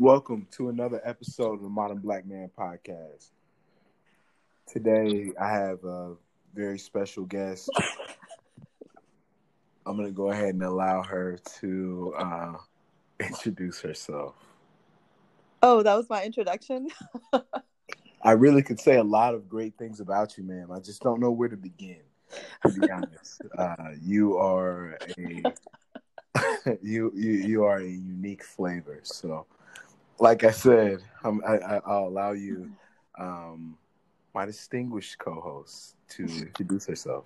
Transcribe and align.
Welcome 0.00 0.46
to 0.52 0.68
another 0.68 1.00
episode 1.04 1.54
of 1.54 1.62
the 1.62 1.68
Modern 1.68 1.98
Black 1.98 2.24
Man 2.24 2.48
Podcast. 2.56 3.30
Today, 4.64 5.32
I 5.40 5.48
have 5.48 5.82
a 5.82 6.14
very 6.54 6.78
special 6.78 7.24
guest. 7.24 7.68
I'm 9.84 9.96
going 9.96 10.06
to 10.06 10.14
go 10.14 10.30
ahead 10.30 10.50
and 10.50 10.62
allow 10.62 11.02
her 11.02 11.40
to 11.58 12.14
uh, 12.16 12.52
introduce 13.18 13.80
herself. 13.80 14.36
Oh, 15.64 15.82
that 15.82 15.96
was 15.96 16.08
my 16.08 16.22
introduction. 16.22 16.86
I 18.22 18.30
really 18.30 18.62
could 18.62 18.78
say 18.78 18.98
a 18.98 19.04
lot 19.04 19.34
of 19.34 19.48
great 19.48 19.76
things 19.78 19.98
about 19.98 20.38
you, 20.38 20.44
ma'am. 20.44 20.70
I 20.70 20.78
just 20.78 21.02
don't 21.02 21.18
know 21.18 21.32
where 21.32 21.48
to 21.48 21.56
begin. 21.56 22.02
To 22.64 22.72
be 22.72 22.88
honest, 22.88 23.42
uh, 23.58 23.74
you 24.00 24.36
are 24.38 24.96
a 25.18 25.42
you, 26.82 27.10
you 27.16 27.32
you 27.32 27.64
are 27.64 27.78
a 27.78 27.88
unique 27.88 28.44
flavor. 28.44 29.00
So, 29.02 29.46
like 30.20 30.44
I 30.44 30.50
said, 30.50 31.00
I'm, 31.22 31.42
I, 31.46 31.80
will 31.86 32.08
allow 32.08 32.32
you, 32.32 32.70
um, 33.18 33.76
my 34.34 34.46
distinguished 34.46 35.18
co-host, 35.18 35.96
to 36.10 36.24
introduce 36.24 36.86
herself. 36.86 37.24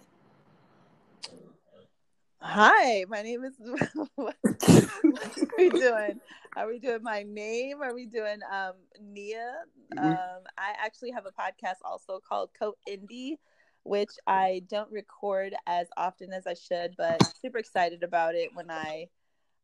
Hi, 2.41 3.05
my 3.09 3.23
name 3.23 3.45
is. 3.45 3.55
what 4.16 4.37
are 4.45 5.48
we 5.56 5.70
doing? 5.70 6.20
Are 6.56 6.66
we 6.66 6.80
doing 6.80 7.02
my 7.02 7.23
name? 7.23 7.80
Are 7.82 7.95
we 7.95 8.06
doing 8.06 8.41
um 8.52 8.73
Nia? 9.01 9.60
Um, 9.96 10.40
I 10.59 10.73
actually 10.84 11.12
have 11.12 11.24
a 11.24 11.30
podcast 11.30 11.77
also 11.84 12.18
called 12.29 12.51
Co 12.59 12.74
Indie, 12.88 13.37
which 13.85 14.10
I 14.26 14.63
don't 14.68 14.90
record 14.90 15.54
as 15.68 15.87
often 15.96 16.32
as 16.32 16.46
I 16.48 16.54
should, 16.54 16.95
but 16.98 17.23
super 17.40 17.59
excited 17.59 18.02
about 18.02 18.35
it 18.35 18.51
when 18.54 18.70
I. 18.70 19.07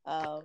Um, 0.06 0.42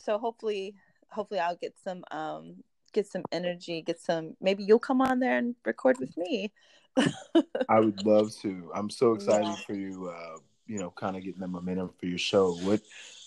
so 0.00 0.18
hopefully, 0.18 0.74
hopefully 1.10 1.40
I'll 1.40 1.56
get 1.56 1.74
some 1.82 2.04
um 2.10 2.62
get 2.92 3.06
some 3.06 3.22
energy, 3.32 3.82
get 3.82 4.00
some. 4.00 4.36
Maybe 4.40 4.64
you'll 4.64 4.78
come 4.78 5.00
on 5.00 5.20
there 5.20 5.38
and 5.38 5.54
record 5.64 5.98
with 5.98 6.16
me. 6.16 6.52
I 7.68 7.80
would 7.80 8.04
love 8.04 8.34
to. 8.42 8.70
I'm 8.74 8.90
so 8.90 9.12
excited 9.12 9.46
yeah. 9.46 9.56
for 9.66 9.74
you. 9.74 10.08
Uh, 10.08 10.38
you 10.66 10.78
know, 10.78 10.90
kind 10.90 11.16
of 11.16 11.22
getting 11.22 11.40
the 11.40 11.48
momentum 11.48 11.90
for 11.98 12.06
your 12.06 12.18
show. 12.18 12.54
What 12.56 12.80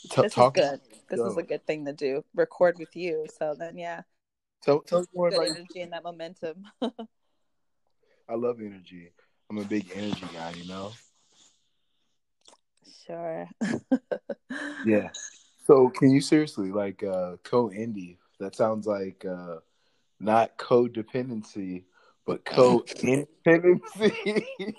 t- 0.10 0.22
this 0.22 0.34
talk? 0.34 0.58
Is 0.58 0.70
good. 0.70 0.82
This 1.10 1.20
is 1.20 1.38
a 1.38 1.44
good 1.44 1.66
thing 1.66 1.86
to 1.86 1.94
do. 1.94 2.24
Record 2.36 2.78
with 2.78 2.96
you. 2.96 3.26
So 3.38 3.56
then, 3.58 3.78
yeah. 3.78 4.02
Tell 4.62 4.82
tell 4.82 5.06
more 5.16 5.30
about 5.30 5.48
energy 5.48 5.82
and 5.82 5.94
that 5.94 6.04
momentum. 6.04 6.64
I 6.82 8.36
love 8.36 8.60
energy. 8.60 9.12
I'm 9.50 9.58
a 9.58 9.66
big 9.66 9.92
energy 9.96 10.26
guy. 10.34 10.54
You 10.56 10.68
know. 10.68 10.92
Sure. 13.08 13.48
yeah. 14.86 15.10
So, 15.72 15.88
can 15.88 16.12
you 16.12 16.20
seriously 16.20 16.70
like 16.70 17.02
uh 17.02 17.38
co 17.44 17.70
indie? 17.70 18.18
That 18.42 18.56
sounds 18.56 18.86
like 18.86 19.24
uh 19.24 19.60
not 20.20 20.58
codependency, 20.58 21.86
but 22.26 22.44
co 22.44 22.84
independency. 23.02 24.76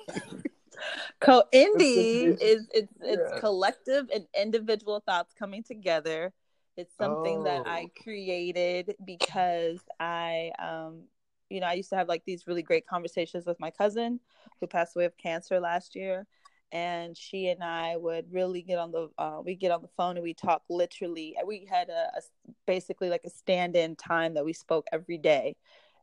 Co 1.20 1.44
indie 1.54 2.36
is 2.42 2.68
it's 2.74 2.92
it's 3.00 3.32
yeah. 3.32 3.40
collective 3.40 4.10
and 4.12 4.26
individual 4.38 5.00
thoughts 5.00 5.32
coming 5.32 5.62
together. 5.62 6.30
It's 6.76 6.94
something 6.98 7.38
oh. 7.38 7.44
that 7.44 7.66
I 7.66 7.86
oh. 7.86 8.02
created 8.02 8.94
because 9.02 9.80
I 9.98 10.50
um 10.58 11.04
you 11.48 11.60
know, 11.60 11.68
I 11.68 11.74
used 11.74 11.90
to 11.90 11.96
have 11.96 12.08
like 12.08 12.24
these 12.26 12.46
really 12.46 12.62
great 12.62 12.86
conversations 12.86 13.46
with 13.46 13.58
my 13.60 13.70
cousin 13.70 14.20
who 14.60 14.66
passed 14.66 14.94
away 14.94 15.06
of 15.06 15.16
cancer 15.16 15.58
last 15.58 15.94
year. 15.94 16.26
And 16.72 17.16
she 17.16 17.48
and 17.48 17.62
I 17.62 17.96
would 17.96 18.32
really 18.32 18.62
get 18.62 18.78
on 18.78 18.92
the 18.92 19.10
uh, 19.18 19.40
we 19.44 19.54
get 19.54 19.70
on 19.70 19.82
the 19.82 19.90
phone 19.96 20.16
and 20.16 20.24
we 20.24 20.34
talk 20.34 20.62
literally. 20.70 21.36
We 21.46 21.68
had 21.70 21.90
a, 21.90 22.10
a 22.16 22.22
basically 22.66 23.10
like 23.10 23.22
a 23.26 23.30
stand-in 23.30 23.96
time 23.96 24.34
that 24.34 24.44
we 24.44 24.54
spoke 24.54 24.86
every 24.90 25.18
day, 25.18 25.56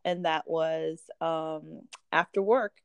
and 0.05 0.25
that 0.25 0.47
was 0.47 1.01
um, 1.21 1.81
after 2.11 2.41
work 2.41 2.81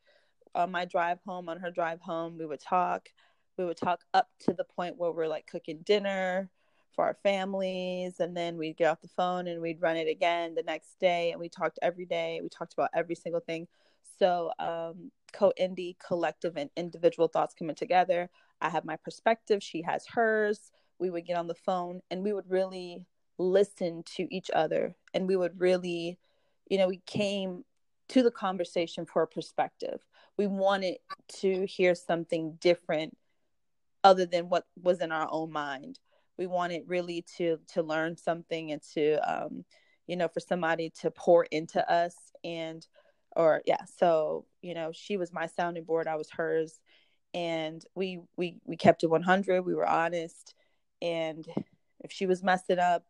on 0.55 0.71
my 0.71 0.84
drive 0.84 1.19
home, 1.27 1.49
on 1.49 1.59
her 1.59 1.71
drive 1.71 2.00
home, 2.00 2.39
we 2.39 2.47
would 2.47 2.61
talk. 2.61 3.09
We 3.56 3.65
would 3.65 3.77
talk 3.77 4.01
up 4.15 4.28
to 4.41 4.53
the 4.53 4.65
point 4.65 4.97
where 4.97 5.12
we're 5.12 5.28
like 5.28 5.47
cooking 5.47 5.81
dinner 5.84 6.51
for 6.95 7.05
our 7.05 7.16
families. 7.22 8.21
And 8.21 8.37
then 8.37 8.56
we'd 8.56 8.77
get 8.77 8.91
off 8.91 9.01
the 9.01 9.09
phone 9.09 9.47
and 9.47 9.61
we'd 9.61 9.81
run 9.81 9.97
it 9.97 10.09
again 10.09 10.55
the 10.55 10.62
next 10.62 10.99
day. 11.01 11.33
And 11.33 11.41
we 11.41 11.49
talked 11.49 11.78
every 11.83 12.06
day. 12.06 12.41
We 12.43 12.49
talked 12.49 12.72
about 12.72 12.91
every 12.95 13.15
single 13.15 13.41
thing. 13.41 13.66
So, 14.19 14.53
um, 14.59 15.11
co 15.34 15.53
indie, 15.61 15.97
collective, 15.99 16.56
and 16.56 16.71
individual 16.77 17.28
thoughts 17.28 17.55
coming 17.59 17.77
together. 17.77 18.31
I 18.61 18.71
have 18.71 18.84
my 18.84 18.97
perspective, 18.97 19.62
she 19.62 19.83
has 19.83 20.06
hers. 20.06 20.71
We 20.99 21.11
would 21.11 21.27
get 21.27 21.37
on 21.37 21.49
the 21.49 21.55
phone 21.55 22.00
and 22.11 22.22
we 22.22 22.33
would 22.33 22.49
really 22.49 23.05
listen 23.37 24.05
to 24.17 24.33
each 24.34 24.50
other. 24.55 24.95
And 25.12 25.27
we 25.27 25.37
would 25.37 25.61
really, 25.61 26.19
you 26.69 26.78
know, 26.78 26.89
we 26.89 27.03
came 27.05 27.65
to 28.09 28.22
the 28.22 28.31
conversation 28.31 29.06
for 29.06 29.22
a 29.22 29.27
perspective 29.27 30.00
we 30.37 30.47
wanted 30.47 30.97
to 31.28 31.66
hear 31.66 31.95
something 31.95 32.56
different 32.61 33.16
other 34.03 34.27
than 34.27 34.49
what 34.49 34.65
was 34.83 35.01
in 35.01 35.12
our 35.12 35.28
own 35.31 35.51
mind 35.51 35.99
we 36.37 36.47
wanted 36.47 36.83
really 36.87 37.25
to 37.37 37.59
to 37.72 37.83
learn 37.83 38.16
something 38.16 38.72
and 38.72 38.83
to 38.83 39.16
um 39.31 39.65
you 40.06 40.16
know 40.16 40.28
for 40.28 40.41
somebody 40.41 40.91
to 40.91 41.11
pour 41.11 41.45
into 41.45 41.91
us 41.91 42.15
and 42.43 42.87
or 43.37 43.62
yeah 43.66 43.84
so 43.84 44.45
you 44.65 44.75
know 44.75 44.91
she 44.93 45.17
was 45.17 45.33
my 45.33 45.47
sounding 45.47 45.85
board 45.85 46.07
i 46.07 46.17
was 46.17 46.31
hers 46.31 46.81
and 47.33 47.85
we 47.95 48.21
we 48.37 48.59
we 48.65 48.77
kept 48.77 49.03
it 49.03 49.09
100 49.09 49.63
we 49.63 49.75
were 49.75 49.87
honest 49.87 50.55
and 51.03 51.47
if 52.01 52.11
she 52.13 52.27
was 52.27 52.43
messing 52.43 52.79
up 52.79 53.05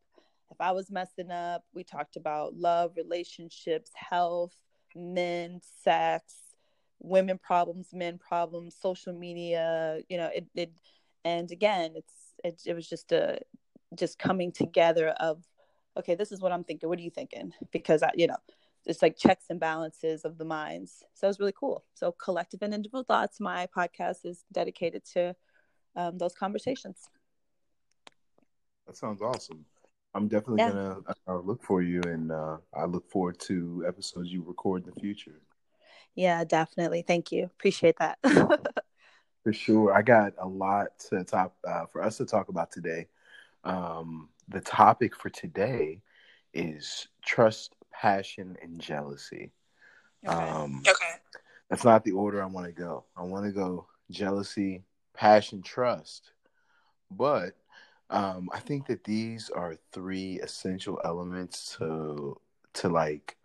if 0.51 0.61
i 0.61 0.73
was 0.73 0.91
messing 0.91 1.31
up 1.31 1.65
we 1.75 1.85
talked 1.85 2.17
about 2.17 2.55
love 2.55 2.93
relationships 2.97 3.91
health 3.95 4.55
men 4.95 5.61
sex 5.83 6.45
women 7.05 7.39
problems, 7.39 7.89
men 7.93 8.19
problems, 8.19 8.75
social 8.81 9.13
media, 9.13 9.99
you 10.09 10.17
know, 10.17 10.31
it, 10.35 10.47
it 10.55 10.73
and 11.25 11.51
again, 11.53 11.93
it's 11.95 12.13
it, 12.43 12.61
it 12.67 12.75
was 12.75 12.89
just 12.89 13.13
a 13.13 13.39
just 13.95 14.19
coming 14.19 14.51
together 14.51 15.09
of 15.21 15.43
okay, 15.97 16.15
this 16.15 16.33
is 16.33 16.41
what 16.41 16.51
I'm 16.51 16.65
thinking. 16.65 16.89
What 16.89 16.99
are 16.99 17.03
you 17.03 17.11
thinking? 17.11 17.53
Because 17.71 18.03
I, 18.03 18.11
you 18.15 18.27
know, 18.27 18.37
it's 18.87 19.03
like 19.03 19.17
checks 19.17 19.47
and 19.50 19.59
balances 19.59 20.25
of 20.25 20.39
the 20.39 20.45
minds. 20.45 21.03
So 21.15 21.27
it 21.27 21.31
was 21.31 21.41
really 21.41 21.55
cool. 21.59 21.84
So 21.95 22.12
collective 22.12 22.62
and 22.62 22.75
individual 22.75 23.05
thoughts. 23.05 23.41
My 23.41 23.67
podcast 23.77 24.25
is 24.25 24.45
dedicated 24.53 25.05
to 25.15 25.34
um, 25.97 26.19
those 26.19 26.34
conversations. 26.34 26.99
That 28.87 28.97
sounds 28.97 29.23
awesome. 29.23 29.65
I'm 30.15 30.28
definitely 30.28 30.59
yeah. 30.59 30.69
gonna 30.71 31.00
uh, 31.27 31.39
look 31.39 31.62
for 31.62 31.83
you, 31.83 32.00
and 32.03 32.31
uh, 32.31 32.59
I 32.73 32.84
look 32.84 33.11
forward 33.11 33.41
to 33.41 33.84
episodes 33.87 34.31
you 34.31 34.44
record 34.47 34.84
in 34.84 34.93
the 34.94 35.00
future. 35.00 35.41
Yeah, 36.15 36.44
definitely. 36.44 37.03
Thank 37.03 37.33
you. 37.33 37.44
Appreciate 37.44 37.97
that. 37.99 38.19
for 39.43 39.53
sure. 39.53 39.93
I 39.93 40.03
got 40.03 40.34
a 40.39 40.47
lot 40.47 40.99
to 41.11 41.25
talk 41.25 41.55
uh, 41.67 41.87
for 41.87 42.03
us 42.03 42.17
to 42.19 42.27
talk 42.27 42.49
about 42.49 42.71
today. 42.71 43.09
Um, 43.65 44.28
the 44.49 44.61
topic 44.61 45.17
for 45.17 45.31
today 45.31 46.00
is 46.53 47.09
trust, 47.25 47.75
passion, 48.00 48.56
and 48.62 48.81
jealousy. 48.81 49.53
Okay. 50.27 50.37
Um, 50.37 50.82
okay. 50.87 51.15
That's 51.71 51.84
not 51.84 52.05
the 52.05 52.12
order 52.12 52.43
I 52.43 52.47
want 52.47 52.66
to 52.66 52.72
go. 52.72 53.05
I 53.16 53.22
want 53.22 53.47
to 53.47 53.53
go 53.53 53.87
jealousy, 54.10 54.84
passion, 55.15 55.62
trust. 55.62 56.32
But 57.10 57.56
um, 58.10 58.49
I 58.53 58.60
think 58.60 58.87
that 58.87 59.05
these 59.05 59.50
are 59.50 59.78
three 59.93 60.41
essential 60.41 61.00
elements 61.05 61.77
to 61.78 62.41
to 62.75 62.88
like 62.88 63.37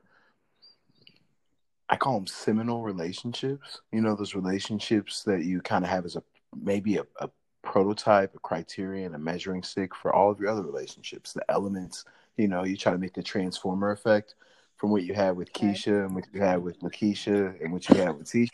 I 1.90 1.96
call 1.96 2.16
them 2.16 2.28
seminal 2.28 2.84
relationships. 2.84 3.82
You 3.92 4.02
know, 4.02 4.16
those 4.16 4.36
relationships 4.36 5.24
that 5.24 5.44
you 5.44 5.62
kind 5.62 5.84
of 5.84 5.90
have 5.90 6.06
as 6.06 6.16
a 6.16 6.24
maybe 6.56 6.98
a, 6.98 7.06
a 7.20 7.30
prototype, 7.64 8.36
a 8.36 8.40
criterion, 8.40 9.16
a 9.16 9.20
measuring 9.20 9.64
stick 9.64 9.96
for 9.96 10.14
all 10.14 10.30
of 10.32 10.40
your 10.40 10.50
other 10.50 10.64
relationships. 10.64 11.34
The 11.34 11.44
elements, 11.50 12.06
you 12.40 12.48
know, 12.48 12.64
you 12.64 12.78
try 12.78 12.94
to 12.94 12.98
make 12.98 13.14
the 13.14 13.22
transformer 13.22 13.92
effect 13.92 14.36
from 14.78 14.92
what 14.92 15.04
you 15.04 15.14
had 15.14 15.36
with 15.36 15.52
Keisha 15.52 16.06
and 16.06 16.16
what 16.16 16.24
you 16.34 16.40
had 16.40 16.64
with 16.64 16.80
Lakeisha 16.80 17.62
and 17.62 17.74
what 17.74 17.88
you 17.90 17.96
had 17.96 18.18
with 18.18 18.28
Tisha, 18.28 18.50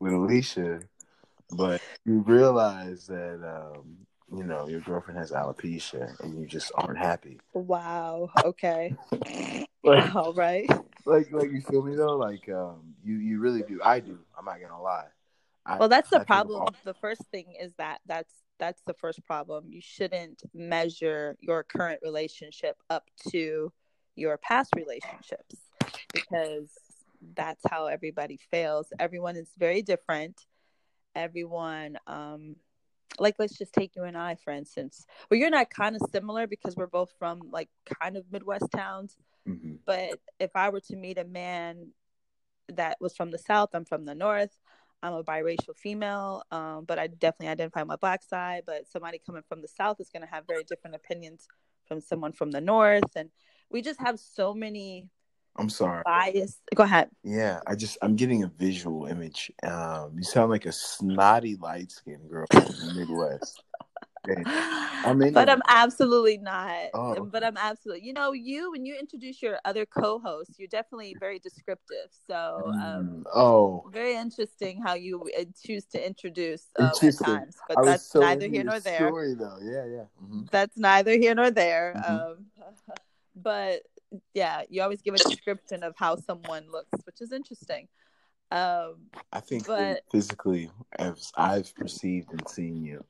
with 0.00 0.14
Alicia. 0.14 0.80
But 1.50 1.82
you 2.06 2.20
realize 2.20 3.06
that 3.08 3.34
um, 3.44 3.98
you 4.34 4.44
know 4.44 4.66
your 4.66 4.80
girlfriend 4.80 5.20
has 5.20 5.30
alopecia 5.30 6.18
and 6.22 6.40
you 6.40 6.46
just 6.46 6.72
aren't 6.74 6.98
happy. 6.98 7.38
Wow. 7.52 8.30
Okay. 8.42 8.94
like, 9.84 10.14
All 10.16 10.32
right. 10.32 10.70
Like 11.04 11.30
like 11.32 11.50
you 11.52 11.60
feel 11.60 11.82
me 11.82 11.94
though? 11.94 12.16
Like 12.16 12.48
um 12.48 12.94
you 13.04 13.16
you 13.16 13.40
really 13.40 13.62
do. 13.62 13.78
I 13.84 14.00
do. 14.00 14.18
I'm 14.38 14.46
not 14.46 14.58
gonna 14.58 14.80
lie. 14.80 15.08
I, 15.66 15.76
well, 15.76 15.90
that's 15.90 16.08
the 16.08 16.20
I 16.20 16.24
problem. 16.24 16.64
The 16.84 16.94
first 16.94 17.22
thing 17.30 17.54
is 17.60 17.74
that 17.76 18.00
that's 18.06 18.32
that's 18.62 18.82
the 18.86 18.94
first 18.94 19.24
problem. 19.24 19.64
You 19.70 19.80
shouldn't 19.80 20.44
measure 20.54 21.36
your 21.40 21.64
current 21.64 21.98
relationship 22.00 22.76
up 22.88 23.10
to 23.30 23.72
your 24.14 24.36
past 24.36 24.70
relationships 24.76 25.56
because 26.14 26.70
that's 27.34 27.60
how 27.68 27.88
everybody 27.88 28.38
fails. 28.52 28.86
Everyone 29.00 29.34
is 29.34 29.48
very 29.58 29.82
different. 29.82 30.46
Everyone 31.16 31.96
um 32.06 32.54
like 33.18 33.34
let's 33.40 33.58
just 33.58 33.72
take 33.72 33.96
you 33.96 34.04
and 34.04 34.16
I 34.16 34.36
for 34.36 34.52
instance. 34.52 35.06
Well, 35.28 35.40
you're 35.40 35.50
not 35.50 35.68
kind 35.68 35.96
of 35.96 36.02
similar 36.12 36.46
because 36.46 36.76
we're 36.76 36.86
both 36.86 37.12
from 37.18 37.40
like 37.50 37.68
kind 38.00 38.16
of 38.16 38.30
Midwest 38.30 38.70
towns. 38.70 39.16
Mm-hmm. 39.48 39.74
But 39.84 40.20
if 40.38 40.52
I 40.54 40.68
were 40.68 40.82
to 40.82 40.94
meet 40.94 41.18
a 41.18 41.24
man 41.24 41.88
that 42.68 42.98
was 43.00 43.16
from 43.16 43.32
the 43.32 43.38
South, 43.38 43.70
I'm 43.74 43.84
from 43.84 44.04
the 44.04 44.14
North. 44.14 44.56
I'm 45.02 45.14
a 45.14 45.24
biracial 45.24 45.76
female, 45.76 46.44
um, 46.50 46.84
but 46.84 46.98
I 46.98 47.08
definitely 47.08 47.48
identify 47.48 47.82
my 47.84 47.96
black 47.96 48.22
side. 48.22 48.62
But 48.66 48.86
somebody 48.88 49.20
coming 49.24 49.42
from 49.48 49.60
the 49.60 49.68
South 49.68 50.00
is 50.00 50.08
going 50.10 50.22
to 50.22 50.28
have 50.28 50.46
very 50.46 50.64
different 50.64 50.96
opinions 50.96 51.48
from 51.86 52.00
someone 52.00 52.32
from 52.32 52.50
the 52.50 52.60
North, 52.60 53.16
and 53.16 53.30
we 53.70 53.82
just 53.82 54.00
have 54.00 54.18
so 54.18 54.54
many. 54.54 55.08
I'm 55.56 55.68
sorry. 55.68 56.02
Bias. 56.04 56.60
Go 56.74 56.84
ahead. 56.84 57.10
Yeah, 57.24 57.60
I 57.66 57.74
just 57.74 57.98
I'm 58.00 58.16
getting 58.16 58.44
a 58.44 58.48
visual 58.48 59.06
image. 59.06 59.50
Um, 59.62 60.12
you 60.16 60.22
sound 60.22 60.50
like 60.50 60.66
a 60.66 60.72
snotty 60.72 61.56
light 61.56 61.90
skinned 61.90 62.30
girl 62.30 62.46
from 62.50 62.62
the 62.64 62.94
Midwest. 62.96 63.62
In 65.04 65.32
but 65.32 65.48
I'm 65.48 65.62
absolutely 65.68 66.38
not. 66.38 66.90
Oh. 66.94 67.24
But 67.24 67.42
I'm 67.42 67.56
absolutely, 67.56 68.06
you 68.06 68.12
know, 68.12 68.32
you 68.32 68.70
when 68.70 68.86
you 68.86 68.96
introduce 68.96 69.42
your 69.42 69.58
other 69.64 69.84
co-hosts, 69.84 70.58
you're 70.58 70.68
definitely 70.68 71.16
very 71.18 71.40
descriptive. 71.40 72.08
So, 72.28 72.62
um, 72.66 72.80
mm. 72.80 73.22
oh, 73.34 73.84
very 73.92 74.14
interesting 74.14 74.80
how 74.80 74.94
you 74.94 75.28
uh, 75.36 75.44
choose 75.64 75.86
to 75.86 76.06
introduce 76.06 76.66
um, 76.78 76.86
at 76.86 77.18
times. 77.18 77.56
But 77.66 77.78
I 77.78 77.84
that's 77.84 78.06
so 78.06 78.20
neither 78.20 78.46
here 78.46 78.62
nor 78.62 78.78
there. 78.78 79.08
Story, 79.08 79.34
though, 79.34 79.58
yeah, 79.60 79.86
yeah. 79.86 80.04
Mm-hmm. 80.22 80.42
That's 80.52 80.76
neither 80.76 81.12
here 81.12 81.34
nor 81.34 81.50
there. 81.50 81.94
Mm-hmm. 81.96 82.14
Um, 82.14 82.46
but 83.36 83.82
yeah, 84.34 84.62
you 84.68 84.82
always 84.82 85.02
give 85.02 85.14
a 85.14 85.18
description 85.18 85.82
of 85.82 85.94
how 85.96 86.16
someone 86.16 86.70
looks, 86.70 86.98
which 87.04 87.20
is 87.20 87.32
interesting. 87.32 87.88
Um, 88.52 88.96
I 89.32 89.40
think 89.40 89.66
but, 89.66 90.02
physically, 90.12 90.70
as 90.98 91.32
I've 91.36 91.74
perceived 91.74 92.30
and 92.32 92.46
seen 92.48 92.84
you, 92.84 93.02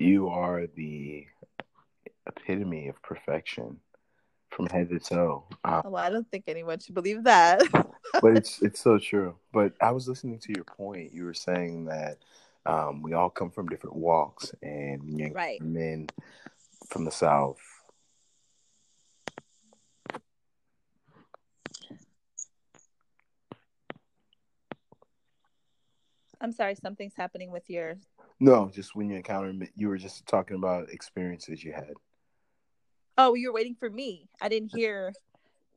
you 0.00 0.28
are 0.28 0.66
the 0.66 1.26
epitome 2.26 2.88
of 2.88 3.00
perfection 3.02 3.78
from 4.50 4.66
head 4.66 4.88
to 4.88 4.98
toe. 4.98 5.44
Um, 5.64 5.82
well, 5.84 6.02
I 6.02 6.10
don't 6.10 6.28
think 6.30 6.44
anyone 6.48 6.78
should 6.78 6.94
believe 6.94 7.24
that. 7.24 7.62
but 8.22 8.36
it's 8.36 8.62
it's 8.62 8.80
so 8.80 8.98
true. 8.98 9.36
But 9.52 9.74
I 9.80 9.90
was 9.90 10.08
listening 10.08 10.38
to 10.40 10.52
your 10.54 10.64
point. 10.64 11.12
You 11.12 11.24
were 11.24 11.34
saying 11.34 11.84
that 11.86 12.18
um, 12.66 13.02
we 13.02 13.12
all 13.12 13.30
come 13.30 13.50
from 13.50 13.68
different 13.68 13.96
walks, 13.96 14.52
and 14.62 15.32
right. 15.34 15.60
men 15.60 16.08
from 16.88 17.04
the 17.04 17.12
south. 17.12 17.58
I'm 26.42 26.52
sorry, 26.52 26.74
something's 26.74 27.14
happening 27.14 27.50
with 27.50 27.68
your 27.68 27.96
no, 28.40 28.70
just 28.74 28.96
when 28.96 29.10
you 29.10 29.16
encountered 29.16 29.68
you 29.76 29.88
were 29.88 29.98
just 29.98 30.26
talking 30.26 30.56
about 30.56 30.90
experiences 30.90 31.62
you 31.62 31.72
had. 31.72 31.92
Oh, 33.18 33.34
you 33.34 33.48
were 33.48 33.54
waiting 33.54 33.76
for 33.78 33.90
me. 33.90 34.28
I 34.40 34.48
didn't 34.48 34.72
hear. 34.74 35.12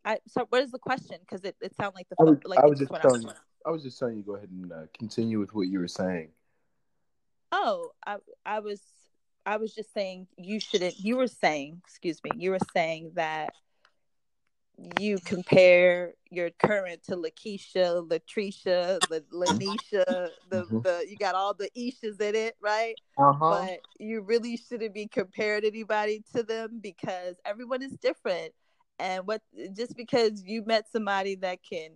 I 0.06 0.20
so 0.28 0.46
what 0.50 0.64
is 0.64 0.72
the 0.72 0.80
question? 0.80 1.18
Because 1.20 1.44
it, 1.44 1.56
it 1.62 1.76
sounded 1.76 1.96
like 1.96 2.10
the 2.10 2.16
I 2.20 2.24
was, 2.24 2.38
like 2.46 2.60
I 2.60 2.66
was 2.66 2.80
just 2.80 2.94
telling 3.02 3.24
you. 3.24 3.30
I 3.66 3.70
was 3.70 3.84
just 3.84 4.00
telling 4.00 4.18
you 4.18 4.24
go 4.24 4.36
ahead 4.36 4.50
and 4.50 4.72
uh, 4.72 4.86
continue 4.98 5.40
with 5.40 5.54
what 5.54 5.68
you 5.68 5.80
were 5.80 5.88
saying. 5.88 6.30
Oh, 7.52 7.92
I 8.06 8.18
I 8.46 8.60
was 8.60 8.82
I 9.46 9.58
was 9.58 9.76
just 9.76 9.94
saying 9.94 10.28
you 10.38 10.60
shouldn't. 10.60 11.00
You 11.00 11.18
were 11.18 11.28
saying, 11.28 11.82
excuse 11.86 12.22
me, 12.24 12.32
you 12.38 12.52
were 12.52 12.60
saying 12.74 13.12
that 13.16 13.54
you 15.00 15.18
compare 15.20 16.14
your 16.30 16.50
current 16.50 17.04
to 17.04 17.16
Lakeisha, 17.16 18.08
Latricia, 18.08 19.00
Lanisha, 19.32 20.30
the, 20.50 20.64
mm-hmm. 20.64 20.80
the 20.80 21.06
you 21.08 21.16
got 21.18 21.36
all 21.36 21.54
the 21.54 21.70
Ishas 21.78 22.20
in 22.20 22.36
it, 22.36 22.56
right? 22.60 22.96
Uh-huh. 23.18 23.40
But 23.40 23.80
you 24.00 24.22
really 24.22 24.58
shouldn't 24.58 24.94
be 24.94 25.08
comparing 25.08 25.66
anybody 25.66 26.24
to 26.36 26.44
them 26.44 26.80
because 26.82 27.36
everyone 27.46 27.82
is 27.82 27.92
different. 27.98 28.54
And 29.00 29.28
what 29.28 29.42
just 29.76 29.96
because 29.96 30.44
you 30.46 30.64
met 30.66 30.92
somebody 30.92 31.36
that 31.36 31.60
can, 31.68 31.92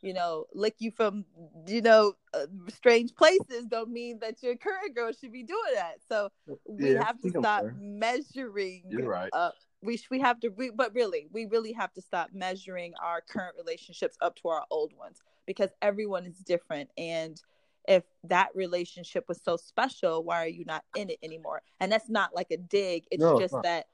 you 0.00 0.14
know, 0.14 0.46
lick 0.54 0.76
you 0.78 0.90
from, 0.90 1.24
you 1.66 1.82
know, 1.82 2.14
uh, 2.34 2.46
strange 2.68 3.14
places, 3.14 3.66
don't 3.68 3.90
mean 3.90 4.18
that 4.20 4.42
your 4.42 4.56
current 4.56 4.94
girl 4.94 5.12
should 5.12 5.32
be 5.32 5.42
doing 5.42 5.60
that. 5.74 5.96
So 6.08 6.30
we 6.66 6.94
yeah, 6.94 7.04
have 7.04 7.20
to 7.20 7.30
stop 7.30 7.64
measuring. 7.78 8.84
You're 8.88 9.08
right. 9.08 9.30
Uh, 9.32 9.50
we 9.82 10.00
we 10.10 10.20
have 10.20 10.40
to 10.40 10.50
re- 10.50 10.72
but 10.74 10.94
really 10.94 11.28
we 11.32 11.46
really 11.46 11.72
have 11.72 11.92
to 11.94 12.00
stop 12.00 12.28
measuring 12.32 12.94
our 13.02 13.20
current 13.20 13.54
relationships 13.56 14.16
up 14.20 14.36
to 14.36 14.48
our 14.48 14.64
old 14.70 14.92
ones 14.96 15.22
because 15.46 15.70
everyone 15.80 16.24
is 16.24 16.38
different. 16.38 16.90
And 16.96 17.40
if 17.88 18.04
that 18.24 18.50
relationship 18.54 19.24
was 19.28 19.40
so 19.42 19.56
special 19.56 20.22
why 20.22 20.44
are 20.44 20.48
you 20.48 20.64
not 20.64 20.84
in 20.96 21.10
it 21.10 21.18
anymore? 21.22 21.62
And 21.80 21.90
that's 21.90 22.08
not 22.08 22.34
like 22.34 22.50
a 22.50 22.56
dig. 22.56 23.04
It's 23.10 23.22
no, 23.22 23.38
just 23.38 23.54
it's 23.54 23.62
that 23.64 23.86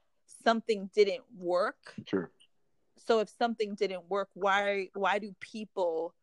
something 0.43 0.89
didn't 0.93 1.23
work. 1.37 1.95
Sure 2.07 2.29
so 3.05 3.19
if 3.19 3.29
something 3.29 3.75
didn't 3.75 4.09
work 4.09 4.29
why 4.33 4.89
why 4.93 5.19
do 5.19 5.33
people 5.39 6.13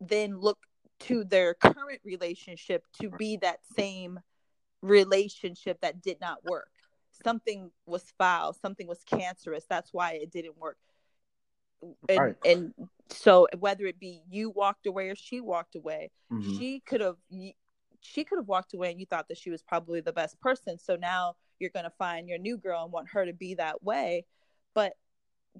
then 0.00 0.38
look 0.38 0.58
to 1.00 1.24
their 1.24 1.54
current 1.54 2.00
relationship 2.04 2.84
to 3.00 3.10
be 3.18 3.36
that 3.36 3.58
same 3.76 4.18
relationship 4.80 5.80
that 5.80 6.02
did 6.02 6.20
not 6.20 6.44
work 6.44 6.70
something 7.22 7.70
was 7.86 8.04
foul, 8.18 8.52
something 8.52 8.86
was 8.86 9.02
cancerous. 9.04 9.64
That's 9.68 9.92
why 9.92 10.12
it 10.12 10.30
didn't 10.30 10.58
work. 10.58 10.78
And, 12.08 12.18
right. 12.18 12.36
and 12.44 12.72
so 13.10 13.46
whether 13.58 13.84
it 13.84 14.00
be 14.00 14.22
you 14.28 14.50
walked 14.50 14.86
away 14.86 15.10
or 15.10 15.14
she 15.14 15.40
walked 15.40 15.76
away, 15.76 16.10
mm-hmm. 16.32 16.58
she 16.58 16.80
could 16.80 17.00
have 17.00 17.16
she 18.00 18.24
could 18.24 18.38
have 18.38 18.48
walked 18.48 18.74
away 18.74 18.90
and 18.90 19.00
you 19.00 19.06
thought 19.06 19.28
that 19.28 19.38
she 19.38 19.50
was 19.50 19.62
probably 19.62 20.00
the 20.00 20.12
best 20.12 20.40
person. 20.40 20.78
So 20.78 20.96
now 20.96 21.36
you're 21.58 21.70
going 21.70 21.84
to 21.84 21.92
find 21.98 22.28
your 22.28 22.38
new 22.38 22.56
girl 22.56 22.84
and 22.84 22.92
want 22.92 23.08
her 23.10 23.26
to 23.26 23.32
be 23.32 23.54
that 23.54 23.82
way, 23.82 24.24
but 24.74 24.94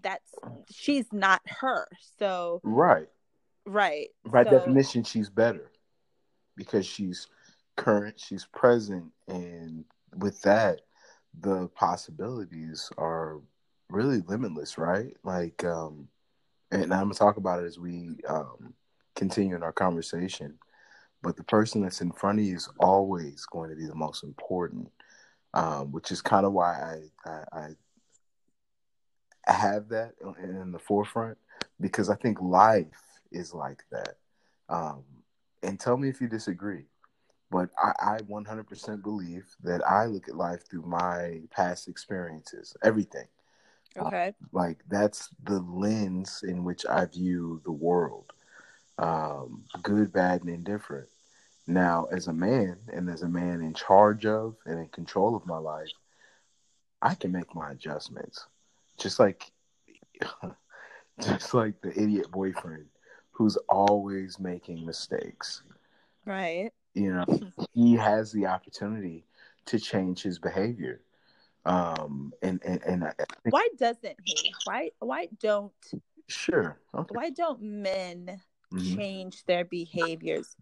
that's 0.03 0.35
she's 0.71 1.12
not 1.12 1.41
her. 1.47 1.89
So 2.19 2.61
Right. 2.65 3.09
Right. 3.67 4.09
By 4.25 4.45
so, 4.45 4.50
definition 4.50 5.05
she's 5.05 5.31
better 5.31 5.71
because 6.57 6.87
she's 6.87 7.27
current, 7.77 8.19
she's 8.19 8.47
present 8.47 9.11
and 9.29 9.85
with 10.17 10.41
that 10.43 10.81
the 11.41 11.69
possibilities 11.69 12.91
are 12.99 13.41
really 13.89 14.23
limitless, 14.27 14.79
right? 14.79 15.17
Like, 15.23 15.65
um, 15.65 16.09
and 16.71 16.93
I'm 16.93 17.05
gonna 17.05 17.15
talk 17.15 17.37
about 17.37 17.63
it 17.63 17.67
as 17.67 17.79
we 17.79 18.17
um, 18.29 18.75
continue 19.14 19.55
in 19.55 19.62
our 19.62 19.73
conversation. 19.73 20.59
But 21.23 21.37
the 21.37 21.45
person 21.45 21.83
that's 21.83 22.03
in 22.03 22.12
front 22.12 22.38
of 22.38 22.45
you 22.45 22.55
is 22.55 22.69
always 22.81 23.47
going 23.47 23.71
to 23.71 23.76
be 23.76 23.87
the 23.87 23.95
most 23.95 24.25
important, 24.25 24.91
um, 25.55 25.91
which 25.91 26.12
is 26.12 26.21
kind 26.21 26.45
of 26.45 26.53
why 26.53 27.00
I, 27.25 27.31
I, 27.31 27.69
I 29.49 29.53
have 29.53 29.88
that 29.88 30.12
in, 30.21 30.50
in, 30.50 30.73
the 30.73 30.79
forefront 30.79 31.38
because 31.81 32.11
I 32.11 32.17
think 32.17 32.43
life 32.43 32.87
is 33.33 33.55
like 33.55 33.83
that. 33.91 34.17
Um, 34.69 35.05
and 35.62 35.81
tell 35.81 35.97
me 35.97 36.11
if 36.11 36.21
you 36.21 36.29
disagree. 36.29 36.85
But 37.54 37.70
I, 37.78 38.16
I 38.16 38.18
100% 38.23 39.02
believe 39.04 39.46
that 39.62 39.88
I 39.88 40.06
look 40.06 40.28
at 40.28 40.34
life 40.34 40.68
through 40.68 40.82
my 40.82 41.40
past 41.52 41.87
experiences, 41.87 42.76
everything. 42.82 43.28
Okay. 43.96 44.28
Uh, 44.30 44.46
like 44.52 44.78
that's 44.88 45.28
the 45.44 45.61
lens 45.61 46.42
in 46.42 46.64
which 46.64 46.84
I 46.84 47.04
view 47.04 47.61
the 47.64 47.70
world, 47.70 48.32
um, 48.99 49.62
good, 49.84 50.12
bad, 50.12 50.40
and 50.40 50.50
indifferent. 50.50 51.06
Now, 51.68 52.06
as 52.11 52.26
a 52.26 52.32
man 52.32 52.76
and 52.92 53.08
as 53.08 53.23
a 53.23 53.28
man 53.28 53.61
in 53.62 53.73
charge 53.73 54.26
of 54.26 54.56
and 54.66 54.80
in 54.80 54.88
control 54.88 55.37
of 55.37 55.46
my 55.46 55.58
life, 55.58 55.92
I 57.02 57.14
can 57.14 57.30
make 57.30 57.54
my 57.54 57.70
adjustments. 57.70 58.49
Just 58.99 59.20
like, 59.20 59.52
just 61.20 61.54
like 61.54 61.80
the 61.82 61.90
idiot 61.90 62.32
boyfriend 62.32 62.87
who's 63.30 63.56
always 63.68 64.40
making 64.40 64.84
mistakes. 64.84 65.62
Right 66.26 66.73
you 66.95 67.13
know 67.13 67.27
he 67.75 67.95
has 67.95 68.33
the 68.33 68.47
opportunity 68.47 69.25
to 69.67 69.79
change 69.79 70.23
his 70.23 70.39
behavior 70.39 71.01
um 71.67 72.33
and 72.43 72.61
and, 72.65 72.83
and 72.85 73.05
I 73.05 73.13
why 73.51 73.69
doesn't 73.79 74.17
he 74.25 74.55
why 74.65 74.91
why 75.01 75.29
don't 75.41 75.73
sure 76.29 76.79
okay. 76.95 77.15
why 77.15 77.31
don't 77.31 77.63
men 77.63 78.41
mm-hmm. 78.73 78.97
change 78.97 79.45
their 79.45 79.65
behaviors 79.65 80.57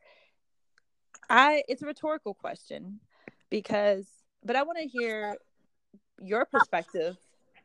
i 1.29 1.63
it's 1.69 1.83
a 1.83 1.87
rhetorical 1.87 2.35
question 2.35 3.01
because 3.51 4.07
but 4.45 4.57
i 4.57 4.63
want 4.63 4.79
to 4.79 4.87
hear 4.87 5.37
your 6.23 6.45
perspective 6.47 7.17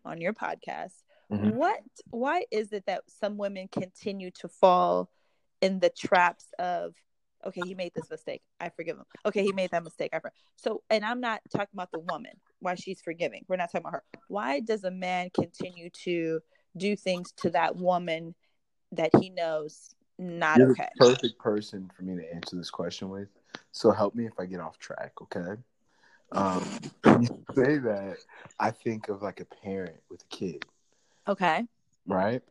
on 0.04 0.20
your 0.20 0.34
podcast 0.34 0.94
mm-hmm. 1.32 1.50
what 1.52 1.82
why 2.10 2.46
is 2.52 2.72
it 2.72 2.86
that 2.88 3.04
some 3.08 3.38
women 3.38 3.68
continue 3.68 4.32
to 4.32 4.48
fall 4.48 5.10
in 5.62 5.80
the 5.80 5.90
traps 5.90 6.46
of 6.60 6.94
okay, 7.46 7.62
he 7.62 7.75
made 7.75 7.94
this 7.94 8.10
mistake. 8.10 8.41
I 8.60 8.70
forgive 8.70 8.98
him. 8.98 9.06
Okay, 9.25 9.44
he 9.44 9.51
made 9.51 9.72
that 9.72 9.84
mistake. 9.84 10.12
I 10.13 10.20
forgive. 10.20 10.34
So, 10.56 10.84
and 10.89 11.06
I'm 11.06 11.20
not 11.20 11.41
talking 11.51 11.70
about 11.74 11.91
the 11.91 12.00
woman, 12.00 12.34
why 12.60 12.75
she's 12.75 13.01
forgiving. 13.01 13.44
We're 13.48 13.58
not 13.58 13.72
talking 13.72 13.82
about 13.82 13.94
her. 13.94 14.03
Why 14.27 14.60
does 14.60 14.84
a 14.84 14.91
man 14.91 15.29
continue 15.34 15.89
to 16.03 16.39
do 16.75 16.96
things 16.96 17.32
to 17.38 17.50
that 17.51 17.75
woman 17.75 18.36
that 18.91 19.12
he 19.20 19.29
knows 19.29 19.96
not 20.17 20.58
You're 20.58 20.72
okay? 20.72 20.88
perfect 20.98 21.39
person 21.39 21.89
for 21.96 22.03
me 22.03 22.15
to 22.15 22.34
answer 22.34 22.56
this 22.56 22.70
question 22.70 23.10
with. 23.10 23.29
So 23.72 23.91
help 23.91 24.15
me 24.15 24.25
if 24.25 24.34
I 24.39 24.46
get 24.46 24.60
off 24.60 24.77
track, 24.77 25.13
okay? 25.22 25.62
Um, 26.32 26.65
you 27.06 27.27
say 27.56 27.77
that, 27.77 28.17
I 28.60 28.72
think 28.72 29.10
of 29.10 29.22
like 29.22 29.39
a 29.39 29.46
parent 29.46 29.98
with 30.10 30.22
a 30.24 30.36
kid. 30.36 30.65
Okay. 31.27 31.63
Right. 32.06 32.41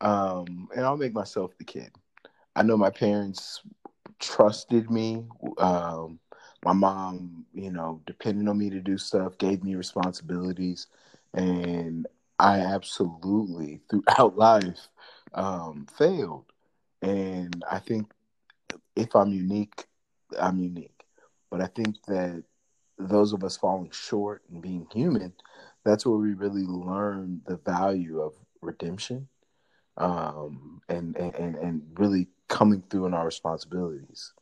Um, 0.00 0.68
and 0.74 0.84
I'll 0.84 0.96
make 0.96 1.14
myself 1.14 1.56
the 1.58 1.64
kid. 1.64 1.90
I 2.54 2.62
know 2.62 2.76
my 2.76 2.90
parents 2.90 3.60
trusted 4.20 4.90
me. 4.90 5.24
Um, 5.58 6.18
my 6.64 6.72
mom, 6.72 7.46
you 7.54 7.70
know, 7.70 8.00
depended 8.06 8.48
on 8.48 8.58
me 8.58 8.70
to 8.70 8.80
do 8.80 8.98
stuff, 8.98 9.38
gave 9.38 9.62
me 9.62 9.74
responsibilities, 9.74 10.86
and 11.34 12.06
I 12.38 12.60
absolutely 12.60 13.80
throughout 13.88 14.36
life 14.36 14.88
um, 15.34 15.86
failed. 15.96 16.44
And 17.02 17.64
I 17.70 17.78
think 17.78 18.10
if 18.96 19.14
I'm 19.14 19.32
unique, 19.32 19.86
I'm 20.38 20.58
unique. 20.58 21.04
But 21.50 21.60
I 21.60 21.66
think 21.66 21.96
that 22.06 22.44
those 22.98 23.32
of 23.32 23.44
us 23.44 23.56
falling 23.56 23.90
short 23.90 24.42
and 24.50 24.62
being 24.62 24.86
human, 24.92 25.32
that's 25.84 26.06
where 26.06 26.16
we 26.16 26.32
really 26.34 26.64
learn 26.64 27.42
the 27.46 27.56
value 27.56 28.20
of 28.20 28.34
redemption 28.60 29.28
um, 29.96 30.80
and, 30.88 31.16
and, 31.16 31.56
and 31.56 31.82
really 31.98 32.28
coming 32.48 32.82
through 32.88 33.06
in 33.06 33.14
our 33.14 33.24
responsibilities. 33.24 34.32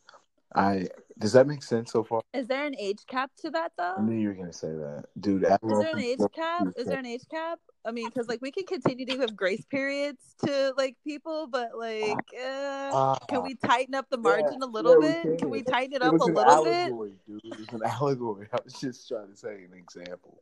I 0.53 0.87
does 1.17 1.33
that 1.33 1.47
make 1.47 1.63
sense 1.63 1.91
so 1.91 2.03
far? 2.03 2.21
Is 2.33 2.47
there 2.47 2.65
an 2.65 2.75
age 2.77 2.99
cap 3.07 3.31
to 3.41 3.49
that 3.51 3.71
though? 3.77 3.95
I 3.97 4.01
knew 4.01 4.15
you 4.15 4.29
were 4.29 4.33
gonna 4.33 4.53
say 4.53 4.69
that, 4.69 5.05
dude. 5.19 5.43
Is 5.43 5.79
there 5.79 5.95
an 5.95 5.99
age 5.99 6.19
cap? 6.33 6.67
Is 6.77 6.87
there 6.87 6.99
an 6.99 7.05
age 7.05 7.23
cap? 7.29 7.59
I 7.85 7.91
mean, 7.91 8.09
because 8.09 8.27
like 8.27 8.41
we 8.41 8.51
can 8.51 8.65
continue 8.65 9.05
to 9.05 9.17
give 9.17 9.35
grace 9.35 9.63
periods 9.65 10.35
to 10.45 10.73
like 10.77 10.95
people, 11.03 11.47
but 11.47 11.77
like, 11.77 12.17
uh, 12.41 12.91
uh, 12.93 13.15
can 13.27 13.43
we 13.43 13.55
tighten 13.55 13.95
up 13.95 14.07
the 14.09 14.17
margin 14.17 14.57
yeah, 14.59 14.65
a 14.65 14.67
little 14.67 15.01
yeah, 15.01 15.09
bit? 15.09 15.21
Can. 15.23 15.37
can. 15.37 15.49
we 15.49 15.61
tighten 15.61 15.93
it, 15.93 15.97
it 15.97 16.03
up 16.03 16.13
a 16.13 16.23
little 16.23 16.43
allegory, 16.43 17.11
bit? 17.27 17.43
Dude, 17.43 17.53
it 17.53 17.59
was 17.59 17.67
an 17.69 17.81
allegory. 17.85 18.47
I 18.53 18.57
was 18.63 18.73
just 18.73 19.07
trying 19.07 19.29
to 19.29 19.35
say 19.35 19.65
an 19.65 19.73
example. 19.77 20.41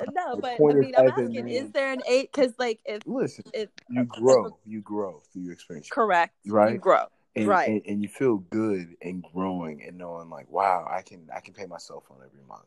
No, 0.12 0.36
but 0.36 0.60
I 0.60 0.74
mean, 0.74 0.94
I'm 0.96 1.08
asking: 1.08 1.48
Is 1.48 1.70
there 1.70 1.92
an 1.92 2.02
eight? 2.08 2.30
Because 2.32 2.52
like, 2.58 2.80
if 2.84 3.02
listen, 3.06 3.44
if 3.54 3.68
you 3.88 4.04
grow, 4.04 4.46
if, 4.46 4.52
you 4.66 4.80
grow 4.80 5.22
through 5.32 5.42
your 5.42 5.52
experience. 5.52 5.88
Correct. 5.88 6.34
Right. 6.46 6.72
You 6.72 6.78
grow 6.78 7.06
and, 7.36 7.48
right 7.48 7.68
and, 7.68 7.82
and, 7.86 8.02
you 8.02 8.08
feel 8.08 8.36
good 8.36 8.96
and 9.02 9.24
growing 9.32 9.82
and 9.82 9.98
knowing 9.98 10.30
like 10.30 10.50
wow 10.50 10.86
i 10.90 11.02
can 11.02 11.28
i 11.34 11.40
can 11.40 11.54
pay 11.54 11.66
my 11.66 11.78
cell 11.78 12.02
phone 12.06 12.18
every 12.24 12.42
month 12.48 12.66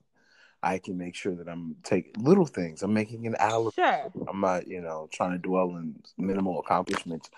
i 0.64 0.78
can 0.78 0.98
make 0.98 1.16
sure 1.16 1.36
that 1.36 1.48
i'm 1.48 1.76
taking 1.84 2.12
little 2.18 2.46
things 2.46 2.84
i'm 2.84 2.94
making 2.94 3.26
an 3.28 3.36
hour 3.40 3.72
sure. 3.74 4.12
i'm 4.28 4.42
not 4.42 4.68
you 4.68 4.82
know 4.82 5.08
trying 5.12 5.32
to 5.32 5.38
dwell 5.38 5.70
in 5.72 5.96
minimal 6.18 6.60
accomplishments 6.60 7.30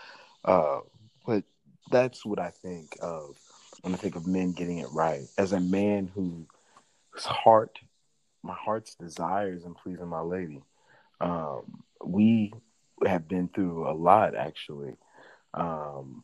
uh, 0.45 0.79
but 1.25 1.43
that's 1.91 2.25
what 2.25 2.39
i 2.39 2.49
think 2.49 2.97
of 3.01 3.37
when 3.81 3.93
i 3.93 3.97
think 3.97 4.15
of 4.15 4.25
men 4.25 4.51
getting 4.51 4.79
it 4.79 4.87
right 4.93 5.23
as 5.37 5.53
a 5.53 5.59
man 5.59 6.09
who 6.13 6.45
whose 7.11 7.25
heart 7.25 7.79
my 8.43 8.53
heart's 8.53 8.95
desires 8.95 9.63
and 9.65 9.75
pleasing 9.75 10.07
my 10.07 10.21
lady 10.21 10.61
um, 11.21 11.83
we 12.03 12.53
have 13.05 13.27
been 13.27 13.47
through 13.49 13.89
a 13.89 13.93
lot 13.93 14.35
actually 14.35 14.95
um, 15.53 16.21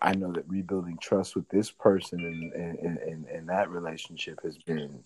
I 0.00 0.14
know 0.14 0.32
that 0.32 0.48
rebuilding 0.48 0.98
trust 1.00 1.34
with 1.34 1.48
this 1.48 1.70
person 1.70 2.20
and 2.20 2.52
and, 2.52 2.98
and, 2.98 3.26
and 3.26 3.48
that 3.48 3.70
relationship 3.70 4.40
has 4.42 4.58
been 4.58 5.02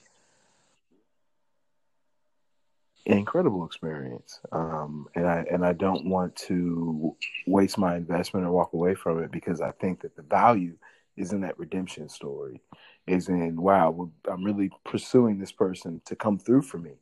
an 3.07 3.16
incredible 3.16 3.64
experience. 3.64 4.40
Um, 4.52 5.09
and 5.14 5.26
I 5.26 5.45
and 5.50 5.64
I 5.64 5.73
don't 5.73 6.07
want 6.07 6.37
to 6.49 7.16
waste 7.47 7.78
my 7.78 7.97
investment 7.97 8.47
or 8.47 8.52
walk 8.52 8.75
away 8.75 8.95
from 8.95 9.23
it 9.23 9.30
because 9.30 9.61
I 9.61 9.71
think 9.73 10.02
that 10.02 10.14
the 10.14 10.23
value 10.23 10.75
is 11.18 11.32
in 11.32 11.40
that 11.42 11.58
redemption 11.58 12.08
story. 12.08 12.60
Is 13.06 13.28
in 13.28 13.60
wow, 13.60 14.10
I'm 14.30 14.44
really 14.44 14.70
pursuing 14.84 15.38
this 15.38 15.52
person 15.52 16.00
to 16.04 16.16
come 16.16 16.38
through 16.38 16.62
for 16.62 16.78
me. 16.78 16.92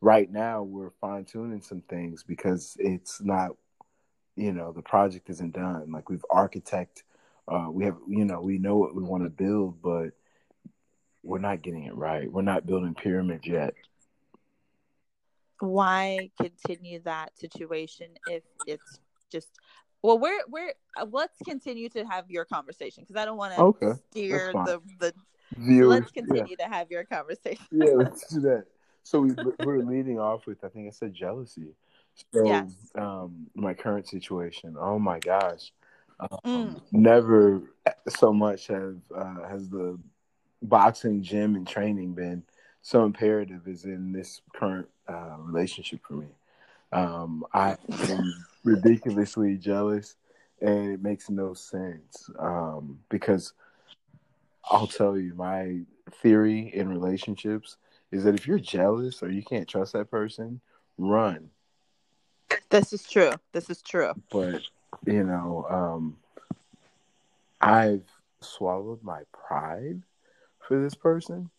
Right 0.00 0.30
now, 0.30 0.62
we're 0.62 0.92
fine 1.00 1.26
tuning 1.26 1.60
some 1.60 1.82
things 1.82 2.22
because 2.22 2.76
it's 2.78 3.20
not, 3.20 3.50
you 4.36 4.52
know, 4.52 4.72
the 4.72 4.80
project 4.82 5.28
isn't 5.28 5.52
done. 5.52 5.92
Like 5.92 6.08
we've 6.08 6.24
architect 6.30 7.04
uh, 7.50 7.66
we 7.70 7.84
have, 7.84 7.96
you 8.08 8.24
know, 8.24 8.40
we 8.40 8.58
know 8.58 8.76
what 8.76 8.94
we 8.94 9.02
want 9.02 9.24
to 9.24 9.30
build, 9.30 9.82
but 9.82 10.10
we're 11.22 11.38
not 11.40 11.62
getting 11.62 11.84
it 11.84 11.96
right. 11.96 12.30
We're 12.30 12.42
not 12.42 12.66
building 12.66 12.94
pyramids 12.94 13.46
yet. 13.46 13.74
Why 15.58 16.30
continue 16.40 17.00
that 17.02 17.36
situation 17.38 18.06
if 18.28 18.42
it's 18.66 19.00
just 19.32 19.48
well, 20.02 20.18
we're 20.18 20.40
we're 20.48 20.72
uh, 20.96 21.06
let's 21.10 21.38
continue 21.44 21.88
to 21.90 22.04
have 22.04 22.30
your 22.30 22.44
conversation 22.44 23.02
because 23.02 23.16
I 23.20 23.24
don't 23.24 23.36
want 23.36 23.54
to 23.54 23.60
okay, 23.60 23.92
steer 24.10 24.52
the 24.52 24.80
the. 24.98 25.12
Viewers, 25.56 25.88
let's 25.88 26.12
continue 26.12 26.54
yeah. 26.56 26.64
to 26.64 26.72
have 26.72 26.92
your 26.92 27.02
conversation. 27.02 27.66
yeah, 27.72 27.90
let's 27.96 28.32
do 28.32 28.38
that. 28.42 28.66
So 29.02 29.20
we 29.20 29.34
we're 29.64 29.78
leading 29.78 30.20
off 30.20 30.46
with 30.46 30.62
I 30.62 30.68
think 30.68 30.86
I 30.86 30.90
said 30.90 31.12
jealousy. 31.12 31.74
So 32.32 32.46
yes. 32.46 32.70
um, 32.94 33.48
my 33.56 33.74
current 33.74 34.06
situation. 34.06 34.76
Oh 34.78 35.00
my 35.00 35.18
gosh, 35.18 35.72
um, 36.20 36.38
mm. 36.44 36.80
Never 36.92 37.62
so 38.08 38.32
much 38.32 38.66
have 38.66 38.96
uh, 39.14 39.48
has 39.48 39.68
the 39.68 39.98
boxing 40.62 41.22
gym 41.22 41.56
and 41.56 41.66
training 41.66 42.12
been 42.12 42.42
so 42.82 43.04
imperative 43.04 43.66
as 43.68 43.84
in 43.84 44.12
this 44.12 44.40
current 44.54 44.88
uh, 45.08 45.36
relationship 45.38 46.00
for 46.06 46.14
me. 46.14 46.26
Um, 46.92 47.44
I 47.52 47.76
am 48.08 48.34
ridiculously 48.64 49.56
jealous, 49.56 50.16
and 50.60 50.92
it 50.92 51.02
makes 51.02 51.30
no 51.30 51.54
sense 51.54 52.28
um, 52.38 52.98
because 53.08 53.52
I'll 54.70 54.86
tell 54.86 55.16
you 55.16 55.34
my 55.34 55.80
theory 56.22 56.70
in 56.74 56.88
relationships 56.88 57.76
is 58.12 58.24
that 58.24 58.34
if 58.34 58.46
you're 58.46 58.58
jealous 58.58 59.22
or 59.22 59.30
you 59.30 59.42
can't 59.42 59.68
trust 59.68 59.92
that 59.92 60.10
person, 60.10 60.60
run. 60.98 61.50
This 62.68 62.92
is 62.92 63.08
true. 63.08 63.32
This 63.52 63.70
is 63.70 63.82
true. 63.82 64.12
But 64.30 64.62
you 65.06 65.24
know, 65.24 65.66
um, 65.68 66.16
I've 67.60 68.04
swallowed 68.40 69.02
my 69.02 69.22
pride 69.32 70.02
for 70.58 70.80
this 70.80 70.94
person 70.94 71.50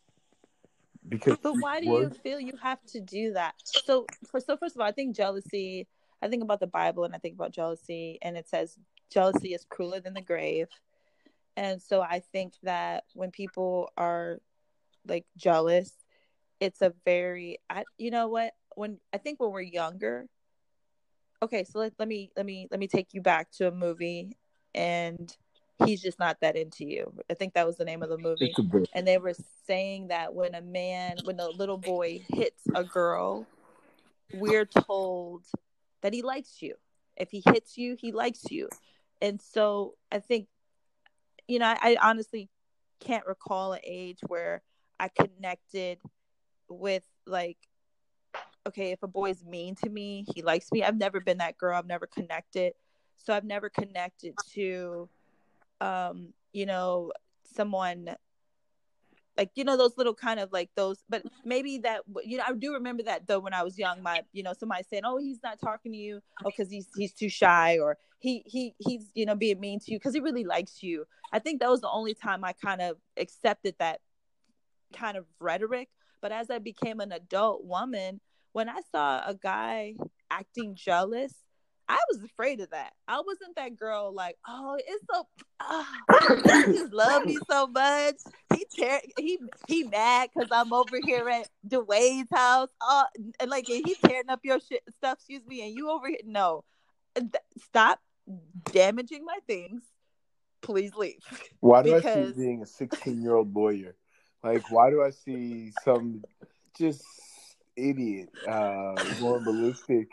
because. 1.08 1.38
But 1.42 1.56
why 1.60 1.82
do 1.82 1.90
was... 1.90 2.04
you 2.04 2.10
feel 2.10 2.40
you 2.40 2.58
have 2.62 2.84
to 2.88 3.00
do 3.00 3.34
that? 3.34 3.56
So, 3.64 4.06
for 4.30 4.40
so 4.40 4.58
first 4.58 4.76
of 4.76 4.82
all, 4.82 4.88
I 4.88 4.92
think 4.92 5.16
jealousy. 5.16 5.88
I 6.22 6.28
think 6.28 6.44
about 6.44 6.60
the 6.60 6.68
Bible 6.68 7.04
and 7.04 7.16
I 7.16 7.18
think 7.18 7.36
about 7.36 7.52
jealousy, 7.52 8.20
and 8.22 8.38
it 8.38 8.48
says 8.48 8.78
jealousy 9.10 9.54
is 9.54 9.66
crueler 9.70 10.00
than 10.00 10.14
the 10.14 10.22
grave. 10.22 10.68
And 11.58 11.82
so 11.82 12.02
I 12.02 12.20
think 12.20 12.54
that 12.64 13.04
when 13.14 13.32
people 13.32 13.92
are 13.98 14.40
like 15.08 15.26
jealous, 15.38 15.92
it's 16.60 16.82
a 16.82 16.94
very 17.06 17.60
I 17.70 17.84
you 17.98 18.12
know 18.12 18.28
what? 18.28 18.54
When 18.76 19.00
I 19.14 19.18
think 19.18 19.40
when 19.40 19.52
we're 19.52 19.62
younger, 19.62 20.28
okay 21.44 21.64
so 21.64 21.80
let, 21.80 21.94
let 22.00 22.08
me 22.08 22.32
let 22.38 22.46
me 22.46 22.68
let 22.72 22.80
me 22.80 22.88
take 22.88 23.14
you 23.14 23.22
back 23.22 23.52
to 23.52 23.68
a 23.68 23.72
movie 23.72 24.38
and 24.76 25.36
he's 25.86 26.02
just 26.02 26.20
not 26.20 26.38
that 26.42 26.56
into 26.56 26.86
you. 26.86 27.12
I 27.30 27.34
think 27.34 27.54
that 27.56 27.66
was 27.66 27.78
the 27.78 27.86
name 27.86 28.04
of 28.04 28.10
the 28.10 28.18
movie. 28.18 28.54
and 28.94 29.08
they 29.08 29.18
were 29.18 29.34
saying 29.68 30.08
that 30.10 30.34
when 30.34 30.56
a 30.56 30.62
man 30.62 31.18
when 31.24 31.40
a 31.40 31.48
little 31.50 31.78
boy 31.78 32.22
hits 32.30 32.64
a 32.76 32.84
girl 32.84 33.46
we're 34.34 34.66
told 34.66 35.44
that 36.02 36.14
he 36.14 36.22
likes 36.22 36.62
you 36.62 36.76
if 37.18 37.30
he 37.32 37.44
hits 37.46 37.78
you 37.78 37.96
he 38.00 38.12
likes 38.12 38.52
you 38.52 38.70
and 39.22 39.42
so 39.42 39.96
i 40.12 40.20
think 40.20 40.48
you 41.48 41.60
know 41.60 41.66
i, 41.66 41.78
I 41.82 41.98
honestly 42.02 42.50
can't 43.00 43.26
recall 43.26 43.74
an 43.74 43.82
age 43.84 44.20
where 44.28 44.62
i 45.00 45.08
connected 45.10 46.00
with 46.70 47.04
like 47.26 47.58
okay, 48.68 48.92
if 48.92 49.02
a 49.02 49.08
boy's 49.08 49.44
mean 49.44 49.76
to 49.76 49.90
me, 49.90 50.26
he 50.36 50.44
likes 50.44 50.72
me. 50.72 50.84
I've 50.84 50.98
never 50.98 51.20
been 51.20 51.40
that 51.40 51.58
girl. 51.58 51.76
I've 51.76 51.88
never 51.88 52.06
connected. 52.06 52.74
So 53.18 53.34
I've 53.34 53.44
never 53.44 53.70
connected 53.70 54.36
to 54.54 55.10
um, 55.82 56.34
you 56.54 56.66
know, 56.66 57.12
someone 57.44 58.16
like 59.38 59.52
you 59.56 59.64
know 59.64 59.78
those 59.78 59.98
little 59.98 60.14
kind 60.14 60.40
of 60.40 60.52
like 60.52 60.70
those 60.76 61.04
but 61.10 61.22
mm-hmm. 61.22 61.50
maybe 61.50 61.78
that 61.80 62.02
you 62.24 62.38
know 62.38 62.44
i 62.48 62.54
do 62.54 62.74
remember 62.74 63.04
that 63.04 63.28
though 63.28 63.40
when 63.40 63.54
i 63.54 63.64
was 63.64 63.78
young 63.78 64.02
my 64.04 64.22
you 64.34 64.44
know 64.44 64.54
somebody 64.54 64.84
saying 64.90 65.04
oh 65.06 65.18
he's 65.18 65.40
not 65.44 65.60
talking 65.60 65.92
to 65.92 65.98
you 65.98 66.22
oh 66.44 66.50
because 66.50 66.70
he's 66.72 66.88
he's 66.96 67.14
too 67.14 67.30
shy 67.30 67.78
or 67.80 67.98
he 68.20 68.44
he 68.46 68.74
he's 68.80 69.10
you 69.14 69.26
know 69.26 69.36
being 69.36 69.60
mean 69.60 69.80
to 69.80 69.92
you 69.92 69.98
because 69.98 70.14
he 70.14 70.20
really 70.20 70.44
likes 70.44 70.84
you. 70.84 71.06
I 71.34 71.40
think 71.40 71.60
that 71.62 71.70
was 71.70 71.82
the 71.82 71.90
only 71.90 72.14
time 72.14 72.44
i 72.44 72.54
kind 72.54 72.82
of 72.82 72.98
accepted 73.18 73.76
that 73.80 74.02
kind 74.94 75.18
of 75.18 75.26
rhetoric 75.40 75.88
but 76.22 76.32
as 76.32 76.52
i 76.52 76.60
became 76.60 77.00
an 77.00 77.14
adult 77.14 77.64
woman 77.64 78.20
when 78.54 78.70
I 78.70 78.80
saw 78.92 79.22
a 79.26 79.34
guy 79.34 79.96
acting 80.30 80.76
jealous, 80.76 81.34
I 81.92 82.00
was 82.10 82.24
afraid 82.24 82.62
of 82.62 82.70
that. 82.70 82.94
I 83.06 83.20
wasn't 83.20 83.58
that 83.58 83.76
girl 83.76 84.14
like, 84.14 84.38
oh, 84.48 84.78
it's 84.80 85.06
so, 85.12 85.28
oh, 85.60 86.66
he 86.68 86.74
just 86.74 86.94
love 86.94 87.26
me 87.26 87.38
so 87.50 87.68
much. 87.68 88.16
He 88.54 88.66
tear, 88.74 89.02
he 89.18 89.40
he 89.68 89.84
mad 89.84 90.30
because 90.34 90.50
I'm 90.54 90.72
over 90.72 91.00
here 91.04 91.28
at 91.28 91.50
Dwayne's 91.68 92.30
house. 92.34 92.70
Oh, 92.82 93.04
and 93.42 93.50
like 93.50 93.68
he 93.68 93.96
tearing 94.06 94.30
up 94.30 94.40
your 94.44 94.62
shit 94.62 94.84
stuff. 94.98 95.18
Excuse 95.18 95.46
me, 95.46 95.68
and 95.68 95.76
you 95.76 95.90
over 95.90 96.08
here. 96.08 96.20
No, 96.26 96.64
stop 97.58 98.00
damaging 98.72 99.26
my 99.26 99.40
things. 99.46 99.82
Please 100.62 100.96
leave. 100.96 101.20
Why 101.60 101.84
do 101.84 101.96
because... 101.96 102.30
I 102.30 102.32
see 102.32 102.40
being 102.40 102.62
a 102.62 102.68
16 102.68 103.22
year 103.22 103.36
old 103.36 103.54
lawyer? 103.54 103.96
Like, 104.44 104.72
why 104.72 104.92
do 104.92 105.04
I 105.04 105.10
see 105.10 105.74
some 105.84 106.24
just 106.78 107.04
idiot, 107.76 108.30
uh, 108.48 108.94
going 109.20 109.44
ballistic, 109.44 110.12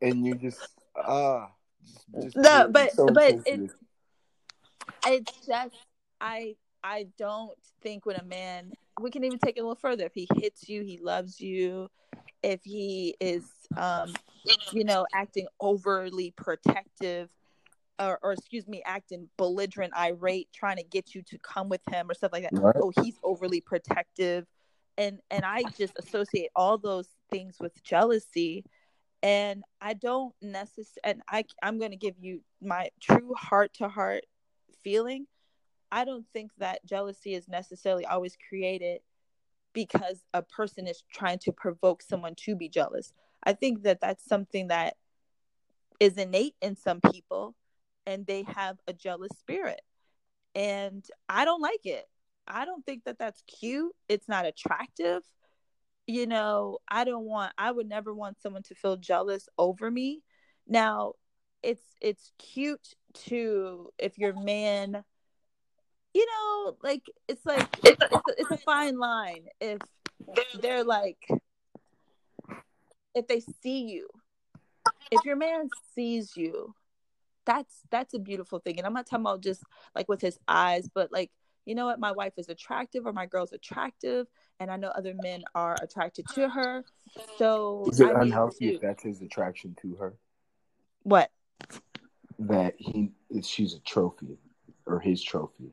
and 0.00 0.24
you 0.24 0.34
just 0.34 0.77
ah, 1.06 1.44
uh, 1.44 2.24
no, 2.34 2.68
but 2.70 2.92
so 2.92 3.06
but 3.10 3.34
it's 3.46 3.74
it's 5.06 5.46
just 5.46 5.74
I 6.20 6.56
I 6.82 7.06
don't 7.18 7.58
think 7.82 8.06
when 8.06 8.16
a 8.16 8.24
man 8.24 8.72
we 9.00 9.10
can 9.10 9.24
even 9.24 9.38
take 9.38 9.56
it 9.56 9.60
a 9.60 9.62
little 9.62 9.76
further. 9.76 10.04
If 10.04 10.14
he 10.14 10.28
hits 10.36 10.68
you, 10.68 10.82
he 10.82 10.98
loves 10.98 11.40
you. 11.40 11.88
If 12.42 12.62
he 12.64 13.16
is, 13.20 13.44
um, 13.76 14.14
you 14.72 14.84
know, 14.84 15.06
acting 15.12 15.46
overly 15.60 16.32
protective, 16.36 17.30
or, 18.00 18.18
or, 18.22 18.32
excuse 18.32 18.68
me, 18.68 18.82
acting 18.84 19.28
belligerent, 19.36 19.92
irate, 19.96 20.48
trying 20.52 20.76
to 20.76 20.84
get 20.84 21.14
you 21.14 21.22
to 21.22 21.38
come 21.38 21.68
with 21.68 21.80
him 21.90 22.10
or 22.10 22.14
stuff 22.14 22.32
like 22.32 22.44
that. 22.44 22.52
Right. 22.54 22.76
Oh, 22.80 22.92
he's 23.02 23.18
overly 23.22 23.60
protective, 23.60 24.46
and 24.96 25.20
and 25.30 25.44
I 25.44 25.64
just 25.76 25.94
associate 25.98 26.50
all 26.54 26.78
those 26.78 27.08
things 27.30 27.56
with 27.60 27.82
jealousy, 27.82 28.64
and 29.22 29.64
I 29.80 29.94
don't 29.94 30.34
necessarily. 30.40 31.00
And 31.04 31.22
I 31.28 31.44
I'm 31.62 31.78
going 31.78 31.90
to 31.90 31.96
give 31.96 32.14
you 32.20 32.40
my 32.62 32.90
true 33.00 33.34
heart 33.34 33.74
to 33.74 33.88
heart 33.88 34.24
feeling 34.82 35.26
I 35.90 36.04
don't 36.04 36.26
think 36.32 36.50
that 36.58 36.84
jealousy 36.84 37.34
is 37.34 37.48
necessarily 37.48 38.04
always 38.04 38.36
created 38.48 39.00
because 39.72 40.24
a 40.34 40.42
person 40.42 40.86
is 40.86 41.02
trying 41.12 41.38
to 41.40 41.52
provoke 41.52 42.02
someone 42.02 42.34
to 42.36 42.56
be 42.56 42.68
jealous. 42.68 43.12
I 43.42 43.52
think 43.52 43.82
that 43.82 44.00
that's 44.00 44.24
something 44.24 44.68
that 44.68 44.96
is 46.00 46.16
innate 46.16 46.54
in 46.60 46.76
some 46.76 47.00
people 47.12 47.54
and 48.06 48.26
they 48.26 48.44
have 48.44 48.78
a 48.86 48.92
jealous 48.92 49.30
spirit. 49.38 49.80
And 50.54 51.04
I 51.28 51.44
don't 51.44 51.62
like 51.62 51.84
it. 51.84 52.06
I 52.46 52.64
don't 52.64 52.84
think 52.84 53.04
that 53.04 53.18
that's 53.18 53.42
cute. 53.42 53.92
It's 54.08 54.28
not 54.28 54.46
attractive. 54.46 55.22
You 56.08 56.26
know, 56.26 56.78
I 56.88 57.04
don't 57.04 57.26
want 57.26 57.52
I 57.58 57.70
would 57.70 57.86
never 57.86 58.14
want 58.14 58.40
someone 58.40 58.62
to 58.64 58.74
feel 58.74 58.96
jealous 58.96 59.46
over 59.58 59.90
me. 59.90 60.22
Now, 60.66 61.12
it's 61.62 61.84
it's 62.00 62.32
cute 62.38 62.94
to 63.26 63.90
if 63.98 64.16
your 64.16 64.32
man 64.32 65.04
you 66.14 66.26
know, 66.26 66.76
like 66.82 67.02
it's 67.28 67.44
like 67.44 67.68
it's 67.84 68.02
a, 68.02 68.20
it's 68.38 68.50
a 68.50 68.56
fine 68.56 68.98
line 68.98 69.44
if 69.60 69.78
they're 70.60 70.82
like 70.82 71.28
if 73.14 73.26
they 73.26 73.40
see 73.62 73.82
you, 73.82 74.08
if 75.10 75.24
your 75.26 75.36
man 75.36 75.68
sees 75.94 76.36
you, 76.36 76.74
that's 77.44 77.80
that's 77.90 78.14
a 78.14 78.18
beautiful 78.18 78.60
thing. 78.60 78.78
And 78.78 78.86
I'm 78.86 78.94
not 78.94 79.06
talking 79.06 79.24
about 79.24 79.42
just 79.42 79.62
like 79.94 80.08
with 80.08 80.20
his 80.22 80.38
eyes, 80.48 80.88
but 80.92 81.12
like 81.12 81.30
you 81.66 81.74
know 81.74 81.84
what, 81.84 82.00
my 82.00 82.12
wife 82.12 82.32
is 82.38 82.48
attractive 82.48 83.04
or 83.06 83.12
my 83.12 83.26
girl's 83.26 83.52
attractive, 83.52 84.26
and 84.60 84.70
I 84.70 84.76
know 84.76 84.88
other 84.88 85.14
men 85.22 85.42
are 85.54 85.76
attracted 85.80 86.26
to 86.34 86.48
her. 86.48 86.84
So 87.38 87.86
is 87.90 88.00
it 88.00 88.14
I 88.14 88.22
unhealthy 88.22 88.68
to... 88.68 88.74
if 88.74 88.80
that's 88.80 89.02
his 89.02 89.22
attraction 89.22 89.76
to 89.82 89.94
her? 89.96 90.14
What? 91.02 91.30
That 92.38 92.74
he 92.78 93.12
she's 93.42 93.74
a 93.74 93.80
trophy 93.80 94.38
or 94.86 95.00
his 95.00 95.22
trophy 95.22 95.72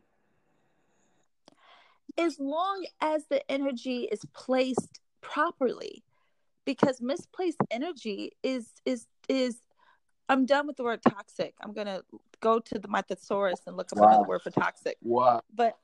as 2.18 2.39
long 2.39 2.86
as 3.01 3.25
the 3.30 3.50
energy 3.51 4.08
is 4.12 4.22
placed 4.34 5.00
properly 5.22 6.04
because 6.65 7.01
misplaced 7.01 7.60
energy 7.72 8.32
is 8.44 8.72
is 8.86 9.08
is 9.27 9.58
i'm 10.30 10.46
done 10.46 10.68
with 10.68 10.77
the 10.77 10.84
word 10.84 11.01
toxic 11.08 11.54
i'm 11.62 11.74
gonna 11.74 12.01
go 12.42 12.60
to 12.60 12.80
the, 12.80 12.88
my 12.88 13.01
thesaurus 13.01 13.62
and 13.68 13.75
look 13.75 13.92
up 13.92 14.00
wow. 14.00 14.08
another 14.08 14.27
word 14.27 14.42
for 14.42 14.51
toxic 14.51 14.98
wow 15.01 15.42
but 15.54 15.77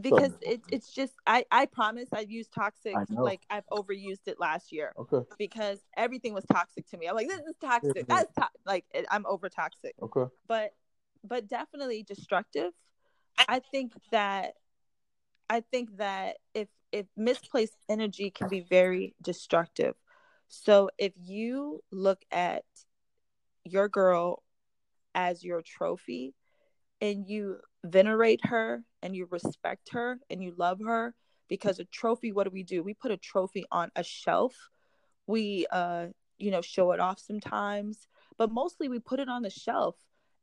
because 0.00 0.32
it, 0.42 0.60
it's 0.70 0.92
just 0.92 1.14
I, 1.26 1.44
I 1.50 1.66
promise 1.66 2.08
I've 2.12 2.30
used 2.30 2.52
toxic 2.52 2.96
like 3.10 3.42
I've 3.50 3.66
overused 3.70 4.26
it 4.26 4.38
last 4.38 4.72
year. 4.72 4.92
Okay. 4.98 5.26
Because 5.38 5.80
everything 5.96 6.34
was 6.34 6.44
toxic 6.50 6.88
to 6.90 6.96
me. 6.96 7.08
I'm 7.08 7.14
like, 7.14 7.28
this 7.28 7.40
is 7.40 7.54
toxic. 7.60 8.06
That's 8.06 8.32
to-. 8.34 8.48
like 8.66 8.84
I'm 9.10 9.26
over 9.26 9.48
toxic. 9.48 9.94
Okay. 10.02 10.30
But 10.46 10.72
but 11.24 11.48
definitely 11.48 12.02
destructive. 12.02 12.72
I 13.48 13.60
think 13.70 13.92
that 14.10 14.54
I 15.48 15.60
think 15.60 15.96
that 15.98 16.36
if 16.54 16.68
if 16.92 17.06
misplaced 17.16 17.76
energy 17.88 18.30
can 18.30 18.48
be 18.48 18.60
very 18.60 19.14
destructive. 19.22 19.94
So 20.48 20.90
if 20.98 21.12
you 21.16 21.82
look 21.90 22.22
at 22.30 22.64
your 23.64 23.88
girl 23.88 24.42
as 25.14 25.42
your 25.42 25.62
trophy 25.62 26.34
and 27.00 27.26
you 27.26 27.58
venerate 27.84 28.44
her 28.46 28.84
and 29.02 29.16
you 29.16 29.26
respect 29.30 29.90
her 29.92 30.18
and 30.30 30.42
you 30.42 30.54
love 30.56 30.80
her 30.84 31.14
because 31.48 31.78
a 31.78 31.84
trophy 31.84 32.32
what 32.32 32.44
do 32.44 32.50
we 32.50 32.62
do? 32.62 32.82
We 32.82 32.94
put 32.94 33.10
a 33.10 33.16
trophy 33.16 33.64
on 33.70 33.90
a 33.96 34.02
shelf. 34.02 34.54
We 35.26 35.66
uh 35.70 36.08
you 36.38 36.50
know 36.50 36.62
show 36.62 36.92
it 36.92 37.00
off 37.00 37.18
sometimes, 37.18 38.06
but 38.38 38.50
mostly 38.50 38.88
we 38.88 38.98
put 38.98 39.20
it 39.20 39.28
on 39.28 39.42
the 39.42 39.50
shelf 39.50 39.96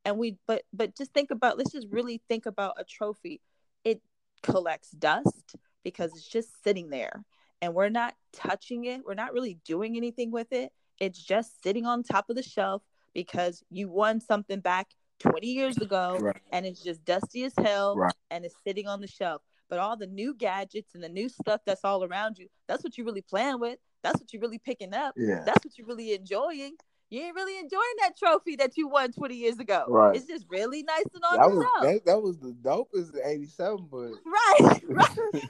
and 0.06 0.18
we 0.18 0.38
but 0.48 0.64
but 0.74 0.96
just 0.96 1.14
think 1.14 1.32
about 1.32 1.58
let's 1.58 1.72
just 1.72 1.88
really 1.90 2.22
think 2.28 2.46
about 2.46 2.76
a 2.78 2.84
trophy. 2.84 3.42
It 3.84 4.02
collects 4.44 4.92
dust 4.92 5.56
because 5.84 6.12
it's 6.12 6.28
just 6.28 6.64
sitting 6.64 6.90
there 6.90 7.24
and 7.62 7.74
we're 7.74 7.90
not 7.90 8.16
touching 8.34 8.86
it. 8.86 9.02
We're 9.06 9.14
not 9.14 9.34
really 9.34 9.60
doing 9.66 9.98
anything 9.98 10.32
with 10.32 10.52
it. 10.52 10.72
It's 11.00 11.22
just 11.22 11.62
sitting 11.64 11.86
on 11.86 12.04
top 12.04 12.30
of 12.30 12.36
the 12.36 12.44
shelf 12.44 12.84
because 13.14 13.64
you 13.70 13.90
won 13.90 14.22
something 14.22 14.60
back 14.60 14.88
20 15.20 15.48
years 15.48 15.78
ago 15.78 16.18
right. 16.20 16.36
and 16.52 16.66
it's 16.66 16.84
just 16.84 17.04
dusty 17.06 17.44
as 17.44 17.54
hell 17.58 17.96
right. 17.96 18.14
and 18.32 18.46
it's 18.46 18.56
sitting 18.66 18.88
on 18.88 19.02
the 19.02 19.08
shelf. 19.08 19.42
But 19.70 19.80
all 19.80 19.96
the 19.96 20.08
new 20.08 20.34
gadgets 20.34 20.96
and 20.96 21.04
the 21.04 21.10
new 21.10 21.30
stuff 21.30 21.62
that's 21.66 21.84
all 21.84 22.04
around 22.04 22.40
you, 22.40 22.48
that's 22.68 22.84
what 22.84 22.98
you're 22.98 23.06
really 23.06 23.22
playing 23.22 23.60
with. 23.60 23.78
That's 24.02 24.20
what 24.20 24.34
you're 24.34 24.42
really 24.42 24.58
picking 24.58 24.94
up. 24.94 25.14
Yeah. 25.16 25.44
That's 25.46 25.64
what 25.64 25.78
you're 25.78 25.86
really 25.86 26.14
enjoying 26.14 26.76
you 27.10 27.22
ain't 27.22 27.36
really 27.36 27.58
enjoying 27.58 27.82
that 28.02 28.18
trophy 28.18 28.56
that 28.58 28.78
you 28.78 28.88
won 28.88 29.12
20 29.12 29.36
years 29.36 29.58
ago. 29.60 29.86
Right. 29.88 30.16
It's 30.16 30.28
just 30.28 30.46
really 30.50 30.84
nice 30.84 31.06
and 31.14 31.24
on 31.24 31.38
that 31.38 31.50
was, 31.50 31.66
that, 31.82 32.06
that, 32.06 32.22
was 32.22 32.38
the 32.38 32.56
dopest 32.62 33.16
87, 33.24 33.88
but 33.90 34.12
right, 34.26 34.84
right. 34.88 35.44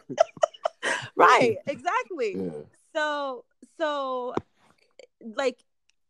right, 1.16 1.58
exactly. 1.68 2.36
Yeah. 2.38 2.62
So 2.94 3.44
so 3.78 4.34
like 5.22 5.60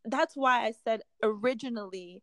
that's 0.06 0.36
why 0.36 0.65
I 0.65 0.74
said 0.84 1.02
originally 1.24 2.22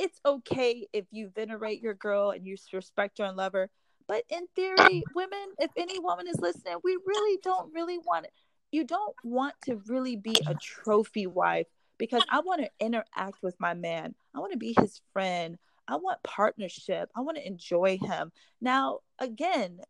it's 0.00 0.18
okay 0.24 0.86
if 0.94 1.04
you 1.10 1.30
venerate 1.36 1.82
your 1.82 1.92
girl 1.92 2.30
and 2.30 2.46
you 2.46 2.56
respect 2.72 3.18
her 3.18 3.24
and 3.24 3.36
love 3.36 3.52
her. 3.52 3.68
But 4.08 4.24
in 4.30 4.46
theory, 4.56 5.04
women, 5.14 5.46
if 5.58 5.70
any 5.76 5.98
woman 5.98 6.26
is 6.26 6.40
listening, 6.40 6.76
we 6.82 6.98
really 7.06 7.38
don't 7.44 7.72
really 7.74 7.98
want 7.98 8.24
it. 8.24 8.32
You 8.72 8.84
don't 8.84 9.14
want 9.22 9.54
to 9.66 9.82
really 9.86 10.16
be 10.16 10.36
a 10.46 10.54
trophy 10.54 11.26
wife 11.26 11.66
because 11.98 12.22
I 12.30 12.40
want 12.40 12.62
to 12.62 12.70
interact 12.80 13.42
with 13.42 13.54
my 13.60 13.74
man. 13.74 14.14
I 14.34 14.38
want 14.38 14.52
to 14.52 14.58
be 14.58 14.74
his 14.78 15.02
friend. 15.12 15.58
I 15.86 15.96
want 15.96 16.22
partnership. 16.22 17.10
I 17.14 17.20
want 17.20 17.36
to 17.36 17.46
enjoy 17.46 17.98
him. 18.00 18.32
Now, 18.58 19.00
again, 19.18 19.80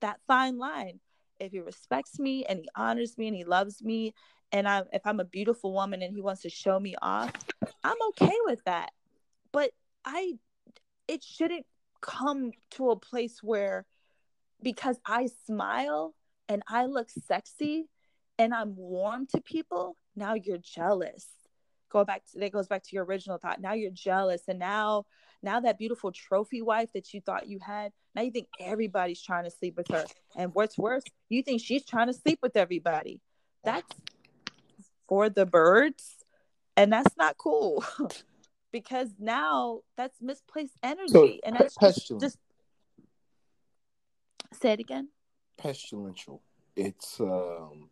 that 0.00 0.18
fine 0.26 0.58
line. 0.58 0.98
If 1.38 1.52
he 1.52 1.60
respects 1.60 2.18
me 2.18 2.44
and 2.46 2.58
he 2.58 2.68
honors 2.74 3.16
me 3.16 3.28
and 3.28 3.36
he 3.36 3.44
loves 3.44 3.80
me, 3.82 4.12
and 4.50 4.68
I 4.68 4.82
if 4.92 5.02
I'm 5.04 5.20
a 5.20 5.24
beautiful 5.24 5.72
woman 5.72 6.02
and 6.02 6.12
he 6.14 6.20
wants 6.20 6.42
to 6.42 6.50
show 6.50 6.78
me 6.78 6.94
off, 7.00 7.32
I'm 7.84 7.96
okay 8.10 8.36
with 8.44 8.62
that. 8.64 8.90
But 9.52 9.72
I 10.04 10.34
it 11.08 11.22
shouldn't 11.22 11.66
come 12.00 12.52
to 12.72 12.90
a 12.90 12.96
place 12.96 13.38
where 13.42 13.86
because 14.62 14.98
I 15.06 15.28
smile 15.46 16.14
and 16.48 16.62
I 16.68 16.86
look 16.86 17.08
sexy 17.10 17.88
and 18.38 18.54
I'm 18.54 18.76
warm 18.76 19.26
to 19.28 19.40
people, 19.40 19.96
now 20.16 20.34
you're 20.34 20.58
jealous. 20.58 21.26
Go 21.90 22.04
back 22.04 22.22
to 22.32 22.38
that 22.38 22.52
goes 22.52 22.68
back 22.68 22.82
to 22.84 22.90
your 22.92 23.04
original 23.04 23.38
thought. 23.38 23.60
Now 23.60 23.74
you're 23.74 23.90
jealous. 23.90 24.42
And 24.48 24.58
now 24.58 25.04
now 25.42 25.60
that 25.60 25.78
beautiful 25.78 26.12
trophy 26.12 26.62
wife 26.62 26.88
that 26.94 27.12
you 27.12 27.20
thought 27.20 27.48
you 27.48 27.58
had 27.60 27.92
now 28.14 28.22
you 28.22 28.30
think 28.30 28.48
everybody's 28.60 29.22
trying 29.22 29.44
to 29.44 29.50
sleep 29.50 29.76
with 29.76 29.88
her. 29.88 30.04
And 30.36 30.54
what's 30.54 30.78
worse 30.78 31.02
you 31.28 31.42
think 31.42 31.60
she's 31.62 31.84
trying 31.84 32.06
to 32.06 32.14
sleep 32.14 32.38
with 32.42 32.56
everybody. 32.56 33.20
That's 33.64 33.92
for 35.08 35.28
the 35.28 35.44
birds 35.44 36.16
and 36.76 36.92
that's 36.92 37.16
not 37.16 37.36
cool 37.36 37.84
because 38.72 39.10
now 39.18 39.80
that's 39.96 40.20
misplaced 40.20 40.76
energy 40.82 41.12
so, 41.12 41.28
and 41.44 41.56
that's 41.56 41.76
just, 41.76 42.20
just 42.20 42.38
say 44.52 44.72
it 44.72 44.80
again 44.80 45.08
pestilential 45.58 46.40
it's 46.76 47.20
um 47.20 47.88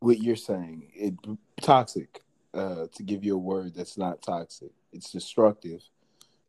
what 0.00 0.18
you're 0.18 0.36
saying 0.36 0.90
it 0.94 1.14
toxic 1.60 2.22
uh, 2.54 2.86
to 2.94 3.02
give 3.02 3.24
you 3.24 3.34
a 3.34 3.38
word 3.38 3.74
that's 3.74 3.98
not 3.98 4.22
toxic. 4.22 4.70
It's 4.92 5.10
destructive 5.10 5.82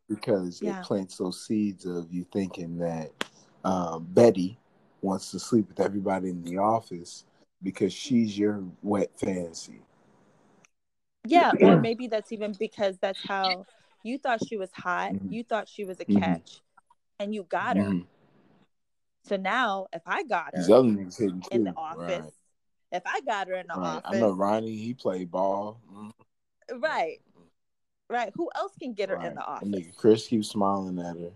because 0.08 0.60
yeah. 0.62 0.80
it 0.80 0.84
plants 0.84 1.16
those 1.16 1.44
seeds 1.46 1.86
of 1.86 2.12
you 2.12 2.24
thinking 2.32 2.78
that 2.78 3.10
um, 3.64 4.06
Betty 4.10 4.58
wants 5.02 5.30
to 5.30 5.38
sleep 5.38 5.68
with 5.68 5.80
everybody 5.80 6.30
in 6.30 6.42
the 6.42 6.58
office 6.58 7.24
because 7.62 7.92
she's 7.92 8.38
your 8.38 8.64
wet 8.82 9.10
fantasy. 9.18 9.82
Yeah, 11.26 11.52
or 11.60 11.80
maybe 11.80 12.06
that's 12.06 12.32
even 12.32 12.54
because 12.58 12.98
that's 12.98 13.20
how 13.26 13.64
you 14.02 14.18
thought 14.18 14.40
she 14.46 14.56
was 14.56 14.70
hot, 14.72 15.12
mm-hmm. 15.12 15.32
you 15.32 15.44
thought 15.44 15.68
she 15.68 15.84
was 15.84 16.00
a 16.00 16.04
mm-hmm. 16.04 16.20
catch, 16.20 16.60
and 17.18 17.34
you 17.34 17.44
got 17.44 17.76
her. 17.76 17.84
Mm-hmm. 17.84 18.04
So 19.24 19.36
now, 19.36 19.86
if 19.92 20.02
I 20.06 20.22
got 20.22 20.56
her 20.56 20.62
in 21.50 21.64
the 21.64 21.74
office, 21.76 22.22
right 22.22 22.32
if 22.92 23.02
I 23.06 23.20
got 23.20 23.48
her 23.48 23.54
in 23.54 23.66
the 23.68 23.80
right. 23.80 23.96
office, 24.04 24.10
I 24.16 24.20
know 24.20 24.32
Ronnie. 24.32 24.76
He 24.76 24.94
played 24.94 25.30
ball. 25.30 25.80
Mm-hmm. 25.92 26.80
Right. 26.80 27.18
Right. 28.08 28.32
Who 28.34 28.50
else 28.56 28.72
can 28.80 28.94
get 28.94 29.10
her 29.10 29.16
right. 29.16 29.28
in 29.28 29.34
the 29.34 29.42
office? 29.42 29.68
nigga 29.68 29.96
Chris 29.96 30.26
keeps 30.26 30.48
smiling 30.48 30.98
at 30.98 31.16
her. 31.16 31.30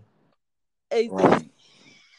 Exactly. 0.91 1.49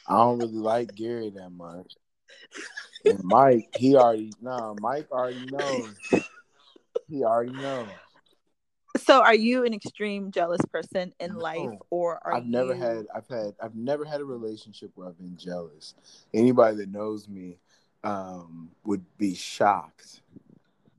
I 0.08 0.14
don't 0.14 0.38
really 0.38 0.52
like 0.52 0.94
Gary 0.94 1.30
that 1.30 1.50
much. 1.50 1.94
And 3.04 3.22
Mike, 3.22 3.68
he 3.76 3.94
already 3.94 4.32
no, 4.40 4.56
nah, 4.56 4.74
Mike 4.80 5.06
already 5.12 5.46
knows. 5.46 5.94
He 7.08 7.24
already 7.24 7.52
knows. 7.52 7.88
So, 8.96 9.22
are 9.22 9.34
you 9.34 9.64
an 9.64 9.74
extreme 9.74 10.30
jealous 10.30 10.60
person 10.72 11.12
in 11.20 11.34
no. 11.34 11.38
life, 11.38 11.78
or 11.90 12.18
are 12.24 12.34
I've 12.34 12.46
never 12.46 12.74
had? 12.74 13.06
I've 13.14 13.28
had. 13.28 13.54
I've 13.62 13.74
never 13.74 14.04
had 14.04 14.20
a 14.20 14.24
relationship 14.24 14.90
where 14.94 15.08
I've 15.08 15.18
been 15.18 15.36
jealous. 15.36 15.94
Anybody 16.32 16.76
that 16.78 16.88
knows 16.88 17.28
me 17.28 17.58
um, 18.04 18.70
would 18.84 19.04
be 19.18 19.34
shocked. 19.34 20.22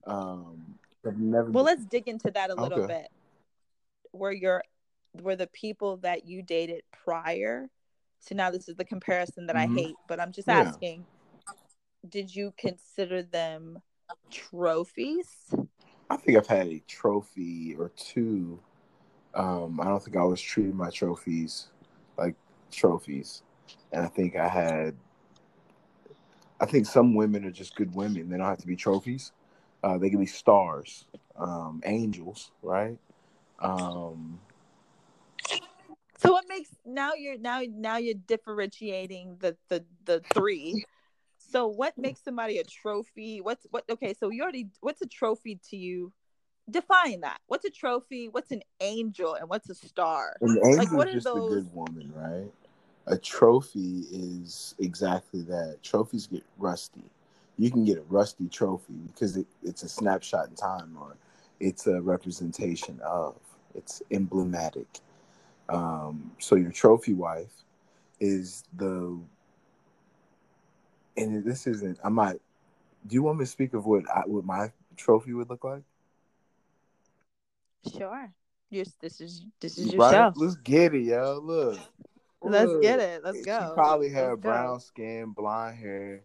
Um, 0.06 0.76
I've 1.06 1.17
never. 1.17 1.50
Well, 1.50 1.63
let's 1.63 1.86
dig 1.86 2.08
into 2.08 2.32
that 2.32 2.50
a 2.50 2.56
little 2.56 2.84
okay. 2.84 3.02
bit. 3.02 3.08
Were 4.13 4.32
your 4.32 4.63
were 5.22 5.36
the 5.36 5.48
people 5.48 5.98
that 5.98 6.28
you 6.28 6.41
dated 6.41 6.84
prior? 7.04 7.70
So 8.20 8.36
now 8.36 8.52
this 8.52 8.67
is 8.67 8.76
the 8.76 8.86
comparison 8.86 9.48
that 9.48 9.56
mm-hmm. 9.56 9.78
I 9.78 9.82
hate, 9.82 9.96
but 10.08 10.20
I'm 10.20 10.32
just 10.32 10.50
asking: 10.50 11.06
yeah. 11.48 11.54
Did 12.10 12.36
you 12.36 12.54
consider 12.58 13.24
them 13.24 13.80
trophies? 14.32 15.28
I 16.10 16.17
think 16.17 16.38
I've 16.38 16.48
had 16.48 16.67
a 16.67 16.82
trophy 16.88 17.76
or 17.78 17.89
two. 17.96 18.60
Um, 19.34 19.80
I 19.82 19.86
don't 19.86 20.02
think 20.02 20.17
I 20.17 20.24
was 20.24 20.41
treating 20.41 20.76
my 20.76 20.89
trophies 20.89 21.67
like 22.17 22.36
trophies, 22.72 23.43
and 23.91 24.04
I 24.04 24.08
think 24.08 24.36
I 24.36 24.48
had. 24.48 24.96
I 26.60 26.65
think 26.65 26.88
some 26.88 27.13
women 27.13 27.46
are 27.46 27.52
just 27.52 27.76
good 27.76 27.93
women. 27.93 28.30
They 28.30 28.38
don't 28.38 28.48
have 28.48 28.58
to 28.60 28.67
be 28.67 28.76
trophies. 28.76 29.32
Uh, 29.84 29.98
they 30.00 30.10
can 30.10 30.20
be 30.20 30.26
stars, 30.26 31.06
um, 31.38 31.82
angels, 31.86 32.52
right? 32.63 32.98
Um, 33.60 34.39
so 36.17 36.32
what 36.32 36.46
makes 36.50 36.70
now 36.84 37.13
you're 37.13 37.38
now 37.38 37.62
now 37.70 37.98
you're 37.98 38.15
differentiating 38.15 39.38
the 39.39 39.56
the 39.70 39.86
the 40.06 40.22
three 40.34 40.84
so 41.50 41.68
what 41.68 41.98
makes 41.98 42.24
somebody 42.24 42.58
a 42.58 42.64
trophy? 42.64 43.42
What's 43.42 43.66
what 43.72 43.84
okay, 43.90 44.14
so 44.14 44.30
you 44.30 44.44
already 44.44 44.68
what's 44.82 45.02
a 45.02 45.08
trophy 45.08 45.60
to 45.70 45.78
you? 45.78 46.12
Define 46.70 47.22
that. 47.22 47.40
What's 47.48 47.64
a 47.64 47.70
trophy? 47.70 48.28
What's 48.28 48.52
an 48.52 48.62
angel 48.82 49.36
and 49.36 49.50
what's 49.50 49.70
a 49.70 49.76
star? 49.76 50.36
An 50.42 50.58
angel 50.66 50.78
like, 50.78 50.92
what 50.92 51.08
is 51.08 51.16
just 51.16 51.26
those... 51.26 51.52
a 51.52 51.56
good 51.56 51.74
woman, 51.74 52.12
right? 52.14 52.52
A 53.08 53.18
trophy 53.18 54.04
is 54.12 54.76
exactly 54.80 55.42
that. 55.44 55.78
Trophies 55.82 56.28
get 56.28 56.44
rusty. 56.58 57.10
You 57.58 57.72
can 57.72 57.86
get 57.86 57.98
a 57.98 58.04
rusty 58.10 58.50
trophy 58.50 58.96
because 59.08 59.38
it, 59.38 59.48
it's 59.64 59.84
a 59.84 59.90
snapshot 59.90 60.50
in 60.50 60.56
time 60.56 60.98
or 61.00 61.16
it's 61.60 61.88
a 61.88 62.02
representation 62.02 63.00
of. 63.04 63.36
It's 63.74 64.02
emblematic. 64.12 64.88
Um, 65.70 66.32
so 66.40 66.56
your 66.56 66.72
trophy 66.72 67.14
wife 67.14 67.64
is 68.20 68.64
the 68.76 69.18
and 71.18 71.44
this 71.44 71.68
isn't. 71.68 72.00
I 72.04 72.10
might. 72.10 72.40
Do 73.06 73.14
you 73.14 73.24
want 73.24 73.40
me 73.40 73.46
to 73.46 73.52
speak 73.52 73.74
of 73.74 73.86
what 73.86 74.04
I, 74.10 74.22
what 74.26 74.46
my 74.46 74.72
trophy 74.96 75.34
would 75.34 75.50
look 75.50 75.64
like? 75.64 75.84
Sure. 77.98 78.32
Yes, 78.70 78.94
this 79.00 79.22
is 79.22 79.46
this 79.60 79.78
is 79.78 79.94
your 79.94 80.02
right? 80.02 80.12
show. 80.12 80.34
Let's 80.36 80.56
get 80.58 80.94
it, 80.94 81.04
yo. 81.04 81.40
Look. 81.42 81.80
Let's 82.42 82.72
Look. 82.72 82.82
get 82.82 83.00
it. 83.00 83.24
Let's 83.24 83.46
go. 83.46 83.60
She 83.60 83.74
probably 83.74 84.10
had 84.10 84.30
Let's 84.30 84.42
brown 84.42 84.76
go. 84.76 84.80
skin, 84.80 85.32
blonde 85.36 85.78
hair. 85.78 86.22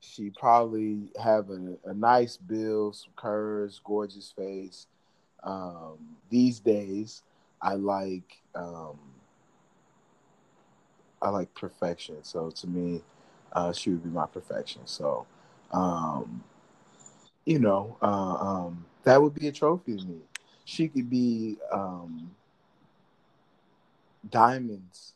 She 0.00 0.30
probably 0.30 1.10
have 1.22 1.48
a, 1.50 1.76
a 1.86 1.94
nice 1.94 2.36
build, 2.36 2.96
some 2.96 3.12
curves, 3.16 3.80
gorgeous 3.82 4.32
face. 4.36 4.86
Um, 5.42 5.98
these 6.28 6.60
days, 6.60 7.22
I 7.62 7.74
like 7.74 8.42
um, 8.54 8.98
I 11.22 11.30
like 11.30 11.54
perfection. 11.54 12.16
So 12.22 12.50
to 12.50 12.66
me, 12.66 13.02
uh, 13.54 13.72
she 13.72 13.90
would 13.90 14.02
be 14.02 14.10
my 14.10 14.26
perfection. 14.26 14.82
So, 14.86 15.26
um, 15.72 16.42
you 17.44 17.58
know, 17.58 17.96
uh, 18.02 18.06
um, 18.06 18.84
that 19.04 19.20
would 19.20 19.34
be 19.34 19.48
a 19.48 19.52
trophy 19.52 19.96
to 19.96 20.04
me. 20.04 20.18
She 20.64 20.88
could 20.88 21.10
be 21.10 21.56
um, 21.72 22.30
diamonds 24.30 25.12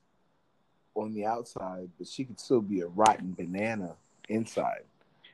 on 0.95 1.15
the 1.15 1.25
outside, 1.25 1.89
but 1.99 2.07
she 2.07 2.25
could 2.25 2.39
still 2.39 2.61
be 2.61 2.81
a 2.81 2.87
rotten 2.87 3.33
banana 3.33 3.97
inside. 4.29 4.83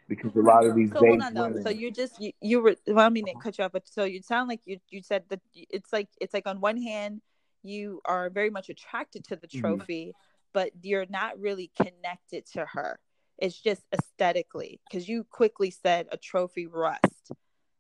Because 0.07 0.37
a 0.37 0.41
lot 0.41 0.67
of 0.67 0.77
these 0.77 0.93
so 0.93 0.99
hold 0.99 1.23
on 1.23 1.35
women... 1.35 1.63
So 1.63 1.71
you 1.71 1.91
just 1.91 2.21
you, 2.21 2.33
you 2.41 2.61
were 2.61 2.77
well, 2.87 3.07
I 3.07 3.09
mean, 3.09 3.25
to 3.25 3.35
cut 3.43 3.57
you 3.57 3.65
off, 3.65 3.73
but 3.73 3.89
so 3.89 4.05
you 4.05 4.21
sound 4.21 4.49
like 4.49 4.61
you 4.67 4.79
you 4.91 5.03
said 5.03 5.25
that 5.31 5.41
it's 5.55 5.93
like 5.95 6.09
it's 6.21 6.35
like 6.35 6.47
on 6.47 6.61
one 6.61 6.77
hand 6.77 7.23
you 7.63 8.03
are 8.05 8.29
very 8.29 8.51
much 8.51 8.69
attracted 8.69 9.25
to 9.25 9.37
the 9.37 9.47
mm-hmm. 9.47 9.61
trophy, 9.61 10.07
mm-hmm 10.09 10.34
but 10.55 10.71
you're 10.81 11.07
not 11.11 11.39
really 11.39 11.71
connected 11.77 12.47
to 12.47 12.65
her. 12.65 12.99
It's 13.37 13.61
just 13.61 13.83
aesthetically 13.93 14.81
because 14.89 15.09
you 15.09 15.25
quickly 15.25 15.71
said 15.71 16.07
a 16.11 16.17
trophy 16.17 16.67
rust. 16.67 17.33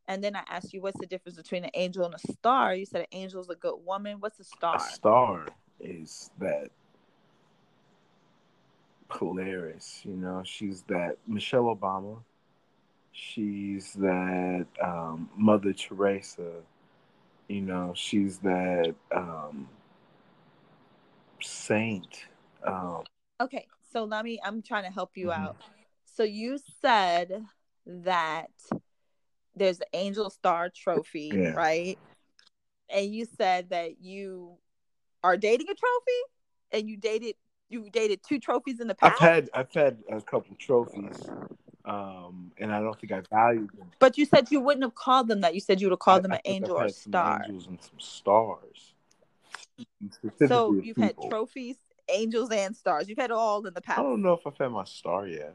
And 0.08 0.22
then 0.22 0.36
I 0.36 0.42
asked 0.50 0.74
you, 0.74 0.82
what's 0.82 1.00
the 1.00 1.06
difference 1.06 1.38
between 1.38 1.64
an 1.64 1.70
angel 1.72 2.04
and 2.04 2.14
a 2.14 2.32
star? 2.32 2.74
You 2.74 2.84
said 2.84 3.00
an 3.02 3.06
angel 3.12 3.40
is 3.40 3.48
a 3.48 3.54
good 3.54 3.78
woman. 3.86 4.16
What's 4.20 4.40
a 4.40 4.44
star? 4.44 4.76
A 4.76 4.80
star 4.80 5.46
is 5.80 6.30
that 6.40 6.68
Polaris, 9.08 10.00
you 10.04 10.16
know, 10.16 10.42
she's 10.44 10.82
that 10.88 11.16
Michelle 11.26 11.74
Obama. 11.74 12.18
She's 13.12 13.92
that 13.94 14.66
um, 14.82 15.30
Mother 15.36 15.72
Teresa. 15.72 16.50
You 17.48 17.60
know, 17.60 17.92
she's 17.94 18.38
that 18.38 18.94
um, 19.14 19.68
saint 21.40 22.26
um, 22.66 23.02
okay, 23.40 23.66
so 23.92 24.04
let 24.04 24.24
me. 24.24 24.38
I'm 24.44 24.62
trying 24.62 24.84
to 24.84 24.90
help 24.90 25.12
you 25.16 25.28
mm-hmm. 25.28 25.42
out. 25.42 25.56
So 26.04 26.22
you 26.22 26.58
said 26.80 27.44
that 27.86 28.50
there's 29.56 29.78
the 29.78 29.86
Angel 29.92 30.30
Star 30.30 30.70
Trophy, 30.74 31.32
yeah. 31.34 31.50
right? 31.50 31.98
And 32.90 33.12
you 33.12 33.26
said 33.36 33.70
that 33.70 34.00
you 34.00 34.56
are 35.22 35.36
dating 35.36 35.68
a 35.68 35.74
trophy, 35.74 36.20
and 36.72 36.88
you 36.88 36.96
dated 36.96 37.34
you 37.68 37.88
dated 37.90 38.20
two 38.26 38.38
trophies 38.38 38.80
in 38.80 38.88
the 38.88 38.94
past. 38.94 39.14
I've 39.14 39.28
had 39.28 39.50
I've 39.54 39.72
had 39.72 39.98
a 40.10 40.20
couple 40.20 40.56
trophies, 40.58 41.18
um, 41.84 42.52
and 42.58 42.72
I 42.72 42.80
don't 42.80 42.98
think 43.00 43.12
I 43.12 43.22
valued 43.30 43.70
them. 43.76 43.90
But 43.98 44.18
you 44.18 44.26
said 44.26 44.50
you 44.50 44.60
wouldn't 44.60 44.84
have 44.84 44.94
called 44.94 45.28
them 45.28 45.40
that. 45.40 45.54
You 45.54 45.60
said 45.60 45.80
you 45.80 45.88
would 45.88 45.92
have 45.92 45.98
called 45.98 46.20
I, 46.20 46.22
them 46.22 46.32
an 46.32 46.40
angel 46.44 46.76
or 46.76 46.88
star. 46.88 47.42
angels 47.44 47.66
and 47.66 47.80
some 47.82 48.00
stars. 48.00 48.94
So 50.46 50.74
you've 50.74 50.96
people. 50.96 51.02
had 51.02 51.30
trophies 51.30 51.76
angels 52.08 52.50
and 52.50 52.76
stars. 52.76 53.08
You've 53.08 53.18
had 53.18 53.30
all 53.30 53.66
in 53.66 53.74
the 53.74 53.80
past. 53.80 53.98
I 53.98 54.02
don't 54.02 54.22
know 54.22 54.34
if 54.34 54.46
I've 54.46 54.56
had 54.58 54.68
my 54.68 54.84
star 54.84 55.26
yet. 55.26 55.54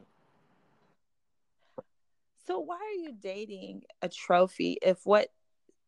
So 2.46 2.58
why 2.58 2.76
are 2.76 3.00
you 3.00 3.12
dating 3.20 3.84
a 4.02 4.08
trophy 4.08 4.78
if 4.82 5.04
what 5.04 5.28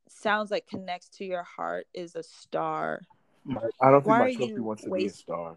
sounds 0.08 0.50
like 0.50 0.66
connects 0.68 1.08
to 1.08 1.24
your 1.24 1.42
heart 1.42 1.86
is 1.92 2.14
a 2.14 2.22
star? 2.22 3.02
I 3.80 3.90
don't 3.90 4.02
think 4.02 4.06
why 4.06 4.18
my 4.20 4.34
trophy 4.34 4.60
wants 4.60 4.84
to 4.84 4.90
waste... 4.90 5.04
be 5.04 5.08
a 5.08 5.10
star. 5.10 5.56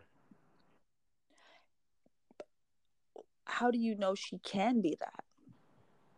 How 3.46 3.70
do 3.70 3.78
you 3.78 3.96
know 3.96 4.16
she 4.16 4.40
can 4.40 4.82
be 4.82 4.98
that? 5.00 5.24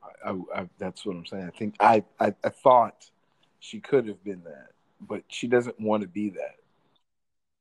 I, 0.01 0.29
I, 0.29 0.61
I, 0.61 0.69
that's 0.77 1.05
what 1.05 1.17
I'm 1.17 1.25
saying. 1.25 1.51
I 1.53 1.57
think 1.57 1.75
I, 1.79 2.03
I, 2.19 2.33
I 2.43 2.49
thought 2.49 3.09
she 3.59 3.81
could 3.81 4.07
have 4.07 4.23
been 4.23 4.43
that, 4.45 4.69
but 5.01 5.23
she 5.27 5.47
doesn't 5.47 5.79
want 5.79 6.01
to 6.01 6.07
be 6.07 6.29
that. 6.29 6.55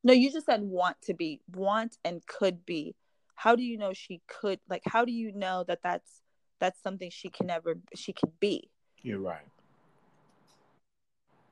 No, 0.06 0.12
you 0.12 0.30
just 0.30 0.46
said 0.46 0.62
want 0.62 1.02
to 1.02 1.14
be, 1.14 1.40
want 1.52 1.98
and 2.04 2.24
could 2.28 2.64
be. 2.64 2.94
How 3.34 3.56
do 3.56 3.64
you 3.64 3.76
know 3.76 3.92
she 3.92 4.20
could 4.28 4.60
like 4.70 4.82
how 4.86 5.04
do 5.04 5.10
you 5.10 5.32
know 5.32 5.64
that 5.66 5.80
that's 5.82 6.22
that's 6.60 6.80
something 6.80 7.10
she 7.10 7.28
can 7.28 7.48
never 7.48 7.80
she 7.92 8.12
could 8.12 8.38
be? 8.38 8.70
You're 9.02 9.18
right. 9.18 9.48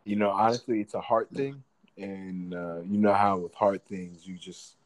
You 0.05 0.15
know, 0.15 0.31
honestly, 0.31 0.81
it's 0.81 0.95
a 0.95 1.01
heart 1.01 1.31
thing 1.35 1.65
and 1.99 2.55
uh, 2.55 2.77
you 2.89 2.99
know 2.99 3.13
how 3.13 3.39
with 3.39 3.55
heart 3.55 3.83
things 3.89 4.25
you 4.25 4.37
just 4.37 4.77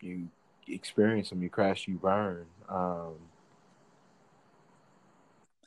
you 0.00 0.26
experience 0.66 1.30
them, 1.30 1.40
you 1.40 1.50
crash, 1.50 1.86
you 1.86 1.98
burn. 1.98 2.46
Um 2.68 3.14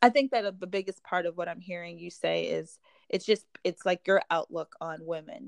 I 0.02 0.10
think 0.10 0.32
that 0.32 0.60
the 0.60 0.68
biggest 0.68 1.02
part 1.02 1.26
of 1.26 1.38
what 1.38 1.48
I'm 1.48 1.62
hearing 1.62 1.98
you 1.98 2.10
say 2.10 2.48
is 2.48 2.78
it's 3.08 3.26
just 3.26 3.46
it's 3.64 3.86
like 3.86 4.06
your 4.06 4.22
outlook 4.30 4.76
on 4.82 5.06
women 5.06 5.48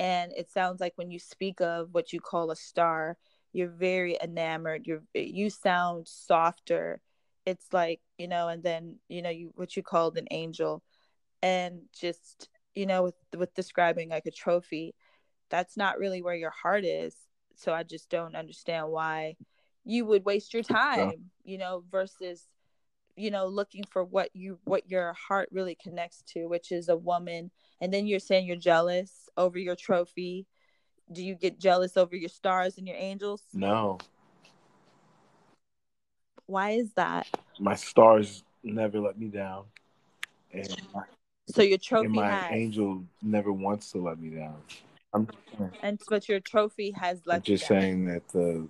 and 0.00 0.32
it 0.34 0.50
sounds 0.50 0.80
like 0.80 0.94
when 0.96 1.10
you 1.10 1.18
speak 1.18 1.60
of 1.60 1.90
what 1.92 2.12
you 2.12 2.20
call 2.20 2.50
a 2.50 2.56
star 2.56 3.16
you're 3.52 3.68
very 3.68 4.16
enamored 4.22 4.86
you're 4.86 5.02
you 5.14 5.50
sound 5.50 6.08
softer. 6.08 7.00
It's 7.46 7.66
like 7.72 8.00
you 8.18 8.28
know 8.28 8.48
and 8.48 8.62
then 8.62 8.96
you 9.08 9.22
know 9.22 9.30
you 9.30 9.52
what 9.54 9.76
you 9.76 9.82
called 9.82 10.16
an 10.16 10.26
angel. 10.30 10.82
And 11.42 11.82
just 11.98 12.48
you 12.74 12.86
know 12.86 13.02
with 13.02 13.14
with 13.36 13.54
describing 13.54 14.08
like 14.08 14.26
a 14.26 14.30
trophy 14.30 14.94
that's 15.50 15.76
not 15.76 15.98
really 15.98 16.22
where 16.22 16.34
your 16.34 16.50
heart 16.50 16.84
is. 16.84 17.14
So 17.56 17.72
i 17.72 17.82
just 17.82 18.08
don't 18.08 18.36
understand 18.36 18.88
why 18.88 19.36
you 19.84 20.04
would 20.06 20.24
waste 20.24 20.54
your 20.54 20.62
uh, 20.70 20.74
time 20.74 21.30
you 21.44 21.58
know 21.58 21.84
versus 21.90 22.46
you 23.20 23.30
know 23.30 23.46
looking 23.46 23.84
for 23.84 24.02
what 24.02 24.30
you 24.34 24.58
what 24.64 24.90
your 24.90 25.12
heart 25.12 25.48
really 25.52 25.74
connects 25.74 26.22
to 26.28 26.46
which 26.46 26.72
is 26.72 26.88
a 26.88 26.96
woman. 26.96 27.50
And 27.80 27.92
then 27.92 28.06
you're 28.06 28.18
saying 28.18 28.46
you're 28.46 28.56
jealous 28.56 29.28
over 29.36 29.58
your 29.58 29.76
trophy. 29.76 30.46
Do 31.12 31.22
you 31.22 31.34
get 31.34 31.58
jealous 31.58 31.96
over 31.96 32.16
your 32.16 32.28
stars 32.28 32.78
and 32.78 32.86
your 32.86 32.96
angels? 32.96 33.42
No. 33.52 33.98
Why 36.46 36.70
is 36.70 36.92
that? 36.94 37.28
My 37.58 37.74
stars 37.74 38.42
never 38.64 38.98
let 39.00 39.18
me 39.18 39.28
down. 39.28 39.64
And 40.52 40.76
my, 40.94 41.02
so 41.46 41.62
your 41.62 41.78
trophy 41.78 42.06
and 42.06 42.14
my 42.14 42.30
has, 42.30 42.52
angel 42.52 43.04
never 43.22 43.52
wants 43.52 43.92
to 43.92 43.98
let 43.98 44.18
me 44.18 44.30
down. 44.30 44.56
I'm 45.12 45.28
and 45.82 46.00
but 46.08 46.28
your 46.28 46.40
trophy 46.40 46.92
has 46.92 47.20
let 47.26 47.36
I'm 47.36 47.42
just 47.42 47.66
saying 47.66 48.06
that 48.06 48.26
the 48.28 48.68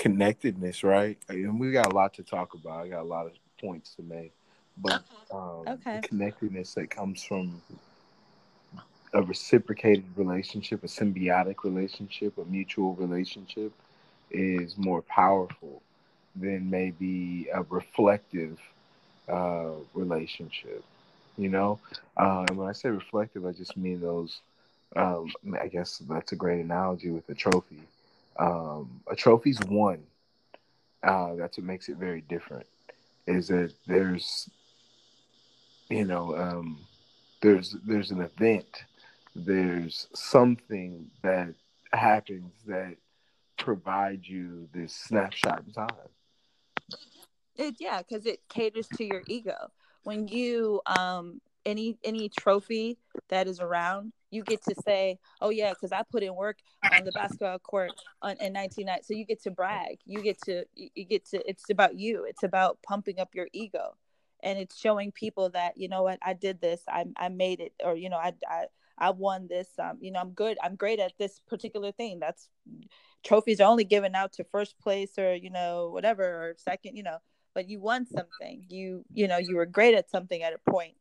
connectedness, 0.00 0.82
right? 0.82 1.18
And 1.28 1.60
we 1.60 1.72
got 1.72 1.92
a 1.92 1.94
lot 1.94 2.14
to 2.14 2.22
talk 2.22 2.54
about. 2.54 2.84
I 2.84 2.88
got 2.88 3.02
a 3.02 3.10
lot 3.16 3.26
of 3.26 3.32
points 3.60 3.94
to 3.96 4.02
make, 4.02 4.32
but 4.78 5.02
um, 5.30 5.64
okay. 5.68 6.00
connectedness 6.02 6.72
that 6.74 6.88
comes 6.88 7.22
from 7.22 7.60
a 9.12 9.22
reciprocated 9.22 10.06
relationship, 10.16 10.82
a 10.84 10.86
symbiotic 10.86 11.64
relationship, 11.64 12.38
a 12.38 12.46
mutual 12.46 12.94
relationship, 12.94 13.72
is 14.30 14.78
more 14.78 15.02
powerful 15.02 15.82
than 16.34 16.70
maybe 16.70 17.48
a 17.52 17.62
reflective 17.64 18.58
uh, 19.28 19.72
relationship. 19.92 20.82
You 21.36 21.50
know, 21.50 21.78
uh, 22.16 22.46
and 22.48 22.56
when 22.56 22.68
I 22.68 22.72
say 22.72 22.88
reflective, 22.88 23.44
I 23.44 23.52
just 23.52 23.76
mean 23.76 24.00
those. 24.00 24.40
Um, 24.96 25.30
I 25.60 25.68
guess 25.68 25.98
that's 26.08 26.32
a 26.32 26.36
great 26.36 26.64
analogy 26.64 27.10
with 27.10 27.28
a 27.28 27.34
trophy 27.34 27.82
um, 28.40 29.02
a 29.06 29.14
trophy's 29.14 29.60
won. 29.68 30.02
Uh, 31.02 31.34
that's 31.36 31.58
what 31.58 31.66
makes 31.66 31.88
it 31.88 31.96
very 31.96 32.22
different. 32.22 32.66
Is 33.26 33.48
that 33.48 33.72
there's, 33.86 34.48
you 35.88 36.04
know, 36.04 36.36
um, 36.36 36.78
there's 37.42 37.76
there's 37.86 38.10
an 38.10 38.22
event, 38.22 38.84
there's 39.36 40.08
something 40.14 41.10
that 41.22 41.54
happens 41.92 42.52
that 42.66 42.96
provides 43.58 44.28
you 44.28 44.68
this 44.72 44.94
snapshot 44.94 45.62
in 45.66 45.72
time. 45.72 45.88
It, 47.56 47.76
yeah, 47.78 47.98
because 47.98 48.26
it 48.26 48.40
caters 48.48 48.88
to 48.96 49.04
your 49.04 49.22
ego. 49.26 49.70
When 50.04 50.28
you 50.28 50.80
um 50.86 51.40
any 51.66 51.98
any 52.02 52.30
trophy 52.30 52.96
that 53.28 53.46
is 53.46 53.60
around 53.60 54.12
you 54.30 54.42
get 54.42 54.62
to 54.64 54.74
say, 54.84 55.18
"Oh 55.40 55.50
yeah, 55.50 55.70
because 55.70 55.92
I 55.92 56.02
put 56.02 56.22
in 56.22 56.34
work 56.34 56.58
on 56.92 57.04
the 57.04 57.12
basketball 57.12 57.58
court 57.58 57.92
on, 58.22 58.32
in 58.32 58.52
1990." 58.52 59.04
So 59.04 59.14
you 59.14 59.24
get 59.24 59.42
to 59.42 59.50
brag. 59.50 59.98
You 60.04 60.22
get 60.22 60.40
to 60.42 60.64
you 60.74 61.04
get 61.04 61.26
to. 61.30 61.48
It's 61.48 61.68
about 61.70 61.98
you. 61.98 62.24
It's 62.24 62.42
about 62.42 62.78
pumping 62.82 63.18
up 63.18 63.34
your 63.34 63.48
ego, 63.52 63.96
and 64.42 64.58
it's 64.58 64.78
showing 64.78 65.12
people 65.12 65.50
that 65.50 65.76
you 65.76 65.88
know 65.88 66.02
what 66.02 66.18
I 66.22 66.34
did 66.34 66.60
this. 66.60 66.82
I 66.88 67.06
I 67.16 67.28
made 67.28 67.60
it, 67.60 67.72
or 67.84 67.96
you 67.96 68.08
know 68.08 68.18
I 68.18 68.34
I 68.48 68.66
I 68.98 69.10
won 69.10 69.48
this. 69.48 69.68
Um, 69.78 69.98
you 70.00 70.12
know 70.12 70.20
I'm 70.20 70.30
good. 70.30 70.58
I'm 70.62 70.76
great 70.76 71.00
at 71.00 71.12
this 71.18 71.40
particular 71.48 71.92
thing. 71.92 72.20
That's 72.20 72.48
trophies 73.24 73.60
are 73.60 73.70
only 73.70 73.84
given 73.84 74.14
out 74.14 74.32
to 74.34 74.44
first 74.44 74.78
place 74.78 75.18
or 75.18 75.34
you 75.34 75.50
know 75.50 75.90
whatever 75.90 76.24
or 76.24 76.54
second. 76.56 76.96
You 76.96 77.02
know, 77.02 77.18
but 77.54 77.68
you 77.68 77.80
won 77.80 78.06
something. 78.06 78.64
You 78.68 79.04
you 79.12 79.26
know 79.28 79.38
you 79.38 79.56
were 79.56 79.66
great 79.66 79.94
at 79.94 80.10
something 80.10 80.42
at 80.42 80.52
a 80.52 80.70
point 80.70 80.94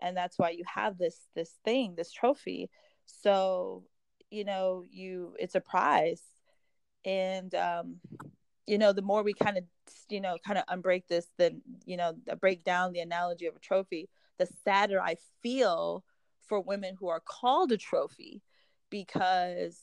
and 0.00 0.16
that's 0.16 0.38
why 0.38 0.50
you 0.50 0.64
have 0.66 0.98
this 0.98 1.18
this 1.34 1.52
thing 1.64 1.94
this 1.96 2.12
trophy. 2.12 2.70
So 3.06 3.84
you 4.30 4.44
know 4.44 4.84
you 4.90 5.34
it's 5.38 5.54
a 5.54 5.60
prize. 5.60 6.22
And 7.04 7.54
um 7.54 7.96
you 8.66 8.78
know 8.78 8.92
the 8.92 9.02
more 9.02 9.22
we 9.22 9.34
kind 9.34 9.58
of 9.58 9.64
you 10.08 10.20
know 10.20 10.36
kind 10.44 10.58
of 10.58 10.66
unbreak 10.66 11.06
this 11.08 11.26
then 11.38 11.60
you 11.84 11.96
know 11.96 12.14
break 12.40 12.64
down 12.64 12.92
the 12.92 13.00
analogy 13.00 13.46
of 13.46 13.54
a 13.54 13.58
trophy 13.58 14.08
the 14.38 14.46
sadder 14.64 15.00
i 15.00 15.16
feel 15.42 16.02
for 16.46 16.60
women 16.60 16.96
who 16.98 17.08
are 17.08 17.20
called 17.20 17.72
a 17.72 17.76
trophy 17.76 18.42
because 18.90 19.78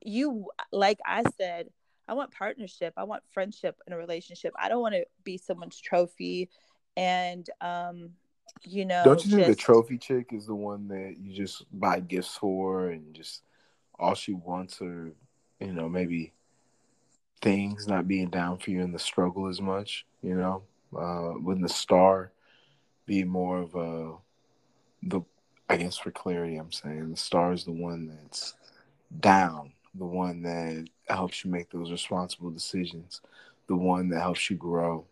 you 0.00 0.48
like 0.72 0.98
i 1.06 1.22
said 1.38 1.68
i 2.08 2.14
want 2.14 2.30
partnership. 2.30 2.94
I 2.96 3.04
want 3.04 3.22
friendship 3.32 3.76
in 3.86 3.92
a 3.92 3.96
relationship. 3.96 4.54
I 4.58 4.68
don't 4.68 4.80
want 4.80 4.94
to 4.94 5.04
be 5.24 5.38
someone's 5.38 5.80
trophy. 5.80 6.48
And 6.96 7.48
um 7.60 8.10
you 8.62 8.84
know 8.84 9.02
don't 9.04 9.24
you 9.24 9.30
think 9.30 9.46
the 9.46 9.54
trophy 9.54 9.98
chick 9.98 10.32
is 10.32 10.46
the 10.46 10.54
one 10.54 10.88
that 10.88 11.16
you 11.18 11.32
just 11.34 11.64
buy 11.78 12.00
gifts 12.00 12.36
for 12.36 12.90
and 12.90 13.14
just 13.14 13.42
all 13.98 14.14
she 14.14 14.32
wants 14.32 14.80
are 14.80 15.12
you 15.60 15.72
know 15.72 15.88
maybe 15.88 16.32
things 17.40 17.86
not 17.86 18.08
being 18.08 18.28
down 18.28 18.58
for 18.58 18.70
you 18.70 18.80
in 18.82 18.92
the 18.92 18.98
struggle 18.98 19.46
as 19.46 19.60
much 19.60 20.06
you 20.22 20.34
know? 20.34 20.62
Uh 20.96 21.34
wouldn't 21.38 21.66
the 21.66 21.72
star 21.72 22.32
be 23.06 23.24
more 23.24 23.58
of 23.58 23.74
a 23.74 24.14
the 25.02 25.20
i 25.68 25.76
guess 25.76 25.96
for 25.96 26.10
clarity 26.10 26.56
i'm 26.56 26.72
saying 26.72 27.10
the 27.10 27.16
star 27.16 27.52
is 27.52 27.64
the 27.64 27.72
one 27.72 28.06
that's 28.22 28.54
down 29.20 29.72
the 29.94 30.04
one 30.04 30.42
that 30.42 30.86
helps 31.08 31.44
you 31.44 31.50
make 31.50 31.70
those 31.70 31.90
responsible 31.90 32.50
decisions 32.50 33.20
the 33.66 33.76
one 33.76 34.08
that 34.08 34.20
helps 34.20 34.48
you 34.50 34.56
grow 34.56 35.04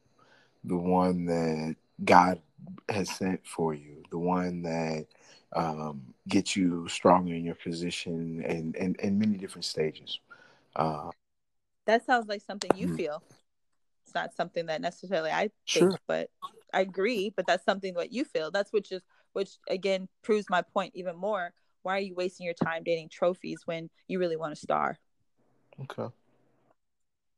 the 0.65 0.77
one 0.77 1.25
that 1.25 1.77
god 2.03 2.41
has 2.89 3.11
sent 3.11 3.47
for 3.47 3.75
you, 3.75 4.03
the 4.11 4.19
one 4.19 4.63
that 4.63 5.07
um, 5.55 6.03
gets 6.29 6.57
you 6.57 6.89
stronger 6.89 7.35
in 7.35 7.45
your 7.45 7.55
position 7.55 8.43
and 8.45 8.75
in, 8.77 8.95
in, 8.95 8.97
in, 9.01 9.19
many 9.19 9.37
different 9.37 9.65
stages. 9.65 10.19
Uh, 10.75 11.11
that 11.87 12.05
sounds 12.05 12.29
like 12.29 12.43
something 12.43 12.71
you 12.75 12.89
mm-hmm. 12.89 12.97
feel. 12.97 13.23
It's 14.05 14.15
not 14.15 14.35
something 14.35 14.67
that 14.67 14.81
necessarily 14.81 15.31
I 15.31 15.51
think, 15.69 15.93
sure. 15.93 15.99
but 16.07 16.31
I 16.73 16.81
agree. 16.81 17.33
But 17.35 17.47
that's 17.47 17.65
something 17.65 17.95
that 17.95 18.13
you 18.13 18.25
feel. 18.25 18.51
That's 18.51 18.73
which 18.73 18.93
is 18.93 19.03
which 19.33 19.51
again 19.69 20.09
proves 20.23 20.47
my 20.51 20.63
point 20.63 20.93
even 20.95 21.17
more. 21.17 21.53
Why 21.83 21.97
are 21.97 22.01
you 22.01 22.15
wasting 22.15 22.47
your 22.47 22.55
time 22.55 22.83
dating 22.83 23.11
trophies 23.11 23.63
when 23.65 23.91
you 24.09 24.19
really 24.19 24.37
want 24.37 24.53
a 24.53 24.57
star? 24.57 24.99
Okay. 25.83 26.13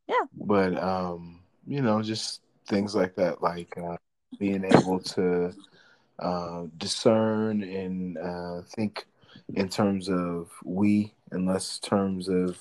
Yeah. 0.08 0.24
But 0.34 0.80
um, 0.82 1.40
you 1.66 1.82
know, 1.82 2.00
just 2.02 2.42
things 2.68 2.94
like 2.94 3.16
that, 3.16 3.42
like 3.42 3.76
uh, 3.76 3.96
being 4.38 4.64
able 4.64 5.00
to 5.00 5.54
uh, 6.18 6.64
discern 6.78 7.62
and 7.62 8.18
uh, 8.18 8.62
think 8.74 9.06
in 9.54 9.68
terms 9.68 10.08
of 10.08 10.50
we 10.64 11.12
and 11.30 11.46
less 11.46 11.78
terms 11.78 12.28
of 12.28 12.58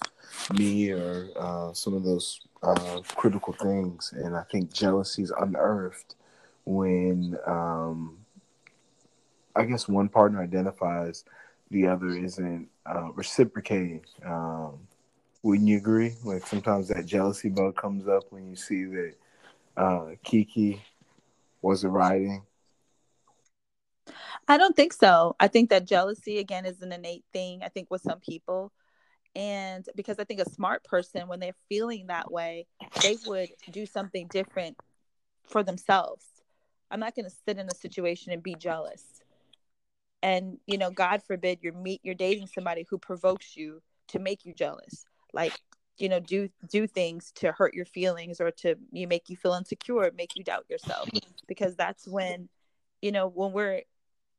me 0.54 0.92
or 0.92 1.30
uh, 1.38 1.74
some 1.74 1.94
of 1.94 2.04
those 2.04 2.42
uh, 2.64 3.02
critical 3.16 3.54
things. 3.54 4.14
And 4.16 4.36
I 4.36 4.44
think 4.52 4.74
jealousy 4.74 5.24
is 5.24 5.32
unearthed 5.40 6.16
when 6.66 7.38
um, 7.46 8.18
I 9.56 9.64
guess 9.66 9.88
one 9.88 10.10
partner 10.10 10.42
identifies 10.42 11.24
the 11.72 11.88
other 11.88 12.10
isn't 12.10 12.68
uh, 12.86 13.12
reciprocating. 13.14 14.02
Um, 14.26 14.80
wouldn't 15.44 15.68
you 15.68 15.78
agree? 15.78 16.16
Like 16.24 16.46
sometimes 16.46 16.88
that 16.90 17.06
jealousy 17.06 17.50
bug 17.50 17.76
comes 17.76 18.08
up 18.08 18.24
when 18.32 18.50
you 18.50 18.56
see 18.56 18.86
that 18.86 19.14
uh, 19.78 20.06
Kiki 20.24 20.82
was 21.66 21.84
it 21.84 21.90
writing? 21.90 22.46
I 24.48 24.58
don't 24.58 24.76
think 24.76 24.94
so. 24.94 25.36
I 25.40 25.48
think 25.48 25.72
that 25.72 25.88
jealousy 25.88 26.38
again 26.38 26.66
is 26.66 26.82
an 26.82 26.92
innate 26.92 27.26
thing. 27.34 27.62
I 27.64 27.70
think 27.70 27.90
with 27.90 28.02
some 28.02 28.20
people, 28.20 28.72
and 29.36 29.86
because 29.96 30.20
I 30.20 30.24
think 30.24 30.40
a 30.40 30.50
smart 30.50 30.84
person, 30.84 31.28
when 31.28 31.40
they're 31.40 31.56
feeling 31.68 32.08
that 32.08 32.32
way, 32.32 32.68
they 33.02 33.18
would 33.26 33.50
do 33.72 33.86
something 33.86 34.28
different 34.28 34.78
for 35.44 35.64
themselves. 35.64 36.26
I'm 36.92 37.00
not 37.00 37.16
going 37.16 37.26
to 37.26 37.36
sit 37.46 37.58
in 37.58 37.68
a 37.68 37.76
situation 37.76 38.32
and 38.32 38.44
be 38.44 38.56
jealous. 38.56 39.04
And 40.22 40.58
you 40.68 40.78
know, 40.78 40.92
God 40.92 41.24
forbid 41.24 41.60
you're 41.62 41.74
meet 41.74 42.02
you're 42.04 42.16
dating 42.16 42.48
somebody 42.48 42.86
who 42.90 42.98
provokes 42.98 43.58
you 43.58 43.82
to 44.10 44.20
make 44.20 44.46
you 44.46 44.54
jealous. 44.54 45.06
Like 45.34 45.54
you 45.98 46.10
know 46.10 46.20
do 46.20 46.50
do 46.70 46.88
things 46.88 47.32
to 47.36 47.52
hurt 47.52 47.74
your 47.74 47.86
feelings 47.86 48.42
or 48.42 48.52
to 48.52 48.76
you 48.92 49.08
make 49.08 49.30
you 49.30 49.36
feel 49.36 49.54
insecure 49.54 50.12
make 50.16 50.36
you 50.36 50.44
doubt 50.44 50.66
yourself. 50.70 51.10
Because 51.48 51.76
that's 51.76 52.08
when 52.08 52.50
you 53.02 53.12
know 53.12 53.28
when 53.28 53.52
we're 53.52 53.82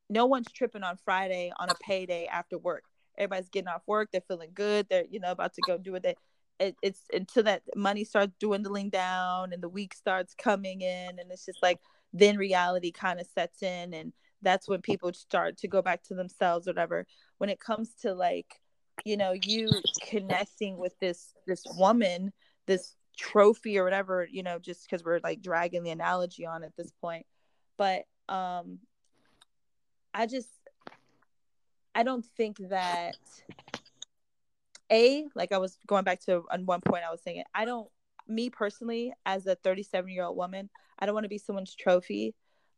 no 0.09 0.27
one's 0.27 0.47
tripping 0.53 0.83
on 0.83 0.97
friday 1.05 1.53
on 1.59 1.69
a 1.71 1.75
payday 1.81 2.27
after 2.27 2.59
work. 2.59 2.85
Everybody's 3.19 3.49
getting 3.49 3.69
off 3.69 3.83
work 3.87 4.11
they're 4.13 4.21
feeling 4.29 4.51
good 4.55 4.87
they're 4.91 5.05
you 5.11 5.21
know 5.21 5.31
about 5.31 5.55
to 5.55 5.63
go 5.67 5.79
do 5.79 5.95
it 5.95 6.03
they, 6.03 6.15
it, 6.59 6.77
it's 6.83 7.03
until 7.13 7.43
that 7.45 7.63
money 7.75 8.05
starts 8.05 8.35
dwindling 8.39 8.91
down 8.91 9.53
and 9.53 9.63
the 9.63 9.69
week 9.69 9.95
starts 9.95 10.35
coming 10.35 10.83
in 10.83 11.19
and 11.19 11.31
it's 11.31 11.47
just 11.47 11.63
like 11.63 11.81
then 12.13 12.37
reality 12.37 12.93
kind 12.93 13.21
of 13.21 13.27
sets 13.27 13.63
in 13.63 13.95
and 13.95 14.13
that's 14.43 14.69
when 14.69 14.81
people 14.81 15.13
start 15.13 15.57
to 15.59 15.69
go 15.69 15.83
back 15.83 16.03
to 16.05 16.15
themselves 16.15 16.67
whatever. 16.67 17.07
When 17.39 17.51
it 17.51 17.61
comes 17.61 17.95
to 18.03 18.15
like 18.15 18.61
you 19.05 19.17
know 19.17 19.35
you 19.45 19.69
connecting 20.03 20.77
with 20.77 20.99
this 21.01 21.35
this 21.47 21.63
woman 21.77 22.33
this 22.67 22.95
trophy 23.17 23.79
or 23.79 23.85
whatever 23.85 24.27
you 24.31 24.43
know 24.43 24.59
just 24.59 24.85
because 24.85 25.05
we're 25.05 25.21
like 25.23 25.41
dragging 25.43 25.83
the 25.83 25.91
analogy 25.91 26.45
on 26.45 26.63
at 26.63 26.77
this 26.77 26.91
point 27.01 27.25
but 27.79 28.05
um 28.29 28.79
i 30.13 30.27
just 30.27 30.51
i 31.95 32.03
don't 32.03 32.27
think 32.37 32.59
that 32.69 33.17
a 34.93 35.27
like 35.35 35.53
i 35.53 35.59
was 35.59 35.79
going 35.87 36.05
back 36.05 36.21
to 36.21 36.43
on 36.51 36.67
one 36.67 36.81
point 36.81 37.05
i 37.07 37.11
was 37.11 37.23
saying 37.23 37.39
it 37.39 37.47
i 37.55 37.65
don't 37.65 37.89
me 38.29 38.51
personally, 38.51 39.13
as 39.25 39.47
a 39.47 39.55
37 39.57 40.11
year 40.11 40.25
old 40.25 40.37
woman, 40.37 40.69
I 40.99 41.07
don't 41.07 41.15
want 41.15 41.25
to 41.25 41.31
be 41.31 41.39
someone's 41.39 41.75
trophy. 41.75 42.35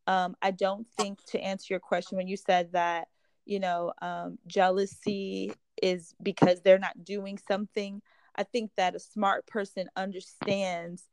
Um, 0.07 0.37
I 0.41 0.51
don't 0.51 0.87
think 0.97 1.25
to 1.27 1.41
answer 1.41 1.67
your 1.71 1.81
question 1.81 2.17
when 2.17 2.29
you 2.29 2.37
said 2.37 2.73
that, 2.73 3.09
you 3.45 3.61
know, 3.61 3.93
um, 4.01 4.39
jealousy 4.47 5.53
is 5.83 6.15
because 6.23 6.63
they're 6.63 6.79
not 6.79 7.05
doing 7.05 7.39
something. 7.39 8.03
I 8.37 8.45
think 8.45 8.71
that 8.77 8.95
a 8.95 9.01
smart 9.01 9.47
person 9.47 9.89
understands 9.97 11.05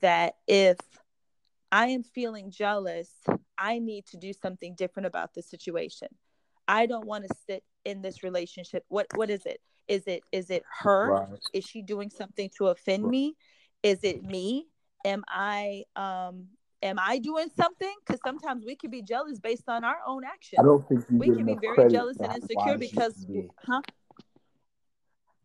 that 0.00 0.34
if 0.46 0.78
I 1.70 1.86
am 1.88 2.02
feeling 2.02 2.50
jealous, 2.50 3.10
I 3.56 3.78
need 3.78 4.06
to 4.06 4.16
do 4.16 4.32
something 4.32 4.74
different 4.74 5.06
about 5.06 5.34
the 5.34 5.42
situation. 5.42 6.08
I 6.68 6.86
don't 6.86 7.06
want 7.06 7.24
to 7.28 7.34
sit 7.46 7.64
in 7.84 8.02
this 8.02 8.22
relationship. 8.22 8.84
What 8.88 9.06
what 9.14 9.30
is 9.30 9.46
it? 9.46 9.60
Is 9.88 10.06
it 10.06 10.22
is 10.32 10.50
it 10.50 10.64
her? 10.80 11.10
Right. 11.10 11.38
Is 11.52 11.64
she 11.64 11.82
doing 11.82 12.10
something 12.10 12.50
to 12.58 12.68
offend 12.68 13.04
me? 13.04 13.36
Is 13.82 14.00
it 14.04 14.22
me? 14.22 14.66
Am 15.04 15.24
I 15.28 15.84
um 15.96 16.48
am 16.82 16.98
I 16.98 17.18
doing 17.18 17.48
something? 17.56 17.94
Because 18.04 18.20
sometimes 18.24 18.64
we 18.64 18.76
can 18.76 18.90
be 18.90 19.02
jealous 19.02 19.38
based 19.38 19.68
on 19.68 19.84
our 19.84 19.98
own 20.06 20.24
actions. 20.24 20.60
I 20.60 20.62
don't 20.62 20.86
think 20.86 21.04
we 21.10 21.28
can 21.28 21.46
be 21.46 21.56
very 21.60 21.90
jealous 21.90 22.18
and 22.18 22.34
insecure 22.34 22.78
because 22.78 23.26
huh? 23.66 23.80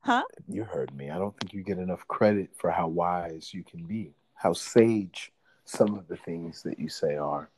Huh? 0.08 0.24
You 0.48 0.64
heard 0.64 0.96
me. 0.96 1.10
I 1.10 1.18
don't 1.18 1.38
think 1.38 1.54
you 1.54 1.64
get 1.64 1.80
enough 1.80 2.08
credit 2.08 2.50
for 2.58 2.72
how 2.72 2.88
wise 2.88 3.54
you 3.54 3.62
can 3.62 3.84
be, 3.84 4.14
how 4.36 4.54
sage 4.54 5.34
some 5.66 5.96
of 5.96 6.08
the 6.08 6.16
things 6.16 6.64
that 6.64 6.80
you 6.80 6.88
say 6.88 7.18
are. 7.18 7.50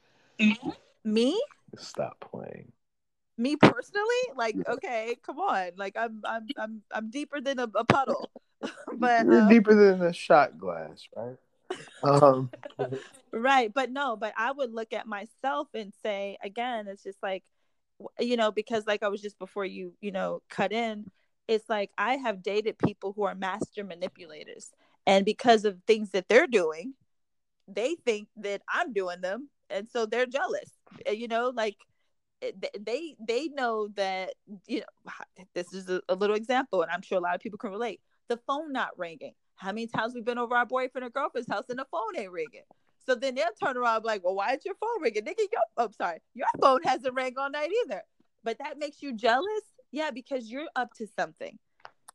Me? 1.03 1.39
Stop 1.77 2.19
playing. 2.19 2.71
Me 3.37 3.55
personally, 3.55 4.23
like 4.35 4.55
yeah. 4.55 4.73
okay, 4.73 5.15
come 5.23 5.37
on, 5.37 5.73
like 5.77 5.95
I'm 5.95 6.23
I'm 6.25 6.47
I'm 6.57 6.81
I'm 6.91 7.11
deeper 7.11 7.39
than 7.39 7.59
a, 7.59 7.69
a 7.75 7.85
puddle, 7.85 8.31
but 8.97 9.27
you're 9.27 9.41
um, 9.41 9.47
deeper 9.47 9.75
than 9.75 10.01
a 10.01 10.11
shot 10.11 10.57
glass, 10.57 11.07
right? 11.15 11.37
um. 12.03 12.49
right, 13.31 13.71
but 13.71 13.91
no, 13.91 14.15
but 14.15 14.33
I 14.35 14.51
would 14.51 14.73
look 14.73 14.91
at 14.91 15.05
myself 15.05 15.67
and 15.75 15.93
say 16.01 16.39
again, 16.43 16.87
it's 16.87 17.03
just 17.03 17.21
like, 17.21 17.43
you 18.19 18.37
know, 18.37 18.51
because 18.51 18.87
like 18.87 19.03
I 19.03 19.09
was 19.09 19.21
just 19.21 19.37
before 19.37 19.65
you, 19.65 19.93
you 20.01 20.11
know, 20.11 20.41
cut 20.49 20.71
in. 20.71 21.11
It's 21.49 21.67
like 21.67 21.89
I 21.97 22.17
have 22.17 22.43
dated 22.43 22.77
people 22.77 23.11
who 23.15 23.23
are 23.23 23.33
master 23.33 23.83
manipulators, 23.83 24.69
and 25.07 25.25
because 25.25 25.65
of 25.65 25.79
things 25.87 26.11
that 26.11 26.29
they're 26.29 26.45
doing, 26.45 26.93
they 27.67 27.95
think 28.05 28.27
that 28.37 28.61
I'm 28.71 28.93
doing 28.93 29.21
them, 29.21 29.49
and 29.71 29.89
so 29.89 30.05
they're 30.05 30.27
jealous. 30.27 30.69
Eh, 31.07 31.13
you 31.13 31.27
know, 31.27 31.51
like 31.55 31.77
eh, 32.43 32.51
they 32.79 33.15
they 33.19 33.47
know 33.47 33.87
that 33.95 34.35
you 34.67 34.81
know 34.81 35.11
this 35.55 35.73
is 35.73 35.89
a, 35.89 36.15
little 36.15 36.35
example, 36.35 36.83
and 36.83 36.91
I'm 36.91 37.01
sure 37.01 37.17
a 37.17 37.21
lot 37.21 37.33
of 37.33 37.41
people 37.41 37.57
can 37.57 37.71
relate. 37.71 37.99
The 38.27 38.37
phone 38.45 38.71
not 38.71 38.89
ringing. 38.95 39.33
How 39.55 39.71
many 39.71 39.87
times 39.87 40.13
we've 40.13 40.23
been 40.23 40.37
over 40.37 40.55
our 40.55 40.67
boyfriend 40.67 41.03
or 41.03 41.09
girlfriend's 41.09 41.51
house 41.51 41.65
and 41.69 41.79
the 41.79 41.87
phone 41.89 42.15
ain't 42.15 42.31
ringing? 42.31 42.61
So 43.07 43.15
then 43.15 43.33
they'll 43.33 43.47
turn 43.59 43.75
around 43.75 44.05
like, 44.05 44.23
well, 44.23 44.35
why 44.35 44.53
is 44.53 44.63
your 44.65 44.75
phone 44.75 45.01
ringing? 45.01 45.23
Nigga, 45.23 45.47
your 45.51 45.63
oh 45.77 45.89
sorry, 45.97 46.19
your 46.35 46.45
phone 46.61 46.83
hasn't 46.83 47.15
rang 47.15 47.33
all 47.39 47.49
night 47.49 47.71
either. 47.85 48.03
But 48.43 48.59
that 48.59 48.77
makes 48.77 49.01
you 49.01 49.13
jealous? 49.13 49.63
Yeah, 49.91 50.11
because 50.11 50.49
you're 50.49 50.67
up 50.75 50.93
to 50.95 51.07
something. 51.17 51.57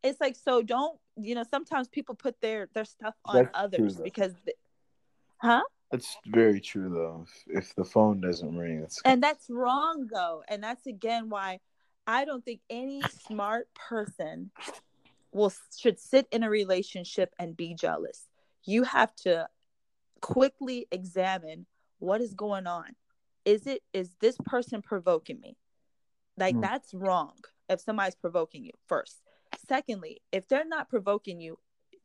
It's 0.03 0.21
like 0.21 0.37
so 0.37 0.63
don't 0.63 0.99
you 1.17 1.35
know, 1.35 1.45
sometimes 1.49 1.89
people 1.89 2.15
put 2.15 2.41
their 2.41 2.69
their 2.75 2.85
stuff 2.85 3.15
on 3.25 3.37
That's 3.37 3.51
others 3.55 3.97
because 3.97 4.33
Huh? 5.45 5.63
That's 5.91 6.17
very 6.27 6.59
true 6.59 6.89
though. 6.89 7.27
If, 7.27 7.59
if 7.59 7.75
the 7.75 7.85
phone 7.85 8.21
doesn't 8.23 8.57
ring, 8.57 8.81
it's 8.83 9.01
and 9.05 9.23
that's 9.23 9.51
wrong 9.51 10.09
though, 10.11 10.43
and 10.49 10.63
that's 10.63 10.87
again 10.87 11.29
why 11.29 11.61
I 12.07 12.25
don't 12.25 12.43
think 12.43 12.61
any 12.71 13.03
smart 13.29 13.69
person 13.75 14.51
will 15.33 15.53
should 15.79 16.01
sit 16.01 16.27
in 16.33 16.43
a 16.43 16.51
relationship 16.51 17.35
and 17.39 17.57
be 17.57 17.75
jealous. 17.75 18.27
You 18.65 18.85
have 18.85 19.15
to 19.17 19.49
quickly 20.23 20.87
examine 20.91 21.67
what 21.99 22.23
is 22.23 22.33
going 22.33 22.67
on. 22.67 22.97
Is 23.45 23.67
it 23.67 23.83
is 23.93 24.17
this 24.21 24.39
person 24.47 24.81
provoking 24.81 25.41
me? 25.41 25.59
Like 26.39 26.57
mm. 26.57 26.63
that's 26.63 26.95
wrong 26.95 27.35
if 27.69 27.81
somebody's 27.81 28.15
provoking 28.15 28.65
you 28.65 28.73
first. 28.87 29.23
Secondly, 29.69 30.21
if 30.33 30.49
they're 30.49 30.67
not 30.67 30.89
provoking 30.89 31.41
you, 31.41 31.59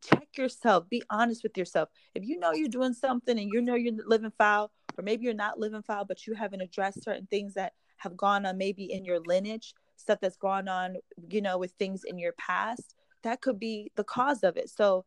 check 0.04 0.38
yourself. 0.38 0.88
Be 0.90 1.04
honest 1.10 1.44
with 1.44 1.58
yourself. 1.58 1.90
If 2.16 2.24
you 2.26 2.40
know 2.40 2.54
you're 2.54 2.70
doing 2.70 2.94
something 2.94 3.38
and 3.38 3.50
you 3.52 3.62
know 3.62 3.76
you're 3.76 3.94
living 4.06 4.32
foul 4.38 4.72
or 4.98 5.04
maybe 5.04 5.24
you're 5.24 5.34
not 5.34 5.60
living 5.60 5.82
foul 5.82 6.06
but 6.06 6.26
you 6.26 6.34
haven't 6.34 6.62
addressed 6.62 7.04
certain 7.04 7.28
things 7.28 7.54
that 7.56 7.74
have 7.98 8.16
gone 8.16 8.46
on 8.46 8.58
maybe 8.58 8.92
in 8.92 9.04
your 9.04 9.20
lineage 9.20 9.74
stuff 9.96 10.20
that's 10.22 10.38
gone 10.38 10.68
on 10.70 10.96
you 11.30 11.42
know 11.42 11.58
with 11.58 11.72
things 11.74 12.04
in 12.06 12.18
your 12.18 12.32
past 12.34 12.96
that 13.24 13.42
could 13.42 13.60
be 13.60 13.92
the 13.96 14.04
cause 14.04 14.44
of 14.44 14.56
it. 14.58 14.70
So 14.70 15.06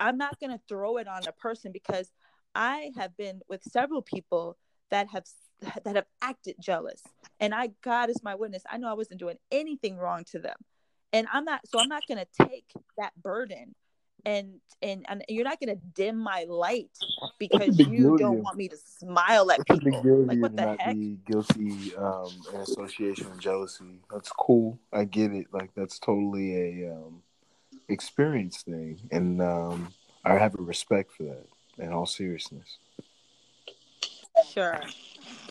i'm 0.00 0.16
not 0.16 0.40
going 0.40 0.50
to 0.50 0.60
throw 0.68 0.96
it 0.96 1.06
on 1.06 1.22
a 1.28 1.32
person 1.32 1.70
because 1.72 2.12
i 2.54 2.90
have 2.96 3.16
been 3.16 3.40
with 3.48 3.62
several 3.62 4.02
people 4.02 4.56
that 4.90 5.08
have 5.08 5.24
that 5.84 5.96
have 5.96 6.06
acted 6.22 6.56
jealous 6.60 7.02
and 7.42 7.54
i 7.54 7.68
god 7.82 8.08
is 8.08 8.22
my 8.22 8.34
witness 8.34 8.62
i 8.70 8.78
know 8.78 8.88
i 8.88 8.94
wasn't 8.94 9.20
doing 9.20 9.36
anything 9.50 9.98
wrong 9.98 10.24
to 10.24 10.38
them 10.38 10.56
and 11.12 11.26
i'm 11.32 11.44
not 11.44 11.60
so 11.66 11.78
i'm 11.78 11.88
not 11.88 12.02
going 12.08 12.18
to 12.18 12.46
take 12.46 12.64
that 12.96 13.12
burden 13.22 13.74
and 14.24 14.54
and 14.80 15.04
and 15.08 15.24
you're 15.28 15.44
not 15.44 15.60
gonna 15.60 15.76
dim 15.94 16.16
my 16.16 16.44
light 16.48 16.90
because 17.38 17.78
you 17.78 18.16
don't 18.18 18.42
want 18.42 18.56
me 18.56 18.68
to 18.68 18.76
smile 18.76 19.50
at 19.50 19.66
people. 19.66 20.24
Like 20.26 20.38
what 20.38 20.56
the 20.56 20.76
heck? 20.78 20.94
Be 20.94 21.18
guilty 21.26 21.94
um, 21.96 22.30
in 22.54 22.60
association 22.60 23.30
with 23.30 23.40
jealousy. 23.40 24.00
That's 24.12 24.30
cool. 24.30 24.78
I 24.92 25.04
get 25.04 25.32
it. 25.32 25.46
Like 25.52 25.70
that's 25.74 25.98
totally 25.98 26.82
a 26.82 26.92
um, 26.92 27.22
experience 27.88 28.62
thing, 28.62 29.00
and 29.10 29.42
um, 29.42 29.92
I 30.24 30.34
have 30.34 30.58
a 30.58 30.62
respect 30.62 31.12
for 31.12 31.24
that. 31.24 31.46
In 31.78 31.92
all 31.92 32.06
seriousness. 32.06 32.78
Sure. 34.50 34.80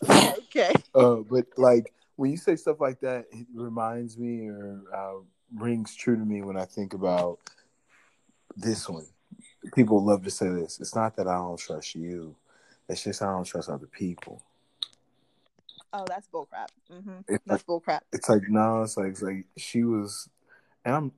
okay. 0.10 0.74
Uh, 0.94 1.18
but 1.18 1.46
like 1.58 1.94
when 2.16 2.32
you 2.32 2.38
say 2.38 2.56
stuff 2.56 2.80
like 2.80 3.00
that, 3.02 3.26
it 3.32 3.48
reminds 3.54 4.18
me 4.18 4.48
or 4.48 4.82
uh, 4.94 5.22
rings 5.56 5.96
true 5.96 6.16
to 6.16 6.26
me 6.26 6.42
when 6.42 6.58
I 6.58 6.66
think 6.66 6.94
about 6.94 7.40
this 8.56 8.88
one. 8.88 9.08
People 9.76 10.04
love 10.04 10.24
to 10.24 10.32
say 10.32 10.50
this. 10.50 10.80
It's 10.80 10.96
not 10.96 11.16
that 11.16 11.28
I 11.28 11.36
don't 11.36 11.60
trust 11.60 11.96
you. 11.96 12.36
It's 12.90 13.04
just 13.04 13.22
I 13.22 13.28
don't 13.28 13.46
trust 13.46 13.70
other 13.70 13.88
people. 13.88 14.44
Oh, 15.94 16.06
that's 16.08 16.28
bullcrap. 16.28 16.68
Mm-hmm. 16.92 17.20
It's 17.28 17.44
that's 17.46 17.48
like, 17.48 17.66
bullcrap. 17.66 18.02
It's 18.14 18.30
like 18.30 18.44
no, 18.50 18.84
it's 18.84 18.98
like 18.98 19.08
it's 19.08 19.22
like 19.22 19.46
she 19.58 19.84
was, 19.84 20.30
and 20.86 20.96
I'm, 20.96 21.12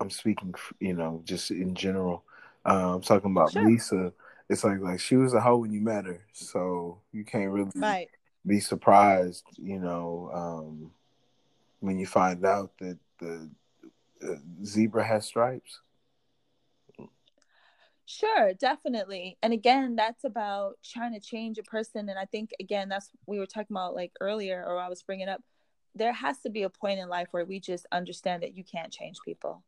I'm 0.00 0.10
speaking, 0.10 0.54
you 0.80 0.94
know, 0.94 1.22
just 1.24 1.50
in 1.50 1.74
general. 1.74 2.24
Uh, 2.64 2.94
I'm 2.94 3.02
talking 3.02 3.30
about 3.30 3.52
sure. 3.52 3.64
Lisa. 3.64 4.12
It's 4.48 4.64
like 4.64 4.80
like 4.80 5.00
she 5.00 5.16
was 5.16 5.34
a 5.34 5.40
hoe 5.40 5.58
when 5.58 5.72
you 5.72 5.80
met 5.80 6.06
her, 6.06 6.24
so 6.32 7.00
you 7.12 7.24
can't 7.24 7.50
really 7.50 7.70
right. 7.76 8.08
be 8.46 8.60
surprised, 8.60 9.44
you 9.56 9.78
know, 9.78 10.30
um, 10.32 10.90
when 11.80 11.98
you 11.98 12.06
find 12.06 12.44
out 12.46 12.72
that 12.78 12.98
the 13.18 13.50
zebra 14.64 15.04
has 15.04 15.26
stripes? 15.26 15.80
Sure, 18.06 18.54
definitely. 18.54 19.36
And 19.42 19.52
again, 19.52 19.94
that's 19.94 20.24
about 20.24 20.78
trying 20.82 21.12
to 21.12 21.20
change 21.20 21.58
a 21.58 21.62
person. 21.62 22.08
And 22.08 22.18
I 22.18 22.24
think, 22.24 22.52
again, 22.58 22.88
that's 22.88 23.10
we 23.26 23.38
were 23.38 23.46
talking 23.46 23.76
about 23.76 23.94
like 23.94 24.12
earlier, 24.20 24.64
or 24.66 24.78
I 24.78 24.88
was 24.88 25.02
bringing 25.02 25.28
up. 25.28 25.42
There 25.94 26.12
has 26.12 26.38
to 26.40 26.50
be 26.50 26.62
a 26.62 26.70
point 26.70 27.00
in 27.00 27.08
life 27.08 27.28
where 27.32 27.44
we 27.44 27.60
just 27.60 27.86
understand 27.92 28.42
that 28.42 28.56
you 28.56 28.64
can't 28.64 28.92
change 28.92 29.18
people. 29.24 29.62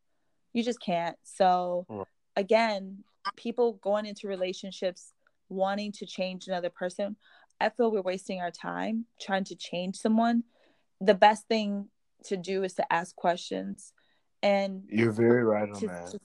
You 0.53 0.63
just 0.63 0.81
can't. 0.81 1.17
So, 1.23 2.07
again, 2.37 3.05
people 3.37 3.75
going 3.75 4.07
into 4.07 4.29
relationships 4.29 5.13
wanting 5.49 5.93
to 5.93 6.07
change 6.07 6.47
another 6.47 6.71
person, 6.71 7.17
I 7.61 7.69
feel 7.69 7.91
we're 7.91 8.01
wasting 8.01 8.41
our 8.41 8.51
time 8.51 9.07
trying 9.21 9.45
to 9.45 9.55
change 9.55 9.97
someone. 9.97 10.45
The 11.01 11.15
best 11.15 11.47
thing 11.49 11.89
to 12.25 12.37
do 12.37 12.65
is 12.65 12.75
to 12.75 12.93
ask 12.93 13.15
questions 13.17 13.93
and 14.43 14.85
you're 14.89 15.13
very 15.13 15.45
right 15.45 15.69
on 15.69 15.81
to, 15.81 15.87
that. 15.87 16.11
to, 16.11 16.19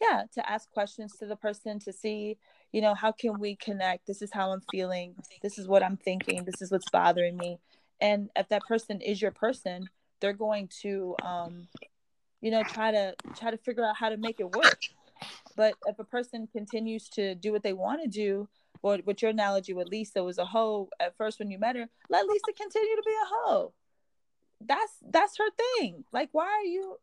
yeah 0.00 0.22
to 0.32 0.50
ask 0.50 0.70
questions 0.70 1.16
to 1.18 1.26
the 1.26 1.36
person 1.36 1.78
to 1.80 1.92
see 1.92 2.36
you 2.72 2.80
know 2.80 2.94
how 2.94 3.12
can 3.12 3.38
we 3.38 3.54
connect? 3.54 4.06
This 4.06 4.22
is 4.22 4.30
how 4.32 4.50
i'm 4.50 4.62
feeling. 4.70 5.14
This 5.42 5.58
is 5.58 5.68
what 5.68 5.82
i'm 5.82 5.96
thinking. 5.96 6.44
This 6.44 6.60
is 6.60 6.70
what's 6.70 6.90
bothering 6.90 7.36
me. 7.36 7.58
And 8.00 8.30
if 8.34 8.48
that 8.48 8.62
person 8.66 9.00
is 9.00 9.22
your 9.22 9.30
person 9.30 9.88
they're 10.20 10.32
going 10.32 10.68
to 10.82 11.14
um 11.22 11.68
you 12.40 12.50
know 12.50 12.62
try 12.62 12.90
to 12.90 13.14
try 13.36 13.50
to 13.50 13.58
figure 13.58 13.84
out 13.84 13.96
how 13.96 14.08
to 14.08 14.16
make 14.16 14.40
it 14.40 14.50
work 14.54 14.80
but 15.56 15.74
if 15.86 15.98
a 15.98 16.04
person 16.04 16.46
continues 16.46 17.08
to 17.08 17.34
do 17.34 17.52
what 17.52 17.62
they 17.62 17.72
want 17.72 18.02
to 18.02 18.08
do 18.08 18.48
or 18.82 18.98
what 19.04 19.22
your 19.22 19.30
analogy 19.30 19.72
with 19.72 19.88
lisa 19.88 20.22
was 20.22 20.38
a 20.38 20.44
hoe 20.44 20.88
at 21.00 21.16
first 21.16 21.38
when 21.38 21.50
you 21.50 21.58
met 21.58 21.76
her 21.76 21.88
let 22.10 22.26
lisa 22.26 22.52
continue 22.56 22.96
to 22.96 23.02
be 23.04 23.12
a 23.12 23.26
hoe 23.26 23.72
that's 24.66 24.92
that's 25.10 25.36
her 25.38 25.50
thing. 25.78 26.04
Like, 26.12 26.30
why 26.32 26.46
are 26.46 26.64
you? 26.64 26.96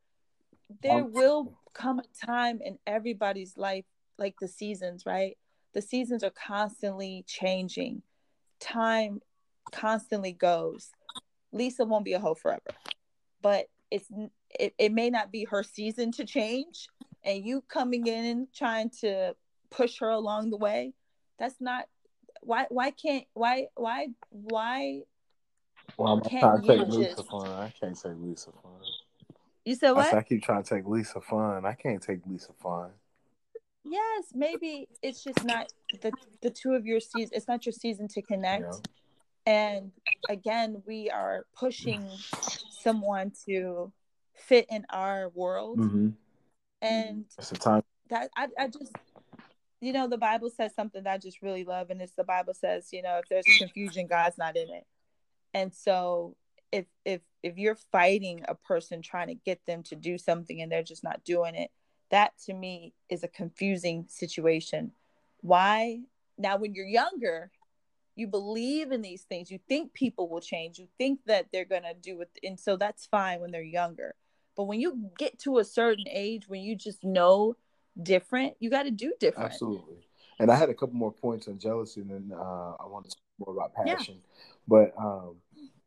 There 0.82 1.04
um, 1.04 1.12
will 1.12 1.60
come 1.74 2.00
a 2.00 2.26
time 2.26 2.60
in 2.64 2.78
everybody's 2.88 3.58
life, 3.58 3.86
like 4.18 4.36
the 4.40 4.48
seasons, 4.48 5.06
right? 5.06 5.38
The 5.74 5.82
seasons 5.82 6.24
are 6.24 6.32
constantly 6.32 7.24
changing. 7.28 8.02
Time 8.60 9.22
constantly 9.72 10.34
goes. 10.34 10.92
Lisa 11.52 11.86
won't 11.86 12.06
be 12.06 12.14
a 12.14 12.20
hoe 12.20 12.36
forever, 12.36 12.62
but 13.42 13.68
it's 13.90 14.08
it, 14.60 14.74
it 14.78 14.92
may 14.92 15.10
not 15.10 15.32
be 15.32 15.46
her 15.46 15.64
season 15.64 16.12
to 16.14 16.26
change, 16.26 16.88
and 17.24 17.46
you 17.46 17.64
coming 17.68 18.08
in 18.08 18.48
trying 18.54 18.90
to 19.02 19.36
push 19.70 20.00
her 20.00 20.10
along 20.10 20.50
the 20.50 20.58
way, 20.58 20.94
that's 21.40 21.60
not 21.60 21.86
why 22.42 22.66
why 22.70 22.92
can't 22.92 23.26
why 23.34 23.68
why 23.76 24.08
why 24.30 25.02
well, 25.98 26.14
I'm 26.14 26.22
trying 26.22 26.62
to 26.62 26.68
take 26.68 26.86
just... 26.88 26.98
Lisa 26.98 27.24
fun. 27.24 27.48
I 27.50 27.74
can't 27.80 27.96
take 27.96 28.14
Lisa 28.18 28.52
fun. 28.62 28.72
You 29.66 29.76
said 29.76 29.92
what? 29.92 30.08
I, 30.08 30.10
said, 30.10 30.20
I 30.20 30.24
keep 30.24 30.44
trying 30.44 30.64
to 30.64 30.76
take 30.76 30.88
Lisa 30.88 31.22
fun. 31.22 31.66
I 31.66 31.74
can't 31.74 32.02
take 32.02 32.20
Lisa 32.26 32.54
fun. 32.62 32.90
Yes, 33.84 34.26
maybe 34.34 34.88
it's 35.02 35.24
just 35.24 35.44
not 35.44 35.72
the 36.02 36.12
the 36.42 36.50
two 36.50 36.74
of 36.74 36.86
your 36.86 37.00
season. 37.00 37.32
It's 37.34 37.48
not 37.48 37.66
your 37.66 37.74
season 37.74 38.08
to 38.10 38.22
connect. 38.22 38.64
Yeah. 38.64 38.80
And 39.54 39.92
again, 40.30 40.84
we 40.86 41.10
are 41.10 41.46
pushing 41.56 42.08
someone 42.70 43.32
to 43.48 43.92
fit 44.36 44.68
in 44.70 44.86
our 44.90 45.30
world. 45.30 45.80
Mm-hmm. 45.80 46.10
And 46.82 47.26
it's 47.38 47.50
the 47.50 47.58
time. 47.58 47.84
that 48.10 48.30
I, 48.36 48.48
I 48.58 48.68
just 48.68 48.96
you 49.80 49.94
know 49.94 50.08
the 50.08 50.18
bible 50.18 50.50
says 50.50 50.74
something 50.76 51.04
that 51.04 51.14
i 51.14 51.18
just 51.18 51.42
really 51.42 51.64
love 51.64 51.90
and 51.90 52.02
it's 52.02 52.14
the 52.14 52.24
bible 52.24 52.54
says 52.54 52.90
you 52.92 53.02
know 53.02 53.18
if 53.18 53.28
there's 53.30 53.46
confusion 53.58 54.08
god's 54.08 54.38
not 54.38 54.56
in 54.56 54.70
it. 54.70 54.86
And 55.54 55.74
so 55.74 56.36
if 56.72 56.86
if 57.04 57.22
if 57.44 57.58
you're 57.58 57.78
fighting 57.92 58.46
a 58.48 58.56
person 58.56 59.02
trying 59.02 59.28
to 59.28 59.36
get 59.36 59.66
them 59.66 59.84
to 59.84 59.96
do 59.96 60.18
something 60.18 60.62
and 60.62 60.72
they're 60.72 60.84
just 60.84 61.04
not 61.04 61.24
doing 61.24 61.56
it 61.56 61.72
that 62.10 62.34
to 62.46 62.54
me 62.54 62.94
is 63.10 63.24
a 63.24 63.28
confusing 63.28 64.06
situation. 64.10 64.92
Why? 65.40 66.02
Now 66.38 66.58
when 66.58 66.74
you're 66.76 66.86
younger 66.86 67.52
you 68.16 68.28
believe 68.28 68.92
in 68.92 69.02
these 69.02 69.24
things. 69.24 69.50
You 69.50 69.60
think 69.70 69.94
people 69.94 70.28
will 70.30 70.42
change. 70.42 70.78
You 70.78 70.88
think 70.98 71.22
that 71.26 71.48
they're 71.52 71.66
going 71.66 71.84
to 71.84 71.94
do 71.94 72.22
it. 72.22 72.30
And 72.44 72.60
so 72.60 72.76
that's 72.76 73.06
fine 73.06 73.40
when 73.40 73.52
they're 73.52 73.62
younger 73.62 74.16
but 74.62 74.68
when 74.68 74.80
you 74.80 75.10
get 75.18 75.40
to 75.40 75.58
a 75.58 75.64
certain 75.64 76.06
age 76.08 76.48
when 76.48 76.62
you 76.62 76.76
just 76.76 77.04
know 77.04 77.56
different 78.04 78.54
you 78.60 78.70
got 78.70 78.84
to 78.84 78.92
do 78.92 79.12
different. 79.20 79.52
Absolutely. 79.52 80.06
And 80.40 80.52
i 80.52 80.56
had 80.56 80.70
a 80.70 80.74
couple 80.76 80.94
more 80.94 81.12
points 81.12 81.48
on 81.48 81.58
jealousy 81.58 82.02
and 82.02 82.12
then 82.12 82.32
uh, 82.32 82.74
i 82.80 82.86
want 82.86 83.06
to 83.06 83.10
talk 83.10 83.48
more 83.48 83.56
about 83.56 83.74
passion. 83.74 84.18
Yeah. 84.20 84.54
but 84.68 84.94
um, 85.00 85.38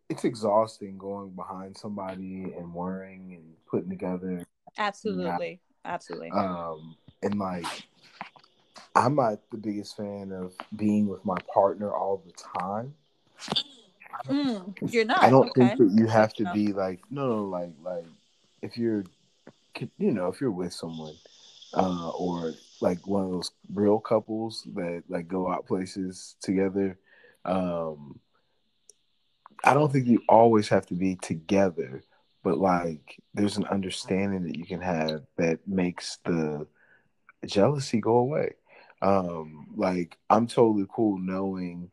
it's 0.08 0.24
exhausting 0.24 0.98
going 0.98 1.30
behind 1.30 1.76
somebody 1.76 2.52
and 2.58 2.74
worrying 2.74 3.34
and 3.36 3.44
putting 3.70 3.88
together. 3.88 4.44
Absolutely. 4.76 5.60
Absolutely. 5.84 6.32
Um 6.32 6.96
and 7.22 7.38
like 7.38 7.86
i'm 8.96 9.14
not 9.14 9.38
the 9.52 9.56
biggest 9.56 9.96
fan 9.96 10.32
of 10.32 10.52
being 10.74 11.06
with 11.06 11.24
my 11.24 11.36
partner 11.52 11.92
all 11.92 12.24
the 12.26 12.32
time. 12.60 12.92
Mm, 14.26 14.92
you're 14.92 15.04
not 15.04 15.22
i 15.22 15.28
don't 15.28 15.50
okay. 15.50 15.68
think 15.68 15.78
that 15.78 15.90
you 16.00 16.06
have 16.06 16.32
to 16.34 16.44
no. 16.44 16.52
be 16.54 16.72
like 16.72 17.00
no 17.10 17.28
no 17.28 17.44
like 17.44 17.72
like 17.82 18.06
if 18.64 18.78
you're 18.78 19.04
you 19.98 20.10
know 20.10 20.28
if 20.28 20.40
you're 20.40 20.50
with 20.50 20.72
someone 20.72 21.14
uh, 21.74 22.10
or 22.10 22.52
like 22.80 23.06
one 23.06 23.24
of 23.24 23.30
those 23.30 23.50
real 23.72 23.98
couples 23.98 24.66
that 24.74 25.02
like 25.08 25.28
go 25.28 25.50
out 25.50 25.66
places 25.66 26.36
together. 26.40 26.98
Um, 27.44 28.20
I 29.64 29.74
don't 29.74 29.92
think 29.92 30.06
you 30.06 30.22
always 30.28 30.68
have 30.68 30.86
to 30.86 30.94
be 30.94 31.16
together, 31.16 32.02
but 32.42 32.58
like 32.58 33.20
there's 33.34 33.56
an 33.56 33.66
understanding 33.66 34.44
that 34.44 34.56
you 34.56 34.66
can 34.66 34.80
have 34.80 35.22
that 35.36 35.66
makes 35.66 36.18
the 36.24 36.66
jealousy 37.46 38.00
go 38.00 38.16
away. 38.16 38.54
Um, 39.02 39.68
like 39.76 40.16
I'm 40.30 40.46
totally 40.46 40.86
cool 40.88 41.18
knowing 41.18 41.90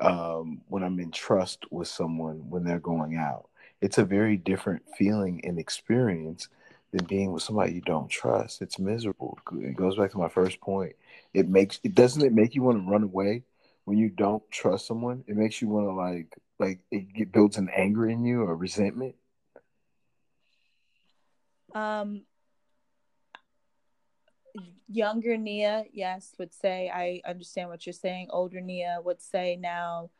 um, 0.00 0.62
when 0.68 0.82
I'm 0.82 0.98
in 1.00 1.10
trust 1.10 1.64
with 1.70 1.88
someone 1.88 2.48
when 2.48 2.64
they're 2.64 2.80
going 2.80 3.16
out. 3.16 3.47
It's 3.80 3.98
a 3.98 4.04
very 4.04 4.36
different 4.36 4.82
feeling 4.96 5.40
and 5.44 5.58
experience 5.58 6.48
than 6.92 7.04
being 7.04 7.32
with 7.32 7.42
somebody 7.42 7.74
you 7.74 7.80
don't 7.82 8.08
trust. 8.08 8.62
It's 8.62 8.78
miserable. 8.78 9.38
It 9.52 9.76
goes 9.76 9.96
back 9.96 10.10
to 10.12 10.18
my 10.18 10.28
first 10.28 10.60
point. 10.60 10.94
It 11.34 11.48
makes 11.48 11.80
it 11.84 11.94
doesn't 11.94 12.22
it 12.22 12.32
make 12.32 12.54
you 12.54 12.62
want 12.62 12.78
to 12.78 12.90
run 12.90 13.02
away 13.02 13.44
when 13.84 13.98
you 13.98 14.08
don't 14.08 14.42
trust 14.50 14.86
someone. 14.86 15.24
It 15.26 15.36
makes 15.36 15.60
you 15.60 15.68
want 15.68 15.86
to 15.86 15.92
like 15.92 16.34
like 16.58 16.80
it 16.90 17.30
builds 17.32 17.56
an 17.56 17.70
anger 17.74 18.08
in 18.08 18.24
you 18.24 18.42
or 18.42 18.56
resentment. 18.56 19.14
Um, 21.74 22.22
younger 24.88 25.36
Nia, 25.36 25.84
yes, 25.92 26.34
would 26.38 26.54
say 26.54 26.90
I 26.92 27.20
understand 27.28 27.68
what 27.68 27.86
you're 27.86 27.92
saying. 27.92 28.28
Older 28.30 28.60
Nia 28.60 29.00
would 29.04 29.20
say 29.20 29.56
now, 29.56 30.10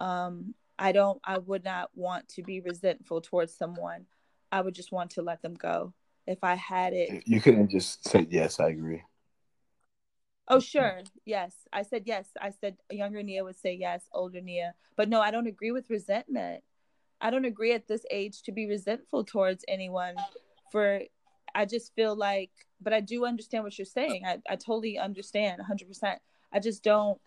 um, 0.00 0.54
I 0.78 0.92
don't. 0.92 1.20
I 1.24 1.38
would 1.38 1.64
not 1.64 1.90
want 1.94 2.28
to 2.30 2.42
be 2.42 2.60
resentful 2.60 3.20
towards 3.20 3.54
someone. 3.54 4.06
I 4.52 4.60
would 4.60 4.74
just 4.74 4.92
want 4.92 5.10
to 5.12 5.22
let 5.22 5.42
them 5.42 5.54
go 5.54 5.92
if 6.26 6.42
I 6.42 6.54
had 6.54 6.92
it. 6.92 7.22
You 7.26 7.40
couldn't 7.40 7.70
just 7.70 8.06
say 8.08 8.26
yes. 8.30 8.60
I 8.60 8.68
agree. 8.68 9.02
Oh 10.48 10.60
sure, 10.60 11.00
yes. 11.24 11.54
I 11.72 11.82
said 11.82 12.04
yes. 12.06 12.28
I 12.40 12.50
said 12.50 12.76
younger 12.90 13.22
Nia 13.22 13.42
would 13.42 13.58
say 13.58 13.74
yes, 13.74 14.04
older 14.12 14.40
Nia. 14.40 14.74
But 14.96 15.08
no, 15.08 15.20
I 15.20 15.30
don't 15.30 15.48
agree 15.48 15.72
with 15.72 15.90
resentment. 15.90 16.62
I 17.20 17.30
don't 17.30 17.44
agree 17.44 17.72
at 17.72 17.88
this 17.88 18.04
age 18.10 18.42
to 18.42 18.52
be 18.52 18.66
resentful 18.66 19.24
towards 19.24 19.64
anyone. 19.66 20.14
For 20.70 21.00
I 21.54 21.64
just 21.64 21.94
feel 21.94 22.14
like, 22.14 22.50
but 22.80 22.92
I 22.92 23.00
do 23.00 23.24
understand 23.24 23.64
what 23.64 23.78
you're 23.78 23.86
saying. 23.86 24.24
I, 24.26 24.38
I 24.48 24.56
totally 24.56 24.98
understand, 24.98 25.58
100. 25.58 25.88
percent 25.88 26.20
I 26.52 26.60
just 26.60 26.84
don't. 26.84 27.20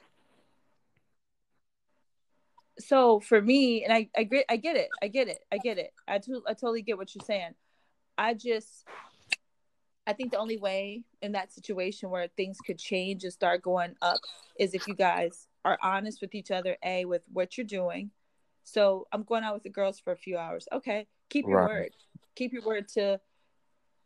So 2.79 3.19
for 3.19 3.41
me, 3.41 3.83
and 3.83 3.93
I 3.93 4.09
I 4.17 4.23
get 4.23 4.45
I 4.49 4.55
get 4.57 4.75
it. 4.75 4.89
I 5.01 5.07
get 5.07 5.27
it. 5.27 5.39
I 5.51 5.57
get 5.57 5.77
it. 5.77 5.93
I, 6.07 6.17
to, 6.19 6.41
I 6.47 6.53
totally 6.53 6.81
get 6.81 6.97
what 6.97 7.13
you're 7.13 7.25
saying. 7.25 7.53
I 8.17 8.33
just 8.33 8.85
I 10.07 10.13
think 10.13 10.31
the 10.31 10.37
only 10.37 10.57
way 10.57 11.03
in 11.21 11.33
that 11.33 11.53
situation 11.53 12.09
where 12.09 12.27
things 12.27 12.57
could 12.65 12.79
change 12.79 13.23
and 13.23 13.33
start 13.33 13.61
going 13.61 13.95
up 14.01 14.17
is 14.57 14.73
if 14.73 14.87
you 14.87 14.95
guys 14.95 15.47
are 15.65 15.77
honest 15.83 16.21
with 16.21 16.33
each 16.33 16.51
other, 16.51 16.77
A, 16.83 17.05
with 17.05 17.21
what 17.31 17.57
you're 17.57 17.65
doing. 17.65 18.11
So 18.63 19.07
I'm 19.11 19.23
going 19.23 19.43
out 19.43 19.53
with 19.53 19.63
the 19.63 19.69
girls 19.69 19.99
for 19.99 20.11
a 20.11 20.17
few 20.17 20.37
hours. 20.37 20.67
Okay, 20.71 21.07
keep 21.29 21.45
your 21.47 21.57
right. 21.57 21.67
word. 21.67 21.89
Keep 22.35 22.53
your 22.53 22.63
word 22.63 22.87
to 22.89 23.19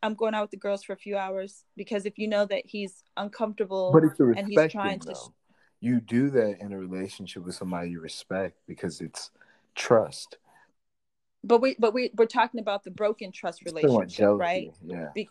I'm 0.03 0.15
going 0.15 0.33
out 0.33 0.41
with 0.41 0.51
the 0.51 0.57
girls 0.57 0.83
for 0.83 0.91
a 0.91 0.97
few 0.97 1.17
hours 1.17 1.63
because 1.77 2.05
if 2.05 2.17
you 2.17 2.27
know 2.27 2.45
that 2.45 2.63
he's 2.65 3.03
uncomfortable 3.15 3.95
and 4.19 4.47
he's 4.47 4.71
trying 4.71 4.99
to 4.99 5.15
you 5.83 5.99
do 5.99 6.29
that 6.29 6.61
in 6.61 6.71
a 6.71 6.77
relationship 6.77 7.43
with 7.43 7.55
somebody 7.55 7.89
you 7.89 7.99
respect 7.99 8.57
because 8.65 9.01
it's 9.01 9.31
trust. 9.75 10.37
But 11.43 11.59
we 11.59 11.75
but 11.77 11.93
we 11.93 12.09
we're 12.15 12.25
talking 12.25 12.61
about 12.61 12.85
the 12.85 12.91
broken 12.91 13.33
trust 13.33 13.65
relationship 13.65 14.39
right? 14.39 14.71
yeah. 14.81 15.09
Be- 15.13 15.29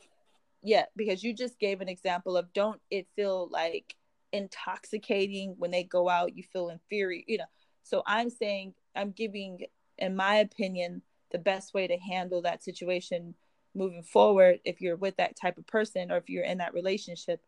yeah 0.63 0.85
because 0.95 1.25
you 1.25 1.33
just 1.33 1.59
gave 1.59 1.81
an 1.81 1.89
example 1.89 2.37
of 2.37 2.53
don't 2.53 2.81
it 2.91 3.07
feel 3.17 3.49
like 3.51 3.97
intoxicating 4.33 5.55
when 5.57 5.71
they 5.71 5.85
go 5.85 6.09
out 6.09 6.37
you 6.37 6.43
feel 6.43 6.69
inferior 6.69 7.23
you 7.27 7.39
know. 7.39 7.45
So 7.83 8.03
i'm 8.07 8.31
saying 8.31 8.75
i'm 8.95 9.11
giving 9.11 9.61
in 9.99 10.15
my 10.15 10.37
opinion 10.37 11.03
the 11.33 11.39
best 11.39 11.75
way 11.75 11.87
to 11.87 11.97
handle 11.97 12.43
that 12.43 12.63
situation 12.63 13.35
moving 13.75 14.03
forward 14.03 14.61
if 14.65 14.81
you're 14.81 14.97
with 14.97 15.17
that 15.17 15.35
type 15.35 15.59
of 15.59 15.67
person 15.67 16.13
or 16.13 16.17
if 16.19 16.29
you're 16.29 16.45
in 16.45 16.59
that 16.59 16.75
relationship 16.75 17.43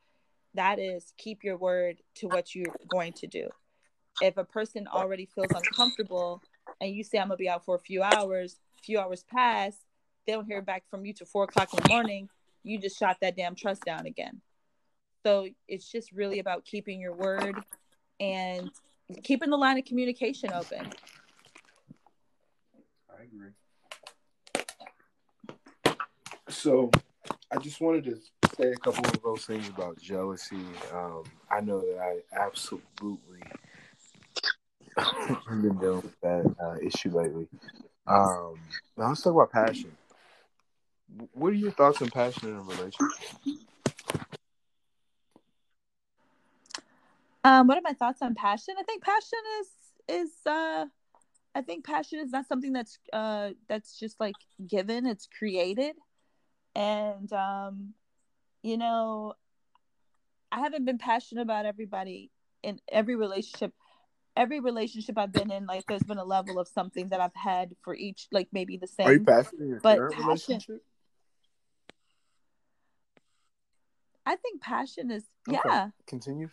that 0.55 0.79
is 0.79 1.13
keep 1.19 1.45
your 1.45 1.57
word 1.57 1.99
to 2.17 2.29
what 2.29 2.55
you're 2.55 2.75
going 2.89 3.13
to 3.13 3.27
do 3.27 3.49
if 4.21 4.37
a 4.37 4.45
person 4.45 4.87
already 4.87 5.27
feels 5.27 5.53
uncomfortable 5.53 6.43
and 6.81 6.95
you 6.95 7.03
say 7.03 7.19
I'm 7.19 7.29
gonna 7.29 7.37
be 7.37 7.49
out 7.49 7.65
for 7.65 7.75
a 7.75 7.81
few 7.81 8.03
hours, 8.03 8.59
few 8.83 8.99
hours 8.99 9.25
pass, 9.25 9.77
they 10.27 10.33
don't 10.33 10.47
hear 10.47 10.63
back 10.63 10.85
from 10.89 11.05
you 11.05 11.13
till 11.13 11.27
four 11.27 11.45
o'clock 11.45 11.73
in 11.73 11.83
the 11.83 11.89
morning, 11.89 12.29
you 12.63 12.79
just 12.79 12.99
shot 12.99 13.19
that 13.21 13.37
damn 13.37 13.55
trust 13.55 13.85
down 13.85 14.07
again. 14.07 14.41
So 15.25 15.49
it's 15.69 15.91
just 15.91 16.13
really 16.13 16.39
about 16.39 16.65
keeping 16.65 17.01
your 17.01 17.15
word 17.15 17.55
and 18.21 18.71
keeping 19.23 19.51
the 19.51 19.57
line 19.57 19.79
of 19.79 19.85
communication 19.85 20.53
open. 20.53 20.87
I 23.11 23.23
agree. 23.23 23.51
So 26.49 26.91
I 27.51 27.59
just 27.59 27.81
wanted 27.81 28.05
to 28.05 28.19
say 28.57 28.71
a 28.73 28.77
couple 28.77 29.05
of 29.05 29.23
those 29.23 29.45
things 29.45 29.69
about 29.69 29.99
jealousy. 30.01 30.65
Um, 30.93 31.25
I 31.51 31.61
know 31.61 31.81
that 31.81 31.99
I 31.99 32.39
absolutely 32.41 33.43
been 35.49 35.79
dealing 35.79 36.03
with 36.03 36.21
that 36.23 36.55
uh, 36.63 36.77
issue 36.85 37.11
lately. 37.11 37.49
Um, 38.07 38.59
now 38.97 39.09
let's 39.09 39.23
talk 39.23 39.35
about 39.35 39.51
passion. 39.51 39.91
What 41.33 41.53
are 41.53 41.57
your 41.57 41.73
thoughts 41.73 42.01
on 42.03 42.11
passion 42.11 42.49
in 42.51 42.57
a 42.57 42.61
relationship? 42.61 43.19
Um, 47.45 47.67
what 47.67 47.77
are 47.77 47.83
my 47.85 47.93
thoughts 47.93 48.23
on 48.23 48.35
passion? 48.35 48.75
I 48.79 48.83
think 48.85 49.03
passion 49.03 49.39
is 49.61 49.69
is 50.09 50.31
uh, 50.47 50.87
I 51.55 51.63
think 51.63 51.85
passion 51.85 52.21
is 52.21 52.31
not 52.31 52.47
something 52.47 52.73
that's 52.73 52.99
uh 53.13 53.51
that's 53.69 53.99
just 53.99 54.19
like 54.19 54.35
given. 54.67 55.07
It's 55.07 55.29
created, 55.39 55.97
and 56.75 57.33
um, 57.33 57.95
you 58.65 58.79
know, 58.79 59.35
I 60.51 60.61
haven't 60.61 60.87
been 60.87 60.99
passionate 60.99 61.43
about 61.43 61.67
everybody 61.67 62.31
in 62.63 62.81
every 62.91 63.15
relationship 63.15 63.73
every 64.37 64.59
relationship 64.59 65.17
I've 65.17 65.31
been 65.31 65.53
in, 65.53 65.67
like 65.67 65.85
there's 65.87 66.03
been 66.03 66.19
a 66.19 66.25
level 66.25 66.59
of 66.59 66.67
something 66.67 67.11
that 67.11 67.21
I've 67.21 67.35
had 67.37 67.71
for 67.83 67.95
each, 67.95 68.27
like 68.33 68.49
maybe 68.53 68.77
the 68.77 68.89
same. 68.89 69.07
Are 69.07 69.13
you 69.13 69.21
passionate 69.21 69.81
but 69.81 70.01
passion, 70.11 70.27
relationship? 70.27 70.83
I 74.27 74.35
think 74.35 74.61
passion 74.61 75.13
is 75.13 75.25
okay. 75.49 75.61
yeah. 75.65 75.91
Continue. 76.09 76.49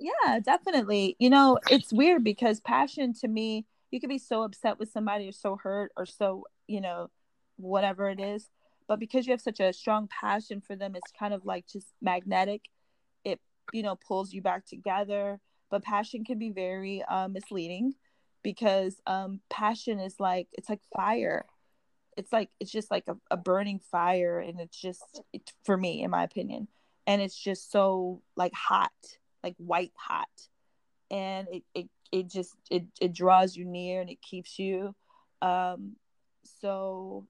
Yeah, 0.00 0.38
definitely. 0.40 1.16
You 1.18 1.28
know, 1.28 1.58
it's 1.70 1.92
weird 1.92 2.24
because 2.24 2.60
passion 2.60 3.12
to 3.20 3.28
me, 3.28 3.66
you 3.90 4.00
could 4.00 4.08
be 4.08 4.18
so 4.18 4.44
upset 4.44 4.78
with 4.78 4.90
somebody 4.90 5.28
or 5.28 5.32
so 5.32 5.56
hurt 5.56 5.92
or 5.96 6.06
so, 6.06 6.44
you 6.66 6.80
know, 6.80 7.10
whatever 7.56 8.08
it 8.08 8.18
is. 8.18 8.48
But 8.92 9.00
because 9.00 9.26
you 9.26 9.32
have 9.32 9.40
such 9.40 9.58
a 9.58 9.72
strong 9.72 10.06
passion 10.08 10.60
for 10.60 10.76
them, 10.76 10.94
it's 10.94 11.10
kind 11.18 11.32
of 11.32 11.46
like 11.46 11.66
just 11.66 11.86
magnetic. 12.02 12.60
It, 13.24 13.40
you 13.72 13.82
know, 13.82 13.96
pulls 13.96 14.34
you 14.34 14.42
back 14.42 14.66
together. 14.66 15.40
But 15.70 15.82
passion 15.82 16.26
can 16.26 16.38
be 16.38 16.50
very 16.50 17.02
uh, 17.08 17.28
misleading 17.28 17.94
because 18.42 19.00
um, 19.06 19.40
passion 19.48 19.98
is 19.98 20.20
like, 20.20 20.48
it's 20.52 20.68
like 20.68 20.82
fire 20.94 21.46
it's 22.18 22.30
like 22.30 22.50
it's 22.60 22.70
just 22.70 22.90
like 22.90 23.04
a, 23.08 23.16
a 23.30 23.38
burning 23.38 23.80
fire 23.90 24.38
and 24.38 24.60
it's 24.60 24.78
just 24.78 25.22
it, 25.32 25.50
for 25.64 25.78
me 25.78 26.02
in 26.02 26.10
my 26.10 26.22
opinion 26.22 26.68
and 27.06 27.22
it's 27.22 27.34
just 27.34 27.72
so 27.72 28.20
like 28.36 28.52
hot 28.52 28.90
like 29.42 29.54
white 29.56 29.92
hot 29.96 30.28
and 31.10 31.48
it 31.50 31.62
it, 31.74 31.88
it 32.12 32.28
just 32.30 32.54
it, 32.70 32.84
it 33.00 33.14
draws 33.14 33.56
you 33.56 33.64
near 33.64 34.02
and 34.02 34.10
it 34.10 34.20
keeps 34.20 34.58
you 34.58 34.94
um 35.40 35.96
so 36.60 37.26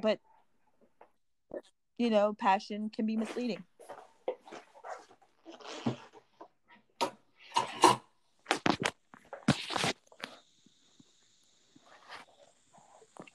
but 0.00 0.20
you 1.98 2.10
know 2.10 2.34
passion 2.38 2.90
can 2.90 3.06
be 3.06 3.16
misleading 3.16 3.62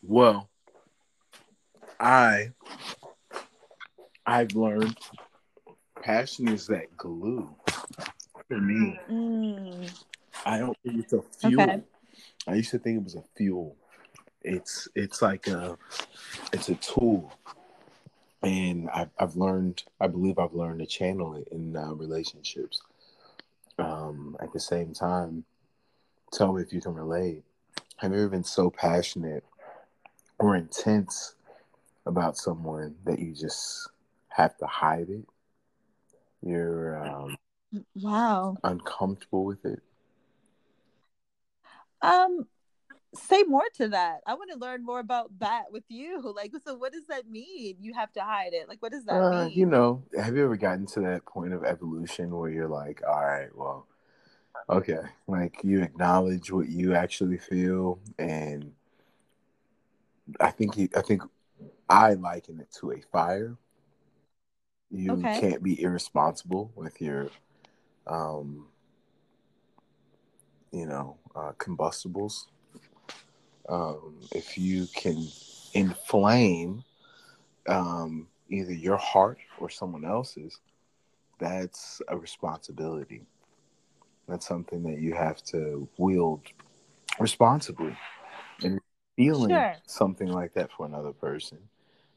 well 0.02 0.50
I 2.00 2.52
I've 4.26 4.54
learned 4.54 4.98
passion 6.02 6.48
is 6.50 6.68
that 6.68 6.96
glue 6.96 7.50
for 8.48 8.58
me. 8.58 9.00
Mm. 9.10 10.04
I 10.46 10.60
don't 10.60 10.78
think 10.84 11.00
it's 11.00 11.14
a 11.14 11.22
fuel. 11.22 11.62
Okay. 11.62 11.82
I 12.48 12.56
used 12.56 12.72
to 12.72 12.80
think 12.80 12.98
it 12.98 13.04
was 13.04 13.16
a 13.16 13.24
fuel. 13.36 13.76
It's 14.42 14.88
it's 14.96 15.22
like 15.22 15.48
a 15.48 15.78
it's 16.54 16.70
a 16.70 16.76
tool, 16.76 17.34
and 18.44 18.90
I've 18.90 19.10
I've 19.20 19.36
learned. 19.36 19.84
I 20.00 20.08
believe 20.08 20.40
I've 20.40 20.54
learned 20.54 20.80
to 20.80 20.86
channel 20.86 21.36
it 21.36 21.48
in 21.52 21.76
uh, 21.76 21.94
relationships. 21.94 22.82
Um, 23.80 24.36
at 24.40 24.54
the 24.54 24.60
same 24.60 24.94
time, 24.94 25.46
tell 26.32 26.54
me 26.54 26.62
if 26.62 26.74
you 26.74 26.82
can 26.82 26.96
relate. 26.96 27.44
Have 27.98 28.12
you 28.12 28.20
ever 28.20 28.30
been 28.30 28.44
so 28.44 28.70
passionate 28.70 29.44
or 30.40 30.56
intense 30.56 31.36
about 32.06 32.38
someone 32.38 32.96
that 33.06 33.20
you 33.20 33.34
just 33.34 33.90
have 34.30 34.58
to 34.58 34.66
hide 34.66 35.10
it. 35.10 35.26
You're 36.42 37.06
um, 37.06 37.36
wow 37.96 38.56
uncomfortable 38.64 39.44
with 39.44 39.66
it. 39.66 39.80
Um, 42.02 42.48
say 43.16 43.44
more 43.44 43.64
to 43.76 43.90
that. 43.90 44.22
I 44.26 44.34
want 44.34 44.52
to 44.52 44.58
learn 44.58 44.84
more 44.84 45.00
about 45.00 45.32
that 45.40 45.72
with 45.72 45.84
you. 45.90 46.34
Like, 46.36 46.52
so 46.66 46.76
what 46.76 46.92
does 46.92 47.08
that 47.08 47.30
mean? 47.30 47.78
You 47.80 47.94
have 47.94 48.12
to 48.14 48.22
hide 48.22 48.54
it. 48.54 48.68
Like, 48.68 48.82
what 48.82 48.92
does 48.92 49.06
that 49.06 49.16
uh, 49.16 49.46
mean? 49.46 49.58
You 49.58 49.66
know, 49.66 50.04
have 50.20 50.36
you 50.36 50.44
ever 50.44 50.58
gotten 50.58 50.86
to 50.88 51.02
that 51.02 51.26
point 51.26 51.54
of 51.54 51.64
evolution 51.64 52.36
where 52.36 52.50
you're 52.50 52.68
like, 52.68 53.02
all 53.08 53.26
right, 53.26 53.50
well, 53.56 53.88
okay, 54.70 55.00
like 55.28 55.64
you 55.64 55.82
acknowledge 55.82 56.52
what 56.52 56.70
you 56.70 56.96
actually 56.96 57.38
feel, 57.38 58.00
and 58.20 58.74
I 60.40 60.52
think 60.52 60.78
you, 60.78 60.90
I 60.96 61.02
think 61.02 61.24
I 61.90 62.14
liken 62.14 62.60
it 62.60 62.72
to 62.80 62.92
a 62.92 63.02
fire. 63.12 63.56
You 64.92 65.14
okay. 65.14 65.40
can't 65.40 65.64
be 65.64 65.82
irresponsible 65.82 66.72
with 66.76 67.02
your, 67.02 67.30
um, 68.06 68.68
you 70.72 70.86
know, 70.86 71.18
uh, 71.36 71.52
combustibles. 71.58 72.48
Um, 73.70 74.20
if 74.32 74.58
you 74.58 74.88
can 74.96 75.28
inflame 75.74 76.84
um, 77.68 78.28
either 78.50 78.74
your 78.74 78.98
heart 78.98 79.38
or 79.60 79.70
someone 79.70 80.06
else's, 80.06 80.60
that's 81.40 82.02
a 82.08 82.18
responsibility. 82.18 83.26
That's 84.28 84.48
something 84.48 84.84
that 84.84 85.00
you 85.00 85.14
have 85.14 85.44
to 85.46 85.88
wield 85.98 86.42
responsibly. 87.20 87.96
And 88.64 88.80
feeling 89.16 89.50
sure. 89.50 89.76
something 89.86 90.28
like 90.28 90.54
that 90.54 90.72
for 90.72 90.86
another 90.86 91.12
person, 91.12 91.60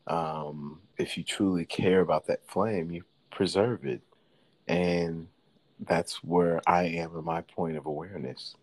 um, 0.06 0.80
if 0.98 1.16
you 1.16 1.24
truly 1.24 1.64
care 1.64 2.00
about 2.00 2.26
that 2.26 2.46
flame, 2.48 2.90
you 2.90 3.04
preserve 3.30 3.84
it. 3.84 4.02
And 4.68 5.28
that's 5.80 6.22
where 6.22 6.60
I 6.66 6.84
am 6.84 7.16
in 7.16 7.24
my 7.24 7.42
point 7.42 7.76
of 7.76 7.86
awareness. 7.86 8.54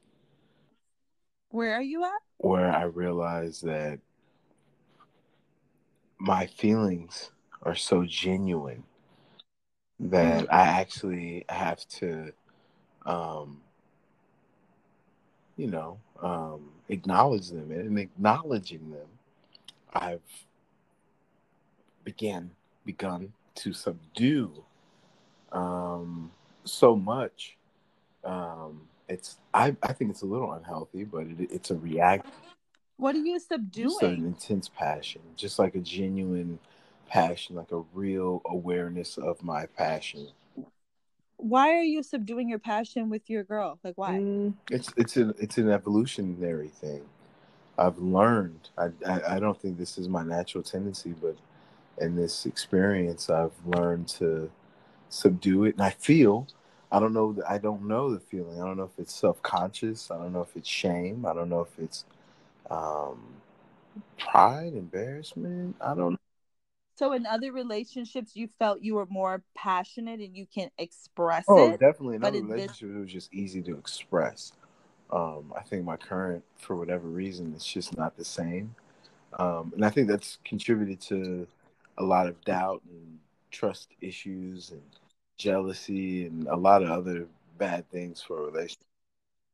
Where 1.50 1.74
are 1.74 1.82
you 1.82 2.04
at? 2.04 2.12
Where 2.38 2.72
I 2.72 2.84
realize 2.84 3.62
that 3.62 4.00
my 6.20 6.48
feelings 6.48 7.32
are 7.64 7.76
so 7.76 8.06
genuine 8.06 8.84
that 10.00 10.46
mm. 10.46 10.54
I 10.54 10.62
actually 10.62 11.46
have 11.50 11.88
to, 11.88 12.32
um, 13.06 13.62
you 15.56 15.68
know, 15.68 16.00
um, 16.22 16.70
acknowledge 16.90 17.50
them. 17.50 17.72
And 17.72 17.88
in 17.88 17.98
acknowledging 17.98 18.92
them, 18.92 19.08
I've 19.94 20.22
began 22.04 22.52
begun 22.86 23.34
to 23.56 23.74
subdue 23.74 24.64
um, 25.52 26.32
so 26.64 26.96
much. 26.96 27.58
Um, 28.24 28.88
it's 29.10 29.38
I, 29.54 29.76
I 29.84 29.94
think 29.94 30.12
it's 30.12 30.22
a 30.22 30.26
little 30.26 30.52
unhealthy, 30.52 31.04
but 31.04 31.28
it, 31.28 31.52
it's 31.52 31.72
a 31.72 31.76
react. 31.76 32.28
What 32.98 33.16
are 33.16 33.20
you 33.20 33.40
subduing? 33.40 33.90
Just 33.90 34.02
an 34.02 34.26
intense 34.26 34.70
passion, 34.70 35.22
just 35.36 35.60
like 35.60 35.76
a 35.76 35.80
genuine 35.80 36.60
passion, 37.08 37.56
like 37.56 37.72
a 37.72 37.84
real 37.94 38.42
awareness 38.46 39.18
of 39.18 39.44
my 39.44 39.66
passion. 39.66 40.30
Why 41.38 41.74
are 41.76 41.84
you 41.84 42.02
subduing 42.02 42.50
your 42.50 42.60
passion 42.60 43.10
with 43.10 43.30
your 43.30 43.44
girl? 43.44 43.80
Like 43.84 43.98
why? 43.98 44.14
Mm, 44.14 44.54
it's 44.72 44.92
it's 44.98 45.18
an 45.18 45.34
it's 45.38 45.58
an 45.58 45.70
evolutionary 45.70 46.70
thing. 46.70 47.04
I've 47.78 48.00
learned. 48.00 48.70
I, 48.78 48.88
I 49.06 49.36
I 49.36 49.40
don't 49.40 49.60
think 49.62 49.78
this 49.78 49.98
is 49.98 50.10
my 50.10 50.24
natural 50.24 50.64
tendency, 50.64 51.14
but 51.22 51.38
in 52.00 52.16
this 52.16 52.46
experience, 52.46 53.30
I've 53.30 53.54
learned 53.66 54.08
to 54.10 54.50
subdue 55.10 55.66
it. 55.66 55.76
And 55.76 55.84
I 55.84 55.92
feel, 55.92 56.48
I 56.92 57.00
don't 57.00 57.14
know, 57.14 57.36
I 57.48 57.58
don't 57.58 57.84
know 57.84 58.14
the 58.14 58.20
feeling. 58.20 58.62
I 58.62 58.66
don't 58.66 58.78
know 58.78 58.84
if 58.84 58.98
it's 58.98 59.14
self 59.14 59.42
conscious. 59.42 60.10
I 60.10 60.18
don't 60.18 60.34
know 60.34 60.42
if 60.42 60.56
it's 60.56 60.70
shame. 60.70 61.26
I 61.26 61.34
don't 61.34 61.50
know 61.50 61.62
if 61.62 61.80
it's 61.80 62.06
um, 62.70 63.22
pride, 64.18 64.74
embarrassment. 64.74 65.76
I 65.82 65.94
don't 65.96 66.14
know. 66.14 66.18
So 66.96 67.14
in 67.14 67.28
other 67.28 67.52
relationships, 67.52 68.36
you 68.36 68.50
felt 68.58 68.82
you 68.82 68.96
were 68.96 69.06
more 69.08 69.44
passionate 69.56 70.20
and 70.20 70.36
you 70.36 70.48
can 70.48 70.72
express 70.80 71.46
oh, 71.48 71.68
it. 71.68 71.74
Oh, 71.74 71.78
definitely. 71.78 72.16
In 72.16 72.24
other 72.24 72.42
relationships, 72.42 72.80
this... 72.80 72.90
it 72.90 73.00
was 73.00 73.12
just 73.12 73.34
easy 73.34 73.62
to 73.64 73.78
express. 73.78 74.54
Um, 75.12 75.54
I 75.56 75.62
think 75.62 75.86
my 75.86 75.96
current, 75.96 76.44
for 76.58 76.76
whatever 76.76 77.08
reason, 77.08 77.54
it's 77.56 77.72
just 77.72 77.96
not 77.96 78.18
the 78.18 78.26
same. 78.26 78.76
Um, 79.38 79.74
and 79.76 79.86
I 79.86 79.90
think 79.90 80.08
that's 80.08 80.40
contributed 80.44 81.00
to 81.02 81.48
a 81.98 82.04
lot 82.04 82.28
of 82.28 82.44
doubt 82.46 82.82
and 82.90 83.20
trust 83.52 83.90
issues 84.02 84.72
and 84.72 84.82
jealousy 85.38 86.26
and 86.26 86.48
a 86.48 86.56
lot 86.56 86.84
of 86.84 86.90
other 86.90 87.28
bad 87.58 87.90
things 87.90 88.22
for 88.22 88.40
a 88.40 88.46
relationship. 88.52 88.84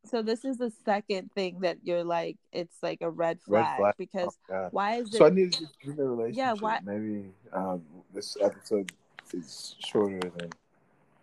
So 0.05 0.21
this 0.21 0.43
is 0.43 0.57
the 0.57 0.71
second 0.83 1.31
thing 1.31 1.61
that 1.61 1.77
you're 1.83 2.03
like, 2.03 2.37
it's 2.51 2.75
like 2.81 3.01
a 3.01 3.09
red 3.09 3.39
flag, 3.41 3.65
red 3.65 3.77
flag. 3.77 3.93
because 3.97 4.37
oh, 4.51 4.67
why 4.71 4.95
is 4.95 5.13
it? 5.13 5.17
So 5.17 5.25
I 5.25 5.29
need 5.29 5.53
to 5.53 5.67
in 5.83 5.99
a 5.99 6.03
relationship. 6.03 6.37
Yeah, 6.37 6.53
why? 6.53 6.79
Maybe 6.83 7.31
um, 7.53 7.81
this 8.13 8.35
episode 8.41 8.91
is 9.33 9.75
shorter 9.79 10.19
than 10.19 10.49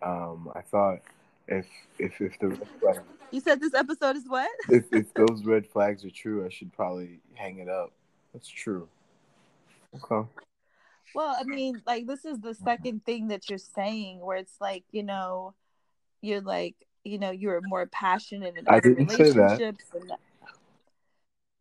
um, 0.01 0.51
I 0.55 0.61
thought. 0.61 0.99
If 1.47 1.67
if 1.99 2.19
if 2.21 2.39
the 2.39 2.49
red 2.49 2.67
flag, 2.79 3.01
you 3.29 3.39
said 3.39 3.59
this 3.59 3.73
episode 3.73 4.15
is 4.15 4.23
what? 4.27 4.49
if 4.69 4.91
if 4.91 5.13
those 5.13 5.43
red 5.43 5.67
flags 5.67 6.03
are 6.03 6.11
true, 6.11 6.45
I 6.45 6.49
should 6.49 6.73
probably 6.73 7.19
hang 7.35 7.59
it 7.59 7.69
up. 7.69 7.91
That's 8.33 8.47
true. 8.47 8.87
Okay. 9.95 10.27
Well, 11.13 11.35
I 11.37 11.43
mean, 11.43 11.81
like 11.85 12.07
this 12.07 12.25
is 12.25 12.39
the 12.39 12.49
mm-hmm. 12.49 12.63
second 12.63 13.05
thing 13.05 13.27
that 13.29 13.49
you're 13.49 13.59
saying 13.59 14.19
where 14.19 14.37
it's 14.37 14.55
like, 14.59 14.83
you 14.91 15.03
know, 15.03 15.53
you're 16.21 16.41
like, 16.41 16.75
you 17.03 17.17
know, 17.17 17.31
you're 17.31 17.61
more 17.63 17.87
passionate 17.87 18.55
in 18.57 18.67
other 18.67 18.93
relationships 18.93 19.85
and 19.93 20.09
that. 20.09 20.19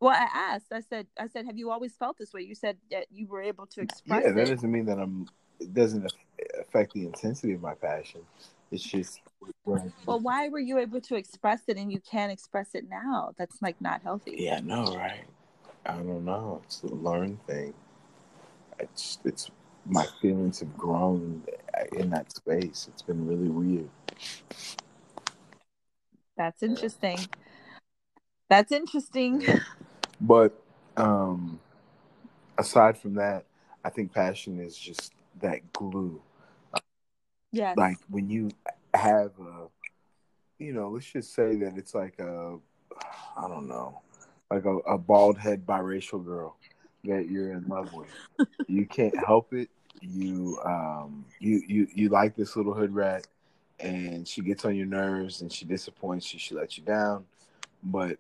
Well, 0.01 0.15
I 0.15 0.55
asked. 0.55 0.73
I 0.73 0.81
said, 0.81 1.07
I 1.19 1.29
said, 1.29 1.45
have 1.47 1.59
you 1.59 1.71
always 1.71 1.95
felt 1.95 2.17
this 2.17 2.33
way? 2.33 2.43
You 2.43 2.55
said 2.55 2.79
that 2.91 3.07
you 3.11 3.27
were 3.27 3.43
able 3.43 3.67
to 3.67 3.83
express. 3.83 4.25
Yeah, 4.25 4.33
that 4.33 4.49
it. 4.49 4.55
doesn't 4.55 4.71
mean 4.73 4.87
that 4.87 4.99
I'm. 4.99 5.29
It 5.59 5.75
doesn't 5.75 6.11
affect 6.59 6.95
the 6.95 7.05
intensity 7.05 7.53
of 7.53 7.61
my 7.61 7.75
passion. 7.75 8.23
It's 8.71 8.83
just. 8.83 9.21
Well, 9.67 10.21
why 10.21 10.49
were 10.49 10.59
you 10.59 10.79
able 10.79 11.03
to 11.03 11.17
express 11.17 11.63
it 11.67 11.77
and 11.77 11.93
you 11.93 12.01
can't 12.01 12.33
express 12.33 12.75
it 12.75 12.89
now? 12.89 13.33
That's 13.37 13.61
like 13.61 13.79
not 13.81 14.01
healthy. 14.03 14.37
Yeah, 14.39 14.61
no, 14.61 14.97
right? 14.97 15.25
I 15.85 15.97
don't 15.97 16.25
know. 16.25 16.63
It's 16.65 16.83
a 16.83 16.87
learned 16.87 17.45
thing 17.47 17.75
it's 18.81 19.19
it's 19.25 19.51
my 19.87 20.07
feelings 20.21 20.61
have 20.61 20.77
grown 20.77 21.43
in 21.93 22.11
that 22.11 22.31
space. 22.35 22.89
It's 22.93 23.03
been 23.03 23.27
really 23.27 23.49
weird. 23.49 23.89
That's 26.37 26.63
interesting. 26.63 27.19
That's 28.49 28.73
interesting. 28.73 29.47
But 30.21 30.61
um 30.97 31.61
aside 32.59 32.99
from 32.99 33.15
that, 33.15 33.45
I 33.85 33.91
think 33.91 34.13
passion 34.13 34.61
is 34.61 34.77
just 34.77 35.13
that 35.41 35.73
glue. 35.73 36.21
Yeah. 37.53 37.75
Like 37.77 37.97
when 38.09 38.29
you 38.29 38.51
have 38.95 39.33
a 39.41 39.69
you 40.59 40.75
know, 40.75 40.91
let's 40.91 41.07
just 41.07 41.35
say 41.35 41.57
that 41.57 41.77
it's 41.77 41.95
like 41.95 42.19
a 42.19 42.59
I 43.37 43.49
don't 43.49 43.69
know, 43.69 44.01
like 44.51 44.65
a, 44.65 44.77
a 44.79 44.99
bald 44.99 45.39
head 45.39 45.65
biracial 45.65 46.25
girl 46.25 46.57
that 47.05 47.29
you're 47.29 47.53
in 47.53 47.67
love 47.69 47.93
with. 47.93 48.09
you 48.69 48.87
can't 48.87 49.17
help 49.17 49.53
it. 49.53 49.69
You 50.01 50.59
um 50.65 51.25
you 51.41 51.63
you 51.67 51.89
you 51.95 52.09
like 52.09 52.35
this 52.37 52.57
little 52.57 52.73
hood 52.73 52.95
rat 52.95 53.27
and 53.79 54.27
she 54.27 54.43
gets 54.43 54.65
on 54.65 54.77
your 54.77 54.87
nerves 54.87 55.41
and 55.41 55.53
she 55.53 55.65
disappoints 55.65 56.33
you, 56.33 56.39
she 56.39 56.55
lets 56.55 56.79
you 56.79 56.85
down. 56.85 57.25
But 57.83 58.19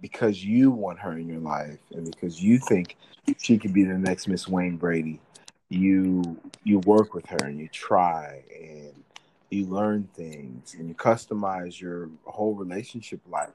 because 0.00 0.44
you 0.44 0.70
want 0.70 0.98
her 1.00 1.18
in 1.18 1.28
your 1.28 1.40
life 1.40 1.78
and 1.92 2.04
because 2.04 2.42
you 2.42 2.58
think 2.58 2.96
she 3.38 3.58
could 3.58 3.72
be 3.72 3.84
the 3.84 3.98
next 3.98 4.28
Miss 4.28 4.46
Wayne 4.46 4.76
Brady, 4.76 5.20
you 5.68 6.38
you 6.64 6.78
work 6.80 7.14
with 7.14 7.26
her 7.26 7.38
and 7.38 7.58
you 7.58 7.68
try 7.68 8.42
and 8.60 8.92
you 9.50 9.66
learn 9.66 10.08
things 10.14 10.74
and 10.74 10.88
you 10.88 10.94
customize 10.94 11.80
your 11.80 12.10
whole 12.24 12.54
relationship 12.54 13.20
life 13.28 13.50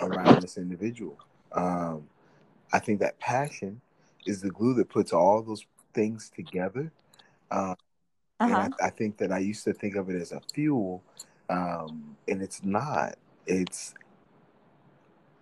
around 0.00 0.42
this 0.42 0.58
individual. 0.58 1.18
Um, 1.52 2.08
I 2.72 2.78
think 2.78 3.00
that 3.00 3.18
passion 3.18 3.80
is 4.26 4.40
the 4.40 4.50
glue 4.50 4.74
that 4.74 4.88
puts 4.88 5.12
all 5.12 5.42
those 5.42 5.66
things 5.92 6.30
together. 6.34 6.92
Um, 7.50 7.76
uh-huh. 8.40 8.54
And 8.62 8.74
I. 8.80 8.86
I, 8.86 8.90
think 8.90 9.16
that 9.18 9.30
I 9.30 9.38
used 9.38 9.64
to 9.64 9.72
think 9.72 9.96
of 9.96 10.10
it 10.10 10.20
as 10.20 10.32
a 10.32 10.40
fuel, 10.52 11.02
um, 11.48 12.16
and 12.26 12.42
it's 12.42 12.64
not. 12.64 13.14
It's 13.46 13.94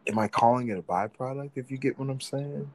am 0.06 0.18
I 0.18 0.28
calling 0.28 0.68
it 0.68 0.78
a 0.78 0.82
byproduct? 0.82 1.52
If 1.56 1.70
you 1.70 1.78
get 1.78 1.98
what 1.98 2.10
I'm 2.10 2.20
saying. 2.20 2.70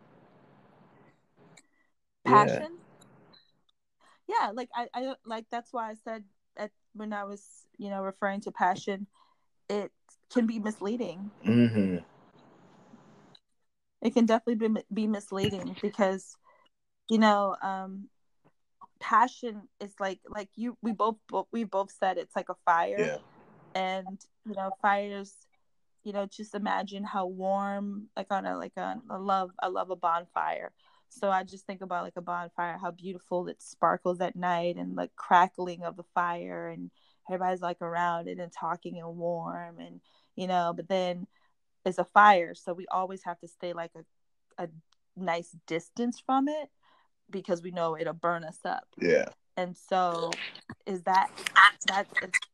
Passion. 2.25 2.77
Yeah, 4.27 4.35
yeah 4.41 4.51
like 4.51 4.69
I, 4.75 4.87
I 4.93 5.13
like 5.25 5.45
that's 5.51 5.71
why 5.71 5.91
I 5.91 5.95
said 6.03 6.23
at 6.57 6.71
when 6.93 7.13
I 7.13 7.23
was 7.23 7.43
you 7.77 7.89
know 7.89 8.01
referring 8.01 8.41
to 8.41 8.51
passion, 8.51 9.07
it 9.69 9.91
can 10.31 10.47
be 10.47 10.59
misleading. 10.59 11.31
Mm-hmm. 11.45 11.97
It 14.07 14.13
can 14.13 14.25
definitely 14.25 14.69
be 14.69 14.81
be 14.93 15.05
misleading 15.05 15.75
because 15.81 16.37
you 17.09 17.17
know 17.17 17.57
um 17.61 18.07
passion 19.01 19.63
is 19.81 19.93
like 19.99 20.21
like 20.29 20.47
you 20.55 20.77
we 20.81 20.93
both, 20.93 21.17
we 21.51 21.65
both 21.65 21.91
said 21.91 22.17
it's 22.17 22.33
like 22.33 22.47
a 22.47 22.55
fire 22.63 22.95
yeah. 22.97 23.17
and 23.75 24.17
you 24.45 24.55
know 24.55 24.71
fires 24.81 25.35
you 26.05 26.13
know 26.13 26.25
just 26.25 26.55
imagine 26.55 27.03
how 27.03 27.25
warm 27.25 28.07
like 28.15 28.27
on 28.31 28.45
a 28.45 28.57
like 28.57 28.77
a, 28.77 28.95
a 29.09 29.19
love 29.19 29.51
i 29.61 29.67
love 29.67 29.89
a 29.89 29.95
bonfire 29.97 30.71
so 31.09 31.29
i 31.29 31.43
just 31.43 31.65
think 31.65 31.81
about 31.81 32.05
like 32.05 32.15
a 32.15 32.21
bonfire 32.21 32.77
how 32.81 32.91
beautiful 32.91 33.49
it 33.49 33.61
sparkles 33.61 34.21
at 34.21 34.37
night 34.37 34.77
and 34.77 34.95
like 34.95 35.13
crackling 35.17 35.83
of 35.83 35.97
the 35.97 36.05
fire 36.15 36.69
and 36.69 36.91
everybody's 37.29 37.61
like 37.61 37.81
around 37.81 38.29
it 38.29 38.39
and 38.39 38.53
talking 38.53 38.99
and 38.99 39.17
warm 39.17 39.79
and 39.79 39.99
you 40.37 40.47
know 40.47 40.71
but 40.73 40.87
then 40.87 41.27
it's 41.87 41.97
a 41.97 42.05
fire 42.05 42.53
so 42.53 42.73
we 42.73 42.85
always 42.91 43.23
have 43.23 43.39
to 43.39 43.47
stay 43.47 43.73
like 43.73 43.91
a, 43.95 44.63
a 44.63 44.67
nice 45.15 45.55
distance 45.65 46.21
from 46.23 46.47
it 46.47 46.69
because 47.29 47.61
we 47.61 47.71
know 47.71 47.97
it'll 47.97 48.13
burn 48.13 48.43
us 48.43 48.59
up 48.65 48.87
yeah 49.01 49.25
and 49.55 49.75
so 49.75 50.31
is 50.85 51.01
that 51.03 51.29
that 51.87 52.07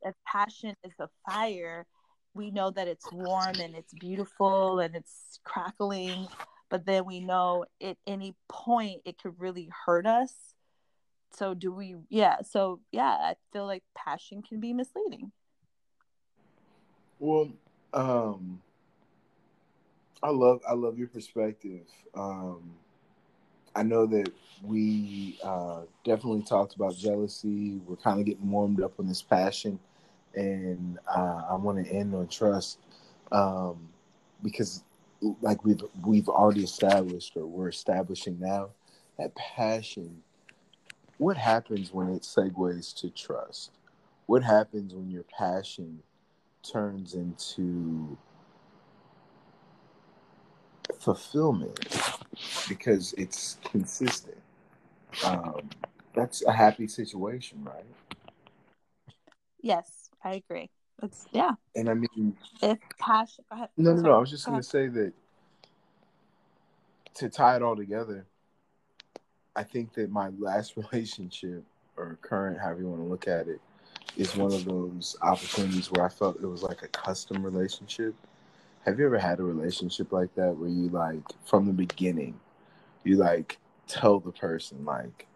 if 0.04 0.16
passion 0.26 0.76
is 0.84 0.94
a 1.00 1.10
fire 1.30 1.86
we 2.34 2.52
know 2.52 2.72
that 2.72 2.88
it's 2.88 3.12
warm 3.12 3.56
and 3.60 3.76
it's 3.76 3.94
beautiful 3.94 4.80
and 4.80 4.96
it's 4.96 5.40
crackling, 5.44 6.28
but 6.70 6.86
then 6.86 7.06
we 7.06 7.20
know 7.20 7.66
at 7.82 7.98
any 8.08 8.36
point 8.50 9.02
it 9.06 9.18
could 9.22 9.40
really 9.40 9.70
hurt 9.86 10.06
us. 10.06 10.34
So 11.32 11.54
do 11.54 11.72
we 11.72 11.96
yeah, 12.10 12.42
so 12.42 12.80
yeah, 12.92 13.18
I 13.20 13.36
feel 13.52 13.66
like 13.66 13.84
passion 13.96 14.42
can 14.42 14.60
be 14.60 14.74
misleading. 14.74 15.32
Well, 17.20 17.52
um 17.94 18.62
I 20.24 20.30
love 20.32 20.62
I 20.68 20.74
love 20.74 20.98
your 20.98 21.10
perspective. 21.10 21.86
Um 22.16 22.72
I 23.76 23.84
know 23.84 24.06
that 24.06 24.32
we 24.64 25.40
uh, 25.44 25.82
definitely 26.06 26.44
talked 26.44 26.76
about 26.76 26.96
jealousy. 26.96 27.82
We're 27.88 27.96
kind 27.96 28.20
of 28.20 28.26
getting 28.28 28.50
warmed 28.50 28.82
up 28.82 29.00
on 29.00 29.08
this 29.08 29.24
passion 29.24 29.80
and 30.36 31.00
uh, 31.08 31.44
I 31.50 31.56
want 31.56 31.84
to 31.84 31.92
end 31.92 32.16
on 32.16 32.28
trust 32.28 32.80
um, 33.32 33.90
because, 34.42 34.84
like 35.42 35.64
we've 35.64 35.82
we've 36.06 36.30
already 36.30 36.64
established, 36.64 37.38
or 37.38 37.46
we're 37.46 37.70
establishing 37.70 38.40
now, 38.40 38.70
that 39.18 39.36
passion. 39.36 40.22
What 41.18 41.38
happens 41.38 41.94
when 41.94 42.10
it 42.10 42.24
segues 42.24 42.94
to 42.96 43.10
trust? 43.10 43.72
What 44.26 44.44
happens 44.44 44.94
when 44.94 45.10
your 45.12 45.24
passion 45.24 46.00
turns 46.64 47.14
into 47.14 48.18
fulfillment 51.04 51.80
because 52.70 53.14
it's 53.14 53.58
consistent? 53.64 54.38
Um, 55.26 55.70
that's 56.16 56.44
a 56.46 56.52
happy 56.52 56.88
situation, 56.88 57.64
right? 57.64 57.86
Yes. 59.62 60.04
I 60.24 60.36
agree. 60.36 60.70
It's 61.02 61.26
yeah. 61.32 61.52
And 61.76 61.90
I 61.90 61.96
mean, 61.96 62.36
if 62.62 62.80
passion. 62.98 63.44
Go 63.50 63.58
ahead. 63.58 63.70
No, 63.78 63.94
no, 63.94 64.02
no. 64.02 64.16
I 64.16 64.20
was 64.20 64.30
just 64.30 64.46
going 64.46 64.60
to 64.60 64.64
say 64.64 64.88
that 64.88 65.14
to 67.16 67.30
tie 67.30 67.58
it 67.58 67.62
all 67.62 67.76
together, 67.76 68.26
I 69.56 69.64
think 69.64 69.94
that 69.96 70.10
my 70.10 70.30
last 70.40 70.78
relationship 70.78 71.64
or 71.98 72.18
current, 72.22 72.60
however 72.60 72.82
you 72.82 72.88
want 72.88 73.02
to 73.02 73.08
look 73.08 73.28
at 73.28 73.48
it, 73.48 73.60
is 74.18 74.36
one 74.36 74.54
of 74.54 74.66
those 74.66 75.16
opportunities 75.22 75.92
where 75.92 76.06
I 76.06 76.10
felt 76.10 76.38
it 76.38 76.46
was 76.46 76.64
like 76.64 76.84
a 76.84 76.88
custom 76.88 77.44
relationship. 77.44 78.16
Have 78.86 79.00
you 79.00 79.06
ever 79.06 79.18
had 79.18 79.40
a 79.40 79.44
relationship 79.44 80.12
like 80.12 80.34
that 80.36 80.58
where 80.58 80.70
you 80.70 80.90
like 80.90 81.24
from 81.46 81.66
the 81.66 81.74
beginning, 81.74 82.40
you 83.04 83.18
like 83.18 83.58
tell 83.88 84.20
the 84.20 84.32
person 84.32 84.84
like, 84.84 85.28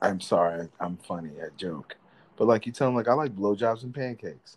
"I'm 0.00 0.20
sorry, 0.20 0.68
I'm 0.78 0.96
funny, 0.96 1.30
I 1.42 1.48
joke," 1.56 1.96
But 2.36 2.46
like 2.46 2.64
you 2.64 2.72
tell 2.72 2.88
them, 2.88 2.94
like 2.96 3.08
I 3.08 3.12
like 3.12 3.36
blowjobs 3.36 3.82
and 3.82 3.94
pancakes, 3.94 4.56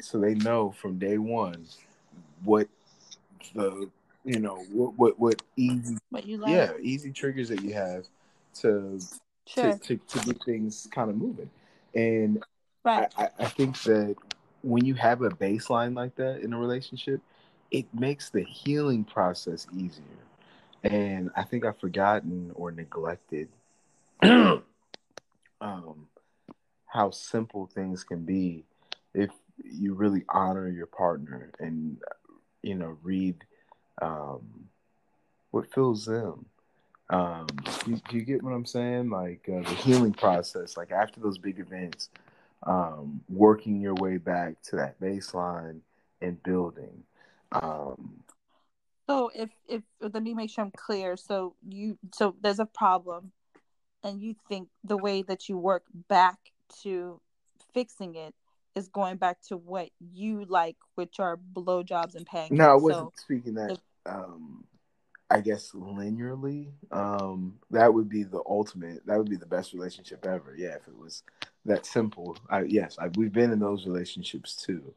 so 0.00 0.18
they 0.18 0.34
know 0.34 0.70
from 0.70 0.98
day 0.98 1.16
one 1.16 1.64
what 2.44 2.68
the 3.54 3.88
you 4.24 4.38
know 4.38 4.56
what 4.70 4.98
what 4.98 5.18
what 5.18 5.42
easy 5.56 5.96
what 6.10 6.26
you 6.26 6.36
like. 6.36 6.50
yeah 6.50 6.72
easy 6.80 7.10
triggers 7.10 7.48
that 7.48 7.62
you 7.62 7.72
have 7.72 8.04
to 8.54 9.00
sure. 9.46 9.72
to, 9.72 9.96
to, 9.96 9.96
to 9.96 10.26
get 10.26 10.44
things 10.44 10.88
kind 10.92 11.08
of 11.08 11.16
moving, 11.16 11.48
and 11.94 12.42
right. 12.84 13.10
I, 13.16 13.28
I 13.38 13.46
think 13.46 13.80
that 13.84 14.14
when 14.62 14.84
you 14.84 14.94
have 14.94 15.22
a 15.22 15.28
baseline 15.28 15.94
like 15.96 16.14
that 16.16 16.40
in 16.40 16.52
a 16.52 16.58
relationship, 16.58 17.20
it 17.70 17.86
makes 17.94 18.30
the 18.30 18.42
healing 18.42 19.04
process 19.04 19.66
easier. 19.76 20.04
And 20.84 21.30
I 21.36 21.44
think 21.44 21.64
I've 21.64 21.78
forgotten 21.78 22.52
or 22.54 22.72
neglected 22.72 23.48
um, 24.22 24.62
how 26.86 27.10
simple 27.10 27.66
things 27.66 28.04
can 28.04 28.24
be 28.24 28.64
if 29.14 29.30
you 29.64 29.94
really 29.94 30.24
honor 30.28 30.68
your 30.68 30.86
partner 30.86 31.50
and 31.58 31.98
you 32.62 32.74
know 32.74 32.96
read 33.02 33.36
um, 34.00 34.68
what 35.50 35.72
fills 35.72 36.04
them. 36.06 36.46
Um, 37.10 37.46
do, 37.84 38.00
do, 38.08 38.16
you 38.16 38.22
get 38.22 38.42
what 38.42 38.52
I'm 38.52 38.64
saying? 38.64 39.10
Like 39.10 39.46
uh, 39.48 39.62
the 39.68 39.74
healing 39.74 40.12
process, 40.12 40.76
like 40.76 40.92
after 40.92 41.20
those 41.20 41.36
big 41.36 41.58
events, 41.58 42.08
um, 42.64 43.20
working 43.28 43.80
your 43.80 43.94
way 43.94 44.18
back 44.18 44.60
to 44.62 44.76
that 44.76 45.00
baseline 45.00 45.80
and 46.20 46.42
building. 46.42 47.02
Um, 47.52 48.22
so 49.08 49.30
if 49.34 49.50
if 49.68 49.82
let 50.00 50.22
me 50.22 50.34
make 50.34 50.50
sure 50.50 50.64
I'm 50.64 50.70
clear. 50.70 51.16
So 51.16 51.54
you 51.68 51.98
so 52.14 52.36
there's 52.40 52.60
a 52.60 52.66
problem, 52.66 53.32
and 54.02 54.20
you 54.20 54.36
think 54.48 54.68
the 54.84 54.96
way 54.96 55.22
that 55.22 55.48
you 55.48 55.58
work 55.58 55.84
back 56.08 56.38
to 56.82 57.20
fixing 57.74 58.14
it 58.14 58.34
is 58.74 58.88
going 58.88 59.16
back 59.16 59.38
to 59.48 59.56
what 59.56 59.90
you 60.00 60.44
like, 60.48 60.76
which 60.94 61.20
are 61.20 61.38
blowjobs 61.52 62.14
and 62.14 62.24
pancakes. 62.24 62.58
No, 62.58 62.70
I 62.70 62.74
wasn't 62.74 63.08
so, 63.08 63.12
speaking 63.16 63.54
that. 63.54 63.72
If, 63.72 63.78
um, 64.06 64.64
I 65.30 65.40
guess 65.40 65.72
linearly, 65.72 66.72
um, 66.90 67.54
that 67.70 67.92
would 67.94 68.08
be 68.08 68.22
the 68.22 68.42
ultimate. 68.46 69.06
That 69.06 69.16
would 69.16 69.30
be 69.30 69.36
the 69.36 69.46
best 69.46 69.72
relationship 69.72 70.26
ever. 70.26 70.54
Yeah, 70.56 70.74
if 70.74 70.86
it 70.86 70.96
was 70.96 71.22
that 71.64 71.86
simple. 71.86 72.36
I, 72.50 72.62
yes, 72.62 72.96
I, 72.98 73.08
we've 73.16 73.32
been 73.32 73.52
in 73.52 73.58
those 73.60 73.86
relationships 73.86 74.56
too, 74.56 74.94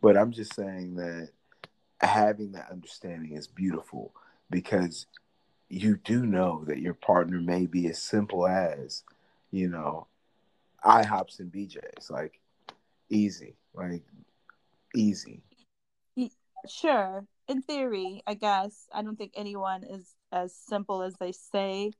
but 0.00 0.16
I'm 0.16 0.32
just 0.32 0.54
saying 0.54 0.96
that 0.96 1.30
having 2.00 2.52
that 2.52 2.70
understanding 2.70 3.32
is 3.32 3.46
beautiful 3.46 4.12
because 4.50 5.06
you 5.68 5.96
do 5.96 6.26
know 6.26 6.64
that 6.66 6.80
your 6.80 6.94
partner 6.94 7.40
may 7.40 7.66
be 7.66 7.86
as 7.88 7.98
simple 7.98 8.46
as, 8.46 9.04
you 9.50 9.68
know, 9.68 10.06
IHOPs 10.84 11.38
and 11.40 11.50
BJ's, 11.52 12.10
like 12.10 12.40
easy, 13.08 13.54
like 13.74 14.02
easy. 14.94 15.42
Sure, 16.68 17.26
in 17.48 17.62
theory, 17.62 18.22
I 18.26 18.34
guess. 18.34 18.86
I 18.92 19.02
don't 19.02 19.16
think 19.16 19.32
anyone 19.34 19.82
is 19.82 20.14
as 20.30 20.54
simple 20.54 21.02
as 21.02 21.14
they 21.14 21.32
say. 21.32 21.92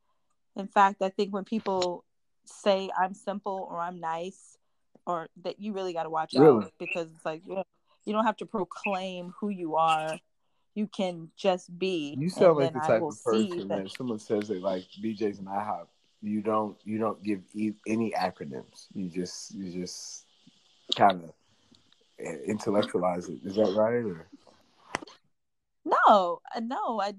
In 0.54 0.66
fact, 0.68 1.02
I 1.02 1.08
think 1.08 1.32
when 1.32 1.44
people 1.44 2.04
say 2.44 2.90
I'm 2.98 3.14
simple 3.14 3.66
or 3.70 3.80
I'm 3.80 4.00
nice, 4.00 4.58
or 5.06 5.28
that 5.42 5.60
you 5.60 5.72
really 5.72 5.92
got 5.92 6.04
to 6.04 6.10
watch 6.10 6.34
really? 6.34 6.64
out 6.64 6.72
because 6.78 7.08
it's 7.14 7.24
like 7.24 7.42
you, 7.46 7.56
know, 7.56 7.64
you 8.04 8.12
don't 8.12 8.24
have 8.24 8.36
to 8.38 8.46
proclaim 8.46 9.32
who 9.40 9.48
you 9.48 9.76
are. 9.76 10.18
You 10.74 10.86
can 10.86 11.30
just 11.36 11.76
be. 11.78 12.16
You 12.18 12.30
sound 12.30 12.58
like 12.58 12.72
the 12.72 12.80
type 12.80 13.02
of 13.02 13.22
person 13.22 13.68
that, 13.68 13.84
that 13.84 13.90
someone 13.90 14.18
says 14.18 14.48
they 14.48 14.58
like 14.58 14.84
BJ's 15.02 15.38
and 15.38 15.48
IHOP. 15.48 15.86
You 16.22 16.40
don't. 16.40 16.76
You 16.84 16.98
don't 16.98 17.22
give 17.22 17.40
any 17.54 18.12
acronyms. 18.12 18.86
You 18.94 19.08
just. 19.10 19.54
You 19.54 19.70
just 19.70 20.24
kind 20.96 21.24
of 21.24 21.30
intellectualize 22.46 23.28
it. 23.28 23.40
Is 23.44 23.56
that 23.56 23.74
right? 23.76 24.04
Or? 24.04 24.28
No, 25.84 26.40
uh, 26.54 26.60
no. 26.60 27.00
I 27.00 27.14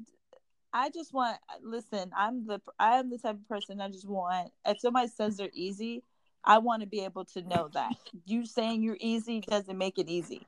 I 0.73 0.89
just 0.89 1.13
want 1.13 1.37
listen, 1.61 2.11
I'm 2.17 2.47
the 2.47 2.59
I 2.79 2.97
am 2.97 3.09
the 3.09 3.17
type 3.17 3.35
of 3.35 3.47
person 3.47 3.79
I 3.79 3.89
just 3.89 4.07
want 4.07 4.51
if 4.65 4.79
somebody 4.79 5.07
says 5.07 5.37
they're 5.37 5.49
easy, 5.53 6.03
I 6.43 6.57
want 6.57 6.81
to 6.81 6.87
be 6.87 7.01
able 7.01 7.25
to 7.25 7.41
know 7.43 7.69
that. 7.73 7.93
You 8.25 8.45
saying 8.45 8.83
you're 8.83 8.97
easy 8.99 9.41
doesn't 9.41 9.77
make 9.77 9.99
it 9.99 10.09
easy. 10.09 10.41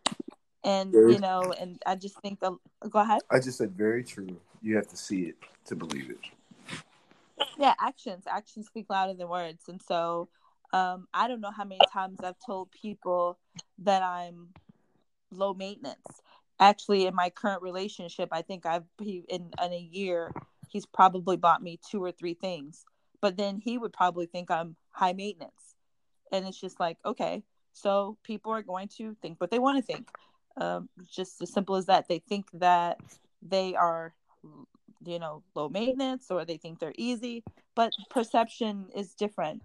And 0.63 0.91
very 0.91 1.13
you 1.13 1.19
know, 1.19 1.53
and 1.59 1.79
I 1.85 1.95
just 1.95 2.19
think 2.21 2.39
the 2.39 2.57
go 2.89 2.99
ahead. 2.99 3.21
I 3.29 3.39
just 3.39 3.59
said 3.59 3.71
very 3.71 4.03
true. 4.03 4.35
You 4.61 4.75
have 4.77 4.87
to 4.87 4.97
see 4.97 5.23
it 5.23 5.35
to 5.65 5.75
believe 5.75 6.09
it. 6.09 6.19
Yeah, 7.57 7.73
actions. 7.79 8.23
Actions 8.27 8.67
speak 8.67 8.87
louder 8.89 9.13
than 9.13 9.29
words. 9.29 9.63
And 9.67 9.81
so 9.81 10.27
um, 10.73 11.07
I 11.13 11.27
don't 11.27 11.41
know 11.41 11.51
how 11.51 11.63
many 11.63 11.81
times 11.93 12.19
I've 12.23 12.39
told 12.45 12.71
people 12.71 13.37
that 13.79 14.01
I'm 14.01 14.49
low 15.31 15.53
maintenance 15.53 16.21
actually 16.59 17.05
in 17.05 17.13
my 17.13 17.29
current 17.29 17.61
relationship 17.61 18.29
i 18.31 18.41
think 18.41 18.65
i've 18.65 18.85
he, 19.01 19.23
in, 19.27 19.51
in 19.63 19.73
a 19.73 19.89
year 19.91 20.31
he's 20.69 20.85
probably 20.85 21.37
bought 21.37 21.61
me 21.61 21.79
two 21.89 22.03
or 22.03 22.11
three 22.11 22.33
things 22.33 22.85
but 23.21 23.37
then 23.37 23.59
he 23.59 23.77
would 23.77 23.93
probably 23.93 24.25
think 24.25 24.49
i'm 24.51 24.75
high 24.95 25.13
maintenance. 25.13 25.75
And 26.31 26.47
it's 26.47 26.59
just 26.59 26.79
like 26.79 26.97
okay 27.05 27.43
so 27.73 28.17
people 28.23 28.53
are 28.53 28.61
going 28.61 28.87
to 28.97 29.15
think 29.21 29.39
what 29.39 29.51
they 29.51 29.59
want 29.59 29.77
to 29.77 29.83
think. 29.83 30.09
Um, 30.57 30.87
just 31.11 31.41
as 31.41 31.51
simple 31.51 31.75
as 31.75 31.87
that. 31.87 32.07
They 32.07 32.19
think 32.19 32.45
that 32.53 32.99
they 33.41 33.75
are 33.75 34.13
you 35.05 35.19
know 35.19 35.43
low 35.55 35.67
maintenance 35.67 36.31
or 36.31 36.45
they 36.45 36.55
think 36.55 36.79
they're 36.79 36.93
easy 36.97 37.43
but 37.75 37.91
perception 38.09 38.87
is 38.95 39.13
different. 39.13 39.61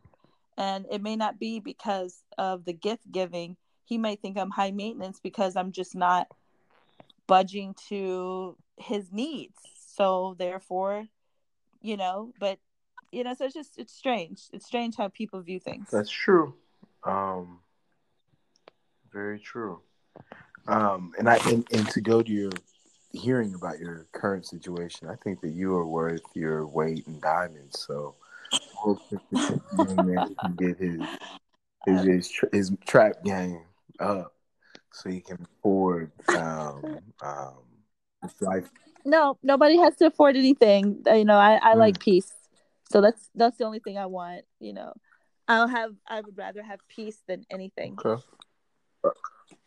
And 0.58 0.84
it 0.90 1.00
may 1.00 1.14
not 1.14 1.38
be 1.38 1.60
because 1.60 2.24
of 2.36 2.64
the 2.64 2.72
gift 2.72 3.10
giving. 3.12 3.56
He 3.84 3.96
might 3.96 4.20
think 4.20 4.36
i'm 4.36 4.50
high 4.50 4.72
maintenance 4.72 5.20
because 5.22 5.54
i'm 5.56 5.70
just 5.70 5.94
not 5.94 6.26
budging 7.30 7.76
to 7.88 8.56
his 8.76 9.12
needs. 9.12 9.56
So 9.94 10.34
therefore, 10.36 11.06
you 11.80 11.96
know, 11.96 12.32
but 12.40 12.58
you 13.12 13.22
know, 13.22 13.34
so 13.34 13.44
it's 13.44 13.54
just 13.54 13.78
it's 13.78 13.94
strange. 13.94 14.42
It's 14.52 14.66
strange 14.66 14.96
how 14.96 15.08
people 15.08 15.40
view 15.40 15.60
things. 15.60 15.88
That's 15.92 16.10
true. 16.10 16.54
Um 17.04 17.60
very 19.12 19.38
true. 19.38 19.80
Um 20.66 21.12
and 21.18 21.28
I 21.28 21.36
and, 21.46 21.64
and 21.72 21.88
to 21.90 22.00
go 22.00 22.20
to 22.20 22.32
your 22.32 22.50
hearing 23.12 23.54
about 23.54 23.78
your 23.78 24.08
current 24.10 24.44
situation, 24.44 25.08
I 25.08 25.14
think 25.14 25.40
that 25.42 25.52
you 25.52 25.72
are 25.76 25.86
worth 25.86 26.22
your 26.34 26.66
weight 26.66 27.06
in 27.06 27.20
diamonds. 27.20 27.78
So 27.86 28.16
hope 28.74 28.98
can 29.08 30.56
get 30.58 30.78
his 30.78 31.00
his 31.86 32.04
his, 32.04 32.32
his 32.52 32.72
trap 32.86 33.22
game 33.22 33.62
up 34.00 34.34
so 34.92 35.08
you 35.08 35.22
can 35.22 35.38
afford 35.58 36.10
um, 36.28 36.98
um, 37.22 37.54
life. 38.40 38.68
No, 39.04 39.38
nobody 39.42 39.78
has 39.78 39.96
to 39.96 40.06
afford 40.06 40.36
anything. 40.36 41.02
You 41.06 41.24
know, 41.24 41.36
I, 41.36 41.56
I 41.56 41.74
mm. 41.74 41.78
like 41.78 41.98
peace, 41.98 42.32
so 42.90 43.00
that's 43.00 43.30
that's 43.34 43.56
the 43.56 43.64
only 43.64 43.80
thing 43.80 43.96
I 43.98 44.06
want. 44.06 44.44
You 44.58 44.74
know, 44.74 44.92
I'll 45.48 45.68
have. 45.68 45.94
I 46.06 46.20
would 46.20 46.36
rather 46.36 46.62
have 46.62 46.80
peace 46.88 47.18
than 47.26 47.46
anything. 47.50 47.96
Okay. 48.04 48.22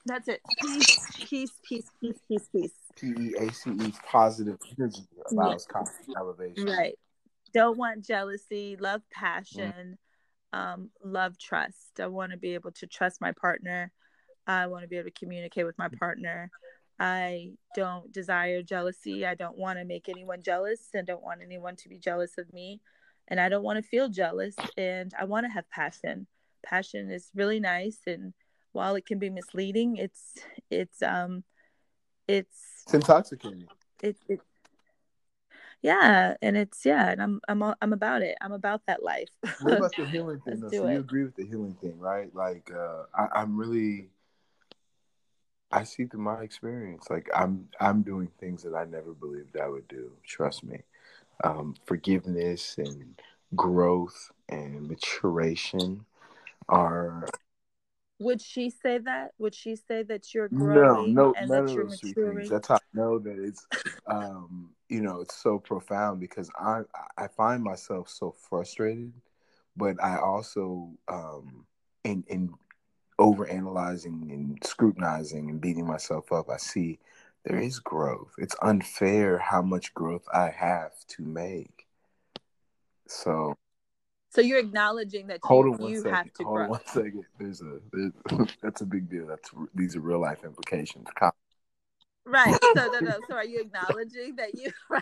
That's 0.06 0.28
it. 0.28 0.42
Peace, 0.62 1.00
peace, 1.16 1.52
peace, 1.64 1.90
peace, 2.02 2.20
peace, 2.28 2.50
peace. 2.52 2.72
P 2.96 3.08
E 3.08 3.34
A 3.40 3.54
C 3.54 3.72
E 3.72 3.94
positive 4.06 4.58
energy 4.78 5.08
allows 5.32 5.66
yeah. 5.74 6.14
elevation. 6.20 6.66
Right. 6.66 7.00
Don't 7.54 7.78
want 7.78 8.06
jealousy. 8.06 8.76
Love 8.80 9.02
passion. 9.12 9.98
Mm. 10.54 10.58
Um, 10.58 10.90
love 11.04 11.38
trust. 11.40 12.00
I 12.00 12.08
want 12.08 12.32
to 12.32 12.38
be 12.38 12.54
able 12.54 12.72
to 12.74 12.88
trust 12.88 13.22
my 13.22 13.32
partner. 13.32 13.92
I 14.48 14.68
want 14.68 14.84
to 14.84 14.88
be 14.88 14.98
able 14.98 15.10
to 15.10 15.20
communicate 15.20 15.66
with 15.66 15.78
my 15.78 15.90
partner. 16.00 16.50
I 17.00 17.52
don't 17.76 18.12
desire 18.12 18.62
jealousy. 18.62 19.26
I 19.26 19.36
don't 19.36 19.58
want 19.58 19.80
to 19.80 19.86
make 19.86 20.10
anyone 20.10 20.42
jealous 20.42 20.90
and 20.94 21.08
don't 21.08 21.24
want 21.24 21.42
anyone 21.42 21.76
to 21.78 21.90
be 21.90 21.98
jealous 21.98 22.38
of 22.38 22.52
me. 22.54 22.82
And 23.28 23.40
I 23.40 23.50
don't 23.50 23.64
want 23.64 23.78
to 23.84 23.90
feel 23.90 24.10
jealous 24.10 24.56
and 24.78 25.14
I 25.20 25.26
want 25.26 25.46
to 25.46 25.52
have 25.52 25.70
passion. 25.70 26.28
Passion 26.64 27.10
is 27.10 27.30
really 27.34 27.60
nice 27.60 28.00
and 28.06 28.34
while 28.74 28.96
it 28.96 29.06
can 29.06 29.20
be 29.20 29.30
misleading, 29.30 29.98
it's 29.98 30.34
it's 30.70 31.02
um 31.02 31.44
it's 32.28 32.84
it's 32.86 32.94
intoxicating. 32.94 33.68
It, 34.02 34.18
it 34.28 34.40
yeah, 35.82 36.36
and 36.42 36.58
it's 36.58 36.86
yeah, 36.86 37.10
and 37.10 37.22
I'm 37.22 37.40
I'm 37.48 37.64
all, 37.64 37.76
I'm 37.82 37.94
about 37.94 38.22
it. 38.22 38.36
I'm 38.42 38.52
about 38.52 38.82
that 38.88 39.04
life. 39.04 39.30
what 39.62 39.78
about 39.78 39.96
the 39.98 40.06
healing 40.08 40.40
thing? 40.40 40.60
Though? 40.60 40.70
So 40.70 40.88
it. 40.88 40.94
you 40.94 41.00
agree 41.00 41.24
with 41.24 41.36
the 41.36 41.46
healing 41.46 41.78
thing, 41.82 41.98
right? 42.00 42.34
Like 42.34 42.72
uh 42.76 43.04
I, 43.16 43.42
I'm 43.42 43.58
really 43.58 44.10
I 45.74 45.84
see 45.84 46.06
through 46.06 46.22
my 46.22 46.42
experience, 46.42 47.08
like 47.10 47.30
I'm 47.36 47.68
I'm 47.80 48.04
doing 48.04 48.30
things 48.40 48.62
that 48.64 48.76
I 48.76 48.86
never 48.86 49.14
believed 49.14 49.58
I 49.58 49.68
would 49.68 49.88
do. 49.88 50.12
Trust 50.24 50.64
me, 50.64 50.84
um, 51.44 51.76
forgiveness 51.86 52.78
and 52.78 53.20
growth 53.56 54.32
and 54.50 54.88
maturation 54.88 56.06
are. 56.70 57.28
Would 58.20 58.42
she 58.42 58.70
say 58.70 59.00
that? 59.00 59.32
Would 59.40 59.56
she 59.56 59.76
say 59.76 60.04
that 60.04 60.34
you're 60.34 60.48
growing 60.48 61.16
no, 61.16 61.32
no, 61.32 61.34
and 61.38 61.50
that 61.50 61.74
you're 61.76 61.86
maturing? 61.88 62.48
That's 62.48 62.68
how 62.68 62.76
I 62.76 62.80
know 62.94 63.18
that 63.20 63.38
it's, 63.40 63.66
um, 64.08 64.70
you 64.90 65.02
know, 65.02 65.22
it's 65.22 65.36
so 65.36 65.58
profound 65.58 66.20
because 66.20 66.50
I 66.58 66.82
I 67.18 67.28
find 67.28 67.64
myself 67.64 68.10
so 68.10 68.36
frustrated, 68.50 69.12
but 69.76 70.02
I 70.02 70.18
also 70.18 70.92
um, 71.08 71.66
in 72.04 72.24
in 72.28 72.54
over 73.20 73.48
analyzing 73.48 74.30
and 74.32 74.58
scrutinizing 74.64 75.50
and 75.50 75.62
beating 75.62 75.86
myself 75.86 76.32
up, 76.32 76.50
I 76.50 76.58
see 76.58 77.00
there 77.46 77.60
is 77.60 77.80
growth. 77.80 78.34
It's 78.38 78.56
unfair 78.62 79.38
how 79.38 79.62
much 79.62 79.94
growth 79.94 80.26
I 80.34 80.50
have 80.50 80.94
to 81.10 81.24
make. 81.24 81.86
So 83.08 83.56
so 84.34 84.42
you're 84.42 84.60
acknowledging 84.60 85.28
that 85.28 85.42
hold 85.44 85.66
you, 85.66 85.74
on 85.74 85.78
one 85.78 85.92
you 85.92 85.98
second. 85.98 86.16
have 86.16 86.34
to 86.34 86.44
hold 86.44 86.56
grow. 86.56 86.64
on 86.64 86.70
one 86.72 86.86
second. 86.88 87.24
There's 87.40 87.62
a 87.62 87.80
there's, 87.92 88.12
that's 88.64 88.82
a 88.82 88.86
big 88.86 89.10
deal. 89.10 89.28
That's 89.28 89.52
these 89.76 89.96
are 89.96 90.00
real 90.02 90.20
life 90.20 90.44
implications. 90.44 91.08
Right. 92.26 92.58
So 92.62 92.72
no 92.76 93.00
no. 93.00 93.20
So 93.28 93.36
are 93.36 93.46
you 93.46 93.62
acknowledging 93.62 94.36
that 94.38 94.58
you? 94.58 94.72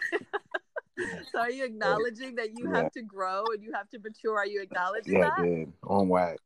so 1.31 1.39
are 1.39 1.51
you 1.51 1.63
acknowledging 1.63 2.35
that 2.35 2.57
you 2.57 2.69
yeah. 2.69 2.81
have 2.81 2.91
to 2.93 3.03
grow 3.03 3.45
and 3.53 3.63
you 3.63 3.71
have 3.73 3.89
to 3.91 3.99
mature? 3.99 4.37
Are 4.37 4.45
you 4.45 4.61
acknowledging 4.61 5.13
yeah, 5.13 5.29
that? 5.29 5.33
Yeah, 5.37 5.43
I 5.43 5.47
did. 5.47 5.73
On 5.83 6.09
wax. 6.09 6.41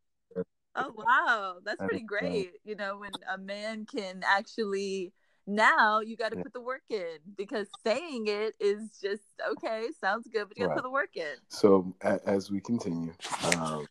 Oh 0.76 0.93
wow, 0.95 1.57
that's 1.63 1.82
pretty 1.82 2.03
great. 2.03 2.51
You 2.63 2.76
know, 2.76 2.97
when 2.97 3.11
a 3.32 3.38
man 3.38 3.86
can 3.86 4.23
actually 4.26 5.13
now 5.47 5.99
you 5.99 6.17
got 6.17 6.32
to 6.32 6.38
put 6.38 6.53
the 6.53 6.61
work 6.61 6.84
in 6.89 7.17
because 7.38 7.67
saying 7.84 8.26
it 8.28 8.55
is 8.59 8.89
just 9.01 9.23
okay, 9.51 9.88
sounds 10.01 10.28
good, 10.28 10.47
but 10.47 10.57
you 10.57 10.63
got 10.63 10.69
to 10.69 10.69
right. 10.69 10.78
put 10.78 10.84
the 10.84 10.89
work 10.89 11.15
in. 11.15 11.36
So 11.49 11.95
as 12.01 12.49
we 12.49 12.59
continue, 12.59 13.13
um, 13.55 13.86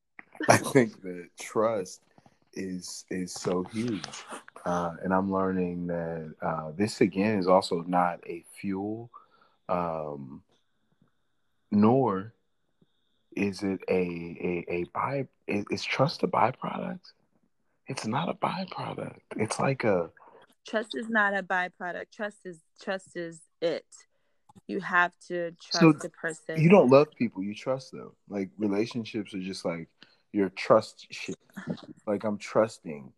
I 0.48 0.56
think 0.56 1.02
that 1.02 1.28
trust 1.38 2.00
is 2.54 3.04
is 3.10 3.32
so 3.32 3.64
huge, 3.64 4.24
uh, 4.64 4.92
and 5.02 5.12
I'm 5.12 5.32
learning 5.32 5.88
that 5.88 6.34
uh, 6.40 6.72
this 6.76 7.00
again 7.00 7.38
is 7.38 7.46
also 7.46 7.82
not 7.86 8.20
a 8.26 8.44
fuel, 8.58 9.10
um, 9.68 10.42
nor 11.70 12.32
is 13.36 13.62
it 13.62 13.80
a 13.88 13.92
a, 13.92 14.64
a 14.68 14.84
by 15.46 15.64
is 15.70 15.82
trust 15.82 16.22
a 16.22 16.28
byproduct? 16.28 17.00
It's 17.86 18.06
not 18.06 18.28
a 18.28 18.34
byproduct. 18.34 19.18
It's 19.36 19.58
like 19.58 19.84
a 19.84 20.10
trust 20.66 20.94
is 20.94 21.08
not 21.08 21.34
a 21.36 21.42
byproduct. 21.42 22.06
Trust 22.12 22.38
is 22.44 22.60
trust 22.82 23.16
is 23.16 23.40
it. 23.60 23.86
You 24.66 24.80
have 24.80 25.12
to 25.28 25.52
trust 25.60 25.80
so 25.80 25.92
the 25.92 26.10
person. 26.10 26.60
You 26.60 26.70
don't 26.70 26.90
love 26.90 27.08
people, 27.18 27.42
you 27.42 27.54
trust 27.54 27.92
them. 27.92 28.12
Like 28.28 28.50
relationships 28.56 29.34
are 29.34 29.40
just 29.40 29.64
like 29.64 29.88
your 30.32 30.48
trust 30.50 31.06
shit. 31.10 31.36
like 32.06 32.24
I'm 32.24 32.38
trusting. 32.38 33.12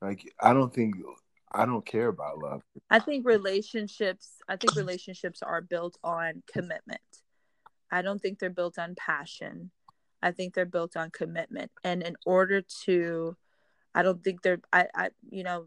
Like 0.00 0.32
I 0.40 0.52
don't 0.52 0.72
think 0.72 0.96
I 1.52 1.66
don't 1.66 1.84
care 1.84 2.08
about 2.08 2.38
love. 2.38 2.62
I 2.90 2.98
think 2.98 3.26
relationships. 3.26 4.38
I 4.48 4.56
think 4.56 4.74
relationships 4.76 5.42
are 5.42 5.60
built 5.60 5.98
on 6.02 6.42
commitment. 6.52 7.00
I 7.90 8.02
don't 8.02 8.20
think 8.20 8.38
they're 8.38 8.50
built 8.50 8.78
on 8.78 8.94
passion. 8.96 9.70
I 10.26 10.32
think 10.32 10.54
they're 10.54 10.66
built 10.66 10.96
on 10.96 11.10
commitment. 11.10 11.70
And 11.84 12.02
in 12.02 12.16
order 12.26 12.62
to, 12.84 13.36
I 13.94 14.02
don't 14.02 14.22
think 14.24 14.42
they're. 14.42 14.60
I. 14.72 14.86
I. 14.94 15.10
You 15.30 15.44
know, 15.44 15.66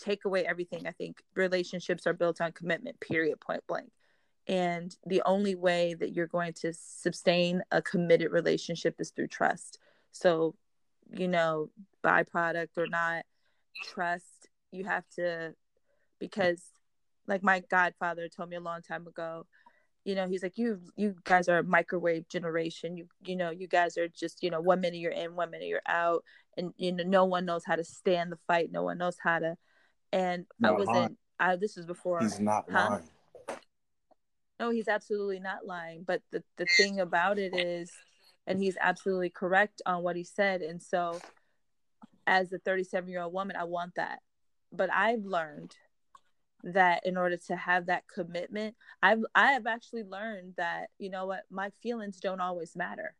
take 0.00 0.24
away 0.24 0.46
everything. 0.46 0.86
I 0.86 0.92
think 0.92 1.20
relationships 1.34 2.06
are 2.06 2.12
built 2.12 2.40
on 2.40 2.52
commitment. 2.52 3.00
Period. 3.00 3.40
Point 3.40 3.64
blank. 3.66 3.90
And 4.46 4.96
the 5.04 5.22
only 5.26 5.56
way 5.56 5.94
that 5.94 6.12
you're 6.12 6.28
going 6.28 6.52
to 6.60 6.72
sustain 6.72 7.62
a 7.72 7.82
committed 7.82 8.30
relationship 8.30 8.94
is 9.00 9.10
through 9.10 9.26
trust. 9.28 9.78
So, 10.12 10.54
you 11.10 11.28
know, 11.28 11.70
byproduct 12.04 12.78
or 12.78 12.86
not, 12.86 13.24
trust, 13.84 14.48
you 14.70 14.84
have 14.84 15.04
to, 15.16 15.54
because 16.18 16.62
like 17.26 17.42
my 17.42 17.60
godfather 17.68 18.28
told 18.28 18.48
me 18.48 18.56
a 18.56 18.60
long 18.60 18.80
time 18.80 19.06
ago, 19.06 19.46
you 20.08 20.14
know, 20.14 20.26
he's 20.26 20.42
like, 20.42 20.56
you, 20.56 20.80
you 20.96 21.14
guys 21.24 21.48
are 21.48 21.58
a 21.58 21.62
microwave 21.62 22.28
generation. 22.28 22.96
You, 22.96 23.06
you 23.24 23.36
know, 23.36 23.50
you 23.50 23.68
guys 23.68 23.98
are 23.98 24.08
just, 24.08 24.42
you 24.42 24.50
know, 24.50 24.60
one 24.60 24.80
minute 24.80 25.00
you're 25.00 25.12
in, 25.12 25.36
one 25.36 25.50
minute 25.50 25.68
you're 25.68 25.82
out. 25.86 26.24
And, 26.56 26.72
you 26.78 26.92
know, 26.92 27.04
no 27.04 27.24
one 27.26 27.44
knows 27.44 27.62
how 27.66 27.76
to 27.76 27.84
stand 27.84 28.32
the 28.32 28.38
fight. 28.46 28.72
No 28.72 28.82
one 28.84 28.96
knows 28.96 29.16
how 29.22 29.38
to, 29.38 29.56
and 30.10 30.46
not 30.58 30.72
I 30.72 30.72
wasn't, 30.76 31.18
I, 31.38 31.56
this 31.56 31.76
was 31.76 31.84
before. 31.84 32.20
He's 32.20 32.40
not 32.40 32.64
huh? 32.70 32.88
lying 32.90 33.08
no 34.58 34.70
he's 34.70 34.88
absolutely 34.88 35.38
not 35.38 35.66
lying 35.66 36.02
but 36.06 36.20
the, 36.32 36.42
the 36.56 36.66
thing 36.76 37.00
about 37.00 37.38
it 37.38 37.54
is 37.54 37.90
and 38.46 38.60
he's 38.60 38.76
absolutely 38.80 39.30
correct 39.30 39.82
on 39.86 40.02
what 40.02 40.16
he 40.16 40.24
said 40.24 40.62
and 40.62 40.82
so 40.82 41.20
as 42.26 42.52
a 42.52 42.58
37 42.58 43.08
year 43.08 43.22
old 43.22 43.32
woman 43.32 43.56
i 43.56 43.64
want 43.64 43.94
that 43.94 44.20
but 44.72 44.90
i've 44.92 45.24
learned 45.24 45.76
that 46.74 47.04
in 47.06 47.16
order 47.16 47.36
to 47.36 47.56
have 47.56 47.86
that 47.86 48.04
commitment 48.12 48.74
i've 49.02 49.24
i 49.34 49.52
have 49.52 49.66
actually 49.66 50.04
learned 50.04 50.54
that 50.56 50.88
you 50.98 51.10
know 51.10 51.26
what 51.26 51.44
my 51.50 51.70
feelings 51.82 52.18
don't 52.20 52.40
always 52.40 52.76
matter. 52.76 53.14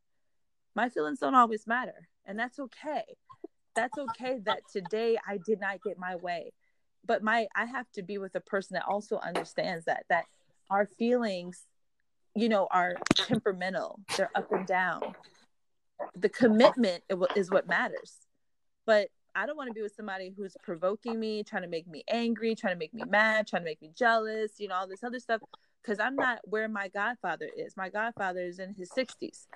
My 0.75 0.89
feelings 0.89 1.19
don't 1.19 1.35
always 1.35 1.67
matter 1.67 2.09
and 2.27 2.39
that's 2.39 2.59
okay. 2.59 3.03
That's 3.75 3.99
okay 3.99 4.41
that 4.45 4.63
today 4.73 5.19
i 5.27 5.39
did 5.45 5.61
not 5.61 5.83
get 5.83 5.99
my 5.99 6.17
way 6.17 6.53
but 7.05 7.23
my 7.23 7.47
i 7.55 7.65
have 7.65 7.91
to 7.93 8.03
be 8.03 8.19
with 8.19 8.35
a 8.35 8.41
person 8.41 8.75
that 8.75 8.85
also 8.87 9.19
understands 9.19 9.85
that 9.87 10.05
that 10.09 10.25
our 10.71 10.87
feelings 10.87 11.65
you 12.35 12.49
know 12.49 12.69
are 12.71 12.95
temperamental 13.15 14.01
they're 14.17 14.31
up 14.35 14.51
and 14.53 14.67
down. 14.67 15.15
The 16.17 16.29
commitment 16.29 17.05
is 17.37 17.51
what 17.51 17.69
matters 17.69 18.17
but 18.85 19.09
i 19.35 19.47
don't 19.47 19.57
want 19.57 19.69
to 19.69 19.75
be 19.75 19.83
with 19.83 19.95
somebody 19.95 20.33
who's 20.37 20.57
provoking 20.63 21.19
me 21.19 21.43
trying 21.43 21.63
to 21.63 21.69
make 21.69 21.87
me 21.87 22.03
angry 22.09 22.55
trying 22.55 22.75
to 22.75 22.79
make 22.79 22.95
me 22.95 23.03
mad 23.09 23.47
trying 23.47 23.63
to 23.63 23.65
make 23.65 23.81
me 23.81 23.91
jealous 23.97 24.53
you 24.59 24.69
know 24.69 24.75
all 24.75 24.89
this 24.89 25.05
other 25.05 25.21
stuff 25.21 25.41
because 25.83 25.99
i'm 26.01 26.17
not 26.17 26.41
where 26.45 26.69
my 26.69 26.89
godfather 26.89 27.49
is 27.57 27.77
my 27.77 27.89
godfather 27.89 28.41
is 28.41 28.59
in 28.59 28.75
his 28.75 28.91
60s 28.91 29.47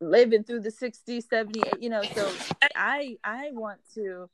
living 0.00 0.44
through 0.44 0.60
the 0.60 0.70
60s 0.70 1.24
70 1.28 1.62
you 1.80 1.88
know 1.88 2.02
so 2.02 2.30
i 2.74 3.16
i 3.24 3.50
want 3.52 3.80
to 3.94 4.28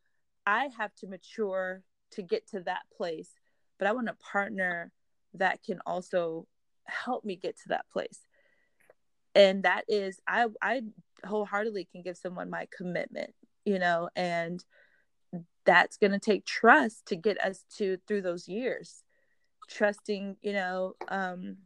i 0.46 0.68
have 0.78 0.94
to 0.96 1.06
mature 1.06 1.82
to 2.10 2.22
get 2.22 2.48
to 2.48 2.60
that 2.60 2.82
place 2.96 3.34
but 3.80 3.88
I 3.88 3.92
want 3.92 4.10
a 4.10 4.14
partner 4.14 4.92
that 5.34 5.64
can 5.64 5.80
also 5.86 6.46
help 6.84 7.24
me 7.24 7.34
get 7.34 7.56
to 7.62 7.68
that 7.70 7.86
place. 7.90 8.20
And 9.34 9.62
that 9.62 9.84
is 9.88 10.20
I 10.26 10.46
I 10.60 10.82
wholeheartedly 11.24 11.88
can 11.92 12.02
give 12.02 12.16
someone 12.16 12.50
my 12.50 12.66
commitment, 12.76 13.32
you 13.64 13.78
know, 13.78 14.08
and 14.16 14.64
that's 15.64 15.96
going 15.96 16.12
to 16.12 16.18
take 16.18 16.44
trust 16.44 17.06
to 17.06 17.16
get 17.16 17.40
us 17.40 17.64
to 17.76 17.98
through 18.08 18.22
those 18.22 18.48
years. 18.48 19.02
Trusting, 19.68 20.36
you 20.42 20.52
know, 20.52 20.94
um 21.08 21.58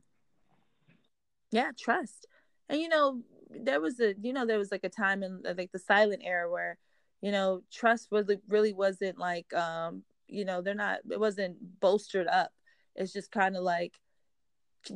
yeah, 1.51 1.71
trust. 1.79 2.27
And 2.69 2.81
you 2.81 2.89
know, 2.89 3.23
there 3.51 3.81
was 3.81 4.01
a 4.01 4.15
you 4.21 4.33
know 4.33 4.47
there 4.47 4.59
was 4.59 4.73
like 4.73 4.85
a 4.85 4.89
time 4.89 5.23
in 5.23 5.43
like 5.57 5.71
the 5.73 5.79
silent 5.79 6.23
era 6.25 6.51
where 6.51 6.79
you 7.21 7.31
know 7.31 7.63
trust 7.73 8.09
really 8.11 8.39
really 8.49 8.73
wasn't 8.73 9.19
like 9.19 9.53
um 9.55 10.03
you 10.27 10.45
know 10.45 10.61
they're 10.61 10.75
not 10.75 10.99
it 11.11 11.21
wasn't 11.21 11.57
bolstered 11.81 12.27
up 12.27 12.51
it's 12.97 13.13
just 13.13 13.31
kind 13.31 13.57
of 13.57 13.63
like 13.63 13.95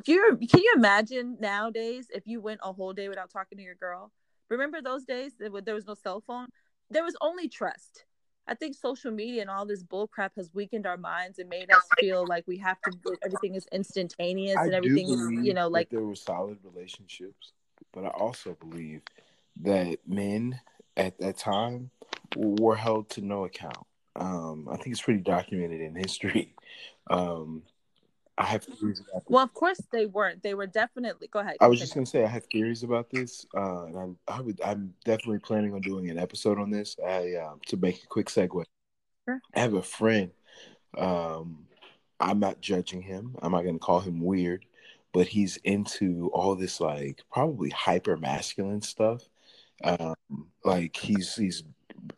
you 0.06 0.38
can 0.50 0.60
you 0.60 0.72
imagine 0.76 1.36
nowadays 1.40 2.08
if 2.12 2.26
you 2.26 2.40
went 2.40 2.60
a 2.62 2.72
whole 2.72 2.92
day 2.92 3.08
without 3.08 3.30
talking 3.30 3.58
to 3.58 3.64
your 3.64 3.74
girl? 3.74 4.12
Remember 4.48 4.80
those 4.80 5.04
days 5.04 5.32
when 5.38 5.64
there 5.64 5.74
was 5.74 5.86
no 5.86 5.94
cell 5.94 6.22
phone? 6.26 6.48
There 6.90 7.04
was 7.04 7.16
only 7.20 7.48
trust. 7.48 8.04
I 8.46 8.54
think 8.54 8.74
social 8.74 9.10
media 9.10 9.42
and 9.42 9.50
all 9.50 9.66
this 9.66 9.82
bullcrap 9.82 10.30
has 10.36 10.50
weakened 10.54 10.86
our 10.86 10.96
minds 10.96 11.38
and 11.38 11.50
made 11.50 11.70
us 11.70 11.82
feel 11.98 12.26
like 12.26 12.44
we 12.46 12.56
have 12.58 12.78
to 12.82 13.16
everything 13.22 13.54
is 13.54 13.66
instantaneous 13.72 14.56
I 14.56 14.64
and 14.64 14.74
everything 14.74 15.10
is 15.10 15.20
you 15.44 15.52
know 15.52 15.68
like 15.68 15.90
there 15.90 16.00
were 16.00 16.14
solid 16.14 16.56
relationships 16.64 17.52
but 17.92 18.06
i 18.06 18.08
also 18.08 18.56
believe 18.58 19.02
that 19.60 19.98
men 20.06 20.58
at 20.96 21.18
that 21.18 21.38
time 21.38 21.90
were 22.36 22.76
held 22.76 23.08
to 23.10 23.20
no 23.20 23.44
account. 23.44 23.86
Um, 24.16 24.68
I 24.70 24.76
think 24.76 24.88
it's 24.88 25.00
pretty 25.00 25.20
documented 25.20 25.80
in 25.80 25.94
history. 25.94 26.54
Um, 27.10 27.62
I 28.38 28.44
have 28.44 28.64
theories 28.64 29.00
about 29.00 29.24
this. 29.24 29.30
Well, 29.30 29.42
of 29.42 29.52
course 29.52 29.80
they 29.90 30.06
weren't. 30.06 30.42
They 30.42 30.54
were 30.54 30.66
definitely. 30.66 31.28
Go 31.28 31.40
ahead. 31.40 31.56
I 31.60 31.66
was 31.66 31.80
just 31.80 31.94
gonna 31.94 32.06
say 32.06 32.24
I 32.24 32.28
have 32.28 32.44
theories 32.52 32.84
about 32.84 33.10
this, 33.10 33.44
uh, 33.56 33.86
and 33.86 33.96
I'm 33.96 34.16
I 34.28 34.40
would 34.40 34.60
I'm 34.62 34.94
definitely 35.04 35.40
planning 35.40 35.74
on 35.74 35.80
doing 35.80 36.08
an 36.08 36.18
episode 36.18 36.58
on 36.58 36.70
this. 36.70 36.96
I 37.04 37.34
uh, 37.34 37.54
to 37.66 37.76
make 37.76 38.02
a 38.02 38.06
quick 38.06 38.28
segue. 38.28 38.64
Sure. 39.28 39.40
I 39.54 39.60
have 39.60 39.74
a 39.74 39.82
friend. 39.82 40.30
Um, 40.96 41.66
I'm 42.20 42.38
not 42.38 42.60
judging 42.60 43.02
him. 43.02 43.34
I'm 43.42 43.52
not 43.52 43.64
gonna 43.64 43.78
call 43.78 44.00
him 44.00 44.20
weird, 44.20 44.64
but 45.12 45.26
he's 45.26 45.56
into 45.58 46.30
all 46.32 46.54
this 46.54 46.80
like 46.80 47.22
probably 47.32 47.70
hyper 47.70 48.16
masculine 48.16 48.82
stuff. 48.82 49.22
Um, 49.82 50.14
like 50.64 50.96
he's 50.96 51.34
he's 51.34 51.64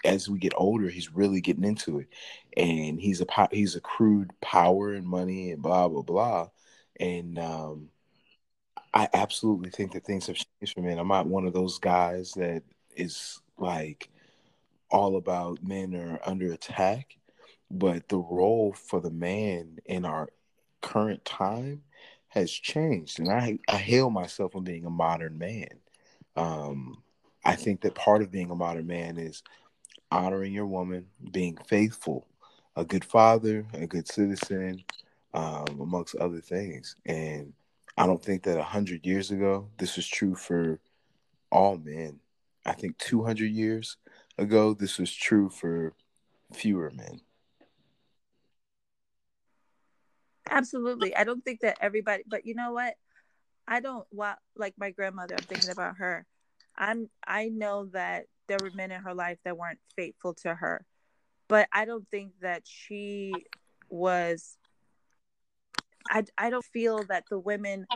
as 0.05 0.29
we 0.29 0.39
get 0.39 0.53
older, 0.57 0.89
he's 0.89 1.13
really 1.13 1.41
getting 1.41 1.65
into 1.65 1.99
it, 2.01 2.09
and 2.57 3.01
he's 3.01 3.21
a 3.21 3.49
he's 3.53 3.77
accrued 3.77 4.31
power 4.41 4.95
and 4.95 5.07
money 5.07 5.51
and 5.51 5.63
blah 5.63 5.89
blah 5.89 6.03
blah, 6.03 6.49
and 6.99 7.39
um, 7.39 7.89
I 8.93 9.09
absolutely 9.13 9.71
think 9.71 9.93
that 9.93 10.05
things 10.05 10.27
have 10.27 10.37
changed 10.37 10.75
for 10.75 10.81
men. 10.81 10.99
I'm 10.99 11.09
not 11.09 11.27
one 11.27 11.47
of 11.47 11.53
those 11.53 11.79
guys 11.79 12.33
that 12.33 12.63
is 12.97 13.41
like 13.59 14.09
all 14.91 15.17
about 15.17 15.63
men 15.63 15.95
are 15.95 16.21
under 16.25 16.53
attack, 16.53 17.17
but 17.71 18.09
the 18.09 18.19
role 18.19 18.73
for 18.73 19.01
the 19.01 19.11
man 19.11 19.79
in 19.85 20.05
our 20.05 20.29
current 20.81 21.25
time 21.25 21.83
has 22.29 22.51
changed, 22.51 23.19
and 23.19 23.29
I 23.29 23.59
I 23.69 23.77
hail 23.77 24.11
myself 24.11 24.57
on 24.57 24.65
being 24.65 24.85
a 24.85 24.91
modern 24.91 25.39
man. 25.39 25.69
Um, 26.37 27.03
I 27.45 27.57
think 27.57 27.81
that 27.83 27.95
part 27.95 28.23
of 28.23 28.31
being 28.31 28.51
a 28.51 28.55
modern 28.55 28.87
man 28.87 29.19
is 29.19 29.43
honoring 30.11 30.53
your 30.53 30.67
woman, 30.67 31.07
being 31.33 31.57
faithful, 31.67 32.27
a 32.77 32.85
good 32.85 33.05
father, 33.05 33.67
a 33.75 33.87
good 33.87 34.09
citizen, 34.09 34.83
um, 35.35 35.81
amongst 35.81 36.17
other 36.17 36.41
things. 36.41 36.97
And 37.07 37.53
I 37.97 38.07
don't 38.07 38.23
think 38.23 38.43
that 38.45 38.59
a 38.59 38.65
hundred 38.65 39.07
years 39.07 39.31
ago 39.31 39.69
this 39.79 39.97
was 39.97 40.07
true 40.07 40.35
for 40.35 40.81
all 41.51 41.77
men. 41.77 42.21
I 42.65 42.73
think 42.73 42.99
two 42.99 43.25
hundred 43.25 43.51
years 43.53 43.97
ago 44.39 44.75
this 44.75 44.99
was 44.99 45.13
true 45.15 45.49
for 45.49 45.95
fewer 46.53 46.91
men. 46.95 47.21
Absolutely. 50.51 51.15
I 51.15 51.25
don't 51.25 51.45
think 51.45 51.61
that 51.61 51.79
everybody 51.81 52.25
but 52.27 52.47
you 52.47 52.55
know 52.55 52.73
what? 52.73 52.95
I 53.69 53.81
don't 53.81 54.07
want 54.11 54.39
like 54.57 54.75
my 54.79 54.91
grandmother, 54.91 55.37
I'm 55.37 55.45
thinking 55.45 55.71
about 55.71 55.99
her. 55.99 56.27
I'm 56.77 57.09
I 57.27 57.49
know 57.49 57.87
that 57.93 58.27
there 58.51 58.59
were 58.61 58.75
men 58.75 58.91
in 58.91 59.01
her 59.01 59.15
life 59.15 59.39
that 59.45 59.57
weren't 59.57 59.79
faithful 59.95 60.35
to 60.35 60.53
her. 60.53 60.85
But 61.49 61.69
I 61.73 61.85
don't 61.85 62.07
think 62.11 62.33
that 62.43 62.63
she 62.65 63.33
was 63.89 64.57
I 66.11 66.25
I 66.37 66.51
don't 66.51 66.65
feel 66.65 67.05
that 67.05 67.25
the 67.31 67.39
women 67.39 67.87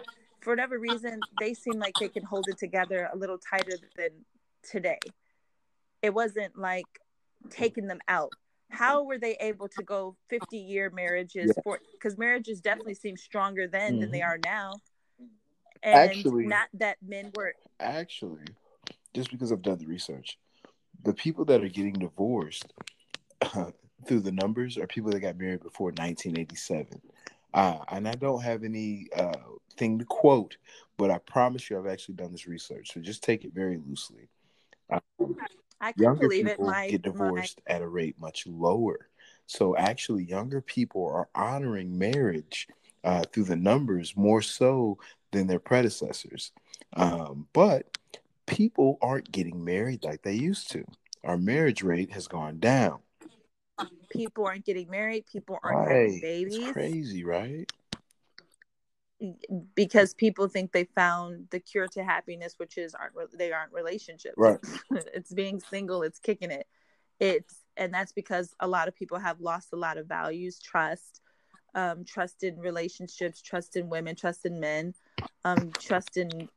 for 0.40 0.50
whatever 0.50 0.78
reason 0.78 1.18
they 1.40 1.54
seem 1.54 1.80
like 1.80 1.94
they 1.98 2.08
can 2.08 2.22
hold 2.22 2.46
it 2.48 2.58
together 2.58 3.08
a 3.12 3.16
little 3.16 3.38
tighter 3.38 3.76
than 3.96 4.10
today. 4.62 5.00
It 6.02 6.14
wasn't 6.14 6.56
like 6.56 6.86
taking 7.50 7.88
them 7.88 8.00
out. 8.06 8.30
How 8.70 9.02
were 9.02 9.18
they 9.18 9.36
able 9.40 9.68
to 9.68 9.82
go 9.82 10.16
50 10.30 10.56
year 10.56 10.90
marriages 10.94 11.52
for 11.64 11.80
because 11.92 12.16
marriages 12.16 12.60
definitely 12.60 12.94
seem 12.94 13.16
stronger 13.16 13.66
then 13.66 13.92
mm-hmm. 13.92 14.00
than 14.02 14.10
they 14.12 14.20
mm-hmm. 14.20 14.30
are 14.30 14.40
now. 14.44 14.74
And 15.82 16.10
actually, 16.10 16.46
not 16.46 16.68
that 16.74 16.98
men 17.04 17.32
were 17.34 17.54
actually 17.80 18.44
just 19.14 19.30
because 19.30 19.52
I've 19.52 19.62
done 19.62 19.78
the 19.78 19.86
research, 19.86 20.38
the 21.04 21.14
people 21.14 21.44
that 21.44 21.62
are 21.62 21.68
getting 21.68 21.94
divorced 21.94 22.72
uh, 23.42 23.70
through 24.06 24.20
the 24.20 24.32
numbers 24.32 24.76
are 24.76 24.86
people 24.86 25.10
that 25.10 25.20
got 25.20 25.38
married 25.38 25.62
before 25.62 25.88
1987. 25.88 27.00
Uh, 27.52 27.78
and 27.88 28.08
I 28.08 28.12
don't 28.12 28.42
have 28.42 28.64
any 28.64 29.08
uh, 29.16 29.32
thing 29.76 29.98
to 29.98 30.04
quote, 30.04 30.56
but 30.96 31.10
I 31.10 31.18
promise 31.18 31.70
you 31.70 31.78
I've 31.78 31.86
actually 31.86 32.16
done 32.16 32.32
this 32.32 32.48
research. 32.48 32.92
So 32.92 33.00
just 33.00 33.22
take 33.22 33.44
it 33.44 33.54
very 33.54 33.78
loosely. 33.86 34.28
Um, 34.90 35.36
younger 35.96 36.28
people 36.28 36.66
my, 36.66 36.90
get 36.90 37.02
divorced 37.02 37.60
my... 37.68 37.76
at 37.76 37.82
a 37.82 37.88
rate 37.88 38.16
much 38.18 38.46
lower. 38.46 39.08
So 39.46 39.76
actually, 39.76 40.24
younger 40.24 40.60
people 40.60 41.06
are 41.06 41.28
honoring 41.34 41.96
marriage 41.96 42.66
uh, 43.04 43.24
through 43.32 43.44
the 43.44 43.56
numbers 43.56 44.16
more 44.16 44.42
so 44.42 44.98
than 45.30 45.46
their 45.46 45.58
predecessors. 45.58 46.52
Um, 46.94 47.46
but 47.52 47.98
people 48.54 48.98
aren't 49.02 49.30
getting 49.30 49.64
married 49.64 50.04
like 50.04 50.22
they 50.22 50.34
used 50.34 50.70
to. 50.72 50.84
Our 51.24 51.36
marriage 51.36 51.82
rate 51.82 52.12
has 52.12 52.28
gone 52.28 52.58
down. 52.58 53.00
People 54.10 54.46
aren't 54.46 54.64
getting 54.64 54.88
married. 54.88 55.26
People 55.26 55.58
aren't 55.62 55.88
right. 55.88 56.02
having 56.02 56.20
babies. 56.20 56.56
It's 56.56 56.72
crazy, 56.72 57.24
right? 57.24 57.70
Because 59.74 60.14
people 60.14 60.48
think 60.48 60.72
they 60.72 60.84
found 60.84 61.48
the 61.50 61.58
cure 61.58 61.88
to 61.88 62.04
happiness, 62.04 62.54
which 62.58 62.78
is 62.78 62.94
aren't 62.94 63.14
they 63.36 63.52
aren't 63.52 63.72
relationships. 63.72 64.34
Right. 64.36 64.58
it's 64.90 65.32
being 65.32 65.60
single. 65.60 66.02
It's 66.02 66.20
kicking 66.20 66.50
it. 66.50 66.66
It's 67.18 67.62
and 67.76 67.92
that's 67.92 68.12
because 68.12 68.54
a 68.60 68.68
lot 68.68 68.86
of 68.86 68.94
people 68.94 69.18
have 69.18 69.40
lost 69.40 69.72
a 69.72 69.76
lot 69.76 69.98
of 69.98 70.06
values, 70.06 70.60
trust, 70.60 71.20
um, 71.74 72.04
trust 72.04 72.44
in 72.44 72.58
relationships, 72.58 73.42
trust 73.42 73.76
in 73.76 73.88
women, 73.88 74.14
trust 74.14 74.46
in 74.46 74.60
men, 74.60 74.94
um, 75.44 75.72
trust 75.80 76.16
in 76.16 76.48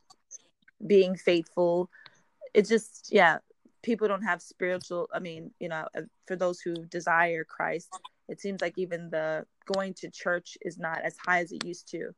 being 0.86 1.16
faithful. 1.16 1.90
It's 2.54 2.70
just 2.70 3.10
yeah, 3.12 3.38
people 3.84 4.08
don't 4.08 4.24
have 4.24 4.42
spiritual. 4.42 5.10
I 5.14 5.20
mean, 5.20 5.52
you 5.60 5.70
know, 5.70 5.88
uh, 5.98 6.02
for 6.26 6.36
those 6.36 6.60
who 6.60 6.86
desire 6.86 7.44
Christ, 7.44 7.90
it 8.28 8.40
seems 8.40 8.62
like 8.62 8.78
even 8.78 9.10
the 9.10 9.46
going 9.66 9.94
to 9.96 10.10
church 10.10 10.58
is 10.62 10.78
not 10.78 11.02
as 11.04 11.16
high 11.26 11.40
as 11.40 11.52
it 11.52 11.66
used 11.66 11.90
to. 11.92 12.12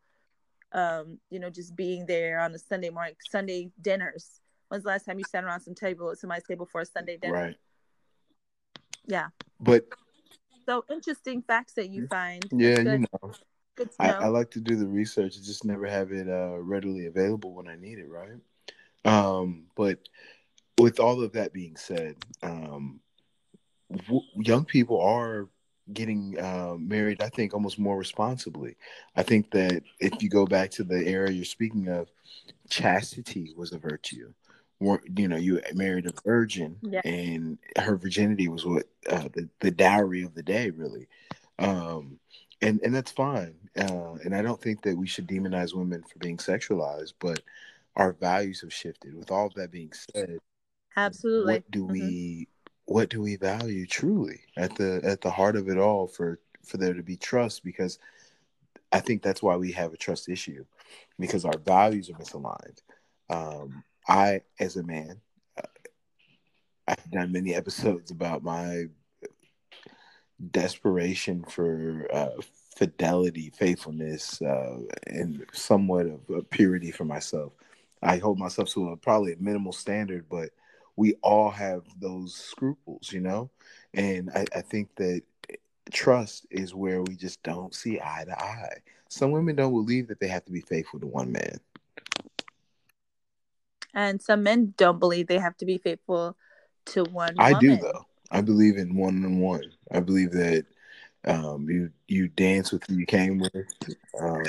Um, 0.72 1.20
you 1.30 1.40
know, 1.40 1.50
just 1.50 1.76
being 1.76 2.06
there 2.06 2.40
on 2.40 2.54
a 2.54 2.60
Sunday 2.60 2.90
morning, 2.90 3.16
Sunday 3.30 3.72
dinners. 3.82 4.40
When's 4.68 4.84
the 4.84 4.90
last 4.90 5.06
time 5.06 5.18
you 5.18 5.26
sat 5.26 5.44
around 5.44 5.62
some 5.62 5.74
table 5.74 6.12
at 6.12 6.20
somebody's 6.20 6.46
table 6.46 6.68
for 6.68 6.82
a 6.82 6.86
Sunday 6.86 7.18
dinner? 7.18 7.34
Right. 7.34 7.56
Yeah. 9.08 9.28
But 9.60 9.86
so 10.68 10.86
interesting 10.92 11.42
facts 11.42 11.74
that 11.74 11.90
you 11.90 12.06
find. 12.08 12.46
Yeah, 12.52 12.80
you 12.82 13.00
know. 13.00 13.32
I, 14.00 14.12
I, 14.12 14.28
like 14.28 14.52
to 14.52 14.60
do 14.60 14.76
the 14.76 14.88
research 14.88 15.36
and 15.36 15.46
just 15.46 15.66
never 15.66 15.88
have 15.88 16.12
it 16.12 16.28
uh, 16.28 16.58
readily 16.58 17.06
available 17.08 17.54
when 17.54 17.68
I 17.68 17.76
need 17.76 18.00
it, 18.00 18.08
right? 18.10 18.40
Um, 19.06 19.66
but 19.76 20.00
with 20.78 21.00
all 21.00 21.22
of 21.22 21.34
that 21.34 21.54
being 21.54 21.76
said, 21.76 22.16
um, 22.44 23.00
w- 24.06 24.26
young 24.36 24.66
people 24.66 25.02
are 25.02 25.48
getting 25.94 26.40
uh, 26.40 26.76
married. 26.78 27.22
I 27.22 27.30
think 27.30 27.54
almost 27.54 27.80
more 27.80 27.98
responsibly. 27.98 28.76
I 29.16 29.24
think 29.24 29.52
that 29.52 29.84
if 30.00 30.22
you 30.22 30.30
go 30.30 30.46
back 30.46 30.72
to 30.72 30.84
the 30.84 31.08
era 31.08 31.32
you're 31.32 31.46
speaking 31.46 31.88
of, 31.88 32.10
chastity 32.70 33.54
was 33.56 33.74
a 33.74 33.78
virtue. 33.78 34.34
You 34.82 35.28
know, 35.28 35.36
you 35.36 35.62
married 35.74 36.06
a 36.06 36.14
virgin, 36.24 36.78
yeah. 36.82 37.02
and 37.04 37.58
her 37.78 37.98
virginity 37.98 38.48
was 38.48 38.66
what 38.66 38.86
uh, 39.10 39.28
the 39.34 39.50
the 39.60 39.72
dowry 39.72 40.24
of 40.24 40.36
the 40.36 40.44
day, 40.44 40.70
really. 40.70 41.10
Um, 41.58 42.20
and 42.62 42.80
and 42.82 42.96
that's 42.96 43.12
fine. 43.12 43.56
Uh, 43.78 44.14
and 44.24 44.36
I 44.36 44.42
don't 44.42 44.62
think 44.62 44.82
that 44.84 44.98
we 44.98 45.08
should 45.08 45.28
demonize 45.28 45.76
women 45.76 46.04
for 46.04 46.20
being 46.20 46.38
sexualized, 46.38 47.14
but 47.20 47.42
our 47.96 48.14
values 48.14 48.62
have 48.62 48.74
shifted. 48.74 49.16
With 49.16 49.32
all 49.32 49.48
of 49.48 49.54
that 49.56 49.72
being 49.72 49.92
said, 50.14 50.40
absolutely, 50.96 51.54
what 51.54 51.72
do 51.72 51.84
mm-hmm. 51.84 51.92
we 51.92 52.48
what 52.86 53.10
do 53.10 53.22
we 53.22 53.36
value 53.36 53.86
truly 53.86 54.42
at 54.58 54.76
the 54.76 55.02
at 55.04 55.22
the 55.22 55.30
heart 55.30 55.56
of 55.56 55.70
it 55.70 55.78
all 55.78 56.08
for 56.08 56.40
for 56.66 56.78
there 56.78 56.94
to 56.94 57.04
be 57.04 57.16
trust? 57.18 57.64
Because 57.64 58.00
I 58.92 59.00
think 59.00 59.22
that's 59.22 59.44
why 59.44 59.56
we 59.56 59.72
have 59.74 59.94
a 59.94 59.98
trust 59.98 60.30
issue 60.30 60.66
because 61.20 61.46
our 61.46 61.58
values 61.58 62.10
are 62.10 62.14
misaligned. 62.14 62.82
Um, 63.30 63.84
I, 64.08 64.42
as 64.60 64.76
a 64.78 64.84
man, 64.84 65.22
uh, 65.58 65.68
I've 66.88 67.12
done 67.12 67.32
many 67.32 67.54
episodes 67.56 68.12
about 68.12 68.44
my 68.44 68.86
desperation 70.52 71.44
for 71.44 72.08
uh, 72.12 72.42
fidelity, 72.80 73.50
faithfulness, 73.50 74.42
uh, 74.42 74.80
and 75.08 75.46
somewhat 75.52 76.06
of 76.06 76.50
purity 76.50 76.92
for 76.92 77.04
myself. 77.04 77.52
I 78.02 78.20
hold 78.20 78.40
myself 78.40 78.70
to 78.70 78.92
a 78.92 78.96
probably 78.96 79.34
a 79.34 79.38
minimal 79.38 79.74
standard, 79.74 80.28
but 80.30 80.52
we 80.96 81.16
all 81.16 81.50
have 81.50 81.84
those 82.00 82.34
scruples, 82.34 83.12
you 83.12 83.20
know? 83.20 83.50
And 83.94 84.30
I, 84.34 84.46
I 84.56 84.62
think 84.62 84.96
that 84.96 85.24
trust 85.92 86.48
is 86.52 86.74
where 86.74 87.02
we 87.02 87.18
just 87.18 87.44
don't 87.44 87.76
see 87.76 88.00
eye 88.00 88.24
to 88.26 88.42
eye. 88.42 88.78
Some 89.10 89.32
women 89.32 89.58
don't 89.58 89.74
believe 89.74 90.08
that 90.08 90.22
they 90.22 90.30
have 90.30 90.46
to 90.46 90.52
be 90.52 90.62
faithful 90.62 91.02
to 91.02 91.08
one 91.08 91.34
man. 91.34 91.60
And 93.94 94.22
some 94.22 94.42
men 94.42 94.74
don't 94.78 95.00
believe 95.00 95.28
they 95.28 95.40
have 95.40 95.58
to 95.58 95.66
be 95.66 95.80
faithful 95.80 96.38
to 96.86 97.04
one. 97.04 97.36
I 97.40 97.52
woman. 97.52 97.60
do 97.60 97.76
though. 97.82 98.06
I 98.32 98.40
believe 98.40 98.78
in 98.78 98.96
one 98.96 99.26
on 99.26 99.40
one. 99.40 99.66
I 99.92 100.00
believe 100.00 100.32
that 100.32 100.66
um, 101.28 101.68
you 101.70 101.92
you 102.08 102.28
dance 102.28 102.72
with 102.72 102.84
who 102.88 102.96
you 102.96 103.06
came 103.06 103.40
with. 103.40 103.66
Um, 104.20 104.44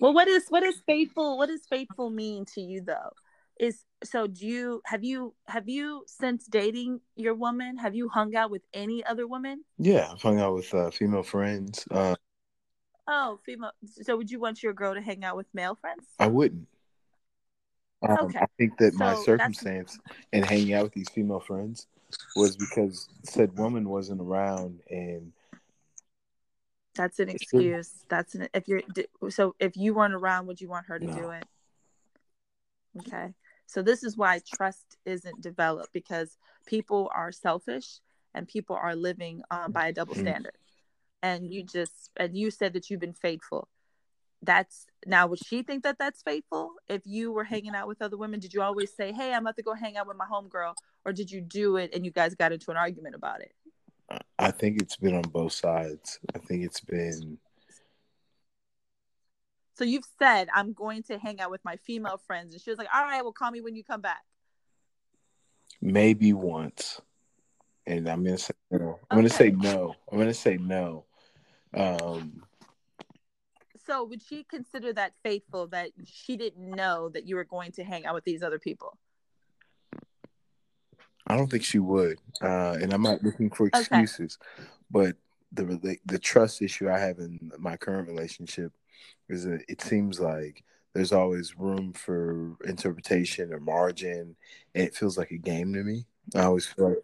well, 0.00 0.12
what 0.12 0.28
is 0.28 0.46
what 0.48 0.62
is 0.62 0.80
faithful? 0.86 1.38
What 1.38 1.48
does 1.48 1.66
faithful 1.68 2.10
mean 2.10 2.44
to 2.54 2.60
you 2.60 2.80
though? 2.80 3.10
Is 3.58 3.86
so 4.04 4.26
do 4.26 4.46
you 4.46 4.82
have 4.84 5.04
you 5.04 5.34
have 5.46 5.68
you 5.68 6.04
since 6.06 6.46
dating 6.46 7.00
your 7.16 7.34
woman 7.34 7.76
have 7.76 7.94
you 7.94 8.08
hung 8.08 8.34
out 8.34 8.50
with 8.50 8.62
any 8.74 9.04
other 9.04 9.26
women 9.26 9.64
yeah 9.78 10.08
i've 10.12 10.20
hung 10.20 10.38
out 10.38 10.54
with 10.54 10.72
uh, 10.74 10.90
female 10.90 11.22
friends 11.22 11.86
uh, 11.90 12.14
oh 13.08 13.38
female 13.44 13.72
so 14.02 14.16
would 14.16 14.30
you 14.30 14.38
want 14.38 14.62
your 14.62 14.72
girl 14.72 14.94
to 14.94 15.00
hang 15.00 15.24
out 15.24 15.36
with 15.36 15.46
male 15.54 15.74
friends 15.74 16.04
i 16.18 16.26
wouldn't 16.26 16.68
um, 18.06 18.18
okay. 18.22 18.38
i 18.38 18.46
think 18.58 18.76
that 18.78 18.92
so 18.92 18.98
my 18.98 19.14
circumstance 19.14 19.98
in 20.32 20.42
hanging 20.42 20.74
out 20.74 20.84
with 20.84 20.92
these 20.92 21.08
female 21.08 21.40
friends 21.40 21.86
was 22.34 22.56
because 22.56 23.08
said 23.24 23.56
woman 23.58 23.88
wasn't 23.88 24.20
around 24.20 24.80
and 24.90 25.32
that's 26.94 27.18
an 27.18 27.28
excuse 27.28 28.04
that's 28.08 28.34
an 28.34 28.48
if 28.54 28.68
you're 28.68 28.82
so 29.28 29.54
if 29.58 29.76
you 29.76 29.92
weren't 29.92 30.14
around 30.14 30.46
would 30.46 30.60
you 30.60 30.68
want 30.68 30.86
her 30.86 30.98
to 30.98 31.06
no. 31.06 31.14
do 31.14 31.30
it 31.30 31.44
okay 32.98 33.34
so 33.66 33.82
this 33.82 34.04
is 34.04 34.16
why 34.16 34.40
trust 34.54 34.96
isn't 35.04 35.42
developed 35.42 35.92
because 35.92 36.38
people 36.66 37.10
are 37.14 37.32
selfish 37.32 38.00
and 38.36 38.46
people 38.46 38.76
are 38.76 38.94
living 38.94 39.42
um, 39.50 39.72
by 39.72 39.88
a 39.88 39.92
double 39.92 40.14
mm-hmm. 40.14 40.22
standard. 40.22 40.56
And 41.22 41.52
you 41.52 41.64
just 41.64 42.10
and 42.16 42.36
you 42.36 42.50
said 42.50 42.74
that 42.74 42.88
you've 42.88 43.00
been 43.00 43.14
faithful. 43.14 43.68
That's 44.42 44.86
now 45.06 45.26
would 45.26 45.44
she 45.44 45.62
think 45.62 45.82
that 45.82 45.98
that's 45.98 46.22
faithful? 46.22 46.74
If 46.88 47.02
you 47.06 47.32
were 47.32 47.42
hanging 47.42 47.74
out 47.74 47.88
with 47.88 48.02
other 48.02 48.18
women, 48.18 48.38
did 48.38 48.52
you 48.52 48.62
always 48.62 48.94
say, 48.94 49.12
"Hey, 49.12 49.32
I'm 49.32 49.42
about 49.42 49.56
to 49.56 49.62
go 49.62 49.74
hang 49.74 49.96
out 49.96 50.06
with 50.06 50.18
my 50.18 50.26
homegirl," 50.26 50.74
or 51.06 51.12
did 51.12 51.30
you 51.30 51.40
do 51.40 51.76
it 51.76 51.94
and 51.94 52.04
you 52.04 52.10
guys 52.10 52.34
got 52.34 52.52
into 52.52 52.70
an 52.70 52.76
argument 52.76 53.14
about 53.14 53.40
it? 53.40 53.52
I 54.38 54.50
think 54.50 54.82
it's 54.82 54.96
been 54.96 55.14
on 55.14 55.22
both 55.22 55.52
sides. 55.52 56.18
I 56.34 56.38
think 56.38 56.64
it's 56.64 56.80
been 56.80 57.38
so 59.76 59.84
you've 59.84 60.04
said 60.18 60.48
I'm 60.54 60.72
going 60.72 61.02
to 61.04 61.18
hang 61.18 61.40
out 61.40 61.50
with 61.50 61.64
my 61.64 61.76
female 61.76 62.18
friends, 62.26 62.54
and 62.54 62.62
she 62.62 62.70
was 62.70 62.78
like, 62.78 62.88
"All 62.94 63.04
right, 63.04 63.22
well, 63.22 63.32
call 63.32 63.50
me 63.50 63.60
when 63.60 63.76
you 63.76 63.84
come 63.84 64.00
back." 64.00 64.22
Maybe 65.82 66.32
once, 66.32 67.00
and 67.86 68.08
I'm 68.08 68.24
gonna 68.24 68.38
say 68.38 68.54
no. 68.70 68.78
I'm 68.78 68.88
okay. 68.88 69.16
gonna 69.16 69.28
say 69.28 69.50
no. 69.50 69.94
I'm 70.10 70.18
gonna 70.18 70.34
say 70.34 70.56
no. 70.56 71.04
Um. 71.74 72.42
So 73.86 74.02
would 74.04 74.22
she 74.22 74.44
consider 74.44 74.92
that 74.94 75.12
faithful 75.22 75.68
that 75.68 75.90
she 76.06 76.36
didn't 76.36 76.70
know 76.70 77.10
that 77.10 77.28
you 77.28 77.36
were 77.36 77.44
going 77.44 77.70
to 77.72 77.84
hang 77.84 78.06
out 78.06 78.14
with 78.14 78.24
these 78.24 78.42
other 78.42 78.58
people? 78.58 78.98
I 81.26 81.36
don't 81.36 81.50
think 81.50 81.64
she 81.64 81.78
would, 81.78 82.18
uh, 82.40 82.76
and 82.80 82.92
I'm 82.92 83.02
not 83.02 83.22
looking 83.22 83.50
for 83.50 83.66
excuses, 83.66 84.38
okay. 84.58 84.68
but 84.90 85.16
the 85.52 85.98
the 86.04 86.18
trust 86.18 86.62
issue 86.62 86.88
I 86.88 86.98
have 86.98 87.18
in 87.18 87.52
my 87.58 87.76
current 87.76 88.08
relationship 88.08 88.72
is 89.28 89.44
that 89.44 89.62
it 89.68 89.80
seems 89.80 90.20
like 90.20 90.64
there's 90.94 91.12
always 91.12 91.58
room 91.58 91.92
for 91.92 92.56
interpretation 92.64 93.52
or 93.52 93.60
margin, 93.60 94.36
and 94.74 94.84
it 94.84 94.94
feels 94.94 95.18
like 95.18 95.30
a 95.30 95.38
game 95.38 95.72
to 95.74 95.82
me. 95.82 96.06
I 96.34 96.44
always 96.44 96.66
feel 96.66 96.88
like. 96.90 96.98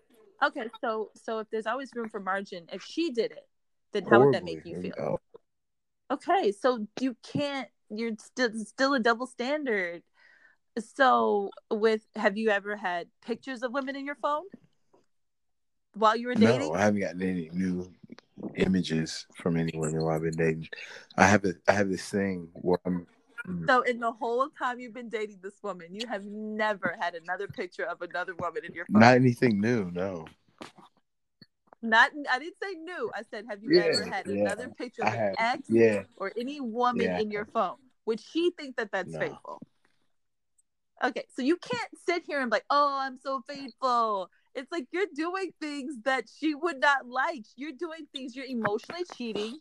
Okay, 0.44 0.68
so 0.80 1.10
so 1.14 1.38
if 1.40 1.48
there's 1.50 1.66
always 1.66 1.90
room 1.94 2.08
for 2.08 2.20
margin, 2.20 2.66
if 2.72 2.82
she 2.82 3.10
did 3.10 3.32
it, 3.32 3.46
then 3.92 4.04
how 4.06 4.20
would 4.20 4.34
that 4.34 4.44
make 4.44 4.64
you 4.64 4.80
feel? 4.80 5.20
Okay, 6.10 6.52
so 6.52 6.86
you 7.00 7.16
can't. 7.22 7.68
You're 7.90 8.12
still 8.18 8.50
still 8.64 8.94
a 8.94 9.00
double 9.00 9.26
standard. 9.26 10.02
So, 10.78 11.50
with 11.70 12.02
have 12.16 12.38
you 12.38 12.48
ever 12.50 12.76
had 12.76 13.08
pictures 13.24 13.62
of 13.62 13.72
women 13.72 13.94
in 13.94 14.06
your 14.06 14.14
phone 14.14 14.44
while 15.94 16.16
you 16.16 16.28
were 16.28 16.34
dating? 16.34 16.68
No, 16.68 16.74
I 16.74 16.80
haven't 16.80 17.00
gotten 17.00 17.22
any 17.22 17.50
new 17.52 17.92
images 18.56 19.26
from 19.34 19.56
anyone 19.56 19.92
who 19.92 20.08
I've 20.08 20.22
been 20.22 20.36
dating. 20.36 20.68
I 21.16 21.26
have 21.26 21.44
a 21.44 21.54
I 21.68 21.72
have 21.72 21.90
this 21.90 22.08
thing 22.08 22.48
where 22.54 22.78
I'm. 22.86 23.06
Mm. 23.46 23.66
So 23.66 23.82
in 23.82 24.00
the 24.00 24.12
whole 24.12 24.48
time 24.58 24.80
you've 24.80 24.94
been 24.94 25.10
dating 25.10 25.40
this 25.42 25.62
woman, 25.62 25.88
you 25.90 26.06
have 26.06 26.24
never 26.24 26.96
had 26.98 27.14
another 27.14 27.48
picture 27.48 27.84
of 27.84 28.00
another 28.00 28.34
woman 28.38 28.64
in 28.64 28.72
your 28.72 28.86
phone. 28.86 29.00
Not 29.00 29.14
anything 29.14 29.60
new, 29.60 29.90
no. 29.90 30.26
Not 31.82 32.12
I 32.30 32.38
didn't 32.38 32.56
say 32.62 32.74
new. 32.82 33.10
I 33.14 33.22
said 33.30 33.44
have 33.50 33.62
you 33.62 33.76
yeah, 33.76 33.82
ever 33.82 34.04
had 34.04 34.26
yeah, 34.26 34.40
another 34.42 34.68
picture 34.68 35.02
of 35.02 35.12
an 35.12 35.34
ex 35.38 35.68
yeah. 35.68 36.04
or 36.16 36.32
any 36.38 36.60
woman 36.60 37.20
in 37.20 37.30
your 37.30 37.44
phone? 37.44 37.76
Would 38.06 38.20
she 38.20 38.52
think 38.58 38.76
that 38.76 38.90
that's 38.90 39.12
no. 39.12 39.18
faithful? 39.18 39.60
Okay, 41.02 41.24
so 41.34 41.42
you 41.42 41.56
can't 41.56 41.90
sit 42.06 42.22
here 42.26 42.40
and 42.40 42.50
be 42.50 42.56
like, 42.56 42.66
"Oh, 42.70 42.98
I'm 43.00 43.18
so 43.18 43.42
faithful." 43.48 44.30
It's 44.54 44.70
like 44.70 44.86
you're 44.92 45.06
doing 45.14 45.52
things 45.60 45.94
that 46.04 46.24
she 46.28 46.54
would 46.54 46.78
not 46.78 47.08
like. 47.08 47.44
You're 47.56 47.72
doing 47.72 48.06
things. 48.12 48.36
You're 48.36 48.46
emotionally 48.46 49.04
cheating. 49.16 49.58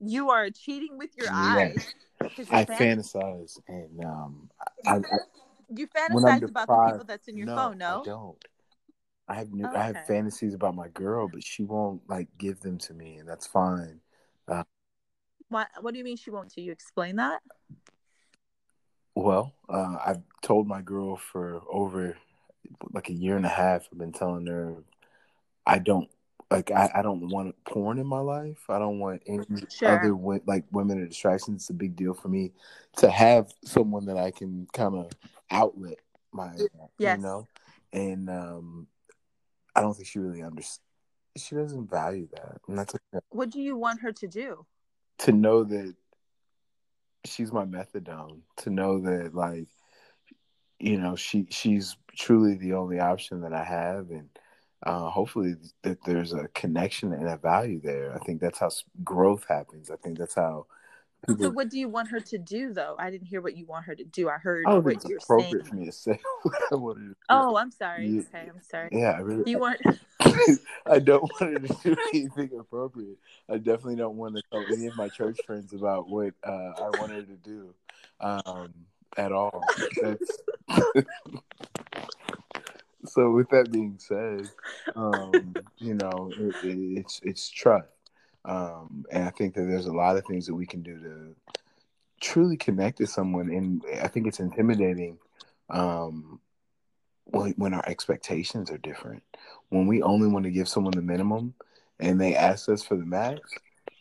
You 0.00 0.30
are 0.30 0.50
cheating 0.50 0.98
with 0.98 1.10
your 1.16 1.28
eyes. 1.32 1.86
I 2.50 2.64
fantasize 2.64 3.58
and 3.68 4.04
um, 4.04 4.50
I, 4.86 4.96
I, 4.96 5.00
you 5.74 5.86
fantasize 5.88 6.48
about 6.48 6.68
the 6.68 6.92
people 6.92 7.04
that's 7.06 7.28
in 7.28 7.36
your 7.36 7.46
no, 7.46 7.56
phone. 7.56 7.78
No, 7.78 8.02
I 8.02 8.04
don't. 8.04 8.44
I 9.28 9.34
have 9.34 9.52
new, 9.52 9.64
okay. 9.66 9.78
I 9.78 9.86
have 9.86 10.06
fantasies 10.06 10.54
about 10.54 10.74
my 10.74 10.88
girl, 10.88 11.28
but 11.28 11.44
she 11.44 11.62
won't 11.62 12.02
like 12.08 12.28
give 12.36 12.60
them 12.60 12.78
to 12.78 12.94
me, 12.94 13.16
and 13.16 13.28
that's 13.28 13.46
fine. 13.46 14.00
Uh, 14.48 14.64
what 15.48 15.68
What 15.80 15.92
do 15.92 15.98
you 15.98 16.04
mean 16.04 16.16
she 16.16 16.30
won't? 16.30 16.52
Do 16.54 16.62
you 16.62 16.72
explain 16.72 17.16
that? 17.16 17.40
Well, 19.14 19.54
uh, 19.68 19.96
I've 20.04 20.22
told 20.42 20.66
my 20.66 20.82
girl 20.82 21.16
for 21.16 21.62
over 21.68 22.16
like 22.92 23.08
a 23.08 23.14
year 23.14 23.36
and 23.36 23.46
a 23.46 23.50
half. 23.50 23.88
I've 23.90 23.98
been 23.98 24.12
telling 24.12 24.46
her 24.46 24.76
I 25.66 25.78
don't 25.78 26.08
like 26.50 26.70
I, 26.70 26.90
I 26.96 27.02
don't 27.02 27.28
want 27.28 27.54
porn 27.64 27.98
in 27.98 28.06
my 28.06 28.18
life. 28.18 28.64
I 28.68 28.78
don't 28.78 28.98
want 28.98 29.22
any 29.26 29.44
sure. 29.70 29.88
other 29.88 30.40
like 30.46 30.64
women 30.72 31.00
or 31.00 31.06
distractions. 31.06 31.62
It's 31.62 31.70
a 31.70 31.74
big 31.74 31.96
deal 31.96 32.14
for 32.14 32.28
me 32.28 32.52
to 32.96 33.10
have 33.10 33.52
someone 33.64 34.06
that 34.06 34.16
I 34.16 34.30
can 34.30 34.66
kind 34.72 34.96
of 34.96 35.10
outlet 35.50 35.98
my 36.32 36.52
yes. 36.98 37.16
you 37.16 37.22
know, 37.22 37.46
and 37.92 38.28
um, 38.30 38.86
I 39.74 39.80
don't 39.80 39.94
think 39.94 40.08
she 40.08 40.18
really 40.18 40.42
understands. 40.42 40.80
She 41.36 41.54
doesn't 41.54 41.88
value 41.88 42.28
that, 42.32 42.58
and 42.66 42.76
that's 42.76 42.94
okay. 42.94 43.24
What 43.30 43.50
do 43.50 43.60
you 43.60 43.76
want 43.76 44.00
her 44.00 44.12
to 44.12 44.26
do? 44.26 44.66
To 45.18 45.32
know 45.32 45.62
that 45.64 45.94
she's 47.24 47.52
my 47.52 47.64
methadone. 47.64 48.40
To 48.58 48.70
know 48.70 49.00
that 49.00 49.34
like 49.34 49.68
you 50.78 50.98
know 50.98 51.16
she 51.16 51.46
she's 51.50 51.96
truly 52.16 52.54
the 52.56 52.74
only 52.74 53.00
option 53.00 53.40
that 53.42 53.52
I 53.52 53.64
have, 53.64 54.10
and 54.10 54.28
uh, 54.84 55.10
hopefully 55.10 55.54
that 55.82 55.98
there's 56.04 56.32
a 56.32 56.48
connection 56.48 57.12
and 57.12 57.28
a 57.28 57.36
value 57.36 57.80
there. 57.82 58.14
I 58.14 58.18
think 58.24 58.40
that's 58.40 58.58
how 58.58 58.70
growth 59.04 59.44
happens. 59.48 59.90
I 59.90 59.96
think 59.96 60.18
that's 60.18 60.34
how. 60.34 60.66
People... 61.26 61.44
So, 61.44 61.50
what 61.50 61.68
do 61.68 61.78
you 61.78 61.88
want 61.88 62.08
her 62.08 62.20
to 62.20 62.38
do, 62.38 62.72
though? 62.72 62.96
I 62.98 63.10
didn't 63.10 63.26
hear 63.26 63.42
what 63.42 63.54
you 63.54 63.66
want 63.66 63.84
her 63.84 63.94
to 63.94 64.04
do. 64.04 64.30
I 64.30 64.38
heard 64.38 64.64
I 64.66 64.78
what 64.78 65.06
you're 65.06 65.18
appropriate 65.18 65.50
saying. 65.50 65.64
for 65.64 65.74
me 65.76 65.84
to 65.84 65.92
say 65.92 66.18
to. 66.70 67.14
Oh, 67.28 67.56
I'm 67.56 67.70
sorry. 67.70 68.20
Okay, 68.20 68.48
I'm 68.48 68.62
sorry. 68.62 68.88
Yeah, 68.90 69.10
I 69.10 69.18
really. 69.18 69.44
Do 69.44 69.50
you 69.50 69.58
want? 69.58 69.80
I 70.86 70.98
don't 70.98 71.22
want 71.22 71.66
to 71.66 71.74
do 71.82 71.96
anything 72.12 72.50
appropriate. 72.58 73.18
I 73.48 73.58
definitely 73.58 73.96
don't 73.96 74.16
want 74.16 74.36
to 74.36 74.42
tell 74.50 74.64
any 74.72 74.86
of 74.86 74.96
my 74.96 75.08
church 75.08 75.38
friends 75.46 75.72
about 75.72 76.08
what 76.08 76.34
uh, 76.44 76.72
I 76.78 76.90
wanted 76.98 77.28
to 77.28 77.36
do 77.36 77.74
um, 78.20 78.72
at 79.16 79.32
all. 79.32 79.62
So 83.06 83.30
with 83.30 83.48
that 83.50 83.72
being 83.72 83.96
said, 83.98 84.48
um, 84.94 85.54
you 85.78 85.94
know, 85.94 86.30
it, 86.38 86.54
it's 86.62 87.20
it's 87.22 87.48
trust, 87.48 87.88
um, 88.44 89.06
and 89.10 89.24
I 89.24 89.30
think 89.30 89.54
that 89.54 89.62
there's 89.62 89.86
a 89.86 89.92
lot 89.92 90.16
of 90.16 90.24
things 90.26 90.46
that 90.46 90.54
we 90.54 90.66
can 90.66 90.82
do 90.82 90.98
to 91.00 91.34
truly 92.20 92.58
connect 92.58 92.98
to 92.98 93.06
someone, 93.06 93.48
and 93.50 93.82
I 94.02 94.08
think 94.08 94.26
it's 94.26 94.40
intimidating 94.40 95.18
um, 95.70 96.40
when 97.32 97.52
when 97.52 97.74
our 97.74 97.84
expectations 97.88 98.70
are 98.70 98.78
different. 98.78 99.22
When 99.68 99.86
we 99.86 100.02
only 100.02 100.28
want 100.28 100.44
to 100.44 100.50
give 100.50 100.68
someone 100.68 100.92
the 100.92 101.02
minimum, 101.02 101.54
and 101.98 102.20
they 102.20 102.34
ask 102.34 102.68
us 102.68 102.82
for 102.82 102.96
the 102.96 103.06
max, 103.06 103.40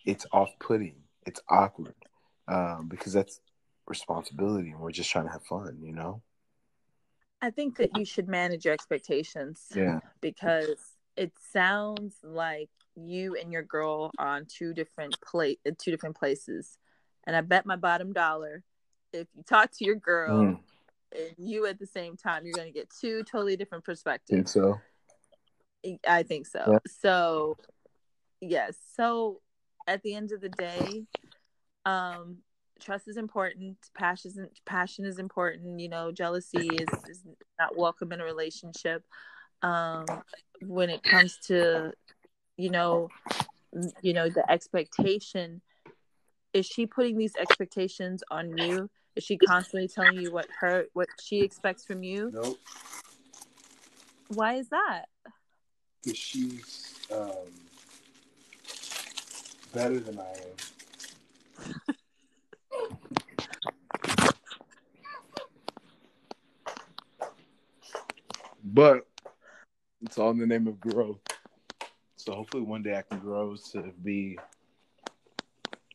it's 0.05 0.25
off-putting. 0.31 0.95
It's 1.25 1.41
awkward 1.49 1.95
um, 2.47 2.87
because 2.87 3.13
that's 3.13 3.39
responsibility, 3.87 4.71
and 4.71 4.79
we're 4.79 4.91
just 4.91 5.09
trying 5.09 5.25
to 5.25 5.31
have 5.31 5.43
fun, 5.43 5.79
you 5.81 5.93
know. 5.93 6.21
I 7.41 7.51
think 7.51 7.77
that 7.77 7.97
you 7.97 8.05
should 8.05 8.27
manage 8.27 8.65
your 8.65 8.73
expectations. 8.73 9.65
Yeah. 9.73 9.99
Because 10.21 10.77
it 11.15 11.31
sounds 11.51 12.15
like 12.23 12.69
you 12.95 13.35
and 13.35 13.51
your 13.51 13.63
girl 13.63 14.11
are 14.17 14.27
on 14.27 14.45
two 14.45 14.73
different 14.73 15.15
plate 15.21 15.59
two 15.77 15.91
different 15.91 16.17
places. 16.17 16.77
And 17.25 17.35
I 17.35 17.41
bet 17.41 17.65
my 17.65 17.75
bottom 17.75 18.13
dollar 18.13 18.63
if 19.13 19.27
you 19.35 19.43
talk 19.43 19.71
to 19.71 19.85
your 19.85 19.95
girl 19.95 20.43
mm. 20.43 20.59
And 21.11 21.33
you 21.37 21.65
at 21.65 21.79
the 21.79 21.87
same 21.87 22.17
time, 22.17 22.45
you're 22.45 22.55
gonna 22.55 22.71
get 22.71 22.89
two 22.89 23.23
totally 23.23 23.55
different 23.55 23.83
perspectives. 23.83 24.29
Think 24.29 24.47
so. 24.47 24.79
I 26.07 26.23
think 26.23 26.45
so. 26.45 26.63
Yeah. 26.67 26.77
So 26.87 27.57
yes. 28.41 28.77
So 28.95 29.41
at 29.87 30.03
the 30.03 30.13
end 30.13 30.31
of 30.31 30.41
the 30.41 30.49
day, 30.49 31.05
um, 31.85 32.37
trust 32.79 33.07
is 33.07 33.17
important 33.17 33.77
passion 33.93 34.31
is, 34.31 34.39
passion 34.65 35.05
is 35.05 35.19
important 35.19 35.79
you 35.79 35.89
know 35.89 36.11
jealousy 36.11 36.67
is, 36.67 36.87
is 37.09 37.23
not 37.59 37.77
welcome 37.77 38.11
in 38.11 38.21
a 38.21 38.23
relationship 38.23 39.03
um 39.63 40.05
when 40.61 40.89
it 40.89 41.03
comes 41.03 41.37
to 41.45 41.91
you 42.57 42.69
know 42.69 43.09
you 44.01 44.13
know 44.13 44.29
the 44.29 44.49
expectation 44.49 45.61
is 46.53 46.65
she 46.65 46.85
putting 46.85 47.17
these 47.17 47.35
expectations 47.35 48.23
on 48.31 48.57
you 48.57 48.89
is 49.19 49.25
she 49.25 49.35
constantly 49.35 49.87
telling 49.89 50.17
you 50.21 50.31
what 50.31 50.47
her 50.61 50.85
what 50.93 51.09
she 51.21 51.41
expects 51.41 51.83
from 51.83 52.03
you? 52.03 52.31
Nope. 52.33 52.57
Why 54.29 54.53
is 54.53 54.69
that? 54.69 55.07
Because 56.01 56.17
she's 56.17 56.95
um 57.11 57.27
better 59.73 59.99
than 59.99 60.19
i 60.19 60.31
am. 60.31 60.37
But 68.63 69.05
it's 70.01 70.17
all 70.17 70.31
in 70.31 70.37
the 70.37 70.45
name 70.45 70.67
of 70.67 70.79
growth. 70.79 71.19
So 72.15 72.33
hopefully 72.33 72.63
one 72.63 72.83
day 72.83 72.95
I 72.95 73.01
can 73.01 73.19
grow 73.19 73.57
to 73.73 73.91
be 74.01 74.37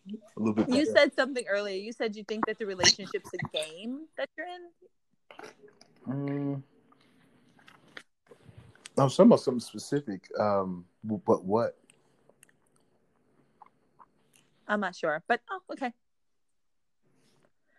a 0.06 0.38
little 0.38 0.54
bit. 0.54 0.66
Better. 0.66 0.78
You 0.78 0.86
said 0.86 1.14
something 1.14 1.44
earlier. 1.48 1.76
You 1.76 1.92
said 1.92 2.16
you 2.16 2.24
think 2.24 2.46
that 2.46 2.58
the 2.58 2.66
relationship's 2.66 3.30
a 3.32 3.48
game 3.56 4.06
that 4.16 4.28
you're 4.36 4.46
in. 4.46 4.62
Mm. 6.08 6.62
I'm 8.96 9.08
talking 9.08 9.26
about 9.26 9.40
something 9.40 9.60
specific. 9.60 10.28
Um, 10.38 10.84
but 11.02 11.44
what? 11.44 11.76
I'm 14.68 14.80
not 14.80 14.94
sure, 14.94 15.22
but 15.28 15.40
oh, 15.50 15.60
okay. 15.72 15.92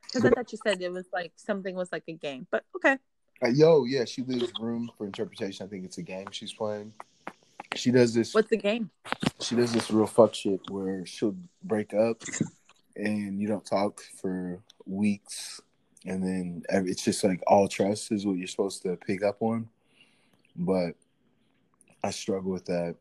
Because 0.04 0.26
I 0.26 0.30
thought 0.30 0.52
you 0.52 0.58
said 0.66 0.82
it 0.82 0.92
was 0.92 1.06
like 1.12 1.32
something 1.36 1.76
was 1.76 1.92
like 1.92 2.04
a 2.08 2.14
game, 2.14 2.48
but 2.52 2.64
okay. 2.76 2.98
Uh, 3.44 3.48
yo, 3.48 3.86
yeah, 3.86 4.06
she 4.06 4.22
leaves 4.24 4.52
room 4.60 4.90
for 4.98 5.06
interpretation. 5.06 5.66
I 5.66 5.70
think 5.70 5.84
it's 5.84 5.98
a 5.98 6.04
game 6.04 6.28
she's 6.32 6.54
playing. 6.54 6.94
She 7.76 7.92
does 7.92 8.14
this. 8.14 8.34
What's 8.34 8.50
the 8.50 8.58
game? 8.58 8.90
She 9.42 9.56
does 9.56 9.74
this 9.74 9.92
real 9.92 10.08
fuck 10.08 10.34
shit 10.34 10.62
where 10.70 11.06
she'll 11.06 11.36
break 11.64 11.94
up 11.94 12.22
and 12.96 13.40
you 13.40 13.48
don't 13.48 13.66
talk 13.66 14.02
for 14.22 14.62
weeks, 14.86 15.60
and 16.06 16.24
then 16.24 16.64
it's 16.70 17.04
just 17.04 17.24
like 17.24 17.44
all 17.48 17.68
trust 17.68 18.12
is 18.12 18.26
what 18.26 18.38
you're 18.38 18.48
supposed 18.48 18.82
to 18.84 18.96
pick 18.96 19.24
up 19.24 19.42
on. 19.42 19.68
But 20.56 20.96
I 22.04 22.12
struggle 22.12 22.52
with 22.52 22.66
that. 22.66 22.96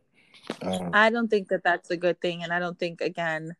Um, 0.63 0.91
I 0.93 1.11
don't 1.11 1.29
think 1.29 1.49
that 1.49 1.63
that's 1.63 1.91
a 1.91 1.97
good 1.97 2.21
thing, 2.21 2.43
and 2.43 2.53
I 2.53 2.59
don't 2.59 2.79
think 2.79 3.01
again, 3.01 3.55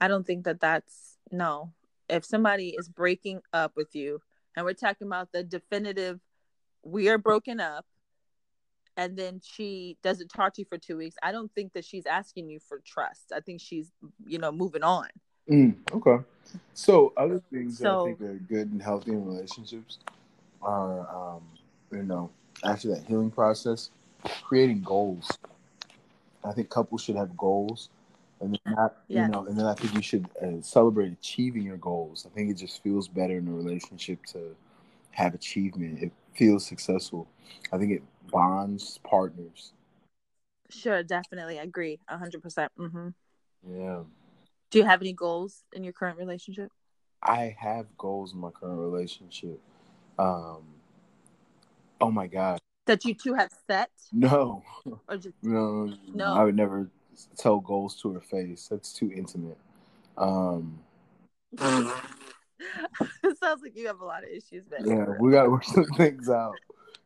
I 0.00 0.08
don't 0.08 0.26
think 0.26 0.44
that 0.44 0.60
that's 0.60 1.18
no. 1.30 1.72
If 2.08 2.24
somebody 2.24 2.74
is 2.78 2.88
breaking 2.88 3.42
up 3.52 3.72
with 3.76 3.94
you, 3.94 4.20
and 4.56 4.64
we're 4.64 4.72
talking 4.72 5.06
about 5.06 5.32
the 5.32 5.42
definitive 5.42 6.20
we 6.82 7.08
are 7.08 7.18
broken 7.18 7.60
up 7.60 7.86
and 8.96 9.16
then 9.16 9.40
she 9.42 9.96
doesn't 10.02 10.28
talk 10.28 10.54
to 10.54 10.62
you 10.62 10.66
for 10.66 10.78
two 10.78 10.96
weeks 10.96 11.16
i 11.22 11.32
don't 11.32 11.52
think 11.54 11.72
that 11.72 11.84
she's 11.84 12.06
asking 12.06 12.48
you 12.48 12.58
for 12.58 12.80
trust 12.86 13.32
i 13.34 13.40
think 13.40 13.60
she's 13.60 13.92
you 14.26 14.38
know 14.38 14.52
moving 14.52 14.82
on 14.82 15.08
mm, 15.50 15.74
okay 15.92 16.22
so 16.72 17.12
other 17.16 17.42
things 17.52 17.78
so, 17.78 17.84
that 17.84 17.92
i 17.92 18.04
think 18.04 18.20
are 18.20 18.38
good 18.48 18.70
and 18.70 18.82
healthy 18.82 19.12
in 19.12 19.24
relationships 19.24 19.98
are 20.62 21.00
um, 21.14 21.42
you 21.90 22.02
know 22.02 22.30
after 22.64 22.88
that 22.88 23.04
healing 23.04 23.30
process 23.30 23.90
creating 24.42 24.82
goals 24.82 25.30
i 26.44 26.52
think 26.52 26.68
couples 26.70 27.02
should 27.02 27.16
have 27.16 27.36
goals 27.36 27.90
and 28.40 28.58
then 28.64 28.74
not, 28.74 28.96
you 29.08 29.26
know, 29.28 29.46
and 29.46 29.58
then 29.58 29.64
I 29.64 29.74
think 29.74 29.94
you 29.94 30.02
should 30.02 30.28
uh, 30.42 30.60
celebrate 30.60 31.12
achieving 31.12 31.62
your 31.62 31.76
goals. 31.78 32.26
I 32.26 32.34
think 32.34 32.50
it 32.50 32.54
just 32.54 32.82
feels 32.82 33.08
better 33.08 33.38
in 33.38 33.48
a 33.48 33.52
relationship 33.52 34.24
to 34.26 34.54
have 35.12 35.34
achievement. 35.34 36.02
It 36.02 36.12
feels 36.34 36.66
successful. 36.66 37.26
I 37.72 37.78
think 37.78 37.92
it 37.92 38.02
bonds 38.30 38.98
partners. 39.04 39.72
Sure, 40.70 41.02
definitely, 41.02 41.58
I 41.58 41.62
agree, 41.62 42.00
hundred 42.08 42.42
percent. 42.42 42.72
Mm-hmm. 42.78 43.08
Yeah. 43.68 44.00
Do 44.70 44.78
you 44.78 44.84
have 44.84 45.00
any 45.00 45.12
goals 45.12 45.62
in 45.72 45.84
your 45.84 45.92
current 45.92 46.18
relationship? 46.18 46.70
I 47.22 47.56
have 47.58 47.86
goals 47.96 48.34
in 48.34 48.40
my 48.40 48.50
current 48.50 48.78
relationship. 48.78 49.60
Um. 50.18 50.62
Oh 52.00 52.10
my 52.10 52.26
god. 52.26 52.58
That 52.86 53.04
you 53.04 53.14
two 53.14 53.34
have 53.34 53.50
set? 53.66 53.90
No. 54.12 54.62
Or 55.08 55.16
just 55.16 55.36
no. 55.42 55.92
No. 56.12 56.34
I 56.34 56.44
would 56.44 56.56
never 56.56 56.90
tell 57.36 57.60
goals 57.60 58.00
to 58.02 58.12
her 58.12 58.20
face. 58.20 58.68
That's 58.70 58.92
too 58.92 59.10
intimate. 59.14 59.58
Um, 60.16 60.80
it 61.52 62.00
sounds 63.40 63.62
like 63.62 63.76
you 63.76 63.86
have 63.86 64.00
a 64.00 64.04
lot 64.04 64.22
of 64.22 64.30
issues, 64.30 64.64
man. 64.70 64.86
Yeah, 64.86 65.06
we 65.18 65.30
gotta 65.32 65.50
work 65.50 65.64
some 65.64 65.86
things 65.96 66.28
out. 66.28 66.54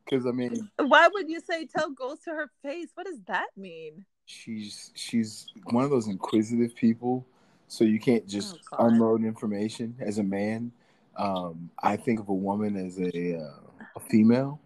Because 0.08 0.26
I 0.26 0.30
mean, 0.30 0.70
why 0.78 1.08
would 1.12 1.28
you 1.28 1.40
say 1.40 1.66
tell 1.66 1.90
goes 1.90 2.20
to 2.20 2.30
her 2.30 2.50
face? 2.62 2.88
What 2.94 3.06
does 3.06 3.20
that 3.26 3.48
mean? 3.56 4.04
She's 4.26 4.90
she's 4.94 5.46
one 5.64 5.84
of 5.84 5.90
those 5.90 6.08
inquisitive 6.08 6.74
people, 6.74 7.26
so 7.66 7.84
you 7.84 8.00
can't 8.00 8.26
just 8.26 8.58
oh, 8.72 8.86
unload 8.86 9.24
information 9.24 9.94
as 10.00 10.18
a 10.18 10.22
man. 10.22 10.72
Um, 11.16 11.70
I 11.82 11.96
think 11.96 12.20
of 12.20 12.28
a 12.28 12.34
woman 12.34 12.76
as 12.76 12.98
a, 12.98 13.38
uh, 13.38 13.86
a 13.96 14.00
female, 14.00 14.60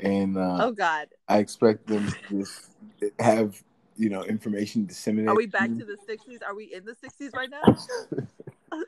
and 0.00 0.36
uh, 0.36 0.58
oh 0.60 0.72
god, 0.72 1.08
I 1.28 1.38
expect 1.38 1.86
them 1.86 2.06
to 2.06 2.38
just 2.38 2.70
have 3.18 3.62
you 3.96 4.08
know 4.08 4.24
information 4.24 4.86
disseminated. 4.86 5.30
Are 5.30 5.36
we 5.36 5.46
back 5.46 5.68
to 5.68 5.84
the 5.84 5.96
'60s? 6.08 6.40
Are 6.46 6.54
we 6.54 6.72
in 6.72 6.84
the 6.84 6.94
'60s 6.94 7.34
right 7.34 7.50
now? 7.50 7.76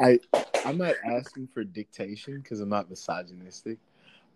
I 0.00 0.20
I'm 0.64 0.78
not 0.78 0.94
asking 1.04 1.48
for 1.52 1.64
dictation 1.64 2.40
because 2.40 2.60
I'm 2.60 2.68
not 2.68 2.88
misogynistic. 2.88 3.78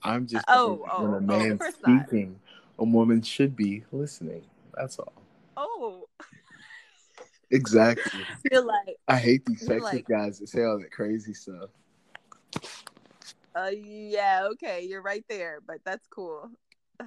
I'm 0.05 0.27
just 0.27 0.45
oh, 0.49 0.85
oh 0.91 1.05
when 1.05 1.31
a 1.31 1.59
oh, 1.61 1.71
speaking, 1.71 2.41
not. 2.79 2.85
a 2.85 2.85
woman 2.85 3.23
should 3.23 3.57
be 3.57 3.85
listening. 3.93 4.43
That's 4.75 4.99
all. 4.99 5.13
Oh. 5.57 6.07
Exactly. 7.51 8.21
You're 8.51 8.65
like 8.65 8.97
I 9.07 9.19
hate 9.19 9.45
these 9.45 9.67
sexist 9.67 9.83
like, 9.83 10.09
guys 10.09 10.39
that 10.39 10.49
say 10.49 10.65
all 10.65 10.79
that 10.79 10.91
crazy 10.91 11.35
stuff. 11.35 11.71
Uh 13.55 13.71
yeah, 13.75 14.49
okay, 14.53 14.87
you're 14.89 15.03
right 15.03 15.25
there, 15.29 15.59
but 15.67 15.77
that's 15.85 16.07
cool. 16.09 16.51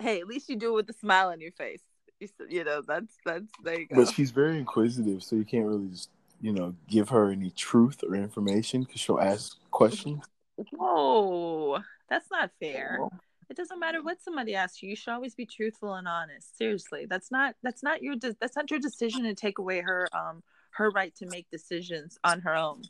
Hey, 0.00 0.20
at 0.20 0.28
least 0.28 0.48
you 0.48 0.54
do 0.54 0.68
it 0.68 0.74
with 0.74 0.90
a 0.90 0.92
smile 0.92 1.30
on 1.30 1.40
your 1.40 1.50
face. 1.50 1.82
You, 2.20 2.28
you 2.48 2.64
know, 2.64 2.82
that's 2.86 3.16
that's 3.24 3.46
there 3.64 3.80
you 3.80 3.88
go. 3.88 3.96
But 3.96 4.14
she's 4.14 4.30
very 4.30 4.58
inquisitive, 4.58 5.24
so 5.24 5.34
you 5.34 5.44
can't 5.44 5.66
really 5.66 5.88
just 5.88 6.10
you 6.40 6.52
know 6.52 6.74
give 6.86 7.08
her 7.08 7.30
any 7.30 7.50
truth 7.50 8.04
or 8.06 8.14
information 8.14 8.82
because 8.82 9.00
she'll 9.00 9.18
ask 9.18 9.56
questions. 9.70 10.24
Whoa, 10.72 11.78
that's 12.08 12.30
not 12.30 12.50
fair. 12.60 13.00
It 13.50 13.56
doesn't 13.56 13.78
matter 13.78 14.02
what 14.02 14.20
somebody 14.20 14.54
asks 14.54 14.82
you. 14.82 14.90
You 14.90 14.96
should 14.96 15.12
always 15.12 15.34
be 15.34 15.46
truthful 15.46 15.94
and 15.94 16.06
honest. 16.06 16.56
Seriously, 16.58 17.06
that's 17.08 17.30
not 17.30 17.54
that's 17.62 17.82
not 17.82 18.02
your 18.02 18.16
de- 18.16 18.36
that's 18.40 18.56
not 18.56 18.70
your 18.70 18.80
decision 18.80 19.24
to 19.24 19.34
take 19.34 19.58
away 19.58 19.80
her 19.80 20.06
um 20.12 20.42
her 20.72 20.90
right 20.90 21.14
to 21.16 21.26
make 21.26 21.50
decisions 21.50 22.18
on 22.24 22.40
her 22.40 22.54
own. 22.54 22.82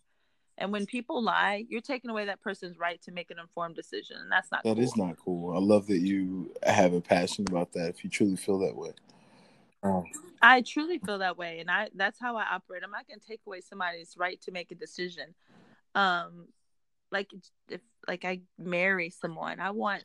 And 0.57 0.73
when 0.73 0.87
people 0.87 1.23
lie, 1.23 1.65
you're 1.69 1.81
taking 1.81 2.11
away 2.11 2.27
that 2.27 2.41
person's 2.41 2.79
right 2.79 3.01
to 3.03 3.13
make 3.13 3.31
an 3.31 3.39
informed 3.39 3.77
decision, 3.77 4.17
and 4.21 4.33
that's 4.33 4.51
not. 4.51 4.65
That 4.65 4.75
cool. 4.75 4.85
is 4.85 4.97
not 4.97 5.17
cool. 5.25 5.55
I 5.55 5.61
love 5.61 5.87
that 5.87 6.01
you 6.01 6.53
have 6.65 6.93
a 6.93 7.01
passion 7.01 7.47
about 7.49 7.73
that. 7.75 7.91
If 7.91 8.03
you 8.03 8.11
truly 8.11 8.37
feel 8.37 8.59
that 8.59 8.75
way. 8.75 8.93
Um, 9.85 10.05
I 10.43 10.63
truly 10.63 10.99
feel 10.99 11.19
that 11.19 11.39
way, 11.39 11.61
and 11.61 11.71
I 11.71 11.89
that's 11.95 12.19
how 12.19 12.37
I 12.37 12.45
operate. 12.53 12.83
I'm 12.85 12.91
not 12.91 13.07
gonna 13.07 13.21
take 13.27 13.41
away 13.47 13.61
somebody's 13.61 14.17
right 14.17 14.41
to 14.43 14.51
make 14.51 14.73
a 14.73 14.75
decision. 14.75 15.35
Um, 15.95 16.49
like 17.11 17.31
if 17.69 17.81
like 18.07 18.25
I 18.25 18.41
marry 18.59 19.11
someone, 19.11 19.61
I 19.61 19.71
want 19.71 20.05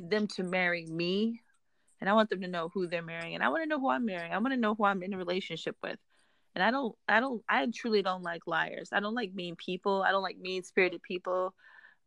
them 0.00 0.26
to 0.26 0.42
marry 0.42 0.86
me 0.86 1.40
and 2.00 2.08
I 2.08 2.12
want 2.12 2.30
them 2.30 2.42
to 2.42 2.48
know 2.48 2.70
who 2.72 2.86
they're 2.86 3.02
marrying 3.02 3.34
and 3.34 3.42
I 3.42 3.48
want 3.48 3.62
to 3.62 3.68
know 3.68 3.80
who 3.80 3.90
I'm 3.90 4.04
marrying. 4.04 4.32
I 4.32 4.38
want 4.38 4.52
to 4.52 4.60
know 4.60 4.74
who 4.74 4.84
I'm 4.84 5.02
in 5.02 5.14
a 5.14 5.18
relationship 5.18 5.76
with. 5.82 5.98
And 6.54 6.62
I 6.64 6.70
don't 6.70 6.94
I 7.06 7.20
don't 7.20 7.42
I 7.48 7.66
truly 7.72 8.02
don't 8.02 8.22
like 8.22 8.46
liars. 8.46 8.90
I 8.92 9.00
don't 9.00 9.14
like 9.14 9.32
mean 9.34 9.56
people. 9.56 10.02
I 10.02 10.10
don't 10.10 10.22
like 10.22 10.38
mean 10.38 10.62
spirited 10.62 11.02
people. 11.02 11.54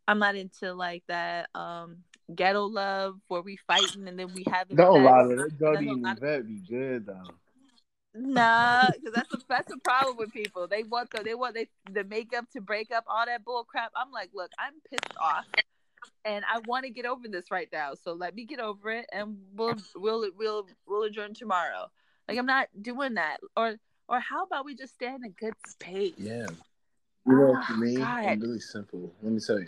I'm 0.08 0.20
not 0.20 0.36
into 0.36 0.74
like 0.74 1.04
that 1.08 1.50
um 1.56 1.98
ghetto 2.34 2.66
love 2.66 3.16
where 3.28 3.42
we 3.42 3.58
fighting 3.68 4.08
and 4.08 4.18
then 4.18 4.34
we 4.34 4.46
have 4.52 4.68
Don't 4.70 5.04
lie 5.04 5.24
to 5.24 5.36
that. 5.36 5.60
Jody 5.60 5.90
and 5.90 6.18
Yvette 6.18 6.48
be 6.48 6.62
good 6.70 7.06
though. 7.06 7.36
Nah, 8.14 8.92
because 8.92 9.14
that's 9.14 9.34
a 9.34 9.38
that's 9.48 9.72
a 9.72 9.78
problem 9.78 10.18
with 10.18 10.34
people. 10.34 10.68
They 10.68 10.84
want 10.84 11.12
the 11.12 11.24
they 11.24 11.34
want 11.34 11.56
they 11.56 11.68
the 11.92 12.04
makeup 12.04 12.46
to 12.54 12.62
break 12.62 12.92
up 12.92 13.06
all 13.08 13.26
that 13.26 13.46
bull 13.46 13.64
crap. 13.64 13.92
I'm 13.96 14.12
like, 14.12 14.32
look, 14.34 14.52
I'm 14.60 14.74
pissed 14.90 15.16
off, 15.18 15.46
and 16.26 16.44
I 16.52 16.60
want 16.66 16.86
to 16.86 16.92
get 16.92 17.06
over 17.06 17.28
this 17.30 17.52
right 17.52 17.70
now. 17.72 17.94
So 17.94 18.12
let 18.14 18.36
me 18.36 18.46
get 18.46 18.60
over 18.60 18.92
it, 18.92 19.06
and 19.14 19.38
we'll 19.56 19.78
we'll 19.96 20.30
we'll 20.38 20.68
we'll 20.86 21.04
adjourn 21.04 21.34
tomorrow. 21.34 21.90
Like 22.28 22.38
I'm 22.38 22.46
not 22.46 22.68
doing 22.82 23.14
that. 23.14 23.38
Or 23.56 23.76
or 24.10 24.20
how 24.20 24.44
about 24.44 24.66
we 24.66 24.76
just 24.76 24.94
stay 24.94 25.08
in 25.08 25.24
a 25.24 25.30
good 25.30 25.54
space? 25.68 26.14
Yeah. 26.18 26.48
You 27.26 27.36
know, 27.36 27.58
oh, 27.58 27.66
for 27.66 27.74
me, 27.74 27.96
God. 27.96 28.26
I'm 28.26 28.40
really 28.40 28.60
simple. 28.60 29.12
Let 29.22 29.32
me 29.32 29.40
tell 29.40 29.60
you. 29.60 29.68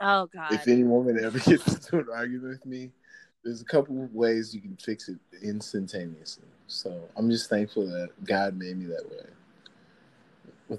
Oh 0.00 0.26
God. 0.34 0.52
If 0.52 0.66
any 0.66 0.82
woman 0.82 1.22
ever 1.22 1.38
gets 1.50 1.68
into 1.68 1.98
an 1.98 2.06
argument 2.12 2.50
with 2.50 2.66
me, 2.66 2.90
there's 3.44 3.60
a 3.60 3.64
couple 3.64 4.02
of 4.02 4.12
ways 4.12 4.54
you 4.54 4.60
can 4.60 4.76
fix 4.76 5.08
it 5.08 5.18
instantaneously. 5.42 6.48
So 6.66 7.08
I'm 7.16 7.30
just 7.30 7.50
thankful 7.50 7.86
that 7.86 8.10
God 8.24 8.56
made 8.56 8.76
me 8.78 8.86
that 8.86 9.08
way. 9.10 10.78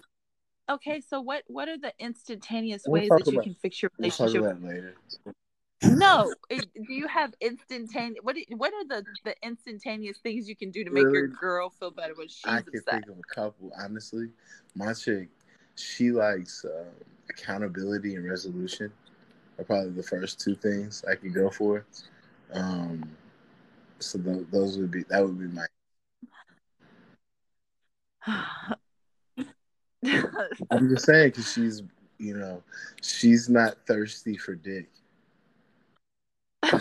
Okay, 0.67 0.99
so 0.99 1.21
what 1.21 1.43
what 1.47 1.69
are 1.69 1.77
the 1.77 1.93
instantaneous 1.99 2.83
we'll 2.87 3.01
ways 3.01 3.09
that 3.09 3.31
you 3.31 3.39
can 3.39 3.53
fix 3.53 3.83
your 3.83 3.91
relationship? 3.99 4.41
We'll 4.41 4.51
talk 4.51 4.59
about 4.59 4.67
later. 4.67 4.95
no, 5.83 6.33
do 6.49 6.93
you 6.93 7.07
have 7.07 7.33
instantaneous? 7.39 8.19
What 8.23 8.35
what 8.49 8.73
are 8.73 8.85
the 8.87 9.05
the 9.23 9.35
instantaneous 9.43 10.17
things 10.17 10.49
you 10.49 10.55
can 10.55 10.71
do 10.71 10.83
to 10.83 10.89
make 10.89 11.03
really? 11.03 11.13
your 11.13 11.27
girl 11.27 11.69
feel 11.69 11.91
better 11.91 12.15
when 12.15 12.27
she's 12.27 12.41
I 12.45 12.61
can 12.61 12.81
think 12.81 13.07
of 13.07 13.17
a 13.19 13.35
couple. 13.35 13.71
Honestly, 13.79 14.29
my 14.75 14.93
chick, 14.93 15.29
she 15.75 16.11
likes 16.11 16.65
um, 16.65 16.87
accountability 17.29 18.15
and 18.15 18.27
resolution. 18.27 18.91
Are 19.59 19.63
probably 19.63 19.91
the 19.91 20.03
first 20.03 20.39
two 20.39 20.55
things 20.55 21.05
I 21.09 21.15
could 21.15 21.33
go 21.33 21.49
for. 21.49 21.85
Um, 22.51 23.07
so 23.99 24.19
th- 24.19 24.47
those 24.51 24.77
would 24.77 24.91
be 24.91 25.03
that 25.09 25.23
would 25.23 25.39
be 25.39 25.47
my 25.47 25.65
I'm 28.27 28.75
just 30.89 31.05
saying 31.05 31.29
because 31.29 31.51
she's, 31.51 31.83
you 32.17 32.37
know, 32.37 32.63
she's 33.01 33.49
not 33.49 33.75
thirsty 33.87 34.37
for 34.37 34.55
dick. 34.55 34.89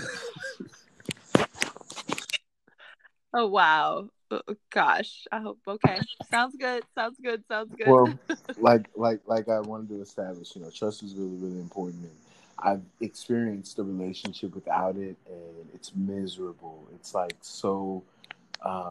oh 3.34 3.46
wow, 3.46 4.08
oh, 4.30 4.40
gosh. 4.70 5.26
I 5.30 5.40
hope 5.40 5.58
okay. 5.66 5.98
Sounds 6.30 6.56
good. 6.58 6.82
Sounds 6.94 7.18
good. 7.22 7.44
Sounds 7.48 7.74
good. 7.76 7.88
Well, 7.88 8.18
like 8.58 8.88
like 8.96 9.20
like 9.26 9.48
I 9.48 9.60
wanted 9.60 9.88
to 9.90 10.00
establish, 10.00 10.56
you 10.56 10.62
know, 10.62 10.70
trust 10.70 11.02
is 11.02 11.14
really 11.14 11.36
really 11.36 11.60
important. 11.60 12.04
And 12.04 12.16
I've 12.58 12.82
experienced 13.00 13.78
a 13.78 13.82
relationship 13.82 14.54
without 14.54 14.96
it, 14.96 15.16
and 15.26 15.68
it's 15.74 15.94
miserable. 15.94 16.88
It's 16.94 17.14
like 17.14 17.36
so. 17.40 18.02
Uh, 18.62 18.88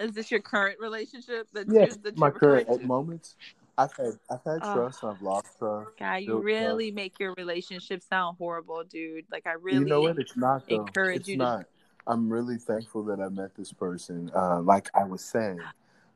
is 0.00 0.12
this 0.12 0.30
your 0.30 0.40
current 0.40 0.78
relationship? 0.80 1.48
That's 1.52 1.72
yes, 1.72 1.98
your, 2.04 2.14
my 2.16 2.30
current 2.30 2.68
at 2.68 2.84
moments. 2.84 3.36
I've 3.78 3.94
had 3.96 4.12
I've 4.30 4.44
had 4.44 4.58
oh. 4.62 4.74
trust. 4.74 5.04
I've 5.04 5.22
lost 5.22 5.58
trust. 5.58 5.90
God, 5.98 6.16
you 6.16 6.38
really 6.38 6.86
trust. 6.86 6.94
make 6.94 7.20
your 7.20 7.34
relationship 7.34 8.02
sound 8.02 8.36
horrible, 8.38 8.84
dude. 8.84 9.24
Like 9.30 9.46
I 9.46 9.52
really. 9.52 9.80
You 9.80 9.84
know 9.84 10.02
what? 10.02 10.18
It's 10.18 10.36
not. 10.36 10.68
Though. 10.68 10.76
Encourage 10.76 11.20
it's 11.20 11.28
you 11.28 11.36
not. 11.36 11.60
To... 11.60 11.66
I'm 12.06 12.30
really 12.30 12.56
thankful 12.56 13.02
that 13.04 13.20
I 13.20 13.28
met 13.28 13.54
this 13.54 13.72
person. 13.72 14.30
Uh, 14.34 14.60
like 14.60 14.88
I 14.94 15.04
was 15.04 15.24
saying, 15.24 15.60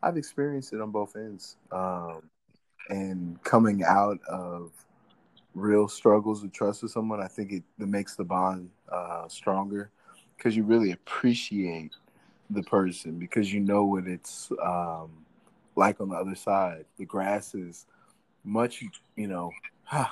I've 0.03 0.17
experienced 0.17 0.73
it 0.73 0.81
on 0.81 0.91
both 0.91 1.17
ends, 1.17 1.57
um, 1.73 2.23
and 2.89 3.43
coming 3.43 3.83
out 3.83 4.19
of 4.29 4.73
real 5.55 5.89
struggles 5.89 6.43
with 6.43 6.53
trust 6.53 6.83
with 6.83 6.93
someone, 6.93 7.21
I 7.21 7.27
think 7.27 7.53
it, 7.53 7.63
it 7.79 7.89
makes 7.89 8.15
the 8.15 8.25
bond 8.25 8.71
uh, 8.91 9.29
stronger 9.29 9.91
because 10.37 10.57
you 10.57 10.63
really 10.65 10.93
appreciate 10.93 11.93
the 12.51 12.63
person 12.65 13.19
because 13.19 13.53
you 13.53 13.61
know 13.61 13.85
what 13.85 14.07
it's 14.07 14.51
um, 14.63 15.11
like 15.77 16.01
on 16.01 16.09
the 16.09 16.17
other 16.17 16.35
side. 16.35 16.85
The 16.99 17.05
grass 17.05 17.55
is 17.55 17.87
much, 18.45 18.85
you 19.17 19.27
know, 19.27 19.51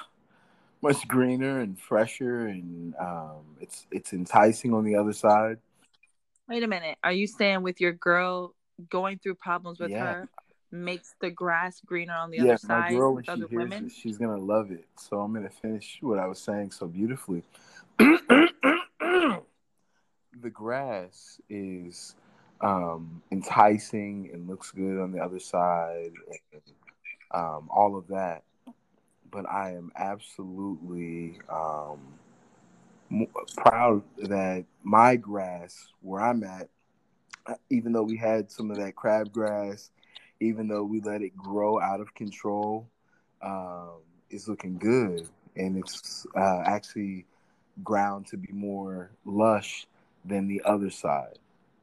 much 0.83 1.07
greener 1.09 1.61
and 1.61 1.79
fresher, 1.79 2.47
and 2.47 2.95
um, 2.97 3.57
it's 3.61 3.87
it's 3.91 4.13
enticing 4.13 4.73
on 4.73 4.85
the 4.85 4.97
other 4.97 5.13
side. 5.13 5.59
Wait 6.49 6.63
a 6.63 6.69
minute. 6.69 6.97
Are 7.05 7.13
you 7.13 7.27
saying 7.27 7.63
with 7.63 7.81
your 7.81 7.93
girl 7.93 8.55
going 8.89 9.19
through 9.19 9.35
problems 9.35 9.79
with 9.81 9.91
yeah. 9.91 10.05
her 10.05 10.29
makes 10.71 11.15
the 11.21 11.31
grass 11.31 11.81
greener 11.85 12.15
on 12.15 12.31
the 12.31 12.39
yeah, 12.39 12.43
other 12.45 12.57
side? 12.57 12.93
Yeah, 12.93 12.93
my 12.93 12.99
girl 12.99 13.15
when 13.15 13.25
she 13.25 13.33
hears 13.33 13.51
women? 13.51 13.87
it, 13.87 13.93
she's 13.93 14.19
gonna 14.19 14.39
love 14.39 14.71
it. 14.71 14.87
So 14.97 15.21
I'm 15.21 15.35
gonna 15.35 15.51
finish 15.51 15.99
what 16.01 16.19
I 16.19 16.27
was 16.27 16.39
saying 16.39 16.71
so 16.71 16.87
beautifully. 16.87 17.43
the 17.99 19.41
grass 20.53 21.41
is 21.49 22.15
um, 22.61 23.23
enticing 23.31 24.31
and 24.33 24.49
looks 24.49 24.71
good 24.71 25.01
on 25.01 25.13
the 25.13 25.21
other 25.21 25.39
side, 25.39 26.13
and 26.53 26.63
um, 27.33 27.69
all 27.71 27.97
of 27.97 28.07
that. 28.09 28.43
But 29.31 29.49
I 29.49 29.73
am 29.73 29.93
absolutely 29.97 31.39
um, 31.51 32.01
proud 33.57 34.03
that 34.19 34.65
my 34.83 35.17
grass, 35.17 35.89
where 36.01 36.23
I'm 36.23 36.43
at, 36.45 36.69
even 37.71 37.93
though 37.93 38.03
we 38.03 38.17
had 38.17 38.51
some 38.51 38.71
of 38.71 38.79
that 38.79 38.95
crabgrass, 38.95 39.91
even 40.41 40.69
though 40.69 40.85
we 40.85 41.01
let 41.01 41.23
it 41.23 41.37
grow 41.37 41.81
out 41.81 42.01
of 42.01 42.15
control, 42.15 42.89
um, 43.43 44.01
is 44.31 44.49
looking 44.49 44.79
good, 44.79 45.29
and 45.57 45.77
it's 45.77 46.27
uh, 46.37 46.63
actually 46.65 47.25
ground 47.85 48.27
to 48.27 48.37
be 48.37 48.53
more 48.53 49.11
lush 49.25 49.87
than 50.25 50.49
the 50.49 50.61
other 50.65 50.91
side. 50.91 51.39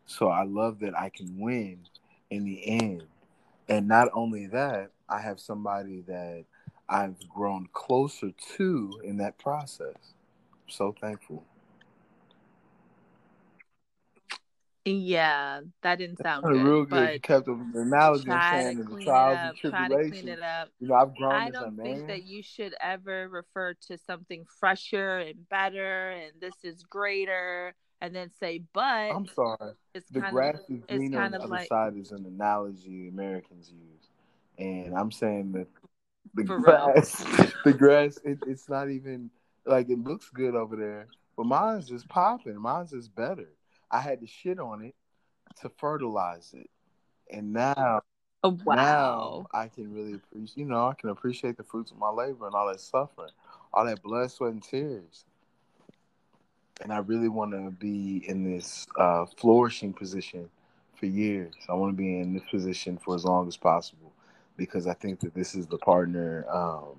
So 0.05 0.29
I 0.29 0.43
love 0.43 0.79
that 0.79 0.97
I 0.97 1.09
can 1.09 1.39
win 1.39 1.79
in 2.29 2.45
the 2.45 2.65
end. 2.65 3.03
And 3.67 3.87
not 3.87 4.09
only 4.13 4.47
that, 4.47 4.91
I 5.09 5.19
have 5.21 5.39
somebody 5.39 6.01
that 6.07 6.45
I've 6.87 7.17
grown 7.29 7.67
closer 7.73 8.31
to 8.57 9.01
in 9.03 9.17
that 9.17 9.37
process. 9.37 9.95
I'm 9.97 10.69
so 10.69 10.95
thankful. 10.99 11.43
Yeah, 14.87 15.61
that 15.81 15.97
didn't 15.97 16.21
sound 16.21 16.43
good. 16.43 16.61
Real 16.61 16.83
good. 16.83 16.89
But 16.89 17.13
you 17.13 17.19
kept 17.19 17.45
the 17.47 17.53
analogy 17.73 18.29
saying 18.51 18.85
the 18.85 19.03
trials 19.03 19.39
and 19.41 19.57
tribulations. 19.57 20.21
clean 20.21 20.27
it 20.27 20.43
up. 20.43 20.69
You 20.79 20.89
know, 20.89 20.93
I've 20.93 21.15
grown. 21.15 21.33
I 21.33 21.49
don't 21.49 21.75
think 21.75 21.97
man. 21.97 22.07
that 22.07 22.23
you 22.23 22.43
should 22.43 22.75
ever 22.79 23.27
refer 23.27 23.73
to 23.87 23.97
something 23.97 24.45
fresher 24.59 25.17
and 25.17 25.49
better, 25.49 26.11
and 26.11 26.33
this 26.39 26.53
is 26.63 26.83
greater, 26.83 27.73
and 28.01 28.15
then 28.15 28.31
say, 28.39 28.63
"But." 28.73 29.11
I'm 29.11 29.27
sorry. 29.27 29.73
It's 29.93 30.09
the 30.09 30.21
grass 30.21 30.59
of, 30.69 30.77
is 30.89 30.97
greener 30.97 31.21
on 31.21 31.31
the 31.31 31.39
other 31.39 31.47
like, 31.47 31.67
side 31.67 31.97
is 31.97 32.11
an 32.11 32.25
analogy 32.25 33.07
Americans 33.07 33.71
use, 33.71 34.09
and 34.57 34.95
I'm 34.95 35.11
saying 35.11 35.53
that 35.53 35.67
the 36.33 36.43
grass, 36.43 37.23
the 37.65 37.73
grass, 37.73 38.19
it, 38.23 38.39
it's 38.45 38.69
not 38.69 38.89
even 38.89 39.29
like 39.65 39.89
it 39.89 39.99
looks 39.99 40.29
good 40.29 40.55
over 40.55 40.75
there, 40.75 41.07
but 41.37 41.45
mine's 41.45 41.87
just 41.87 42.07
popping. 42.07 42.59
Mine's 42.59 42.91
just 42.91 43.15
better. 43.15 43.49
I 43.91 44.01
had 44.01 44.19
to 44.21 44.27
shit 44.27 44.59
on 44.59 44.83
it 44.83 44.95
to 45.61 45.69
fertilize 45.77 46.53
it, 46.53 46.69
and 47.31 47.53
now, 47.53 48.01
oh, 48.43 48.57
wow. 48.65 48.75
now 48.75 49.45
I 49.53 49.67
can 49.67 49.93
really 49.93 50.15
appreciate. 50.15 50.57
You 50.57 50.65
know, 50.65 50.87
I 50.87 50.93
can 50.93 51.09
appreciate 51.09 51.57
the 51.57 51.63
fruits 51.63 51.91
of 51.91 51.97
my 51.97 52.09
labor 52.09 52.47
and 52.47 52.55
all 52.55 52.67
that 52.67 52.81
suffering, 52.81 53.31
all 53.73 53.85
that 53.85 54.01
blood, 54.01 54.31
sweat, 54.31 54.51
and 54.51 54.63
tears. 54.63 55.25
And 56.81 56.91
I 56.91 56.97
really 56.97 57.29
want 57.29 57.51
to 57.51 57.71
be 57.71 58.23
in 58.27 58.43
this 58.43 58.85
uh, 58.97 59.25
flourishing 59.37 59.93
position 59.93 60.49
for 60.99 61.05
years. 61.05 61.53
I 61.69 61.73
want 61.73 61.93
to 61.93 61.97
be 61.97 62.19
in 62.19 62.33
this 62.33 62.43
position 62.49 62.97
for 62.97 63.15
as 63.15 63.23
long 63.23 63.47
as 63.47 63.57
possible 63.57 64.11
because 64.57 64.87
I 64.87 64.93
think 64.93 65.19
that 65.21 65.33
this 65.33 65.55
is 65.55 65.67
the 65.67 65.77
partner 65.77 66.45
um, 66.49 66.95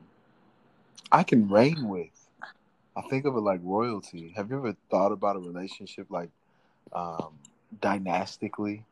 I 1.12 1.23
can 1.23 1.48
reign 1.48 1.89
with. 1.89 2.09
I 2.97 3.03
think 3.03 3.27
of 3.27 3.36
it 3.36 3.40
like 3.40 3.61
royalty. 3.62 4.32
Have 4.36 4.51
you 4.51 4.57
ever 4.57 4.74
thought 4.90 5.12
about 5.12 5.36
a 5.36 5.39
relationship 5.39 6.07
like 6.11 6.31
um, 6.93 7.39
dynastically? 7.81 8.85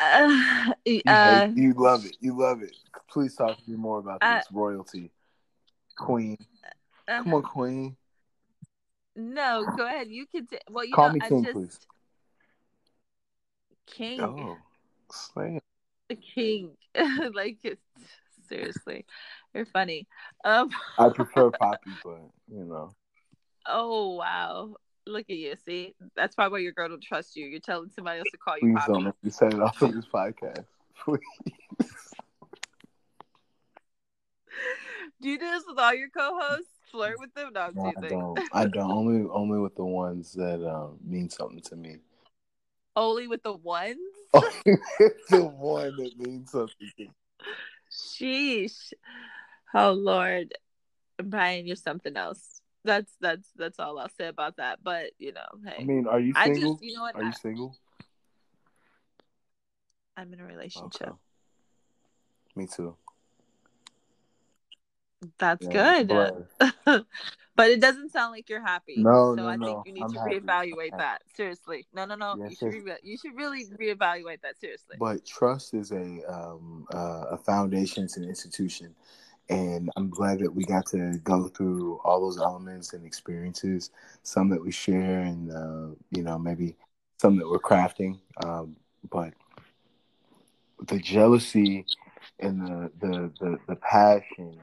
Uh, 0.00 0.72
you, 0.84 1.02
uh, 1.06 1.48
you, 1.54 1.74
love 1.74 2.06
it. 2.06 2.16
You 2.20 2.38
love 2.38 2.62
it. 2.62 2.74
Please 3.10 3.34
talk 3.34 3.62
to 3.62 3.70
me 3.70 3.76
more 3.76 3.98
about 3.98 4.20
this 4.20 4.46
royalty, 4.50 5.10
Queen. 5.96 6.38
Come 7.08 7.34
on, 7.34 7.42
Queen. 7.42 7.96
No, 9.16 9.64
go 9.76 9.86
ahead. 9.86 10.08
You 10.08 10.26
can. 10.26 10.46
T- 10.46 10.58
well, 10.70 10.84
you 10.84 10.94
call 10.94 11.08
know, 11.08 11.14
me 11.14 11.20
King, 11.20 11.44
just... 11.44 11.54
please. 11.54 11.78
King. 13.86 14.20
Oh, 14.20 14.56
slam. 15.10 15.60
King. 16.34 16.70
like 17.34 17.58
seriously, 18.48 19.04
you're 19.54 19.66
funny. 19.66 20.06
Um, 20.44 20.70
I 20.98 21.08
prefer 21.10 21.50
Poppy, 21.50 21.90
but 22.02 22.20
you 22.50 22.64
know. 22.64 22.92
Oh 23.66 24.14
wow! 24.14 24.74
Look 25.06 25.26
at 25.30 25.36
you. 25.36 25.54
See, 25.64 25.94
that's 26.16 26.34
probably 26.34 26.58
why 26.58 26.62
your 26.62 26.72
girl 26.72 26.88
don't 26.88 27.02
trust 27.02 27.36
you. 27.36 27.46
You're 27.46 27.60
telling 27.60 27.90
somebody 27.94 28.18
else 28.18 28.28
to 28.30 28.38
call 28.38 28.56
you. 28.60 28.72
Please 28.72 28.80
Poppy. 28.80 28.92
don't 28.92 29.04
let 29.04 29.14
me 29.22 29.30
say 29.30 29.46
it 29.46 29.60
off 29.60 29.80
of 29.82 29.94
this 29.94 30.06
podcast, 30.06 30.64
please. 31.04 31.20
do 35.20 35.28
you 35.28 35.38
do 35.38 35.50
this 35.50 35.64
with 35.66 35.78
all 35.78 35.94
your 35.94 36.10
co-hosts? 36.10 36.73
Flirt 36.94 37.18
with 37.18 37.34
them? 37.34 37.50
No, 37.54 37.70
no 37.74 37.92
I 37.96 38.08
don't. 38.08 38.40
I 38.52 38.66
don't. 38.66 38.90
Only, 38.90 39.28
only 39.30 39.58
with 39.58 39.74
the 39.74 39.84
ones 39.84 40.32
that 40.34 40.64
um, 40.64 40.96
mean 41.04 41.28
something 41.28 41.60
to 41.62 41.76
me. 41.76 41.96
Only 42.94 43.26
with 43.26 43.42
the 43.42 43.52
ones. 43.52 43.98
the 44.34 45.44
one 45.58 45.96
that 45.96 46.12
means 46.18 46.52
something. 46.52 47.12
Sheesh. 47.90 48.92
Oh 49.74 49.92
Lord, 49.92 50.54
Brian, 51.20 51.66
you're 51.66 51.74
something 51.74 52.16
else 52.16 52.60
that's 52.84 53.12
that's 53.20 53.48
that's 53.56 53.80
all 53.80 53.98
I'll 53.98 54.08
say 54.10 54.28
about 54.28 54.58
that. 54.58 54.78
But 54.82 55.10
you 55.18 55.32
know, 55.32 55.40
hey. 55.66 55.76
I 55.80 55.84
mean, 55.84 56.06
are 56.06 56.20
you 56.20 56.34
single? 56.34 56.44
I 56.44 56.74
just, 56.74 56.84
you 56.84 56.94
know 56.94 57.02
what? 57.02 57.16
Are 57.16 57.22
I, 57.22 57.26
you 57.26 57.32
single? 57.32 57.76
I'm 60.16 60.32
in 60.32 60.40
a 60.40 60.44
relationship. 60.44 61.02
Okay. 61.02 61.12
Me 62.54 62.68
too. 62.68 62.96
That's 65.38 65.66
yeah, 65.66 66.02
good. 66.02 66.46
but 67.56 67.70
it 67.70 67.80
doesn't 67.80 68.10
sound 68.10 68.32
like 68.32 68.48
you're 68.48 68.64
happy. 68.64 68.96
No, 68.98 69.34
so 69.34 69.42
no, 69.42 69.48
I 69.48 69.56
no. 69.56 69.66
think 69.66 69.86
you 69.86 69.92
need 69.92 70.02
I'm 70.02 70.12
to 70.12 70.18
happy. 70.18 70.40
reevaluate 70.40 70.96
that. 70.96 71.22
Seriously. 71.34 71.86
No, 71.92 72.04
no, 72.04 72.14
no. 72.14 72.36
You, 72.36 72.56
should 72.56 72.72
re- 72.72 72.98
you 73.02 73.16
should 73.16 73.36
really 73.36 73.64
reevaluate 73.66 74.42
that 74.42 74.58
seriously. 74.60 74.96
But 74.98 75.24
trust 75.26 75.74
is 75.74 75.92
a 75.92 76.20
um, 76.28 76.86
uh, 76.92 77.24
a 77.32 77.38
foundation, 77.38 78.04
it's 78.04 78.16
an 78.16 78.24
institution 78.24 78.94
and 79.48 79.90
I'm 79.96 80.08
glad 80.08 80.38
that 80.40 80.54
we 80.54 80.64
got 80.64 80.86
to 80.86 81.18
go 81.22 81.48
through 81.48 82.00
all 82.04 82.20
those 82.20 82.38
elements 82.38 82.92
and 82.92 83.04
experiences. 83.04 83.90
Some 84.22 84.48
that 84.50 84.62
we 84.62 84.70
share, 84.70 85.20
and 85.20 85.52
uh, 85.52 85.94
you 86.10 86.22
know, 86.22 86.38
maybe 86.38 86.76
some 87.20 87.36
that 87.38 87.48
we're 87.48 87.58
crafting. 87.58 88.20
Um, 88.42 88.76
but 89.10 89.34
the 90.86 90.98
jealousy 90.98 91.84
and 92.40 92.60
the, 92.66 92.90
the 93.00 93.32
the 93.40 93.58
the 93.68 93.76
passion, 93.76 94.60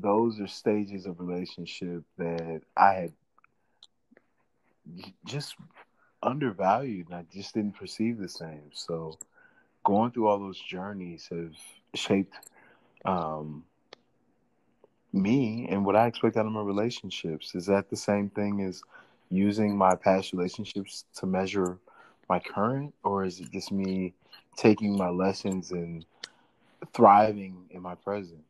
those 0.00 0.40
are 0.40 0.46
stages 0.46 1.06
of 1.06 1.20
relationship 1.20 2.02
that 2.18 2.62
I 2.76 2.92
had 2.92 3.12
just 5.24 5.56
undervalued, 6.22 7.08
and 7.08 7.16
I 7.16 7.24
just 7.32 7.54
didn't 7.54 7.76
perceive 7.76 8.18
the 8.18 8.28
same. 8.28 8.70
So, 8.72 9.18
going 9.84 10.10
through 10.10 10.28
all 10.28 10.38
those 10.38 10.60
journeys 10.60 11.28
have 11.30 11.54
shaped. 11.94 12.34
Um, 13.04 13.64
me 15.14 15.68
and 15.70 15.86
what 15.86 15.96
I 15.96 16.06
expect 16.06 16.36
out 16.36 16.44
of 16.44 16.52
my 16.52 16.60
relationships. 16.60 17.54
Is 17.54 17.66
that 17.66 17.88
the 17.88 17.96
same 17.96 18.28
thing 18.28 18.60
as 18.62 18.82
using 19.30 19.76
my 19.76 19.94
past 19.94 20.32
relationships 20.32 21.04
to 21.14 21.26
measure 21.26 21.78
my 22.28 22.40
current, 22.40 22.92
or 23.04 23.24
is 23.24 23.40
it 23.40 23.50
just 23.52 23.70
me 23.70 24.12
taking 24.56 24.96
my 24.96 25.08
lessons 25.08 25.70
and 25.70 26.04
thriving 26.92 27.66
in 27.70 27.80
my 27.80 27.94
present? 27.94 28.42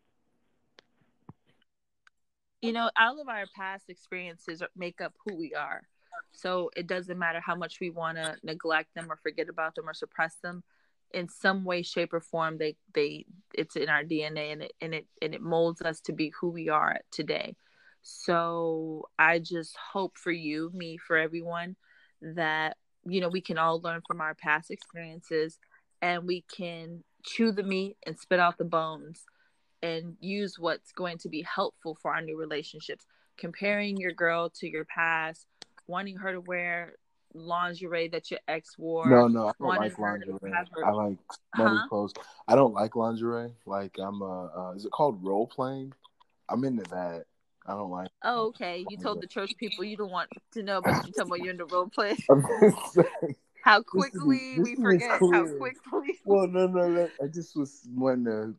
You 2.64 2.72
know, 2.72 2.90
all 2.98 3.20
of 3.20 3.28
our 3.28 3.44
past 3.54 3.90
experiences 3.90 4.62
make 4.74 5.02
up 5.02 5.12
who 5.24 5.36
we 5.36 5.52
are. 5.52 5.82
So 6.32 6.70
it 6.74 6.86
doesn't 6.86 7.18
matter 7.18 7.38
how 7.38 7.54
much 7.54 7.78
we 7.78 7.90
want 7.90 8.16
to 8.16 8.36
neglect 8.42 8.94
them 8.94 9.12
or 9.12 9.16
forget 9.16 9.50
about 9.50 9.74
them 9.74 9.86
or 9.86 9.92
suppress 9.92 10.36
them 10.36 10.62
in 11.12 11.28
some 11.28 11.64
way 11.64 11.82
shape 11.82 12.14
or 12.14 12.20
form 12.20 12.56
they 12.56 12.74
they 12.92 13.24
it's 13.54 13.76
in 13.76 13.88
our 13.88 14.02
dna 14.02 14.52
and 14.52 14.62
it 14.62 14.72
and 14.80 14.94
it 14.94 15.06
and 15.22 15.32
it 15.32 15.40
molds 15.40 15.80
us 15.82 16.00
to 16.00 16.12
be 16.12 16.32
who 16.40 16.48
we 16.48 16.68
are 16.68 16.98
today 17.12 17.54
so 18.02 19.04
i 19.16 19.38
just 19.38 19.76
hope 19.92 20.18
for 20.18 20.32
you 20.32 20.72
me 20.74 20.98
for 20.98 21.16
everyone 21.16 21.76
that 22.20 22.76
you 23.06 23.20
know 23.20 23.28
we 23.28 23.40
can 23.40 23.58
all 23.58 23.80
learn 23.80 24.00
from 24.04 24.20
our 24.20 24.34
past 24.34 24.72
experiences 24.72 25.60
and 26.02 26.26
we 26.26 26.44
can 26.54 27.04
chew 27.22 27.52
the 27.52 27.62
meat 27.62 27.96
and 28.04 28.18
spit 28.18 28.40
out 28.40 28.58
the 28.58 28.64
bones 28.64 29.24
and 29.84 30.16
use 30.20 30.58
what's 30.58 30.92
going 30.92 31.18
to 31.18 31.28
be 31.28 31.42
helpful 31.42 31.96
for 32.00 32.12
our 32.12 32.22
new 32.22 32.38
relationships 32.38 33.06
comparing 33.36 33.96
your 33.96 34.12
girl 34.12 34.48
to 34.48 34.68
your 34.68 34.84
past 34.84 35.46
wanting 35.86 36.16
her 36.16 36.32
to 36.32 36.40
wear 36.40 36.94
lingerie 37.34 38.08
that 38.08 38.30
your 38.30 38.40
ex 38.48 38.78
wore. 38.78 39.08
No, 39.08 39.28
no, 39.28 39.48
I 39.48 39.52
don't 39.58 39.68
like 39.68 39.98
lingerie. 39.98 40.38
Her... 40.42 40.86
I 40.86 40.90
like 40.90 41.18
smelly 41.54 41.76
huh? 41.76 41.88
clothes. 41.88 42.12
I 42.48 42.54
don't 42.54 42.72
like 42.72 42.96
lingerie. 42.96 43.52
Like 43.66 43.96
I'm 43.98 44.22
uh, 44.22 44.46
uh, 44.46 44.72
is 44.74 44.84
it 44.84 44.92
called 44.92 45.22
role 45.22 45.46
playing? 45.46 45.92
I'm 46.48 46.64
into 46.64 46.84
that. 46.90 47.24
I 47.66 47.72
don't 47.72 47.90
like. 47.90 48.08
Oh, 48.22 48.48
okay. 48.48 48.84
You 48.90 48.98
told 48.98 49.22
the 49.22 49.26
church 49.26 49.52
people 49.58 49.84
you 49.84 49.96
don't 49.96 50.10
want 50.10 50.30
to 50.52 50.62
know, 50.62 50.82
but 50.82 51.06
you 51.06 51.12
talking 51.12 51.22
about 51.22 51.38
you're 51.38 51.50
in 51.50 51.56
the 51.56 51.64
role 51.64 51.88
play. 51.88 52.14
how 53.64 53.82
quickly 53.82 54.58
we 54.58 54.76
forget. 54.76 55.18
How 55.32 55.46
quickly. 55.56 56.18
Well, 56.26 56.46
no, 56.46 56.66
no, 56.66 56.88
no, 56.88 57.08
I 57.22 57.26
just 57.28 57.56
was 57.56 57.88
wanting 57.94 58.26
to 58.26 58.54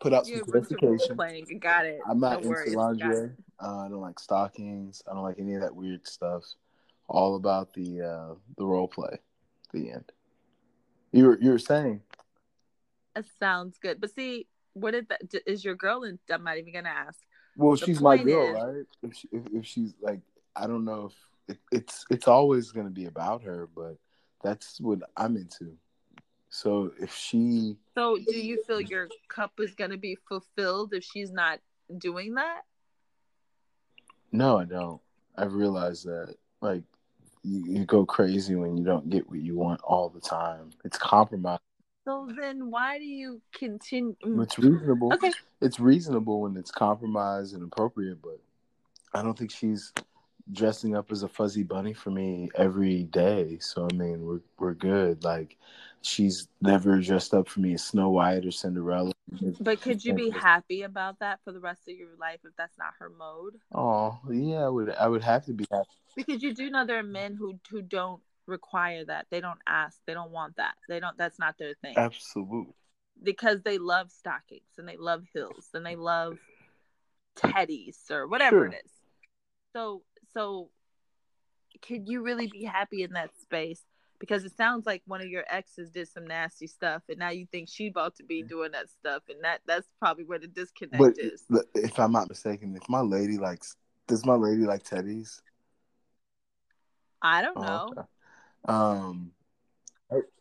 put 0.00 0.12
out 0.12 0.26
some 0.26 0.40
clarification. 0.40 1.16
Playing. 1.16 1.58
Got 1.60 1.86
it. 1.86 2.00
I'm 2.08 2.20
not 2.20 2.42
no 2.42 2.52
into 2.52 2.76
lingerie. 2.76 3.30
Uh, 3.60 3.78
I 3.78 3.88
don't 3.88 4.00
like 4.00 4.18
stockings. 4.18 5.02
I 5.10 5.14
don't 5.14 5.22
like 5.22 5.38
any 5.38 5.54
of 5.54 5.62
that 5.62 5.74
weird 5.74 6.06
stuff 6.06 6.44
all 7.08 7.36
about 7.36 7.72
the 7.74 8.02
uh, 8.02 8.34
the 8.56 8.64
role 8.64 8.88
play. 8.88 9.18
The 9.72 9.90
end. 9.90 10.12
You 11.12 11.26
were 11.26 11.38
you 11.40 11.50
were 11.50 11.58
saying. 11.58 12.02
It 13.16 13.26
sounds 13.40 13.78
good, 13.78 14.00
but 14.00 14.14
see, 14.14 14.46
what 14.74 14.92
did 14.92 15.08
that 15.08 15.20
is 15.46 15.64
your 15.64 15.74
girl? 15.74 16.04
And 16.04 16.18
I'm 16.30 16.44
not 16.44 16.58
even 16.58 16.72
gonna 16.72 16.88
ask. 16.88 17.18
Well, 17.56 17.76
the 17.76 17.84
she's 17.86 18.00
my 18.00 18.16
girl, 18.16 18.56
is, 18.56 18.62
right? 18.62 18.86
If, 19.02 19.16
she, 19.16 19.28
if, 19.32 19.42
if 19.52 19.66
she's 19.66 19.94
like, 20.00 20.20
I 20.54 20.66
don't 20.68 20.84
know 20.84 21.10
if 21.48 21.56
it, 21.56 21.58
it's 21.72 22.06
it's 22.10 22.28
always 22.28 22.70
gonna 22.70 22.90
be 22.90 23.06
about 23.06 23.42
her, 23.42 23.68
but 23.74 23.96
that's 24.42 24.80
what 24.80 25.00
I'm 25.16 25.36
into. 25.36 25.76
So 26.58 26.90
if 27.00 27.14
she, 27.14 27.76
so 27.94 28.16
do 28.16 28.36
you 28.36 28.60
feel 28.64 28.80
your 28.80 29.06
cup 29.28 29.52
is 29.60 29.76
gonna 29.76 29.96
be 29.96 30.18
fulfilled 30.28 30.92
if 30.92 31.04
she's 31.04 31.30
not 31.30 31.60
doing 31.98 32.34
that? 32.34 32.62
No, 34.32 34.58
I 34.58 34.64
don't. 34.64 35.00
I've 35.36 35.52
realized 35.52 36.06
that. 36.06 36.34
Like 36.60 36.82
you, 37.44 37.64
you 37.64 37.84
go 37.84 38.04
crazy 38.04 38.56
when 38.56 38.76
you 38.76 38.82
don't 38.84 39.08
get 39.08 39.30
what 39.30 39.38
you 39.38 39.54
want 39.54 39.80
all 39.82 40.08
the 40.08 40.20
time. 40.20 40.70
It's 40.84 40.98
compromise. 40.98 41.60
So 42.04 42.28
then, 42.36 42.72
why 42.72 42.98
do 42.98 43.04
you 43.04 43.40
continue? 43.52 44.16
Mm. 44.26 44.42
It's 44.42 44.58
reasonable. 44.58 45.12
Okay, 45.12 45.32
it's 45.60 45.78
reasonable 45.78 46.40
when 46.40 46.56
it's 46.56 46.72
compromised 46.72 47.54
and 47.54 47.62
appropriate, 47.62 48.20
but 48.20 48.40
I 49.14 49.22
don't 49.22 49.38
think 49.38 49.52
she's 49.52 49.92
dressing 50.52 50.96
up 50.96 51.12
as 51.12 51.22
a 51.22 51.28
fuzzy 51.28 51.62
bunny 51.62 51.92
for 51.92 52.10
me 52.10 52.48
every 52.54 53.04
day. 53.04 53.58
So 53.60 53.88
I 53.90 53.94
mean, 53.94 54.24
we're 54.24 54.40
we're 54.58 54.74
good. 54.74 55.24
Like 55.24 55.56
she's 56.02 56.48
never 56.60 57.00
dressed 57.00 57.34
up 57.34 57.48
for 57.48 57.60
me 57.60 57.74
as 57.74 57.84
Snow 57.84 58.10
White 58.10 58.44
or 58.46 58.50
Cinderella. 58.50 59.12
But 59.60 59.80
could 59.82 60.04
you 60.04 60.14
be 60.14 60.30
happy 60.30 60.82
about 60.82 61.18
that 61.18 61.40
for 61.44 61.52
the 61.52 61.60
rest 61.60 61.82
of 61.88 61.96
your 61.96 62.16
life 62.18 62.40
if 62.44 62.52
that's 62.56 62.78
not 62.78 62.94
her 62.98 63.10
mode? 63.10 63.54
Oh 63.74 64.18
yeah, 64.30 64.64
I 64.64 64.68
would. 64.68 64.90
I 64.90 65.08
would 65.08 65.22
have 65.22 65.44
to 65.46 65.52
be 65.52 65.66
happy 65.70 65.88
because 66.16 66.42
you 66.42 66.54
do 66.54 66.70
know 66.70 66.86
there 66.86 66.98
are 66.98 67.02
men 67.02 67.34
who 67.34 67.58
who 67.70 67.82
don't 67.82 68.22
require 68.46 69.04
that. 69.04 69.26
They 69.30 69.40
don't 69.40 69.60
ask. 69.66 69.98
They 70.06 70.14
don't 70.14 70.30
want 70.30 70.56
that. 70.56 70.74
They 70.88 71.00
don't. 71.00 71.16
That's 71.18 71.38
not 71.38 71.58
their 71.58 71.74
thing. 71.82 71.94
Absolutely. 71.96 72.74
Because 73.22 73.62
they 73.62 73.78
love 73.78 74.10
stockings 74.10 74.78
and 74.78 74.88
they 74.88 74.96
love 74.96 75.24
heels 75.32 75.68
and 75.74 75.84
they 75.84 75.96
love 75.96 76.38
teddies 77.36 78.10
or 78.10 78.26
whatever 78.26 78.56
sure. 78.56 78.66
it 78.66 78.82
is. 78.84 78.92
So 79.74 80.02
so 80.34 80.70
could 81.86 82.08
you 82.08 82.22
really 82.22 82.46
be 82.46 82.64
happy 82.64 83.02
in 83.02 83.12
that 83.12 83.30
space? 83.40 83.82
Because 84.18 84.44
it 84.44 84.56
sounds 84.56 84.84
like 84.84 85.02
one 85.06 85.20
of 85.20 85.28
your 85.28 85.44
exes 85.48 85.90
did 85.90 86.08
some 86.08 86.26
nasty 86.26 86.66
stuff, 86.66 87.02
and 87.08 87.18
now 87.18 87.30
you 87.30 87.46
think 87.46 87.68
she 87.68 87.86
about 87.86 88.16
to 88.16 88.24
be 88.24 88.42
doing 88.42 88.72
that 88.72 88.90
stuff, 88.90 89.22
and 89.28 89.42
that 89.44 89.60
that's 89.64 89.86
probably 90.00 90.24
where 90.24 90.40
the 90.40 90.48
disconnect 90.48 90.98
but, 90.98 91.14
is. 91.18 91.44
If 91.74 92.00
I'm 92.00 92.12
not 92.12 92.28
mistaken, 92.28 92.76
if 92.76 92.88
my 92.88 93.00
lady 93.00 93.38
likes, 93.38 93.76
does 94.08 94.26
my 94.26 94.34
lady 94.34 94.62
like 94.62 94.82
teddies? 94.82 95.40
I 97.22 97.42
don't 97.42 97.58
oh, 97.58 97.62
know. 97.62 97.88
Okay. 97.92 98.02
Um, 98.64 99.32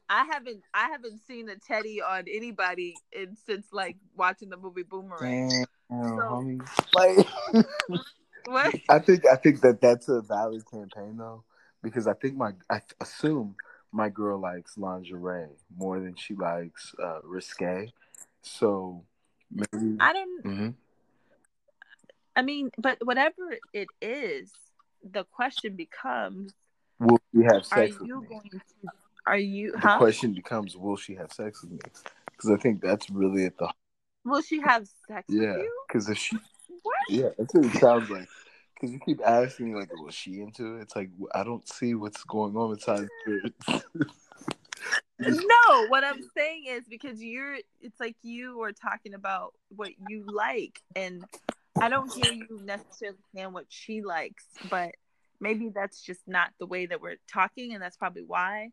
I 0.10 0.24
haven't 0.26 0.64
I 0.74 0.88
haven't 0.90 1.20
seen 1.28 1.50
a 1.50 1.56
teddy 1.58 2.02
on 2.02 2.26
anybody 2.32 2.96
in, 3.12 3.36
since 3.46 3.68
like 3.72 3.98
watching 4.16 4.50
the 4.50 4.58
movie 4.58 4.84
Boomerang. 4.84 5.66
Damn, 5.90 6.18
so, 6.18 6.58
like 6.94 7.28
what? 8.48 8.76
I 8.90 9.00
think 9.00 9.26
I 9.26 9.36
think 9.36 9.62
that 9.62 9.82
that's 9.82 10.08
a 10.10 10.22
valid 10.22 10.64
campaign 10.70 11.18
though, 11.18 11.44
because 11.84 12.08
I 12.08 12.14
think 12.14 12.36
my 12.36 12.54
I 12.70 12.82
assume 13.02 13.56
my 13.92 14.10
girl 14.10 14.40
likes 14.40 14.78
lingerie 14.78 15.48
more 15.78 16.00
than 16.00 16.16
she 16.16 16.34
likes 16.36 16.94
uh, 17.02 17.20
risque. 17.24 17.92
So 18.42 19.04
maybe 19.52 19.98
I 20.00 20.14
don't. 20.14 20.44
Mm-hmm. 20.46 20.70
I 22.36 22.42
mean, 22.44 22.70
but 22.78 23.00
whatever 23.04 23.58
it 23.74 23.88
is, 24.02 24.52
the 25.04 25.24
question 25.26 25.76
becomes: 25.76 26.54
Will 27.00 27.20
she 27.34 27.44
have 27.44 27.66
sex? 27.66 28.00
Are 28.00 28.06
you 28.06 28.26
going 28.28 28.50
to? 28.52 28.60
Are 29.26 29.38
you? 29.38 29.72
The 29.74 29.80
huh? 29.80 29.98
question 29.98 30.34
becomes: 30.34 30.78
Will 30.78 30.98
she 30.98 31.16
have 31.16 31.34
sex 31.34 31.64
with 31.64 31.72
me? 31.72 31.80
Because 32.26 32.52
I 32.52 32.58
think 32.58 32.82
that's 32.82 33.10
really 33.10 33.46
at 33.46 33.58
the. 33.58 33.70
Will 34.24 34.42
she 34.42 34.62
have 34.62 34.88
sex 35.08 35.26
yeah, 35.30 35.54
with 35.54 35.58
you? 35.64 35.82
Because 35.88 36.10
if 36.10 36.18
she? 36.18 36.38
Yeah, 37.10 37.30
that's 37.38 37.54
what 37.54 37.66
it 37.66 37.80
sounds 37.80 38.10
like. 38.10 38.28
Because 38.74 38.94
you 38.94 39.00
keep 39.06 39.22
asking, 39.26 39.76
like, 39.76 39.90
was 40.04 40.14
she 40.14 40.42
into 40.42 40.76
it? 40.76 40.84
It's 40.84 40.96
like 40.96 41.10
I 41.34 41.44
don't 41.44 41.68
see 41.68 41.96
what's 41.96 42.24
going 42.24 42.56
on 42.56 42.74
inside. 42.74 43.08
no, 45.20 45.88
what 45.88 46.04
I'm 46.04 46.22
saying 46.36 46.66
is 46.70 46.84
because 46.88 47.22
you're. 47.24 47.58
It's 47.82 48.00
like 48.00 48.16
you 48.22 48.62
are 48.62 48.72
talking 48.72 49.14
about 49.14 49.54
what 49.70 49.92
you 50.08 50.26
like, 50.28 50.80
and 50.96 51.24
I 51.80 51.90
don't 51.90 52.12
hear 52.14 52.32
you 52.32 52.62
necessarily 52.64 53.18
saying 53.36 53.54
what 53.54 53.66
she 53.70 54.02
likes, 54.02 54.46
but 54.70 54.92
maybe 55.40 55.70
that's 55.74 56.02
just 56.02 56.22
not 56.28 56.50
the 56.60 56.66
way 56.66 56.86
that 56.86 57.02
we're 57.02 57.18
talking, 57.32 57.74
and 57.74 57.82
that's 57.82 57.98
probably 57.98 58.24
why. 58.24 58.70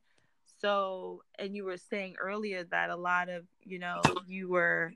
So, 0.65 1.23
and 1.39 1.55
you 1.55 1.65
were 1.65 1.77
saying 1.77 2.15
earlier 2.19 2.65
that 2.71 2.89
a 2.89 2.97
lot 2.97 3.29
of, 3.29 3.45
you 3.65 3.79
know, 3.79 4.01
you 4.27 4.49
were, 4.49 4.95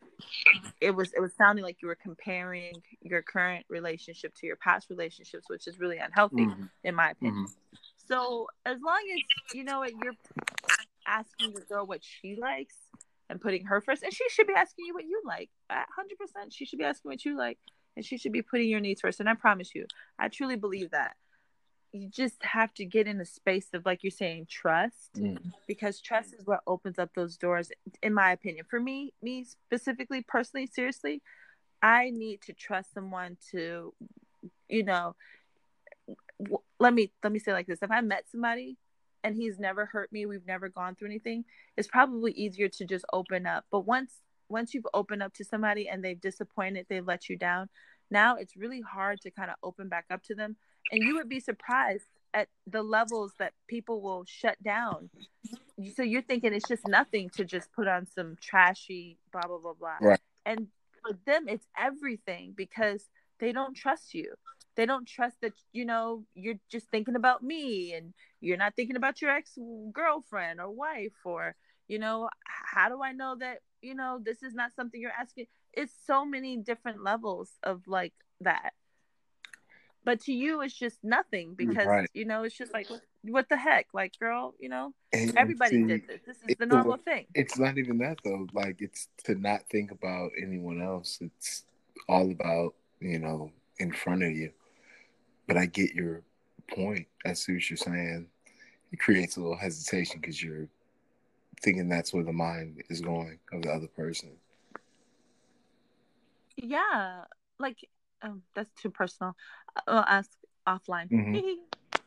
it 0.81 0.93
was, 0.93 1.12
it 1.12 1.20
was 1.20 1.35
sounding 1.36 1.62
like 1.62 1.82
you 1.82 1.89
were 1.89 1.99
comparing 2.03 2.73
your 3.03 3.20
current 3.20 3.66
relationship 3.69 4.35
to 4.36 4.47
your 4.47 4.57
past 4.57 4.89
relationships, 4.89 5.45
which 5.49 5.66
is 5.66 5.78
really 5.78 5.99
unhealthy, 5.99 6.47
mm-hmm. 6.47 6.65
in 6.85 6.95
my 6.95 7.11
opinion. 7.11 7.45
Mm-hmm. 7.45 7.77
So, 8.09 8.47
as 8.65 8.78
long 8.82 9.01
as, 9.12 9.55
you 9.55 9.62
know, 9.62 9.81
what 9.81 9.93
you're 10.03 10.15
asking 11.07 11.53
the 11.53 11.61
girl 11.61 11.86
what 11.86 12.01
she 12.03 12.35
likes 12.35 12.77
and 13.28 13.39
putting 13.39 13.66
her 13.66 13.82
first, 13.82 14.03
and 14.03 14.15
she 14.15 14.27
should 14.31 14.47
be 14.47 14.55
asking 14.55 14.86
you 14.86 14.95
what 14.95 15.05
you 15.05 15.20
like. 15.27 15.51
100%. 15.70 15.77
She 16.51 16.65
should 16.65 16.78
be 16.78 16.86
asking 16.86 17.11
what 17.11 17.27
you 17.27 17.36
like, 17.36 17.59
and 17.95 18.03
she 18.03 18.16
should 18.16 18.32
be 18.32 18.40
putting 18.40 18.70
your 18.70 18.81
needs 18.81 19.03
first. 19.03 19.20
And 19.20 19.28
I 19.28 19.35
promise 19.35 19.74
you, 19.74 19.85
I 20.19 20.28
truly 20.28 20.57
believe 20.57 20.93
that 20.93 21.16
you 21.93 22.09
just 22.09 22.43
have 22.43 22.73
to 22.74 22.85
get 22.85 23.06
in 23.06 23.20
a 23.20 23.24
space 23.24 23.69
of 23.73 23.86
like 23.86 24.02
you're 24.02 24.10
saying 24.10 24.47
trust 24.48 25.15
mm. 25.15 25.39
because 25.66 26.01
trust 26.01 26.35
is 26.35 26.47
what 26.47 26.60
opens 26.66 26.98
up 26.98 27.10
those 27.15 27.36
doors 27.36 27.70
in 28.02 28.12
my 28.12 28.32
opinion. 28.32 28.65
For 28.69 28.81
me 28.81 29.12
me 29.23 29.44
specifically 29.44 30.23
personally 30.23 30.66
seriously 30.66 31.23
i 31.82 32.10
need 32.10 32.40
to 32.43 32.52
trust 32.52 32.93
someone 32.93 33.36
to 33.52 33.94
you 34.69 34.82
know 34.82 35.15
w- 36.40 36.59
let 36.81 36.93
me 36.93 37.12
let 37.23 37.32
me 37.32 37.39
say 37.39 37.52
like 37.52 37.66
this. 37.66 37.82
If 37.82 37.90
i 37.90 38.01
met 38.01 38.24
somebody 38.31 38.77
and 39.24 39.35
he's 39.35 39.59
never 39.59 39.86
hurt 39.86 40.12
me 40.12 40.27
we've 40.27 40.47
never 40.47 40.69
gone 40.69 40.94
through 40.94 41.09
anything 41.09 41.44
it's 41.77 41.89
probably 41.89 42.32
easier 42.32 42.69
to 42.69 42.85
just 42.85 43.05
open 43.12 43.47
up. 43.47 43.65
But 43.70 43.81
once 43.81 44.12
once 44.48 44.74
you've 44.74 44.86
opened 44.94 45.23
up 45.23 45.35
to 45.35 45.44
somebody 45.44 45.89
and 45.89 46.05
they've 46.05 46.20
disappointed 46.20 46.86
they've 46.89 47.06
let 47.06 47.28
you 47.28 47.36
down 47.36 47.69
now 48.10 48.36
it's 48.36 48.56
really 48.56 48.81
hard 48.81 49.20
to 49.20 49.31
kind 49.31 49.51
of 49.51 49.56
open 49.62 49.89
back 49.89 50.06
up 50.10 50.23
to 50.24 50.35
them 50.35 50.56
and 50.90 51.02
you 51.02 51.15
would 51.16 51.28
be 51.28 51.40
surprised 51.40 52.05
at 52.35 52.48
the 52.66 52.82
levels 52.82 53.32
that 53.39 53.52
people 53.66 54.01
will 54.01 54.24
shut 54.27 54.62
down. 54.62 55.10
So 55.94 56.02
you're 56.02 56.23
thinking 56.23 56.52
it's 56.52 56.69
just 56.69 56.86
nothing 56.86 57.31
to 57.31 57.44
just 57.44 57.73
put 57.73 57.89
on 57.89 58.06
some 58.06 58.36
trashy 58.40 59.19
blah 59.32 59.47
blah 59.47 59.59
blah 59.59 59.74
blah. 59.74 59.97
Right. 60.01 60.20
And 60.44 60.69
for 61.02 61.16
them 61.27 61.48
it's 61.48 61.66
everything 61.78 62.55
because 62.56 63.05
they 63.40 63.52
don't 63.52 63.74
trust 63.74 64.15
you. 64.15 64.35
They 64.77 64.86
don't 64.86 65.06
trust 65.06 65.40
that 65.43 65.55
you 65.73 65.85
know 65.85 66.24
you're 66.35 66.60
just 66.70 66.89
thinking 66.90 67.16
about 67.16 67.43
me 67.43 67.94
and 67.94 68.12
you're 68.40 68.56
not 68.56 68.74
thinking 68.77 68.97
about 68.97 69.23
your 69.23 69.31
ex 69.31 69.59
girlfriend 69.93 70.60
or 70.60 70.70
wife 70.70 71.19
or 71.24 71.55
you 71.89 71.98
know 71.98 72.28
how 72.44 72.89
do 72.89 73.02
I 73.02 73.12
know 73.12 73.36
that 73.40 73.59
you 73.81 73.94
know 73.94 74.20
this 74.23 74.43
is 74.43 74.55
not 74.55 74.73
something 74.74 75.01
you're 75.01 75.10
asking? 75.19 75.47
It's 75.73 75.93
so 76.06 76.24
many 76.24 76.56
different 76.56 77.02
levels 77.02 77.51
of 77.62 77.82
like 77.86 78.15
that 78.40 78.73
but 80.04 80.20
to 80.20 80.32
you 80.32 80.62
it's 80.62 80.74
just 80.74 80.98
nothing 81.02 81.54
because 81.54 81.86
right. 81.86 82.08
you 82.14 82.24
know 82.24 82.42
it's 82.42 82.56
just 82.56 82.72
like 82.72 82.88
what, 82.90 83.00
what, 83.22 83.48
the 83.48 83.56
heck? 83.56 83.86
Like 83.92 84.18
girl 84.18 84.54
you 84.58 84.68
know 84.68 84.92
and 85.12 85.36
everybody 85.36 85.76
see, 85.76 85.86
did 85.86 86.06
this. 86.06 86.20
This 86.26 86.36
is 86.46 86.56
the 86.58 86.66
normal 86.66 86.96
thing. 86.96 87.26
it's 87.34 87.58
not 87.58 87.78
even 87.78 87.98
that 87.98 88.18
though. 88.24 88.46
Like 88.52 88.80
it's 88.80 89.08
to 89.24 89.34
not 89.34 89.62
think 89.70 89.90
about 89.90 90.30
anyone 90.40 90.82
else. 90.82 91.18
It's 91.20 91.64
all 92.08 92.30
about 92.30 92.74
you 93.00 93.18
know 93.18 93.50
in 93.78 93.92
front 93.92 94.22
of 94.22 94.30
you. 94.30 94.52
But 95.46 95.56
i 95.56 95.66
get 95.66 95.94
your 95.94 96.22
point. 96.68 97.06
I 97.24 97.32
see 97.32 97.54
what 97.54 97.70
you're 97.70 97.76
saying. 97.76 98.26
It 98.92 99.00
creates 99.00 99.36
a 99.36 99.40
little 99.40 99.56
hesitation 99.56 100.20
because 100.20 100.42
you're 100.42 100.68
thinking 101.62 101.88
that's 101.88 102.12
where 102.12 102.24
the 102.24 102.32
mind 102.32 102.82
is 102.88 103.00
going 103.00 103.38
of 103.52 103.62
the 103.62 103.70
other 103.70 103.88
person. 103.88 104.30
Yeah. 106.56 107.24
Like 107.58 107.88
oh, 108.24 108.39
that's 108.55 108.70
too 108.81 108.90
personal. 108.90 109.35
I'll 109.86 110.05
ask 110.05 110.31
offline. 110.66 111.11
Mm-hmm. 111.11 111.99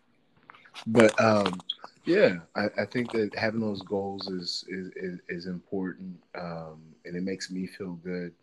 but 0.88 1.20
um, 1.20 1.60
yeah, 2.06 2.38
I, 2.56 2.66
I, 2.80 2.86
think 2.86 3.12
that 3.12 3.36
having 3.36 3.62
those 3.62 3.82
goals 3.84 4.28
is 4.28 4.66
is 4.68 4.92
is, 4.96 5.20
is 5.30 5.46
important, 5.46 6.18
um, 6.36 6.82
and 7.06 7.16
it 7.16 7.24
makes 7.24 7.52
me 7.52 7.68
feel 7.68 7.94
good 8.04 8.34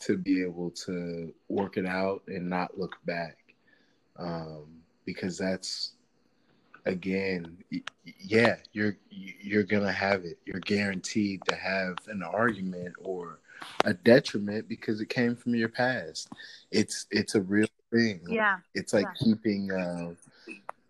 to 0.00 0.16
be 0.16 0.42
able 0.42 0.70
to 0.70 1.32
work 1.48 1.76
it 1.76 1.86
out 1.86 2.22
and 2.28 2.48
not 2.48 2.78
look 2.78 2.96
back, 3.06 3.38
um, 4.18 4.66
because 5.04 5.38
that's 5.38 5.92
again, 6.86 7.58
yeah, 8.18 8.56
you're 8.72 8.96
you're 9.10 9.64
gonna 9.64 9.92
have 9.92 10.24
it. 10.24 10.38
You're 10.44 10.60
guaranteed 10.60 11.42
to 11.48 11.54
have 11.54 11.96
an 12.08 12.22
argument 12.22 12.94
or 13.02 13.40
a 13.84 13.94
detriment 13.94 14.68
because 14.68 15.00
it 15.00 15.08
came 15.08 15.36
from 15.36 15.54
your 15.54 15.68
past. 15.68 16.28
It's 16.70 17.06
it's 17.10 17.34
a 17.34 17.40
real 17.40 17.68
thing. 17.92 18.20
Yeah. 18.28 18.58
It's 18.74 18.92
like 18.92 19.06
yeah. 19.06 19.26
keeping 19.26 19.70
uh, 19.70 20.14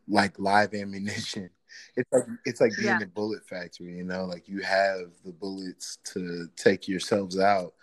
like 0.09 0.39
live 0.39 0.75
ammunition. 0.75 1.51
It's 1.95 2.13
like 2.13 2.25
it's 2.45 2.61
like 2.61 2.73
being 2.77 2.89
yeah. 2.89 3.03
a 3.03 3.07
bullet 3.07 3.47
factory, 3.47 3.97
you 3.97 4.05
know, 4.05 4.25
like 4.25 4.49
you 4.49 4.61
have 4.61 5.11
the 5.25 5.33
bullets 5.33 5.99
to 6.13 6.47
take 6.57 6.89
yourselves 6.89 7.39
out. 7.39 7.75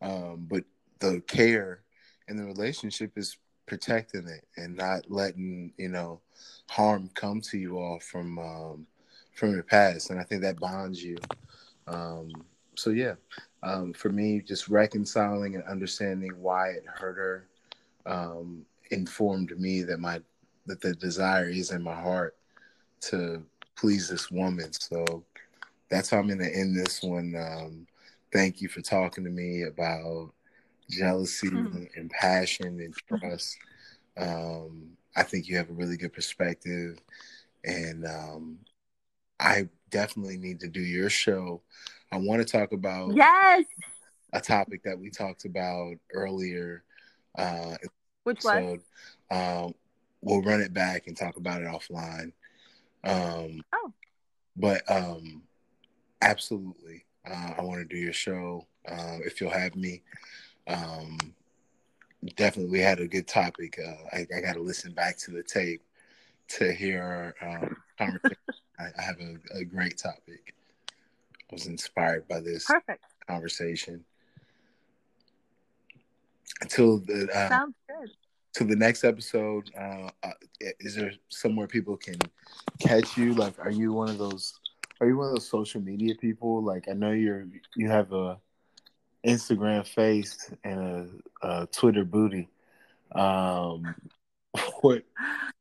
Um, 0.00 0.46
but 0.48 0.64
the 1.00 1.20
care 1.26 1.82
and 2.28 2.38
the 2.38 2.44
relationship 2.44 3.12
is 3.16 3.36
protecting 3.66 4.26
it 4.28 4.46
and 4.56 4.76
not 4.76 5.10
letting, 5.10 5.72
you 5.76 5.88
know, 5.88 6.20
harm 6.68 7.10
come 7.14 7.40
to 7.42 7.58
you 7.58 7.78
all 7.78 7.98
from 8.00 8.38
um, 8.38 8.86
from 9.34 9.52
your 9.52 9.62
past. 9.62 10.10
And 10.10 10.20
I 10.20 10.24
think 10.24 10.42
that 10.42 10.60
bonds 10.60 11.02
you. 11.02 11.16
Um, 11.86 12.30
so 12.76 12.90
yeah, 12.90 13.14
um, 13.62 13.92
for 13.92 14.10
me, 14.10 14.40
just 14.40 14.68
reconciling 14.68 15.54
and 15.54 15.64
understanding 15.64 16.32
why 16.40 16.70
it 16.70 16.84
hurt 16.86 17.16
her 17.16 17.46
um, 18.06 18.64
informed 18.90 19.58
me 19.58 19.82
that 19.82 20.00
my 20.00 20.20
that 20.66 20.80
the 20.80 20.94
desire 20.94 21.48
is 21.48 21.70
in 21.72 21.82
my 21.82 21.94
heart 21.94 22.36
to 23.00 23.42
please 23.76 24.08
this 24.08 24.30
woman. 24.30 24.72
So 24.72 25.24
that's 25.88 26.10
how 26.10 26.18
I'm 26.18 26.28
going 26.28 26.38
to 26.38 26.56
end 26.56 26.76
this 26.76 27.02
one. 27.02 27.34
Um, 27.36 27.86
thank 28.32 28.60
you 28.60 28.68
for 28.68 28.80
talking 28.80 29.24
to 29.24 29.30
me 29.30 29.64
about 29.64 30.32
jealousy 30.88 31.48
mm-hmm. 31.48 31.84
and 31.96 32.10
passion 32.10 32.80
and 32.80 32.94
trust. 32.94 33.58
Um, 34.16 34.90
I 35.16 35.22
think 35.22 35.48
you 35.48 35.56
have 35.56 35.68
a 35.68 35.74
really 35.74 35.96
good 35.96 36.12
perspective, 36.12 36.98
and 37.64 38.06
um, 38.06 38.58
I 39.40 39.68
definitely 39.90 40.38
need 40.38 40.60
to 40.60 40.68
do 40.68 40.80
your 40.80 41.10
show. 41.10 41.60
I 42.12 42.18
want 42.18 42.46
to 42.46 42.50
talk 42.50 42.72
about 42.72 43.14
yes 43.14 43.64
a 44.32 44.40
topic 44.40 44.82
that 44.84 44.98
we 44.98 45.10
talked 45.10 45.44
about 45.44 45.96
earlier. 46.12 46.84
Uh, 47.36 47.76
Which 48.24 48.44
episode. 48.44 48.80
was? 49.30 49.64
Um, 49.66 49.74
we'll 50.20 50.42
run 50.42 50.60
it 50.60 50.72
back 50.72 51.06
and 51.06 51.16
talk 51.16 51.36
about 51.36 51.62
it 51.62 51.68
offline. 51.68 52.32
Um, 53.04 53.62
oh, 53.72 53.92
but 54.56 54.82
um, 54.90 55.42
absolutely, 56.20 57.04
uh, 57.28 57.54
I 57.58 57.62
want 57.62 57.80
to 57.80 57.84
do 57.84 58.00
your 58.00 58.12
show 58.12 58.66
uh, 58.88 59.18
if 59.24 59.40
you'll 59.40 59.50
have 59.50 59.76
me. 59.76 60.02
Um, 60.66 61.18
definitely, 62.36 62.70
we 62.70 62.80
had 62.80 63.00
a 63.00 63.08
good 63.08 63.26
topic. 63.26 63.78
Uh, 63.84 64.16
I, 64.16 64.26
I 64.36 64.40
got 64.40 64.54
to 64.54 64.62
listen 64.62 64.92
back 64.92 65.18
to 65.18 65.30
the 65.30 65.42
tape 65.42 65.82
to 66.48 66.72
hear 66.72 67.34
our 67.40 67.56
um, 67.56 67.76
conversation. 67.98 68.36
I, 68.78 68.84
I, 68.98 69.02
have 69.02 69.20
a, 69.20 69.58
a, 69.58 69.64
great 69.64 69.98
topic. 69.98 70.54
Was 71.52 71.66
inspired 71.66 72.26
by 72.28 72.40
this 72.40 72.64
Perfect. 72.64 73.04
conversation. 73.28 74.04
Until 76.62 76.98
the 76.98 77.28
uh, 77.34 77.48
sounds 77.48 77.74
good. 77.86 78.10
To 78.54 78.64
the 78.64 78.76
next 78.76 79.04
episode, 79.04 79.70
uh, 79.78 80.08
uh, 80.22 80.30
is 80.80 80.94
there 80.94 81.12
somewhere 81.28 81.66
people 81.66 81.96
can 81.96 82.16
catch 82.80 83.18
you? 83.18 83.34
Like, 83.34 83.58
are 83.58 83.70
you 83.70 83.92
one 83.92 84.08
of 84.08 84.16
those? 84.16 84.58
Are 85.00 85.06
you 85.06 85.18
one 85.18 85.28
of 85.28 85.34
those 85.34 85.48
social 85.48 85.82
media 85.82 86.14
people? 86.14 86.62
Like, 86.62 86.88
I 86.88 86.94
know 86.94 87.10
you're 87.10 87.46
you 87.76 87.88
have 87.88 88.12
a 88.12 88.38
Instagram 89.26 89.86
face 89.86 90.50
and 90.64 90.80
a, 91.42 91.46
a 91.46 91.66
Twitter 91.66 92.04
booty. 92.04 92.48
Um, 93.14 93.94
what, 94.80 95.02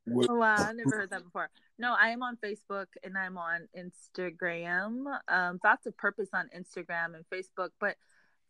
what? 0.06 0.30
Oh, 0.30 0.36
wow, 0.36 0.56
I 0.58 0.72
never 0.72 0.98
heard 0.98 1.10
that 1.10 1.24
before. 1.24 1.50
No, 1.82 1.96
I 2.00 2.10
am 2.10 2.22
on 2.22 2.38
Facebook 2.38 2.86
and 3.04 3.18
I'm 3.18 3.40
on 3.40 3.68
Instagram. 3.76 5.18
Um, 5.28 5.58
Thoughts 5.58 5.88
of 5.88 5.98
Purpose 5.98 6.30
on 6.32 6.48
Instagram 6.56 7.16
and 7.16 7.26
Facebook, 7.34 7.70
but 7.80 7.96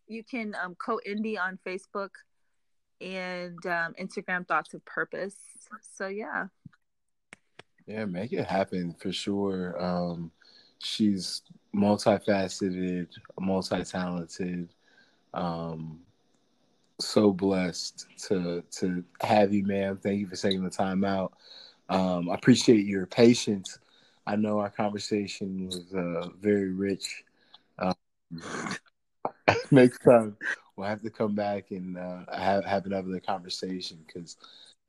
you 0.05 0.21
can 0.21 0.53
um, 0.61 0.75
co 0.75 0.99
indie 1.07 1.39
on 1.39 1.57
Facebook 1.65 2.09
and 2.99 3.65
um, 3.65 3.93
Instagram 3.97 4.45
Thoughts 4.45 4.73
of 4.73 4.83
Purpose. 4.83 5.37
So 5.97 6.07
yeah. 6.07 6.47
Yeah, 7.87 8.03
make 8.03 8.33
it 8.33 8.45
happen 8.45 8.93
for 8.99 9.13
sure. 9.13 9.81
Um, 9.81 10.29
she's 10.79 11.41
multifaceted, 11.73 13.07
multi-talented. 13.39 14.67
Um, 15.33 16.01
so 16.99 17.31
blessed 17.31 18.07
to 18.27 18.61
to 18.71 19.05
have 19.21 19.53
you, 19.53 19.65
ma'am. 19.65 20.01
Thank 20.03 20.19
you 20.19 20.27
for 20.27 20.35
taking 20.35 20.65
the 20.65 20.69
time 20.69 21.05
out. 21.05 21.31
Um, 21.91 22.29
I 22.31 22.35
appreciate 22.35 22.85
your 22.87 23.07
patience. 23.07 23.79
I 24.27 24.37
know 24.37 24.59
our 24.59 24.71
conversation 24.71 25.67
was 25.67 25.93
uh, 25.93 26.29
very 26.41 26.71
rich. 26.73 27.23
Um, 27.79 27.95
next 29.71 29.99
time 29.99 30.37
we'll 30.75 30.87
have 30.87 31.01
to 31.03 31.09
come 31.09 31.35
back 31.35 31.71
and 31.71 31.97
uh, 31.97 32.25
have 32.35 32.65
have 32.65 32.85
another 32.85 33.19
conversation 33.19 33.99
because, 34.07 34.37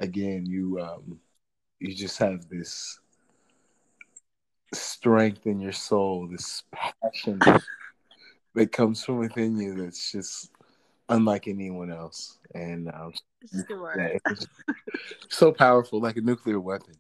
again, 0.01 0.47
you 0.47 0.81
um, 0.81 1.21
you 1.81 1.95
just 1.95 2.19
have 2.19 2.49
this 2.49 3.01
strength 4.75 5.47
in 5.47 5.61
your 5.61 5.73
soul, 5.73 6.29
this 6.29 6.65
passion 6.73 7.41
that 8.55 8.73
comes 8.73 9.05
from 9.05 9.19
within 9.19 9.57
you. 9.59 9.75
That's 9.75 10.13
just 10.13 10.51
unlike 11.09 11.49
anyone 11.49 11.91
else, 11.91 12.39
and 12.55 12.89
um, 12.89 13.13
yeah, 13.97 14.19
so 15.29 15.53
powerful, 15.53 16.01
like 16.01 16.17
a 16.17 16.21
nuclear 16.21 16.61
weapon. 16.61 16.95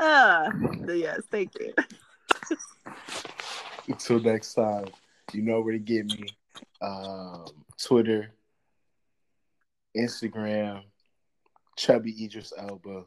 Ah, 0.00 0.48
uh, 0.88 0.92
yes, 0.92 1.20
thank 1.30 1.52
you. 1.58 1.72
Until 3.88 4.20
next 4.20 4.54
time, 4.54 4.86
you 5.32 5.42
know 5.42 5.60
where 5.60 5.72
to 5.72 5.78
get 5.78 6.06
me. 6.06 6.26
Um, 6.80 7.46
Twitter, 7.80 8.32
Instagram, 9.96 10.82
Chubby 11.76 12.24
Idris 12.24 12.52
Elba. 12.56 13.04